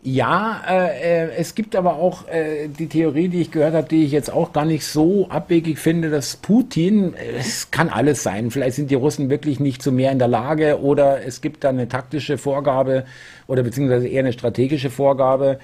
Ja, 0.00 0.62
äh, 0.68 1.24
äh, 1.24 1.30
es 1.36 1.56
gibt 1.56 1.74
aber 1.74 1.96
auch 1.96 2.28
äh, 2.28 2.68
die 2.68 2.86
Theorie, 2.86 3.28
die 3.28 3.40
ich 3.40 3.50
gehört 3.50 3.74
habe, 3.74 3.88
die 3.88 4.04
ich 4.04 4.12
jetzt 4.12 4.32
auch 4.32 4.52
gar 4.52 4.64
nicht 4.64 4.84
so 4.84 5.28
abwegig 5.28 5.80
finde, 5.80 6.08
dass 6.08 6.36
Putin, 6.36 7.14
es 7.36 7.72
kann 7.72 7.88
alles 7.88 8.22
sein, 8.22 8.52
vielleicht 8.52 8.76
sind 8.76 8.92
die 8.92 8.94
Russen 8.94 9.28
wirklich 9.28 9.58
nicht 9.58 9.82
zu 9.82 9.90
mehr 9.90 10.12
in 10.12 10.20
der 10.20 10.28
Lage 10.28 10.80
oder 10.80 11.26
es 11.26 11.40
gibt 11.40 11.64
da 11.64 11.70
eine 11.70 11.88
taktische 11.88 12.38
Vorgabe 12.38 13.06
oder 13.48 13.64
beziehungsweise 13.64 14.06
eher 14.06 14.20
eine 14.20 14.32
strategische 14.32 14.88
Vorgabe. 14.88 15.58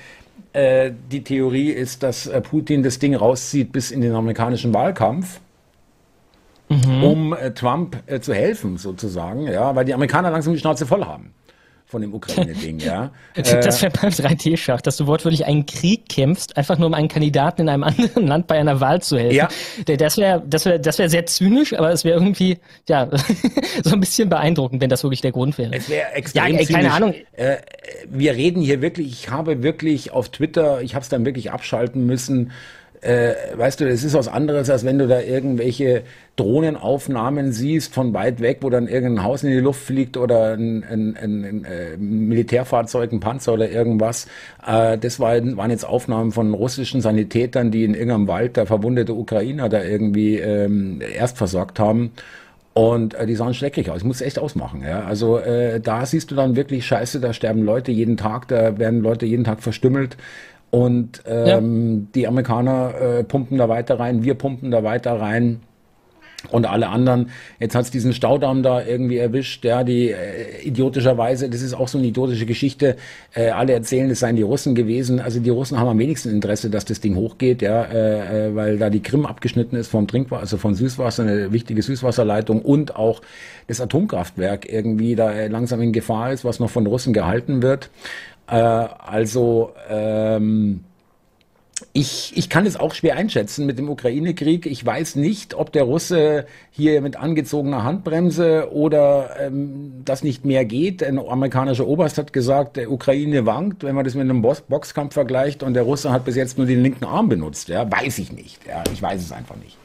Äh, 0.53 0.91
die 1.13 1.23
Theorie 1.23 1.71
ist, 1.71 2.03
dass 2.03 2.27
äh, 2.27 2.41
Putin 2.41 2.83
das 2.83 2.99
Ding 2.99 3.15
rauszieht 3.15 3.71
bis 3.71 3.93
in 3.93 4.01
den 4.01 4.15
amerikanischen 4.15 4.75
Wahlkampf. 4.75 5.41
Mhm. 6.71 7.05
um 7.05 7.33
äh, 7.35 7.53
Trump 7.53 7.99
äh, 8.07 8.21
zu 8.21 8.33
helfen, 8.33 8.79
sozusagen, 8.79 9.47
ja, 9.47 9.77
weil 9.77 9.85
die 9.85 9.93
Amerikaner 9.93 10.31
langsam 10.31 10.55
die 10.55 10.59
Schnauze 10.59 10.87
voll 10.87 11.05
haben 11.05 11.35
von 11.95 12.03
dem 12.03 12.13
Ukraine-Ding, 12.13 12.81
ja. 12.81 13.13
Das 13.37 13.81
wäre 13.81 13.93
beim 13.93 14.11
3D-Schach, 14.11 14.81
dass 14.81 14.97
du 14.97 15.07
wortwörtlich 15.07 15.47
einen 15.47 15.65
Krieg 15.65 16.09
kämpfst, 16.09 16.57
einfach 16.57 16.77
nur 16.77 16.89
um 16.89 16.95
einen 16.95 17.07
Kandidaten 17.07 17.63
in 17.63 17.69
einem 17.69 17.85
anderen 17.85 18.27
Land 18.27 18.49
bei 18.49 18.59
einer 18.59 18.81
Wahl 18.81 19.01
zu 19.01 19.17
helfen. 19.17 19.37
Ja. 19.37 19.49
Das 19.97 20.17
wäre 20.17 20.43
das 20.45 20.65
wäre, 20.65 20.81
das 20.81 20.99
wäre 20.99 21.09
sehr 21.09 21.25
zynisch, 21.27 21.73
aber 21.73 21.93
es 21.93 22.05
wäre 22.05 22.19
irgendwie, 22.19 22.59
ja, 22.89 23.09
so 23.85 23.93
ein 23.95 24.01
bisschen 24.01 24.29
beeindruckend, 24.29 24.83
wenn 24.83 24.91
das 24.91 25.05
wirklich 25.05 25.21
der 25.21 25.31
Grund 25.31 25.57
wäre. 25.57 25.73
Es 25.73 25.89
wäre 25.89 26.11
extrem 26.15 26.55
ja, 26.55 26.59
ey, 26.59 26.67
keine 26.67 26.93
Ahnung. 26.93 27.15
Äh, 27.31 27.59
wir 28.09 28.35
reden 28.35 28.61
hier 28.61 28.83
wirklich, 28.83 29.07
ich 29.07 29.31
habe 29.31 29.63
wirklich 29.63 30.11
auf 30.11 30.31
Twitter, 30.31 30.83
ich 30.83 30.97
habe 30.97 31.05
es 31.05 31.09
dann 31.09 31.25
wirklich 31.25 31.53
abschalten 31.53 32.07
müssen, 32.07 32.51
äh, 33.05 33.35
weißt 33.57 33.81
du, 33.81 33.89
es 33.89 34.03
ist 34.03 34.15
was 34.15 34.29
anderes, 34.29 34.71
als 34.71 34.85
wenn 34.85 34.99
du 34.99 35.07
da 35.07 35.21
irgendwelche 35.21 36.03
Drohnenaufnahmen 36.37 37.53
siehst 37.53 37.95
von 37.95 38.15
weit 38.15 38.41
weg, 38.41 38.59
wo 38.63 38.71
dann 38.71 38.89
irgendein 38.89 39.25
Haus 39.25 39.45
in 39.45 39.51
die 39.51 39.59
Luft 39.59 39.83
fliegt 39.83 40.17
oder 40.17 40.55
ein, 40.55 40.83
ein, 40.85 41.17
ein, 41.17 41.45
ein 41.45 41.65
äh, 41.65 41.97
Militärfahrzeug, 41.99 43.13
ein 43.13 43.21
Panzer 43.21 43.53
oder 43.53 43.71
irgendwas. 43.71 44.27
Äh, 44.67 44.99
das 44.99 45.21
war, 45.21 45.35
waren 45.57 45.71
jetzt 45.71 45.85
Aufnahmen 45.85 46.33
von 46.33 46.55
russischen 46.55 47.03
Sanitätern, 47.03 47.71
die 47.71 47.85
in 47.85 47.95
irgendeinem 47.95 48.27
Wald 48.27 48.57
da 48.57 48.65
verwundete 48.67 49.13
Ukrainer 49.13 49.69
da 49.69 49.83
irgendwie 49.83 50.39
ähm, 50.39 51.01
erst 51.01 51.37
versorgt 51.37 51.79
haben. 51.79 52.13
Und 52.73 53.15
äh, 53.15 53.27
die 53.27 53.37
sahen 53.37 53.55
schrecklich 53.55 53.91
aus. 53.91 53.99
Ich 53.99 54.05
muss 54.05 54.21
echt 54.21 54.39
ausmachen. 54.39 54.83
Ja? 54.83 55.05
Also 55.05 55.39
äh, 55.39 55.81
da 55.81 56.05
siehst 56.07 56.31
du 56.33 56.35
dann 56.35 56.57
wirklich 56.57 56.85
Scheiße, 56.85 57.21
da 57.21 57.33
sterben 57.33 57.63
Leute 57.63 57.93
jeden 57.93 58.17
Tag, 58.17 58.49
da 58.49 58.79
werden 58.79 59.01
Leute 59.01 59.27
jeden 59.27 59.45
Tag 59.45 59.63
verstümmelt. 59.63 60.17
Und 60.75 61.23
ähm, 61.25 61.47
ja. 61.47 62.09
die 62.17 62.27
Amerikaner 62.27 62.95
äh, 63.01 63.23
pumpen 63.23 63.59
da 63.59 63.69
weiter 63.69 64.01
rein, 64.01 64.25
wir 64.25 64.35
pumpen 64.35 64.73
da 64.73 64.83
weiter 64.83 65.21
rein 65.21 65.61
und 66.51 66.67
alle 66.67 66.89
anderen. 66.89 67.31
Jetzt 67.61 67.77
hat 67.77 67.85
es 67.85 67.91
diesen 67.93 68.13
Staudamm 68.13 68.65
da 68.65 68.85
irgendwie 68.85 69.19
erwischt, 69.19 69.65
ja, 69.65 69.85
die 69.85 70.11
äh, 70.11 70.63
idiotischerweise, 70.65 71.49
das 71.49 71.63
ist 71.63 71.75
auch 71.75 71.87
so 71.87 71.99
eine 71.99 72.09
idiotische 72.09 72.45
Geschichte. 72.45 72.97
Äh, 73.35 73.51
alle 73.51 73.73
erzählen, 73.73 74.11
es 74.11 74.19
seien 74.19 74.35
die 74.35 74.43
Russen 74.43 74.75
gewesen. 74.75 75.21
Also 75.21 75.39
die 75.39 75.51
Russen 75.51 75.79
haben 75.79 75.87
am 75.87 75.99
wenigsten 76.01 76.31
Interesse, 76.31 76.71
dass 76.71 76.85
das 76.85 77.01
Ding 77.01 77.15
hochgeht, 77.15 77.63
ja, 77.63 77.85
äh, 77.85 78.49
äh 78.49 78.55
weil 78.57 78.77
da 78.77 78.91
die 78.91 79.01
Krim 79.01 79.27
abgeschnitten 79.27 79.77
ist 79.77 79.89
vom 79.89 80.09
Trinkwasser, 80.09 80.41
also 80.41 80.57
von 80.57 80.75
Süßwasser, 80.75 81.23
eine 81.23 81.53
wichtige 81.53 81.83
Süßwasserleitung 81.83 82.63
und 82.63 82.97
auch 82.97 83.23
das 83.69 83.81
Atomkraftwerk 83.81 84.71
irgendwie 84.71 85.15
da 85.15 85.47
langsam 85.47 85.81
in 85.81 85.93
Gefahr 85.93 86.33
ist, 86.33 86.45
was 86.45 86.59
noch 86.59 86.71
von 86.71 86.85
Russen 86.87 87.13
gehalten 87.13 87.63
wird. 87.63 87.91
Äh, 88.47 88.55
also 88.55 89.73
ähm, 89.89 90.85
ich, 91.93 92.33
ich 92.37 92.49
kann 92.49 92.67
es 92.67 92.79
auch 92.79 92.95
schwer 92.95 93.17
einschätzen 93.17 93.67
mit 93.67 93.79
dem 93.79 93.89
Ukraine-Krieg. 93.89 94.67
Ich 94.67 94.85
weiß 94.85 95.17
nicht, 95.17 95.55
ob 95.55 95.73
der 95.73 95.85
Russe 95.85 96.47
hier 96.71 97.01
mit 97.01 97.17
angezogener 97.17 97.85
Handbremse 97.85 98.73
oder 98.73 99.31
ähm, 99.41 100.03
das 100.05 100.23
nicht 100.23 100.45
mehr 100.45 100.65
geht. 100.65 101.03
Ein 101.03 101.19
amerikanischer 101.19 101.87
Oberst 101.87 102.19
hat 102.19 102.33
gesagt, 102.33 102.77
der 102.77 102.91
Ukraine 102.91 103.47
wankt, 103.47 103.83
wenn 103.83 103.95
man 103.95 104.05
das 104.05 104.15
mit 104.15 104.23
einem 104.23 104.43
Boxkampf 104.43 105.15
vergleicht 105.15 105.63
und 105.63 105.75
der 105.75 105.83
Russe 105.83 106.11
hat 106.11 106.25
bis 106.25 106.37
jetzt 106.37 106.59
nur 106.59 106.67
den 106.67 106.83
linken 106.83 107.05
Arm 107.05 107.29
benutzt. 107.29 107.69
Ja, 107.69 107.91
weiß 107.91 108.19
ich 108.19 108.33
nicht. 108.33 108.67
Ja, 108.67 108.83
ich 108.93 109.03
weiß 109.03 109.21
es 109.21 109.33
einfach 109.33 109.57
nicht. 109.57 109.77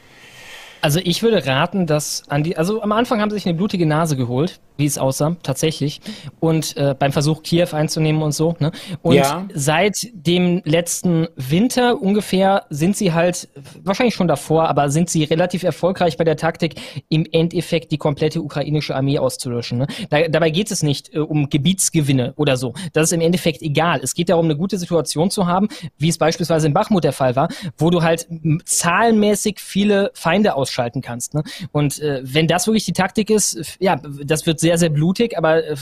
Also 0.82 1.00
ich 1.04 1.22
würde 1.24 1.46
raten, 1.46 1.88
dass 1.88 2.24
an 2.30 2.44
die, 2.44 2.56
also 2.56 2.82
am 2.82 2.92
Anfang 2.92 3.20
haben 3.20 3.30
sie 3.30 3.36
sich 3.36 3.46
eine 3.46 3.58
blutige 3.58 3.86
Nase 3.86 4.16
geholt, 4.16 4.60
wie 4.80 4.86
es 4.86 4.98
aussah, 4.98 5.36
tatsächlich. 5.44 6.02
Und 6.40 6.78
äh, 6.78 6.96
beim 6.98 7.12
Versuch, 7.12 7.44
Kiew 7.44 7.68
einzunehmen 7.74 8.22
und 8.22 8.32
so. 8.32 8.56
Ne? 8.60 8.72
Und 9.02 9.16
ja. 9.16 9.46
seit 9.54 10.08
dem 10.14 10.62
letzten 10.66 11.28
Winter 11.36 12.02
ungefähr 12.02 12.66
sind 12.70 12.96
sie 12.96 13.14
halt, 13.14 13.50
wahrscheinlich 13.84 14.16
schon 14.16 14.28
davor, 14.28 14.70
aber 14.70 14.90
sind 14.90 15.10
sie 15.10 15.24
relativ 15.26 15.64
erfolgreich 15.64 16.18
bei 16.18 16.24
der 16.24 16.38
Taktik, 16.38 16.76
im 17.10 17.26
Endeffekt 17.32 17.92
die 17.92 17.98
komplette 17.98 18.42
ukrainische 18.42 18.96
Armee 18.96 19.20
auszulöschen. 19.20 19.80
Ne? 19.80 19.88
Da, 20.10 20.28
dabei 20.28 20.50
geht 20.50 20.72
es 20.72 20.82
nicht 20.82 21.14
äh, 21.14 21.20
um 21.20 21.50
Gebietsgewinne 21.50 22.34
oder 22.38 22.58
so. 22.58 22.74
Das 22.94 23.04
ist 23.04 23.12
im 23.12 23.22
Endeffekt 23.22 23.62
egal. 23.62 24.00
Es 24.02 24.14
geht 24.14 24.30
darum, 24.30 24.46
eine 24.46 24.56
gute 24.56 24.78
Situation 24.78 25.30
zu 25.30 25.46
haben, 25.46 25.68
wie 25.98 26.10
es 26.10 26.18
beispielsweise 26.18 26.68
in 26.68 26.74
Bachmut 26.74 27.04
der 27.04 27.14
Fall 27.14 27.36
war, 27.36 27.50
wo 27.78 27.90
du 27.90 28.02
halt 28.02 28.28
zahlenmäßig 28.66 29.60
viele 29.60 30.12
Feinde 30.14 30.56
aus 30.56 30.70
ausschalten 30.70 31.02
kannst. 31.02 31.34
Ne? 31.34 31.44
Und 31.72 32.00
äh, 32.00 32.22
wenn 32.24 32.48
das 32.48 32.68
wirklich 32.68 32.86
die 32.86 32.94
Taktik 32.94 33.30
ist, 33.30 33.78
ja, 33.80 34.00
das 34.24 34.46
wird 34.46 34.60
sehr, 34.60 34.69
sehr 34.78 34.90
blutig, 34.90 35.38
aber 35.38 35.64
äh, 35.64 35.76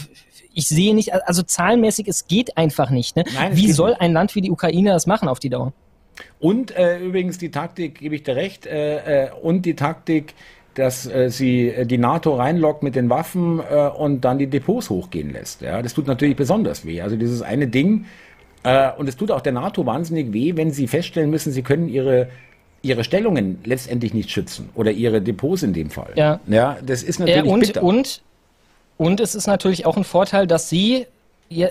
ich 0.54 0.68
sehe 0.68 0.96
nicht, 0.96 1.14
also 1.14 1.44
zahlenmäßig, 1.44 2.08
es 2.08 2.28
geht 2.28 2.58
einfach 2.58 2.90
nicht. 2.90 3.16
Ne? 3.16 3.24
Nein, 3.36 3.56
wie 3.56 3.72
soll 3.72 3.94
ein 3.94 4.14
Land 4.14 4.34
wie 4.36 4.42
die 4.42 4.52
Ukraine 4.52 4.92
das 4.92 5.06
machen 5.06 5.28
auf 5.30 5.40
die 5.40 5.50
Dauer? 5.50 5.74
Und 6.40 6.76
äh, 6.76 7.00
übrigens 7.00 7.38
die 7.38 7.52
Taktik, 7.52 8.00
gebe 8.00 8.16
ich 8.16 8.24
dir 8.24 8.36
recht, 8.36 8.66
äh, 8.66 9.26
äh, 9.26 9.30
und 9.42 9.66
die 9.66 9.76
Taktik, 9.76 10.34
dass 10.74 11.06
äh, 11.06 11.30
sie 11.30 11.70
äh, 11.70 11.86
die 11.86 11.98
NATO 11.98 12.36
reinlockt 12.36 12.82
mit 12.82 12.96
den 12.96 13.10
Waffen 13.10 13.60
und 13.60 14.22
dann 14.22 14.40
die 14.40 14.48
Depots 14.48 14.90
hochgehen 14.90 15.32
lässt. 15.32 15.62
Ja, 15.62 15.82
das 15.82 15.94
tut 15.94 16.08
natürlich 16.08 16.36
besonders 16.36 16.86
weh. 16.86 17.02
Also 17.02 17.16
dieses 17.16 17.42
eine 17.42 17.68
Ding, 17.68 18.06
und 18.98 19.08
es 19.08 19.16
tut 19.16 19.32
auch 19.32 19.40
der 19.40 19.54
NATO 19.54 19.86
wahnsinnig 19.86 20.34
weh, 20.34 20.58
wenn 20.58 20.72
sie 20.72 20.88
feststellen 20.88 21.30
müssen, 21.30 21.54
sie 21.54 21.62
können 21.62 21.88
ihre 21.88 22.28
ihre 22.82 23.04
Stellungen 23.04 23.60
letztendlich 23.64 24.14
nicht 24.14 24.30
schützen 24.30 24.70
oder 24.76 24.92
ihre 24.92 25.22
Depots 25.22 25.64
in 25.64 25.74
dem 25.74 25.90
Fall. 25.90 26.14
Ja, 26.16 26.40
ja 26.48 26.78
das 26.86 27.04
ist 27.04 27.20
natürlich 27.20 27.46
äh, 27.46 27.54
und, 27.54 27.60
bitter. 27.60 27.84
Und, 27.84 28.22
und 28.98 29.20
es 29.20 29.36
ist 29.36 29.48
natürlich 29.48 29.86
auch 29.86 29.98
ein 29.98 30.04
Vorteil, 30.04 30.48
dass 30.48 30.70
sie 30.70 31.08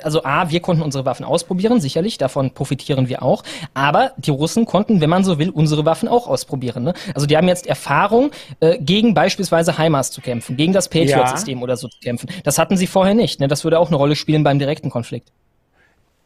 also 0.03 0.25
A, 0.25 0.51
wir 0.51 0.61
konnten 0.61 0.83
unsere 0.83 1.05
Waffen 1.05 1.25
ausprobieren, 1.25 1.81
sicherlich, 1.81 2.19
davon 2.19 2.53
profitieren 2.53 3.09
wir 3.09 3.23
auch. 3.23 3.43
Aber 3.75 4.13
die 4.17 4.31
Russen 4.31 4.65
konnten, 4.65 5.01
wenn 5.01 5.11
man 5.11 5.25
so 5.25 5.39
will, 5.39 5.51
unsere 5.51 5.85
Waffen 5.85 6.09
auch 6.09 6.27
ausprobieren. 6.29 6.85
Ne? 6.85 6.95
Also 7.15 7.27
die 7.27 7.37
haben 7.37 7.49
jetzt 7.49 7.67
Erfahrung, 7.67 8.31
äh, 8.61 8.79
gegen 8.79 9.15
beispielsweise 9.15 9.77
HIMARS 9.79 10.11
zu 10.11 10.21
kämpfen, 10.21 10.57
gegen 10.57 10.73
das 10.73 10.89
Patriot-System 10.89 11.59
ja. 11.59 11.65
oder 11.65 11.77
so 11.77 11.89
zu 11.89 11.99
kämpfen. 12.01 12.31
Das 12.45 12.59
hatten 12.59 12.77
sie 12.77 12.87
vorher 12.87 13.15
nicht. 13.15 13.41
Ne? 13.41 13.49
Das 13.49 13.65
würde 13.65 13.79
auch 13.79 13.89
eine 13.89 13.97
Rolle 13.97 14.17
spielen 14.17 14.45
beim 14.45 14.59
direkten 14.59 14.91
Konflikt. 14.91 15.31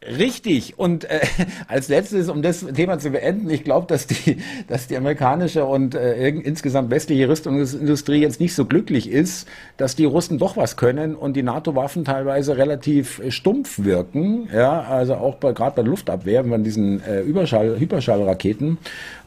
Richtig. 0.03 0.79
Und 0.79 1.03
äh, 1.05 1.19
als 1.67 1.87
letztes, 1.87 2.27
um 2.27 2.41
das 2.41 2.65
Thema 2.73 2.97
zu 2.97 3.11
beenden, 3.11 3.49
ich 3.51 3.63
glaube, 3.63 3.85
dass 3.85 4.07
die, 4.07 4.37
dass 4.67 4.87
die 4.87 4.97
amerikanische 4.97 5.63
und 5.63 5.93
äh, 5.93 6.27
insgesamt 6.29 6.89
westliche 6.89 7.29
Rüstungsindustrie 7.29 8.19
jetzt 8.19 8.39
nicht 8.39 8.55
so 8.55 8.65
glücklich 8.65 9.11
ist, 9.11 9.47
dass 9.77 9.95
die 9.95 10.05
Russen 10.05 10.39
doch 10.39 10.57
was 10.57 10.75
können 10.75 11.15
und 11.15 11.33
die 11.35 11.43
NATO-Waffen 11.43 12.03
teilweise 12.03 12.57
relativ 12.57 13.19
äh, 13.19 13.29
stumpf 13.29 13.83
wirken. 13.83 14.49
Ja, 14.51 14.81
also 14.81 15.15
auch 15.15 15.35
bei, 15.35 15.53
gerade 15.53 15.75
bei 15.75 15.83
Luftabwehr, 15.83 16.41
bei 16.43 16.57
diesen 16.57 17.03
äh, 17.03 17.21
Überschall, 17.21 17.79
Hyperschallraketen. 17.79 18.79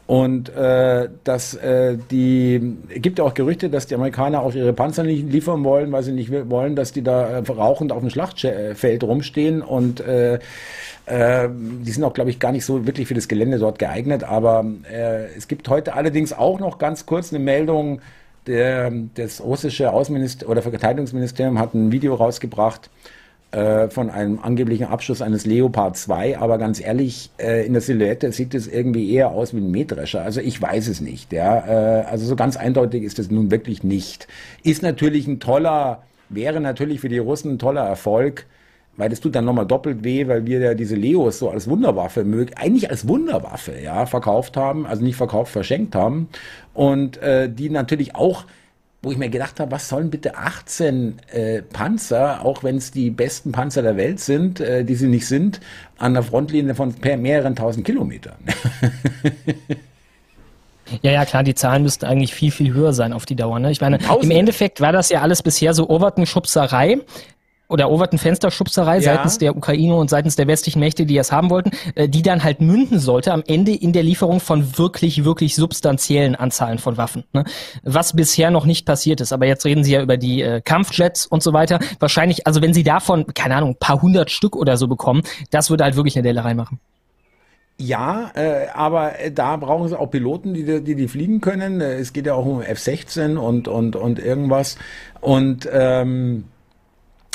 Und 0.07 0.49
äh, 0.49 1.09
dass 1.23 1.55
äh, 1.55 1.97
die 2.11 2.77
gibt 2.93 3.17
ja 3.17 3.25
auch 3.25 3.33
Gerüchte, 3.33 3.69
dass 3.69 3.87
die 3.87 3.95
Amerikaner 3.95 4.41
auch 4.41 4.53
ihre 4.53 4.71
Panzer 4.71 5.01
nicht 5.03 5.31
liefern 5.31 5.63
wollen, 5.63 5.91
weil 5.91 6.03
sie 6.03 6.11
nicht 6.11 6.31
wollen, 6.49 6.75
dass 6.75 6.91
die 6.91 7.01
da 7.01 7.39
äh, 7.39 7.51
rauchend 7.51 7.91
auf 7.91 8.01
dem 8.01 8.11
Schlachtfeld 8.11 9.03
rumstehen. 9.03 9.63
Und 9.63 10.01
äh, 10.01 10.35
äh, 11.07 11.49
die 11.49 11.91
sind 11.91 12.03
auch, 12.03 12.13
glaube 12.13 12.29
ich, 12.29 12.39
gar 12.39 12.51
nicht 12.51 12.65
so 12.65 12.85
wirklich 12.85 13.07
für 13.07 13.15
das 13.15 13.27
Gelände 13.27 13.57
dort 13.57 13.79
geeignet. 13.79 14.23
Aber 14.23 14.63
äh, 14.91 15.25
es 15.35 15.47
gibt 15.47 15.69
heute 15.69 15.95
allerdings 15.95 16.33
auch 16.33 16.59
noch 16.59 16.77
ganz 16.77 17.07
kurz 17.07 17.33
eine 17.33 17.43
Meldung. 17.43 18.01
Der, 18.45 18.91
das 19.15 19.41
russische 19.41 19.91
Außenministerium 19.91 20.51
oder 20.51 20.61
Verteidigungsministerium 20.61 21.57
hat 21.57 21.73
ein 21.73 21.91
Video 21.91 22.13
rausgebracht, 22.13 22.91
äh, 23.55 23.89
von 23.89 24.09
einem 24.09 24.39
angeblichen 24.39 24.87
Abschuss 24.87 25.21
eines 25.21 25.45
Leopard 25.45 25.95
2, 25.95 26.39
aber 26.39 26.57
ganz 26.57 26.81
ehrlich, 26.81 27.29
äh, 27.37 27.65
in 27.65 27.71
der 27.71 27.81
Silhouette 27.81 28.33
sieht 28.33 28.53
es 28.53 28.67
irgendwie 28.67 29.09
eher 29.13 29.29
aus 29.29 29.53
wie 29.53 29.59
ein 29.59 29.71
Mähdrescher. 29.71 30.21
Also 30.23 30.41
ich 30.41 30.61
weiß 30.61 30.89
es 30.89 30.99
nicht. 30.99 31.31
Ja? 31.31 31.59
Äh, 31.65 32.03
also 32.03 32.25
so 32.25 32.35
ganz 32.35 32.57
eindeutig 32.57 33.03
ist 33.03 33.17
es 33.17 33.31
nun 33.31 33.51
wirklich 33.51 33.81
nicht. 33.81 34.27
Ist 34.63 34.83
natürlich 34.83 35.25
ein 35.25 35.39
toller, 35.39 36.03
wäre 36.27 36.59
natürlich 36.59 36.99
für 36.99 37.07
die 37.07 37.17
Russen 37.17 37.53
ein 37.53 37.59
toller 37.59 37.83
Erfolg, 37.83 38.45
weil 38.97 39.07
das 39.07 39.21
tut 39.21 39.35
dann 39.35 39.45
nochmal 39.45 39.65
doppelt 39.65 40.03
weh, 40.03 40.27
weil 40.27 40.45
wir 40.45 40.59
ja 40.59 40.73
diese 40.73 40.95
Leos 40.95 41.39
so 41.39 41.49
als 41.49 41.69
Wunderwaffe 41.69 42.25
eigentlich 42.57 42.89
als 42.89 43.07
Wunderwaffe, 43.07 43.73
ja, 43.81 44.05
verkauft 44.05 44.57
haben, 44.57 44.85
also 44.85 45.01
nicht 45.01 45.15
verkauft, 45.15 45.53
verschenkt 45.53 45.95
haben 45.95 46.27
und 46.73 47.15
äh, 47.17 47.49
die 47.49 47.69
natürlich 47.69 48.15
auch 48.15 48.43
wo 49.05 49.11
ich 49.11 49.17
mir 49.17 49.29
gedacht 49.29 49.59
habe, 49.59 49.71
was 49.71 49.87
sollen 49.87 50.09
bitte 50.09 50.35
18 50.35 51.19
äh, 51.31 51.61
Panzer, 51.61 52.43
auch 52.43 52.63
wenn 52.63 52.77
es 52.77 52.91
die 52.91 53.11
besten 53.11 53.51
Panzer 53.51 53.83
der 53.83 53.97
Welt 53.97 54.19
sind, 54.19 54.59
äh, 54.59 54.83
die 54.83 54.95
sie 54.95 55.07
nicht 55.07 55.27
sind, 55.27 55.61
an 55.97 56.15
der 56.15 56.23
Frontlinie 56.23 56.73
von 56.73 56.93
mehreren 57.01 57.55
tausend 57.55 57.85
Kilometern. 57.85 58.37
Ja, 61.01 61.11
ja, 61.11 61.25
klar, 61.25 61.41
die 61.41 61.55
Zahlen 61.55 61.81
müssten 61.81 62.05
eigentlich 62.05 62.35
viel, 62.35 62.51
viel 62.51 62.71
höher 62.71 62.93
sein 62.93 63.11
auf 63.11 63.25
die 63.25 63.35
Dauer. 63.35 63.57
Ne? 63.57 63.71
Ich 63.71 63.81
meine, 63.81 63.97
Tausend. 63.97 64.25
im 64.25 64.37
Endeffekt 64.37 64.81
war 64.81 64.91
das 64.91 65.09
ja 65.09 65.21
alles 65.21 65.41
bisher 65.41 65.73
so 65.73 65.89
Overton-Schubserei 65.89 66.99
oder 67.67 67.89
Overton 67.89 68.19
Fensterschubserei 68.19 68.97
ja. 68.97 69.01
seitens 69.01 69.37
der 69.37 69.55
Ukraine 69.55 69.95
und 69.95 70.09
seitens 70.09 70.35
der 70.35 70.47
westlichen 70.47 70.79
Mächte, 70.79 71.05
die 71.05 71.17
es 71.17 71.31
haben 71.31 71.49
wollten, 71.49 71.71
äh, 71.95 72.07
die 72.07 72.21
dann 72.21 72.43
halt 72.43 72.61
münden 72.61 72.99
sollte 72.99 73.33
am 73.33 73.43
Ende 73.47 73.73
in 73.73 73.93
der 73.93 74.03
Lieferung 74.03 74.39
von 74.39 74.77
wirklich, 74.77 75.23
wirklich 75.23 75.55
substanziellen 75.55 76.35
Anzahlen 76.35 76.77
von 76.77 76.97
Waffen. 76.97 77.23
Ne? 77.33 77.45
Was 77.83 78.13
bisher 78.13 78.51
noch 78.51 78.65
nicht 78.65 78.85
passiert 78.85 79.21
ist. 79.21 79.33
Aber 79.33 79.45
jetzt 79.45 79.65
reden 79.65 79.83
Sie 79.83 79.93
ja 79.93 80.01
über 80.01 80.17
die 80.17 80.41
äh, 80.41 80.61
Kampfjets 80.61 81.25
und 81.25 81.41
so 81.43 81.53
weiter. 81.53 81.79
Wahrscheinlich, 81.99 82.47
also 82.47 82.61
wenn 82.61 82.73
Sie 82.73 82.83
davon, 82.83 83.25
keine 83.33 83.55
Ahnung, 83.55 83.75
paar 83.79 84.01
hundert 84.01 84.31
Stück 84.31 84.55
oder 84.55 84.77
so 84.77 84.87
bekommen, 84.87 85.23
das 85.51 85.69
würde 85.69 85.83
halt 85.83 85.95
wirklich 85.95 86.15
eine 86.15 86.23
Dellerei 86.23 86.53
machen. 86.53 86.79
Ja, 87.77 88.31
äh, 88.35 88.67
aber 88.73 89.13
da 89.33 89.57
brauchen 89.57 89.89
sie 89.89 89.99
auch 89.99 90.09
Piloten, 90.09 90.53
die, 90.53 90.81
die 90.81 90.95
die 90.95 91.07
fliegen 91.09 91.41
können. 91.41 91.81
Es 91.81 92.13
geht 92.13 92.25
ja 92.25 92.33
auch 92.33 92.45
um 92.45 92.61
F-16 92.61 93.35
und 93.35 93.67
und 93.67 93.97
und 93.97 94.17
irgendwas. 94.17 94.77
Und 95.19 95.67
ähm, 95.71 96.45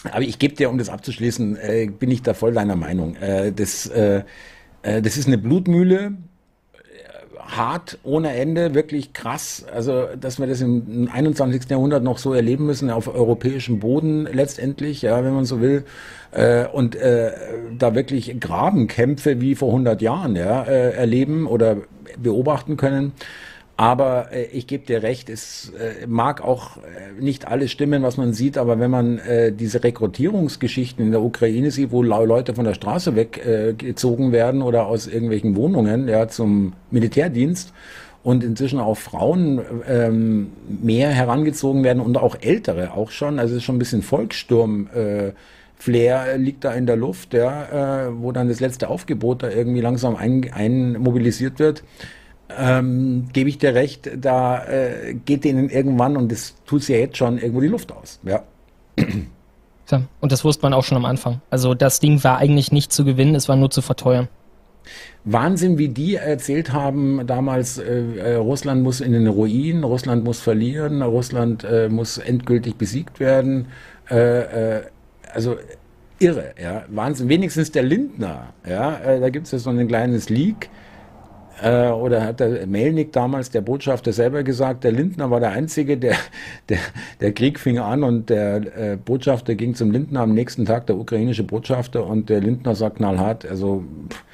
aber 0.05 0.23
ich 0.23 0.39
gebe 0.39 0.55
dir, 0.55 0.71
um 0.71 0.79
das 0.79 0.89
abzuschließen, 0.89 1.57
äh, 1.57 1.87
bin 1.87 2.11
ich 2.11 2.23
da 2.23 2.35
voll 2.35 2.53
deiner 2.53 2.77
Meinung. 2.77 3.17
Äh, 3.17 3.53
das, 3.53 3.87
äh, 3.87 4.23
äh 4.83 5.03
das 5.03 5.17
ist 5.17 5.27
eine 5.27 5.37
Blutmühle, 5.37 6.13
äh, 6.73 7.39
hart 7.39 7.99
ohne 8.03 8.33
Ende, 8.35 8.75
wirklich 8.75 9.13
krass. 9.13 9.67
Also, 9.73 10.07
dass 10.19 10.39
wir 10.39 10.47
das 10.47 10.63
im 10.63 11.09
21. 11.13 11.69
Jahrhundert 11.69 12.03
noch 12.03 12.19
so 12.19 12.33
erleben 12.33 12.65
müssen, 12.65 12.91
auf 12.91 13.15
europäischem 13.15 13.81
Boden 13.81 14.27
letztendlich, 14.33 15.03
ja, 15.03 15.23
wenn 15.23 15.35
man 15.35 15.45
so 15.45 15.61
will. 15.61 15.85
Äh, 16.33 16.67
und 16.67 16.97
äh, 16.97 17.33
da 17.79 17.95
wirklich 17.95 18.41
Grabenkämpfe 18.41 19.41
wie 19.41 19.55
vor 19.55 19.69
100 19.69 20.01
Jahren 20.01 20.35
ja, 20.35 20.63
äh, 20.63 20.93
erleben 20.93 21.47
oder 21.47 21.77
beobachten 22.17 22.77
können. 22.77 23.13
Aber 23.81 24.31
äh, 24.31 24.45
ich 24.53 24.67
gebe 24.67 24.85
dir 24.85 25.03
recht, 25.03 25.31
es 25.31 25.73
äh, 25.73 26.07
mag 26.07 26.43
auch 26.43 26.77
äh, 26.77 27.19
nicht 27.19 27.49
alles 27.49 27.71
stimmen, 27.71 28.03
was 28.03 28.19
man 28.19 28.35
sieht, 28.35 28.59
aber 28.59 28.79
wenn 28.79 28.91
man 28.91 29.19
äh, 29.21 29.53
diese 29.53 29.83
Rekrutierungsgeschichten 29.83 31.03
in 31.03 31.13
der 31.13 31.23
Ukraine 31.23 31.71
sieht, 31.71 31.91
wo 31.91 32.03
Leute 32.03 32.55
von 32.55 32.67
der 32.67 32.75
Straße 32.75 33.17
weggezogen 33.17 34.29
äh, 34.29 34.33
werden 34.33 34.61
oder 34.61 34.87
aus 34.87 35.07
irgendwelchen 35.07 35.57
Wohnungen 35.57 36.09
ja, 36.09 36.29
zum 36.29 36.75
Militärdienst 36.91 37.73
und 38.23 38.45
inzwischen 38.45 38.81
auch 38.81 38.99
Frauen 38.99 39.63
ähm, 39.89 40.53
mehr 40.69 41.09
herangezogen 41.09 41.83
werden 41.83 42.03
und 42.03 42.19
auch 42.19 42.37
Ältere 42.39 42.93
auch 42.93 43.11
schon, 43.11 43.39
also 43.39 43.53
es 43.55 43.61
ist 43.61 43.65
schon 43.65 43.77
ein 43.77 43.79
bisschen 43.79 44.03
Volkssturm. 44.03 44.91
Äh, 44.95 45.33
Flair 45.77 46.37
liegt 46.37 46.65
da 46.65 46.75
in 46.75 46.85
der 46.85 46.97
Luft, 46.97 47.33
ja, 47.33 48.09
äh, 48.09 48.11
wo 48.13 48.31
dann 48.33 48.49
das 48.49 48.61
letzte 48.61 48.91
Aufgebot 48.91 49.43
da 49.43 49.49
irgendwie 49.49 49.81
langsam 49.81 50.17
ein, 50.17 50.51
ein 50.53 51.03
wird 51.03 51.83
ähm, 52.59 53.29
gebe 53.33 53.49
ich 53.49 53.59
dir 53.59 53.75
recht, 53.75 54.11
da 54.17 54.65
äh, 54.65 55.15
geht 55.15 55.45
denen 55.45 55.69
irgendwann, 55.71 56.17
und 56.17 56.31
das 56.31 56.55
tut 56.67 56.87
ja 56.89 56.97
jetzt 56.97 57.17
schon, 57.17 57.39
irgendwo 57.39 57.61
die 57.61 57.69
Luft 57.69 57.93
aus. 57.93 58.21
Ja. 58.25 58.43
ja. 59.91 60.03
Und 60.21 60.33
das 60.33 60.45
wusste 60.45 60.63
man 60.63 60.73
auch 60.73 60.85
schon 60.85 60.97
am 60.97 61.05
Anfang. 61.05 61.41
Also 61.51 61.75
das 61.75 62.01
Ding 62.01 62.23
war 62.25 62.39
eigentlich 62.39 62.73
nicht 62.73 62.93
zu 62.93 63.05
gewinnen, 63.05 63.35
es 63.35 63.49
war 63.49 63.57
nur 63.57 63.71
zu 63.71 63.83
verteuern. 63.83 64.29
Wahnsinn, 65.25 65.77
wie 65.77 65.89
die 65.89 66.15
erzählt 66.15 66.73
haben 66.73 67.27
damals, 67.27 67.79
äh, 67.79 68.01
äh, 68.17 68.35
Russland 68.37 68.83
muss 68.83 69.01
in 69.01 69.13
den 69.13 69.27
Ruin, 69.27 69.85
Russland 69.85 70.25
muss 70.25 70.41
verlieren, 70.41 71.03
Russland 71.03 71.65
äh, 71.65 71.89
muss 71.89 72.19
endgültig 72.19 72.77
besiegt 72.77 73.21
werden. 73.21 73.67
Äh, 74.11 74.77
äh, 74.77 74.83
also 75.33 75.57
irre, 76.19 76.55
ja, 76.61 76.85
Wahnsinn. 76.89 77.29
Wenigstens 77.29 77.71
der 77.71 77.83
Lindner, 77.83 78.55
ja, 78.67 78.99
äh, 78.99 79.21
da 79.21 79.29
gibt 79.29 79.47
es 79.47 79.53
ja 79.53 79.59
so 79.59 79.71
ein 79.71 79.87
kleines 79.87 80.31
Leak 80.31 80.71
äh, 81.63 81.89
oder 81.91 82.25
hat 82.25 82.41
der 82.41 82.67
Melnik 82.67 83.13
damals, 83.13 83.51
der 83.51 83.61
Botschafter, 83.61 84.13
selber 84.13 84.43
gesagt, 84.43 84.85
der 84.85 84.93
Lindner 84.93 85.31
war 85.31 85.41
der 85.41 85.51
Einzige, 85.51 85.97
der, 85.97 86.17
der, 86.69 86.79
der 87.21 87.33
Krieg 87.33 87.59
fing 87.59 87.79
an 87.79 88.03
und 88.03 88.31
der 88.31 88.93
äh, 88.93 88.97
Botschafter 88.97 89.55
ging 89.55 89.75
zum 89.75 89.91
Lindner 89.91 90.21
am 90.21 90.35
nächsten 90.35 90.65
Tag, 90.65 90.87
der 90.87 90.97
ukrainische 90.97 91.45
Botschafter, 91.45 92.07
und 92.07 92.29
der 92.29 92.41
Lindner 92.41 92.75
sagt 92.75 92.97
knallhart, 92.97 93.47
also 93.47 93.85
pff, 94.09 94.25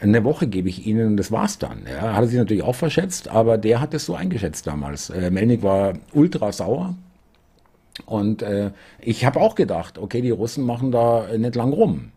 eine 0.00 0.24
Woche 0.24 0.48
gebe 0.48 0.68
ich 0.68 0.86
Ihnen 0.86 1.06
und 1.08 1.16
das 1.16 1.30
war's 1.30 1.58
dann. 1.58 1.82
Ja, 1.88 2.14
hat 2.14 2.22
er 2.22 2.26
sich 2.26 2.38
natürlich 2.38 2.64
auch 2.64 2.74
verschätzt, 2.74 3.28
aber 3.28 3.56
der 3.56 3.80
hat 3.80 3.94
es 3.94 4.06
so 4.06 4.14
eingeschätzt 4.16 4.66
damals. 4.66 5.10
Äh, 5.10 5.30
Melnik 5.30 5.62
war 5.62 5.94
ultra 6.12 6.50
sauer. 6.50 6.96
Und 8.06 8.42
äh, 8.42 8.70
ich 9.00 9.24
habe 9.24 9.40
auch 9.40 9.54
gedacht, 9.54 9.98
okay, 9.98 10.20
die 10.22 10.30
Russen 10.30 10.64
machen 10.64 10.90
da 10.90 11.26
nicht 11.36 11.54
lang 11.54 11.72
rum. 11.72 12.10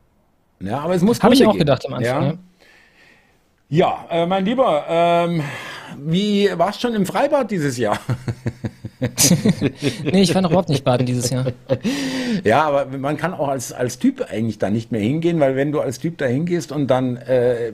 Ja, 0.62 0.80
aber 0.80 0.96
es 0.96 1.02
muss 1.04 1.22
Habe 1.22 1.34
ich 1.36 1.46
auch 1.46 1.52
gehen. 1.52 1.60
gedacht 1.60 1.86
am 1.86 1.94
Anfang. 1.94 2.24
Ja. 2.24 2.28
Ja. 2.30 2.34
Ja, 3.70 4.06
äh, 4.12 4.26
mein 4.28 4.46
Lieber, 4.46 4.86
ähm, 4.88 5.44
wie 5.98 6.50
warst 6.56 6.82
schon 6.82 6.94
im 6.94 7.06
Freibad 7.06 7.50
dieses 7.50 7.78
Jahr? 7.78 8.00
nee, 10.04 10.22
ich 10.22 10.36
war 10.36 10.42
noch 10.42 10.52
überhaupt 10.52 10.70
nicht 10.70 10.84
baden 10.84 11.06
dieses 11.06 11.30
Jahr. 11.30 11.46
Ja, 12.44 12.64
aber 12.66 12.98
man 12.98 13.16
kann 13.16 13.34
auch 13.34 13.48
als, 13.48 13.72
als 13.72 13.98
Typ 13.98 14.26
eigentlich 14.30 14.60
da 14.60 14.70
nicht 14.70 14.92
mehr 14.92 15.00
hingehen, 15.00 15.40
weil 15.40 15.56
wenn 15.56 15.72
du 15.72 15.80
als 15.80 16.00
Typ 16.00 16.18
da 16.18 16.26
hingehst 16.26 16.72
und 16.72 16.88
dann 16.88 17.16
äh, 17.16 17.72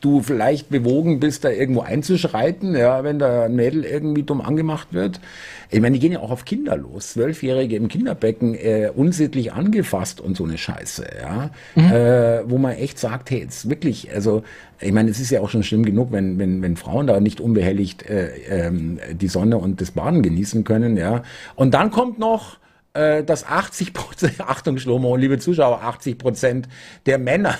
du 0.00 0.22
vielleicht 0.22 0.70
bewogen 0.70 1.18
bist, 1.18 1.44
da 1.44 1.50
irgendwo 1.50 1.80
einzuschreiten, 1.80 2.76
ja, 2.76 3.02
wenn 3.02 3.18
da 3.18 3.44
ein 3.44 3.56
Mädel 3.56 3.84
irgendwie 3.84 4.22
dumm 4.22 4.40
angemacht 4.40 4.92
wird. 4.92 5.20
Ich 5.70 5.80
meine, 5.80 5.94
die 5.94 6.00
gehen 6.00 6.12
ja 6.12 6.20
auch 6.20 6.30
auf 6.30 6.44
Kinder 6.44 6.76
los. 6.76 7.12
Zwölfjährige 7.12 7.76
im 7.76 7.88
Kinderbecken 7.88 8.54
äh, 8.54 8.90
unsittlich 8.94 9.52
angefasst 9.52 10.20
und 10.20 10.36
so 10.36 10.44
eine 10.44 10.58
Scheiße, 10.58 11.06
ja. 11.20 11.50
Mhm. 11.74 11.92
Äh, 11.92 12.50
wo 12.50 12.58
man 12.58 12.72
echt 12.72 12.98
sagt, 12.98 13.30
hey, 13.30 13.40
jetzt 13.40 13.68
wirklich, 13.68 14.12
also 14.14 14.42
ich 14.80 14.92
meine, 14.92 15.10
es 15.10 15.20
ist 15.20 15.30
ja 15.30 15.40
auch 15.40 15.48
schon 15.48 15.62
schlimm 15.62 15.84
genug, 15.84 16.12
wenn, 16.12 16.38
wenn, 16.38 16.62
wenn 16.62 16.76
Frauen 16.76 17.06
da 17.06 17.20
nicht 17.20 17.40
unbehelligt 17.40 18.08
äh, 18.08 18.28
ähm, 18.48 18.98
die 19.12 19.28
Sonne 19.28 19.58
und 19.58 19.80
das 19.80 19.92
Baden 19.92 20.22
genießen 20.22 20.64
können, 20.64 20.96
ja. 20.96 21.22
Und 21.54 21.74
dann 21.74 21.90
kommt 21.90 22.18
noch 22.18 22.58
äh, 22.96 23.24
dass 23.24 23.46
80 23.46 23.92
Prozent, 23.92 24.40
Achtung 24.46 24.78
Schlomo, 24.78 25.16
liebe 25.16 25.38
Zuschauer, 25.38 25.82
80 25.82 26.18
Prozent 26.18 26.68
der 27.06 27.18
Männer 27.18 27.56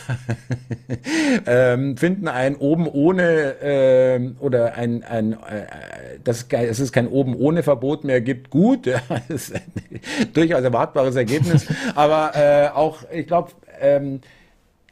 ähm, 1.46 1.96
finden 1.96 2.28
ein 2.28 2.56
oben 2.56 2.88
ohne 2.88 3.60
äh, 3.60 4.30
oder 4.40 4.74
ein, 4.74 5.04
ein 5.04 5.32
äh, 5.32 6.16
dass, 6.24 6.48
dass 6.48 6.78
es 6.78 6.92
kein 6.92 7.08
oben 7.08 7.34
ohne 7.34 7.62
Verbot 7.62 8.04
mehr 8.04 8.20
gibt, 8.20 8.50
gut, 8.50 8.86
ja, 8.86 9.00
das 9.28 9.50
ist 9.50 9.54
ein 9.54 10.30
durchaus 10.32 10.62
erwartbares 10.62 11.16
Ergebnis, 11.16 11.66
aber 11.94 12.32
äh, 12.34 12.68
auch, 12.74 12.98
ich 13.12 13.26
glaube, 13.26 13.52
ähm, 13.80 14.20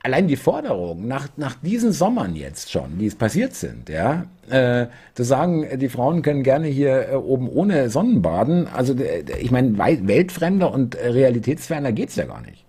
allein 0.05 0.29
die 0.29 0.37
Forderung 0.37 1.09
nach, 1.09 1.29
nach 1.37 1.57
diesen 1.63 1.93
Sommern 1.93 2.37
jetzt 2.37 2.71
schon, 2.71 2.99
die 2.99 3.07
es 3.07 3.15
passiert 3.15 3.55
sind, 3.55 3.89
ja, 3.89 4.27
äh, 4.51 4.87
zu 5.15 5.25
sagen, 5.25 5.67
die 5.79 5.89
Frauen 5.89 6.21
können 6.23 6.43
gerne 6.43 6.69
hier 6.69 7.09
äh, 7.09 7.15
oben 7.15 7.49
ohne 7.49 7.89
Sonnenbaden, 7.89 8.69
also 8.69 8.95
äh, 8.95 9.25
ich 9.41 9.51
meine, 9.51 9.79
weltfremder 9.79 10.73
und 10.73 10.97
realitätsferner 10.97 11.93
geht's 11.93 12.17
ja 12.17 12.27
gar 12.27 12.43
nicht. 12.43 12.64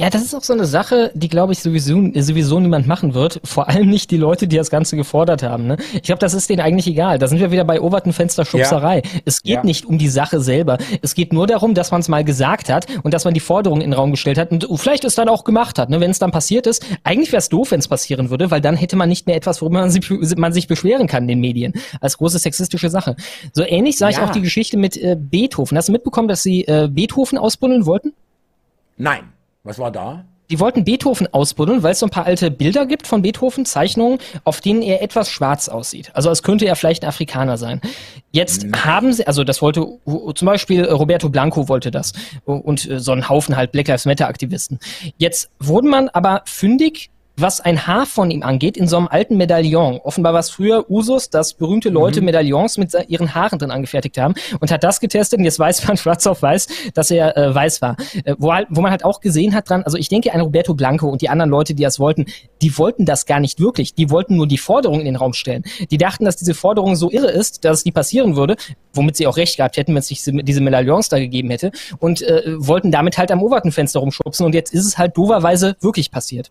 Ja, 0.00 0.08
das 0.08 0.22
ist 0.22 0.34
auch 0.34 0.42
so 0.42 0.54
eine 0.54 0.64
Sache, 0.64 1.10
die, 1.14 1.28
glaube 1.28 1.52
ich, 1.52 1.60
sowieso, 1.60 2.10
sowieso 2.14 2.58
niemand 2.58 2.86
machen 2.86 3.12
wird. 3.12 3.40
Vor 3.44 3.68
allem 3.68 3.88
nicht 3.90 4.10
die 4.10 4.16
Leute, 4.16 4.48
die 4.48 4.56
das 4.56 4.70
Ganze 4.70 4.96
gefordert 4.96 5.42
haben. 5.42 5.66
Ne? 5.66 5.76
Ich 5.92 6.02
glaube, 6.02 6.18
das 6.18 6.32
ist 6.32 6.48
denen 6.48 6.60
eigentlich 6.60 6.86
egal. 6.86 7.18
Da 7.18 7.28
sind 7.28 7.40
wir 7.40 7.50
wieder 7.50 7.64
bei 7.64 7.80
Overton 7.80 8.14
Fensterschubserei. 8.14 9.02
Ja. 9.04 9.10
Es 9.26 9.42
geht 9.42 9.56
ja. 9.56 9.62
nicht 9.62 9.84
um 9.84 9.98
die 9.98 10.08
Sache 10.08 10.40
selber. 10.40 10.78
Es 11.02 11.14
geht 11.14 11.34
nur 11.34 11.46
darum, 11.46 11.74
dass 11.74 11.90
man 11.90 12.00
es 12.00 12.08
mal 12.08 12.24
gesagt 12.24 12.70
hat 12.70 12.86
und 13.02 13.12
dass 13.12 13.24
man 13.24 13.34
die 13.34 13.40
Forderung 13.40 13.82
in 13.82 13.90
den 13.90 13.92
Raum 13.92 14.12
gestellt 14.12 14.38
hat 14.38 14.50
und 14.50 14.66
vielleicht 14.78 15.04
es 15.04 15.14
dann 15.14 15.28
auch 15.28 15.44
gemacht 15.44 15.78
hat. 15.78 15.90
Ne? 15.90 16.00
Wenn 16.00 16.10
es 16.10 16.18
dann 16.18 16.32
passiert 16.32 16.66
ist, 16.66 16.84
eigentlich 17.04 17.30
wäre 17.30 17.40
es 17.40 17.50
doof, 17.50 17.70
wenn 17.70 17.80
es 17.80 17.88
passieren 17.88 18.30
würde, 18.30 18.50
weil 18.50 18.62
dann 18.62 18.76
hätte 18.76 18.96
man 18.96 19.10
nicht 19.10 19.26
mehr 19.26 19.36
etwas, 19.36 19.60
worüber 19.60 19.80
man 19.80 19.90
sich, 19.90 20.08
man 20.36 20.54
sich 20.54 20.68
beschweren 20.68 21.06
kann 21.06 21.24
in 21.24 21.28
den 21.28 21.40
Medien. 21.40 21.74
Als 22.00 22.16
große 22.16 22.38
sexistische 22.38 22.88
Sache. 22.88 23.14
So 23.52 23.62
ähnlich 23.62 23.98
sah 23.98 24.08
ja. 24.08 24.16
ich 24.16 24.24
auch 24.24 24.30
die 24.30 24.40
Geschichte 24.40 24.78
mit 24.78 24.96
äh, 24.96 25.16
Beethoven. 25.20 25.76
Hast 25.76 25.88
du 25.88 25.92
mitbekommen, 25.92 26.28
dass 26.28 26.42
sie 26.42 26.62
äh, 26.62 26.88
Beethoven 26.90 27.36
ausbuddeln 27.36 27.84
wollten? 27.84 28.14
Nein. 28.96 29.24
Was 29.64 29.78
war 29.78 29.92
da? 29.92 30.24
Die 30.50 30.58
wollten 30.58 30.84
Beethoven 30.84 31.28
ausbuddeln, 31.32 31.82
weil 31.82 31.92
es 31.92 32.00
so 32.00 32.06
ein 32.06 32.10
paar 32.10 32.26
alte 32.26 32.50
Bilder 32.50 32.84
gibt 32.84 33.06
von 33.06 33.22
Beethoven, 33.22 33.64
Zeichnungen, 33.64 34.18
auf 34.44 34.60
denen 34.60 34.82
er 34.82 35.00
etwas 35.00 35.30
schwarz 35.30 35.68
aussieht. 35.68 36.10
Also 36.14 36.28
als 36.28 36.42
könnte 36.42 36.66
er 36.66 36.76
vielleicht 36.76 37.04
ein 37.04 37.08
Afrikaner 37.08 37.56
sein. 37.56 37.80
Jetzt 38.32 38.64
Nein. 38.64 38.84
haben 38.84 39.12
sie, 39.12 39.26
also 39.26 39.44
das 39.44 39.62
wollte 39.62 39.86
zum 40.34 40.46
Beispiel 40.46 40.84
Roberto 40.84 41.28
Blanco 41.28 41.68
wollte 41.68 41.90
das 41.90 42.12
und 42.44 42.90
äh, 42.90 42.98
so 42.98 43.12
ein 43.12 43.28
Haufen 43.28 43.56
halt 43.56 43.72
Black 43.72 43.88
Lives 43.88 44.04
Matter 44.04 44.26
Aktivisten. 44.26 44.78
Jetzt 45.16 45.48
wurden 45.60 45.88
man 45.88 46.08
aber 46.08 46.42
fündig 46.44 47.11
was 47.36 47.60
ein 47.60 47.86
Haar 47.86 48.06
von 48.06 48.30
ihm 48.30 48.42
angeht, 48.42 48.76
in 48.76 48.86
so 48.86 48.96
einem 48.96 49.08
alten 49.08 49.36
Medaillon. 49.36 50.00
Offenbar 50.02 50.32
war 50.34 50.40
es 50.40 50.50
früher 50.50 50.90
Usus, 50.90 51.30
dass 51.30 51.54
berühmte 51.54 51.88
Leute 51.88 52.20
mhm. 52.20 52.26
Medaillons 52.26 52.76
mit 52.78 52.94
ihren 53.08 53.34
Haaren 53.34 53.58
drin 53.58 53.70
angefertigt 53.70 54.18
haben 54.18 54.34
und 54.60 54.70
hat 54.70 54.84
das 54.84 55.00
getestet 55.00 55.38
und 55.38 55.44
jetzt 55.44 55.58
weiß 55.58 55.86
man 55.86 55.96
schwarz 55.96 56.26
auf 56.26 56.42
weiß, 56.42 56.68
dass 56.94 57.10
er 57.10 57.36
äh, 57.36 57.54
weiß 57.54 57.80
war. 57.82 57.96
Äh, 58.24 58.34
wo, 58.38 58.52
halt, 58.52 58.68
wo 58.70 58.80
man 58.80 58.90
halt 58.90 59.04
auch 59.04 59.20
gesehen 59.20 59.54
hat 59.54 59.70
dran, 59.70 59.82
also 59.82 59.96
ich 59.96 60.08
denke, 60.08 60.32
ein 60.32 60.40
Roberto 60.40 60.74
Blanco 60.74 61.08
und 61.08 61.22
die 61.22 61.28
anderen 61.28 61.50
Leute, 61.50 61.74
die 61.74 61.82
das 61.82 61.98
wollten, 61.98 62.26
die 62.60 62.76
wollten 62.76 63.06
das 63.06 63.26
gar 63.26 63.40
nicht 63.40 63.60
wirklich. 63.60 63.94
Die 63.94 64.10
wollten 64.10 64.36
nur 64.36 64.46
die 64.46 64.58
Forderung 64.58 65.00
in 65.00 65.06
den 65.06 65.16
Raum 65.16 65.32
stellen. 65.32 65.64
Die 65.90 65.98
dachten, 65.98 66.24
dass 66.24 66.36
diese 66.36 66.54
Forderung 66.54 66.96
so 66.96 67.10
irre 67.10 67.30
ist, 67.30 67.64
dass 67.64 67.78
es 67.78 67.84
nie 67.84 67.92
passieren 67.92 68.36
würde, 68.36 68.56
womit 68.92 69.16
sie 69.16 69.26
auch 69.26 69.36
recht 69.36 69.56
gehabt 69.56 69.76
hätten, 69.76 69.92
wenn 69.92 70.00
es 70.00 70.10
nicht 70.10 70.22
diese 70.26 70.60
Medaillons 70.60 71.08
da 71.08 71.18
gegeben 71.18 71.50
hätte 71.50 71.72
und 71.98 72.22
äh, 72.22 72.42
wollten 72.58 72.90
damit 72.90 73.18
halt 73.18 73.30
am 73.30 73.42
Overton-Fenster 73.42 74.00
rumschubsen 74.00 74.44
und 74.44 74.54
jetzt 74.54 74.72
ist 74.72 74.86
es 74.86 74.98
halt 74.98 75.16
doverweise 75.16 75.76
wirklich 75.80 76.10
passiert. 76.10 76.50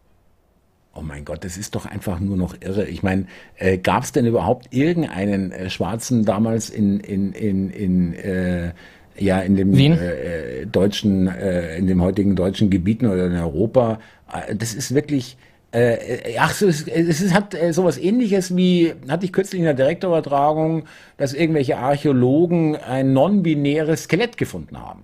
Oh 0.94 1.02
mein 1.02 1.24
Gott, 1.24 1.46
das 1.46 1.56
ist 1.56 1.76
doch 1.76 1.86
einfach 1.86 2.20
nur 2.20 2.36
noch 2.36 2.56
irre. 2.60 2.86
Ich 2.86 3.02
meine, 3.02 3.26
äh, 3.56 3.78
gab 3.78 4.04
es 4.04 4.12
denn 4.12 4.26
überhaupt 4.26 4.74
irgendeinen 4.74 5.52
äh, 5.52 5.70
Schwarzen 5.70 6.26
damals 6.26 6.70
in 6.70 7.00
in 7.00 7.32
in 7.32 7.70
in 7.70 8.14
äh, 8.14 8.74
ja 9.18 9.40
in 9.40 9.56
dem 9.56 9.74
äh, 9.74 10.66
deutschen 10.66 11.28
äh, 11.28 11.78
in 11.78 11.88
dem 11.88 12.02
heutigen 12.02 12.36
deutschen 12.36 12.70
Gebieten 12.70 13.08
oder 13.08 13.28
in 13.28 13.38
Europa? 13.38 14.00
Äh, 14.34 14.56
das 14.56 14.74
ist 14.74 14.94
wirklich 14.94 15.38
äh, 15.74 15.94
äh 15.94 16.38
ach 16.38 16.54
so, 16.54 16.68
es, 16.68 16.86
es 16.88 17.22
ist, 17.22 17.34
hat 17.34 17.54
äh, 17.54 17.72
sowas 17.72 17.98
ähnliches 17.98 18.54
wie, 18.58 18.94
hatte 19.08 19.26
ich 19.26 19.32
kürzlich 19.32 19.60
in 19.60 19.66
der 19.66 19.74
Direktübertragung, 19.74 20.84
dass 21.16 21.34
irgendwelche 21.34 21.78
Archäologen 21.78 22.76
ein 22.76 23.14
non-binäres 23.14 24.04
Skelett 24.04 24.38
gefunden 24.38 24.78
haben. 24.78 25.04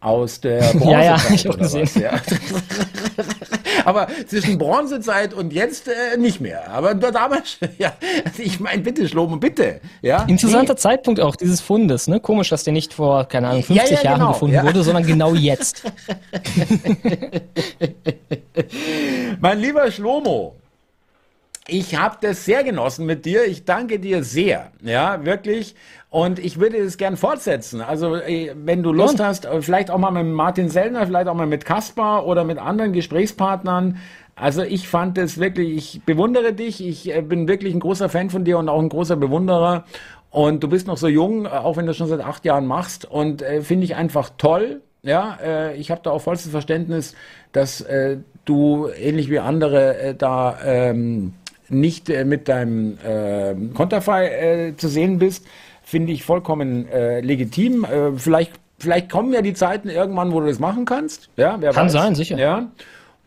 Aus 0.00 0.40
der 0.40 0.60
Bronzezeit 0.60 0.90
ja, 0.90 1.04
ja, 1.04 1.16
ich 1.32 1.48
oder 1.48 1.72
was, 1.72 1.94
ja. 1.94 2.20
aber 3.88 4.08
zwischen 4.26 4.58
Bronzezeit 4.58 5.34
und 5.34 5.52
jetzt 5.52 5.88
äh, 5.88 6.16
nicht 6.16 6.40
mehr. 6.40 6.70
Aber 6.70 6.94
damals, 6.94 7.58
ja, 7.78 7.92
ich 8.38 8.60
meine, 8.60 8.82
bitte, 8.82 9.08
Schlomo, 9.08 9.36
bitte. 9.36 9.80
Ja? 10.02 10.24
Interessanter 10.24 10.74
nee. 10.74 10.78
Zeitpunkt 10.78 11.20
auch 11.20 11.36
dieses 11.36 11.60
Fundes, 11.60 12.08
ne? 12.08 12.20
Komisch, 12.20 12.50
dass 12.50 12.64
der 12.64 12.72
nicht 12.72 12.94
vor, 12.94 13.26
keine 13.26 13.48
Ahnung, 13.48 13.62
50 13.62 13.90
ja, 13.90 13.96
ja, 13.96 14.02
Jahren 14.02 14.20
genau, 14.20 14.32
gefunden 14.32 14.62
wurde, 14.62 14.82
sondern 14.82 15.06
genau 15.06 15.34
jetzt. 15.34 15.82
mein 19.40 19.60
lieber 19.60 19.90
Schlomo, 19.90 20.56
ich 21.66 21.96
habe 21.96 22.16
das 22.20 22.44
sehr 22.44 22.62
genossen 22.62 23.06
mit 23.06 23.24
dir. 23.24 23.46
Ich 23.46 23.64
danke 23.64 23.98
dir 23.98 24.22
sehr. 24.22 24.70
Ja, 24.82 25.24
wirklich. 25.24 25.74
Und 26.10 26.38
ich 26.38 26.60
würde 26.60 26.76
es 26.76 26.98
gern 26.98 27.16
fortsetzen. 27.16 27.80
Also, 27.80 28.16
äh, 28.16 28.54
wenn 28.54 28.82
du 28.82 28.92
Lust 28.92 29.18
ja. 29.18 29.26
hast, 29.26 29.46
äh, 29.46 29.62
vielleicht 29.62 29.90
auch 29.90 29.98
mal 29.98 30.10
mit 30.10 30.26
Martin 30.26 30.68
Sellner, 30.68 31.06
vielleicht 31.06 31.26
auch 31.26 31.34
mal 31.34 31.46
mit 31.46 31.64
Kaspar 31.64 32.26
oder 32.26 32.44
mit 32.44 32.58
anderen 32.58 32.92
Gesprächspartnern. 32.92 33.96
Also, 34.36 34.62
ich 34.62 34.88
fand 34.88 35.16
es 35.16 35.38
wirklich, 35.38 35.74
ich 35.74 36.02
bewundere 36.04 36.52
dich. 36.52 36.86
Ich 36.86 37.14
äh, 37.14 37.22
bin 37.22 37.48
wirklich 37.48 37.72
ein 37.72 37.80
großer 37.80 38.10
Fan 38.10 38.28
von 38.28 38.44
dir 38.44 38.58
und 38.58 38.68
auch 38.68 38.80
ein 38.80 38.90
großer 38.90 39.16
Bewunderer. 39.16 39.84
Und 40.30 40.62
du 40.62 40.68
bist 40.68 40.86
noch 40.86 40.98
so 40.98 41.08
jung, 41.08 41.46
auch 41.46 41.78
wenn 41.78 41.86
du 41.86 41.94
schon 41.94 42.08
seit 42.08 42.20
acht 42.20 42.44
Jahren 42.44 42.66
machst. 42.66 43.10
Und 43.10 43.40
äh, 43.40 43.62
finde 43.62 43.84
ich 43.84 43.96
einfach 43.96 44.30
toll. 44.36 44.82
Ja, 45.02 45.38
äh, 45.42 45.76
ich 45.76 45.90
habe 45.90 46.02
da 46.04 46.10
auch 46.10 46.20
vollstes 46.20 46.50
Verständnis, 46.50 47.14
dass 47.52 47.80
äh, 47.80 48.18
du 48.44 48.88
ähnlich 48.88 49.30
wie 49.30 49.38
andere 49.38 50.14
da 50.18 50.58
ähm, 50.62 51.32
nicht 51.74 52.08
äh, 52.10 52.24
mit 52.24 52.48
deinem 52.48 52.98
äh, 53.06 53.54
Konterfei 53.74 54.28
äh, 54.28 54.76
zu 54.76 54.88
sehen 54.88 55.18
bist, 55.18 55.46
finde 55.82 56.12
ich 56.12 56.24
vollkommen 56.24 56.88
äh, 56.88 57.20
legitim. 57.20 57.84
Äh, 57.84 58.12
vielleicht, 58.16 58.52
vielleicht 58.78 59.10
kommen 59.10 59.32
ja 59.32 59.42
die 59.42 59.54
Zeiten 59.54 59.88
irgendwann, 59.88 60.32
wo 60.32 60.40
du 60.40 60.46
das 60.46 60.58
machen 60.58 60.84
kannst. 60.84 61.28
Ja, 61.36 61.56
wer 61.60 61.72
Kann 61.72 61.86
weiß. 61.86 61.92
sein, 61.92 62.14
sicher. 62.14 62.38
Ja. 62.38 62.68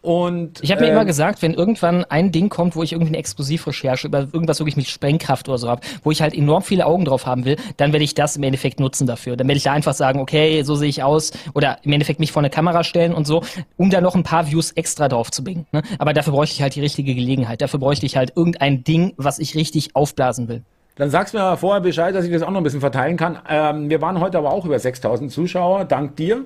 Und, 0.01 0.59
ich 0.61 0.71
habe 0.71 0.81
mir 0.81 0.87
äh, 0.87 0.91
immer 0.91 1.05
gesagt, 1.05 1.41
wenn 1.41 1.53
irgendwann 1.53 2.05
ein 2.05 2.31
Ding 2.31 2.49
kommt, 2.49 2.75
wo 2.75 2.83
ich 2.83 2.93
irgendwie 2.93 3.09
eine 3.09 3.17
Exklusivrecherche 3.17 4.07
über 4.07 4.19
irgendwas 4.19 4.59
wirklich 4.59 4.77
mit 4.77 4.87
Sprengkraft 4.87 5.49
oder 5.49 5.57
so 5.57 5.69
habe, 5.69 5.81
wo 6.03 6.11
ich 6.11 6.21
halt 6.21 6.33
enorm 6.33 6.61
viele 6.61 6.85
Augen 6.85 7.05
drauf 7.05 7.25
haben 7.25 7.45
will, 7.45 7.57
dann 7.77 7.91
werde 7.93 8.05
ich 8.05 8.13
das 8.13 8.37
im 8.37 8.43
Endeffekt 8.43 8.79
nutzen 8.79 9.07
dafür. 9.07 9.35
Dann 9.35 9.47
werde 9.47 9.57
ich 9.57 9.63
da 9.63 9.73
einfach 9.73 9.93
sagen, 9.93 10.19
okay, 10.19 10.63
so 10.63 10.75
sehe 10.75 10.89
ich 10.89 11.03
aus 11.03 11.31
oder 11.53 11.79
im 11.83 11.91
Endeffekt 11.91 12.19
mich 12.19 12.31
vor 12.31 12.41
eine 12.41 12.49
Kamera 12.49 12.83
stellen 12.83 13.13
und 13.13 13.25
so, 13.25 13.43
um 13.75 13.89
da 13.89 13.99
noch 13.99 14.15
ein 14.15 14.23
paar 14.23 14.49
Views 14.49 14.71
extra 14.71 15.09
drauf 15.09 15.31
zu 15.31 15.43
bringen. 15.43 15.65
Ne? 15.71 15.81
Aber 15.99 16.13
dafür 16.13 16.33
bräuchte 16.33 16.55
ich 16.55 16.61
halt 16.61 16.75
die 16.75 16.81
richtige 16.81 17.13
Gelegenheit. 17.15 17.61
Dafür 17.61 17.79
bräuchte 17.79 18.05
ich 18.05 18.17
halt 18.17 18.33
irgendein 18.35 18.83
Ding, 18.83 19.13
was 19.17 19.39
ich 19.39 19.55
richtig 19.55 19.95
aufblasen 19.95 20.47
will. 20.47 20.61
Dann 20.95 21.09
sagst 21.09 21.33
du 21.33 21.37
mir 21.37 21.57
vorher 21.57 21.81
Bescheid, 21.81 22.15
dass 22.15 22.25
ich 22.25 22.31
das 22.31 22.41
auch 22.41 22.49
noch 22.49 22.57
ein 22.61 22.63
bisschen 22.63 22.81
verteilen 22.81 23.17
kann. 23.17 23.39
Ähm, 23.47 23.89
wir 23.89 24.01
waren 24.01 24.19
heute 24.19 24.37
aber 24.37 24.51
auch 24.51 24.65
über 24.65 24.79
6000 24.79 25.31
Zuschauer, 25.31 25.85
dank 25.85 26.15
dir 26.15 26.45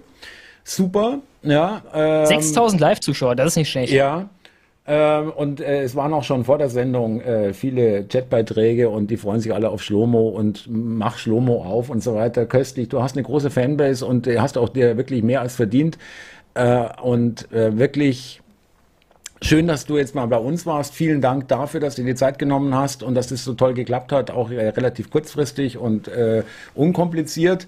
super. 0.64 1.20
Ja, 1.44 1.82
ähm, 1.94 2.26
6000 2.26 2.80
Live-Zuschauer, 2.80 3.36
das 3.36 3.48
ist 3.48 3.56
nicht 3.58 3.70
schlecht. 3.70 3.94
Ja. 3.94 4.30
Ähm, 4.88 5.32
und 5.32 5.62
äh, 5.62 5.84
es 5.84 5.96
waren 5.96 6.14
auch 6.14 6.24
schon 6.24 6.44
vor 6.44 6.58
der 6.58 6.70
Sendung 6.70 7.22
äh, 7.22 7.54
viele 7.54 8.04
Chatbeiträge 8.06 8.90
und 8.90 9.12
die 9.12 9.18
freuen 9.18 9.40
sich 9.40 9.54
alle 9.54 9.70
auf 9.70 9.84
Schlomo 9.84 10.30
und 10.30 10.66
mach 10.68 11.18
Schlomo 11.18 11.64
auf 11.64 11.90
und 11.90 12.02
so 12.02 12.16
weiter. 12.16 12.46
Köstlich. 12.46 12.90
Du 12.90 13.02
hast 13.02 13.16
eine 13.16 13.24
große 13.24 13.52
Fanbase 13.52 14.06
und 14.06 14.26
äh, 14.26 14.40
hast 14.40 14.58
auch 14.58 14.70
dir 14.70 14.98
wirklich 14.98 15.24
mehr 15.24 15.42
als 15.42 15.56
verdient. 15.56 15.98
Äh, 16.56 16.86
und 17.02 17.52
äh, 17.52 17.78
wirklich 17.78 18.42
schön, 19.42 19.68
dass 19.68 19.86
du 19.86 19.98
jetzt 19.98 20.16
mal 20.16 20.26
bei 20.26 20.38
uns 20.38 20.66
warst. 20.66 20.96
Vielen 20.96 21.22
Dank 21.22 21.48
dafür, 21.48 21.80
dass 21.80 21.96
du 21.96 22.02
dir 22.02 22.10
die 22.10 22.16
Zeit 22.16 22.40
genommen 22.40 22.74
hast 22.74 23.04
und 23.04 23.14
dass 23.14 23.28
das 23.28 23.44
so 23.44 23.54
toll 23.54 23.76
geklappt 23.76 24.12
hat, 24.12 24.32
auch 24.32 24.50
äh, 24.50 24.70
relativ 24.70 25.12
kurzfristig 25.12 25.78
und 25.78 26.10
unkompliziert. 26.74 27.68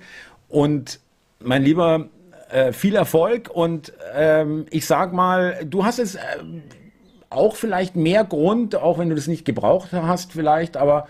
Und 0.50 1.00
mein 1.40 1.64
lieber 1.64 2.08
äh, 2.54 2.72
viel 2.72 2.96
Erfolg 2.96 3.50
und 3.52 3.94
ähm, 4.16 4.66
ich 4.70 4.86
sag 4.86 5.12
mal, 5.12 5.66
du 5.66 5.86
hast 5.86 6.00
es 6.00 6.16
äh, 6.16 6.20
auch 7.30 7.56
vielleicht 7.56 7.96
mehr 7.96 8.24
Grund, 8.24 8.76
auch 8.76 9.00
wenn 9.00 9.10
du 9.10 9.16
das 9.16 9.28
nicht 9.28 9.44
gebraucht 9.44 9.90
hast 9.92 10.34
vielleicht, 10.34 10.78
aber 10.78 11.08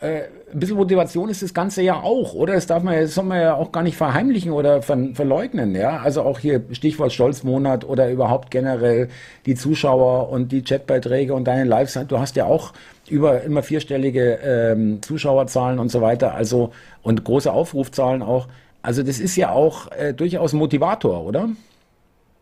äh, 0.00 0.24
ein 0.52 0.60
bisschen 0.60 0.76
Motivation 0.76 1.28
ist 1.30 1.42
das 1.42 1.54
Ganze 1.54 1.82
ja 1.82 2.00
auch, 2.00 2.34
oder? 2.34 2.54
Das 2.54 2.66
darf 2.66 2.82
man, 2.82 2.94
das 3.00 3.14
soll 3.14 3.24
man 3.24 3.40
ja 3.40 3.54
auch 3.54 3.72
gar 3.72 3.82
nicht 3.82 3.96
verheimlichen 3.96 4.52
oder 4.52 4.82
ver 4.82 4.98
verleugnen, 5.14 5.74
ja? 5.74 5.98
Also 5.98 6.22
auch 6.22 6.38
hier 6.38 6.62
Stichwort 6.72 7.12
Stolzmonat 7.12 7.84
oder 7.84 8.10
überhaupt 8.10 8.50
generell 8.50 9.08
die 9.46 9.54
Zuschauer 9.54 10.28
und 10.28 10.52
die 10.52 10.62
Chatbeiträge 10.62 11.34
und 11.34 11.44
deine 11.44 11.64
Lives. 11.64 11.98
Du 12.08 12.18
hast 12.18 12.36
ja 12.36 12.44
auch 12.44 12.72
über 13.08 13.42
immer 13.42 13.62
vierstellige 13.62 14.38
ähm, 14.44 15.00
Zuschauerzahlen 15.02 15.78
und 15.78 15.90
so 15.90 16.00
weiter, 16.00 16.34
also 16.34 16.70
und 17.02 17.24
große 17.24 17.52
Aufrufzahlen 17.52 18.22
auch. 18.22 18.46
Also 18.84 19.02
das 19.02 19.18
ist 19.18 19.34
ja 19.36 19.50
auch 19.50 19.90
äh, 19.92 20.12
durchaus 20.12 20.52
Motivator, 20.52 21.24
oder? 21.24 21.48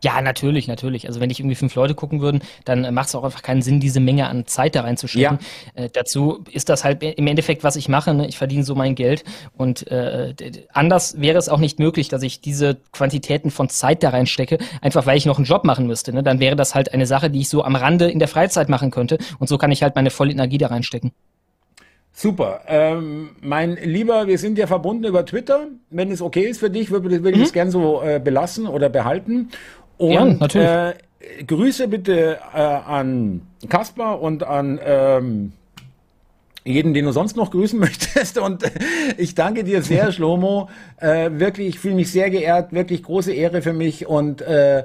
Ja, 0.03 0.21
natürlich, 0.21 0.67
natürlich. 0.67 1.07
Also 1.07 1.21
wenn 1.21 1.31
ich 1.31 1.39
irgendwie 1.39 1.55
fünf 1.55 1.77
Leute 1.77 1.95
gucken 1.95 2.21
würden, 2.21 2.43
dann 2.65 2.83
äh, 2.83 2.91
macht 2.91 3.07
es 3.07 3.15
auch 3.15 3.23
einfach 3.23 3.43
keinen 3.43 3.63
Sinn, 3.63 3.79
diese 3.79 4.01
Menge 4.01 4.27
an 4.27 4.45
Zeit 4.49 4.75
da 4.75 4.81
reinzustecken. 4.81 5.39
Ja. 5.77 5.85
Äh, 5.85 5.91
dazu 5.93 6.43
ist 6.51 6.69
das 6.69 6.83
halt 6.83 7.01
im 7.05 7.29
Endeffekt, 7.29 7.63
was 7.63 7.77
ich 7.77 7.89
mache. 7.89 8.13
Ne? 8.13 8.27
Ich 8.27 8.39
verdiene 8.39 8.65
so 8.65 8.75
mein 8.75 8.97
Geld. 8.97 9.23
Und 9.57 9.87
äh, 9.87 10.35
anders 10.73 11.21
wäre 11.21 11.39
es 11.39 11.49
auch 11.49 11.61
nicht 11.61 11.79
möglich, 11.79 12.09
dass 12.09 12.25
ich 12.25 12.41
diese 12.41 12.79
Quantitäten 12.91 13.53
von 13.53 13.69
Zeit 13.69 14.03
da 14.03 14.11
reinstecke, 14.11 14.59
einfach 14.81 15.07
weil 15.07 15.17
ich 15.17 15.27
noch 15.27 15.37
einen 15.39 15.47
Job 15.47 15.63
machen 15.63 15.87
müsste. 15.87 16.13
Ne? 16.13 16.25
Dann 16.25 16.41
wäre 16.41 16.57
das 16.57 16.75
halt 16.75 16.93
eine 16.93 17.07
Sache, 17.07 17.31
die 17.31 17.43
ich 17.43 17.49
so 17.49 17.63
am 17.63 17.77
Rande 17.77 18.11
in 18.11 18.19
der 18.19 18.27
Freizeit 18.27 18.69
machen 18.69 18.91
könnte. 18.91 19.19
Und 19.39 19.49
so 19.49 19.59
kann 19.59 19.71
ich 19.71 19.85
halt 19.85 19.95
meine 19.95 20.11
volle 20.11 20.33
Energie 20.33 20.59
da 20.59 20.67
reinstecken. 20.67 21.13
Super. 22.13 22.61
Ähm, 22.67 23.31
mein 23.41 23.77
Lieber, 23.77 24.27
wir 24.27 24.39
sind 24.39 24.59
ja 24.59 24.67
verbunden 24.67 25.05
über 25.05 25.25
Twitter. 25.25 25.69
Wenn 25.91 26.11
es 26.13 26.21
okay 26.21 26.43
ist 26.43 26.61
für 26.61 26.71
dich, 26.71 26.91
würde, 26.91 27.11
würde 27.11 27.31
ich 27.31 27.37
mhm. 27.37 27.43
es 27.43 27.53
gern 27.53 27.71
so 27.71 28.03
äh, 28.03 28.21
belassen 28.23 28.67
oder 28.67 28.89
behalten. 28.89 29.49
Und 29.97 30.13
ja, 30.13 30.25
natürlich. 30.25 30.69
Äh, 30.69 30.95
Grüße 31.47 31.89
bitte 31.89 32.39
äh, 32.53 32.59
an 32.59 33.43
Kaspar 33.69 34.21
und 34.21 34.43
an 34.43 34.81
ähm, 34.85 35.53
jeden, 36.65 36.95
den 36.95 37.05
du 37.05 37.13
sonst 37.13 37.37
noch 37.37 37.51
grüßen 37.51 37.79
möchtest. 37.81 38.39
Und 38.39 38.65
ich 39.17 39.35
danke 39.35 39.65
dir 39.65 39.83
sehr, 39.83 40.13
Schlomo. 40.13 40.69
Äh, 40.99 41.31
wirklich, 41.35 41.69
ich 41.69 41.79
fühle 41.79 41.95
mich 41.95 42.11
sehr 42.13 42.29
geehrt, 42.29 42.73
wirklich 42.73 43.03
große 43.03 43.33
Ehre 43.33 43.63
für 43.63 43.73
mich. 43.73 44.07
Und 44.07 44.43
äh, 44.43 44.85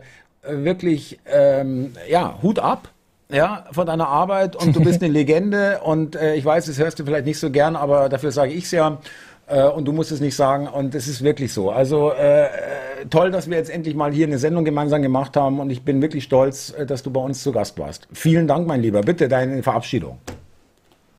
wirklich, 0.49 1.20
ähm, 1.26 1.94
ja, 2.10 2.40
Hut 2.41 2.60
ab 2.60 2.90
ja, 3.32 3.66
von 3.72 3.86
deiner 3.88 4.08
Arbeit 4.08 4.56
und 4.56 4.76
du 4.76 4.82
bist 4.82 5.02
eine 5.02 5.12
Legende 5.14 5.82
und 5.84 6.16
äh, 6.16 6.36
ich 6.36 6.45
weiß, 6.45 6.66
das 6.66 6.78
hörst 6.78 6.99
du 6.99 7.06
vielleicht 7.06 7.26
nicht 7.26 7.40
so 7.40 7.52
gern, 7.52 7.76
aber 7.76 8.10
dafür 8.10 8.32
sage 8.32 8.54
ich 8.54 8.66
es 8.66 8.72
ja 8.72 8.99
äh, 9.48 9.64
und 9.64 9.86
du 9.86 9.91
musst 9.91 10.12
es 10.12 10.22
nicht 10.22 10.36
sagen 10.36 10.68
und 10.68 10.95
es 10.95 11.08
ist 11.08 11.24
wirklich 11.24 11.52
so. 11.52 11.72
Also 11.72 12.12
äh, 12.12 12.48
toll, 13.10 13.32
dass 13.32 13.49
wir 13.49 13.58
jetzt 13.58 13.70
endlich 13.70 13.95
mal 13.95 14.12
hier 14.12 14.28
eine 14.28 14.38
Sendung 14.38 14.66
gemeinsam 14.66 15.02
gemacht 15.02 15.36
haben 15.36 15.60
und 15.60 15.70
ich 15.70 15.84
bin 15.84 16.02
wirklich 16.02 16.24
stolz, 16.24 16.74
äh, 16.78 16.86
dass 16.86 17.04
du 17.04 17.12
bei 17.12 17.22
uns 17.22 17.44
zu 17.44 17.52
Gast 17.52 17.78
warst. 17.80 18.08
Vielen 18.14 18.48
Dank, 18.48 18.68
mein 18.68 18.82
Lieber. 18.82 19.02
Bitte 19.02 19.28
deine 19.28 19.64
Verabschiedung. 19.64 20.20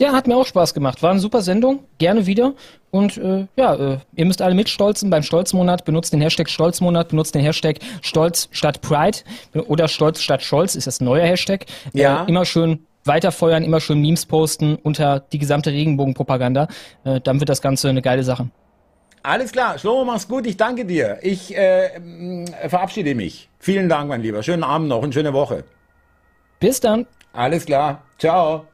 Ja, 0.01 0.13
hat 0.13 0.29
mir 0.29 0.37
auch 0.37 0.47
Spaß 0.47 0.75
gemacht. 0.75 1.03
War 1.03 1.11
eine 1.11 1.21
super 1.21 1.43
Sendung. 1.43 1.81
Gerne 1.99 2.27
wieder. 2.27 2.55
Und 2.91 3.17
äh, 3.17 3.47
ja, 3.57 3.75
äh, 3.75 3.99
ihr 4.15 4.27
müsst 4.27 4.41
alle 4.41 4.55
mitstolzen 4.55 5.11
beim 5.11 5.25
Stolzmonat. 5.25 5.85
Benutzt 5.85 6.13
den 6.13 6.21
Hashtag 6.21 6.49
Stolzmonat, 6.49 7.09
benutzt 7.09 7.35
den 7.35 7.43
Hashtag 7.43 7.79
Stolz 8.01 8.49
statt 8.53 8.81
Pride 8.81 9.19
oder 9.67 9.89
Stolz 9.89 10.23
statt 10.23 10.43
Scholz 10.43 10.77
ist 10.77 10.87
das 10.87 11.01
neue 11.01 11.23
Hashtag. 11.23 11.67
Äh, 11.95 12.01
ja. 12.01 12.25
Äh, 12.25 12.29
immer 12.29 12.45
schön 12.45 12.87
weiterfeuern, 13.05 13.65
immer 13.65 13.81
schön 13.81 14.01
Memes 14.01 14.25
posten 14.27 14.77
unter 14.77 15.21
die 15.21 15.39
gesamte 15.39 15.73
Regenbogenpropaganda. 15.73 16.69
Äh, 17.05 17.21
dann 17.21 17.41
wird 17.41 17.49
das 17.49 17.61
Ganze 17.61 17.89
eine 17.89 18.03
geile 18.03 18.23
Sache. 18.23 18.49
Alles 19.25 19.51
klar, 19.51 19.79
Schlomo, 19.79 20.05
mach's 20.05 20.29
gut. 20.29 20.47
Ich 20.47 20.57
danke 20.57 20.85
dir. 20.85 21.19
Ich 21.23 21.57
äh, 21.57 21.91
verabschiede 22.69 23.17
mich. 23.17 23.49
Vielen 23.59 23.89
Dank, 23.89 24.09
mein 24.09 24.23
Lieber. 24.23 24.45
Schönen 24.45 24.63
Abend 24.63 24.89
noch 24.89 25.03
und 25.03 25.13
schöne 25.13 25.33
Woche. 25.33 25.65
Bis 26.61 26.79
dann. 26.81 27.07
Alles 27.33 27.67
klar. 27.67 28.03
Ciao. 28.19 28.65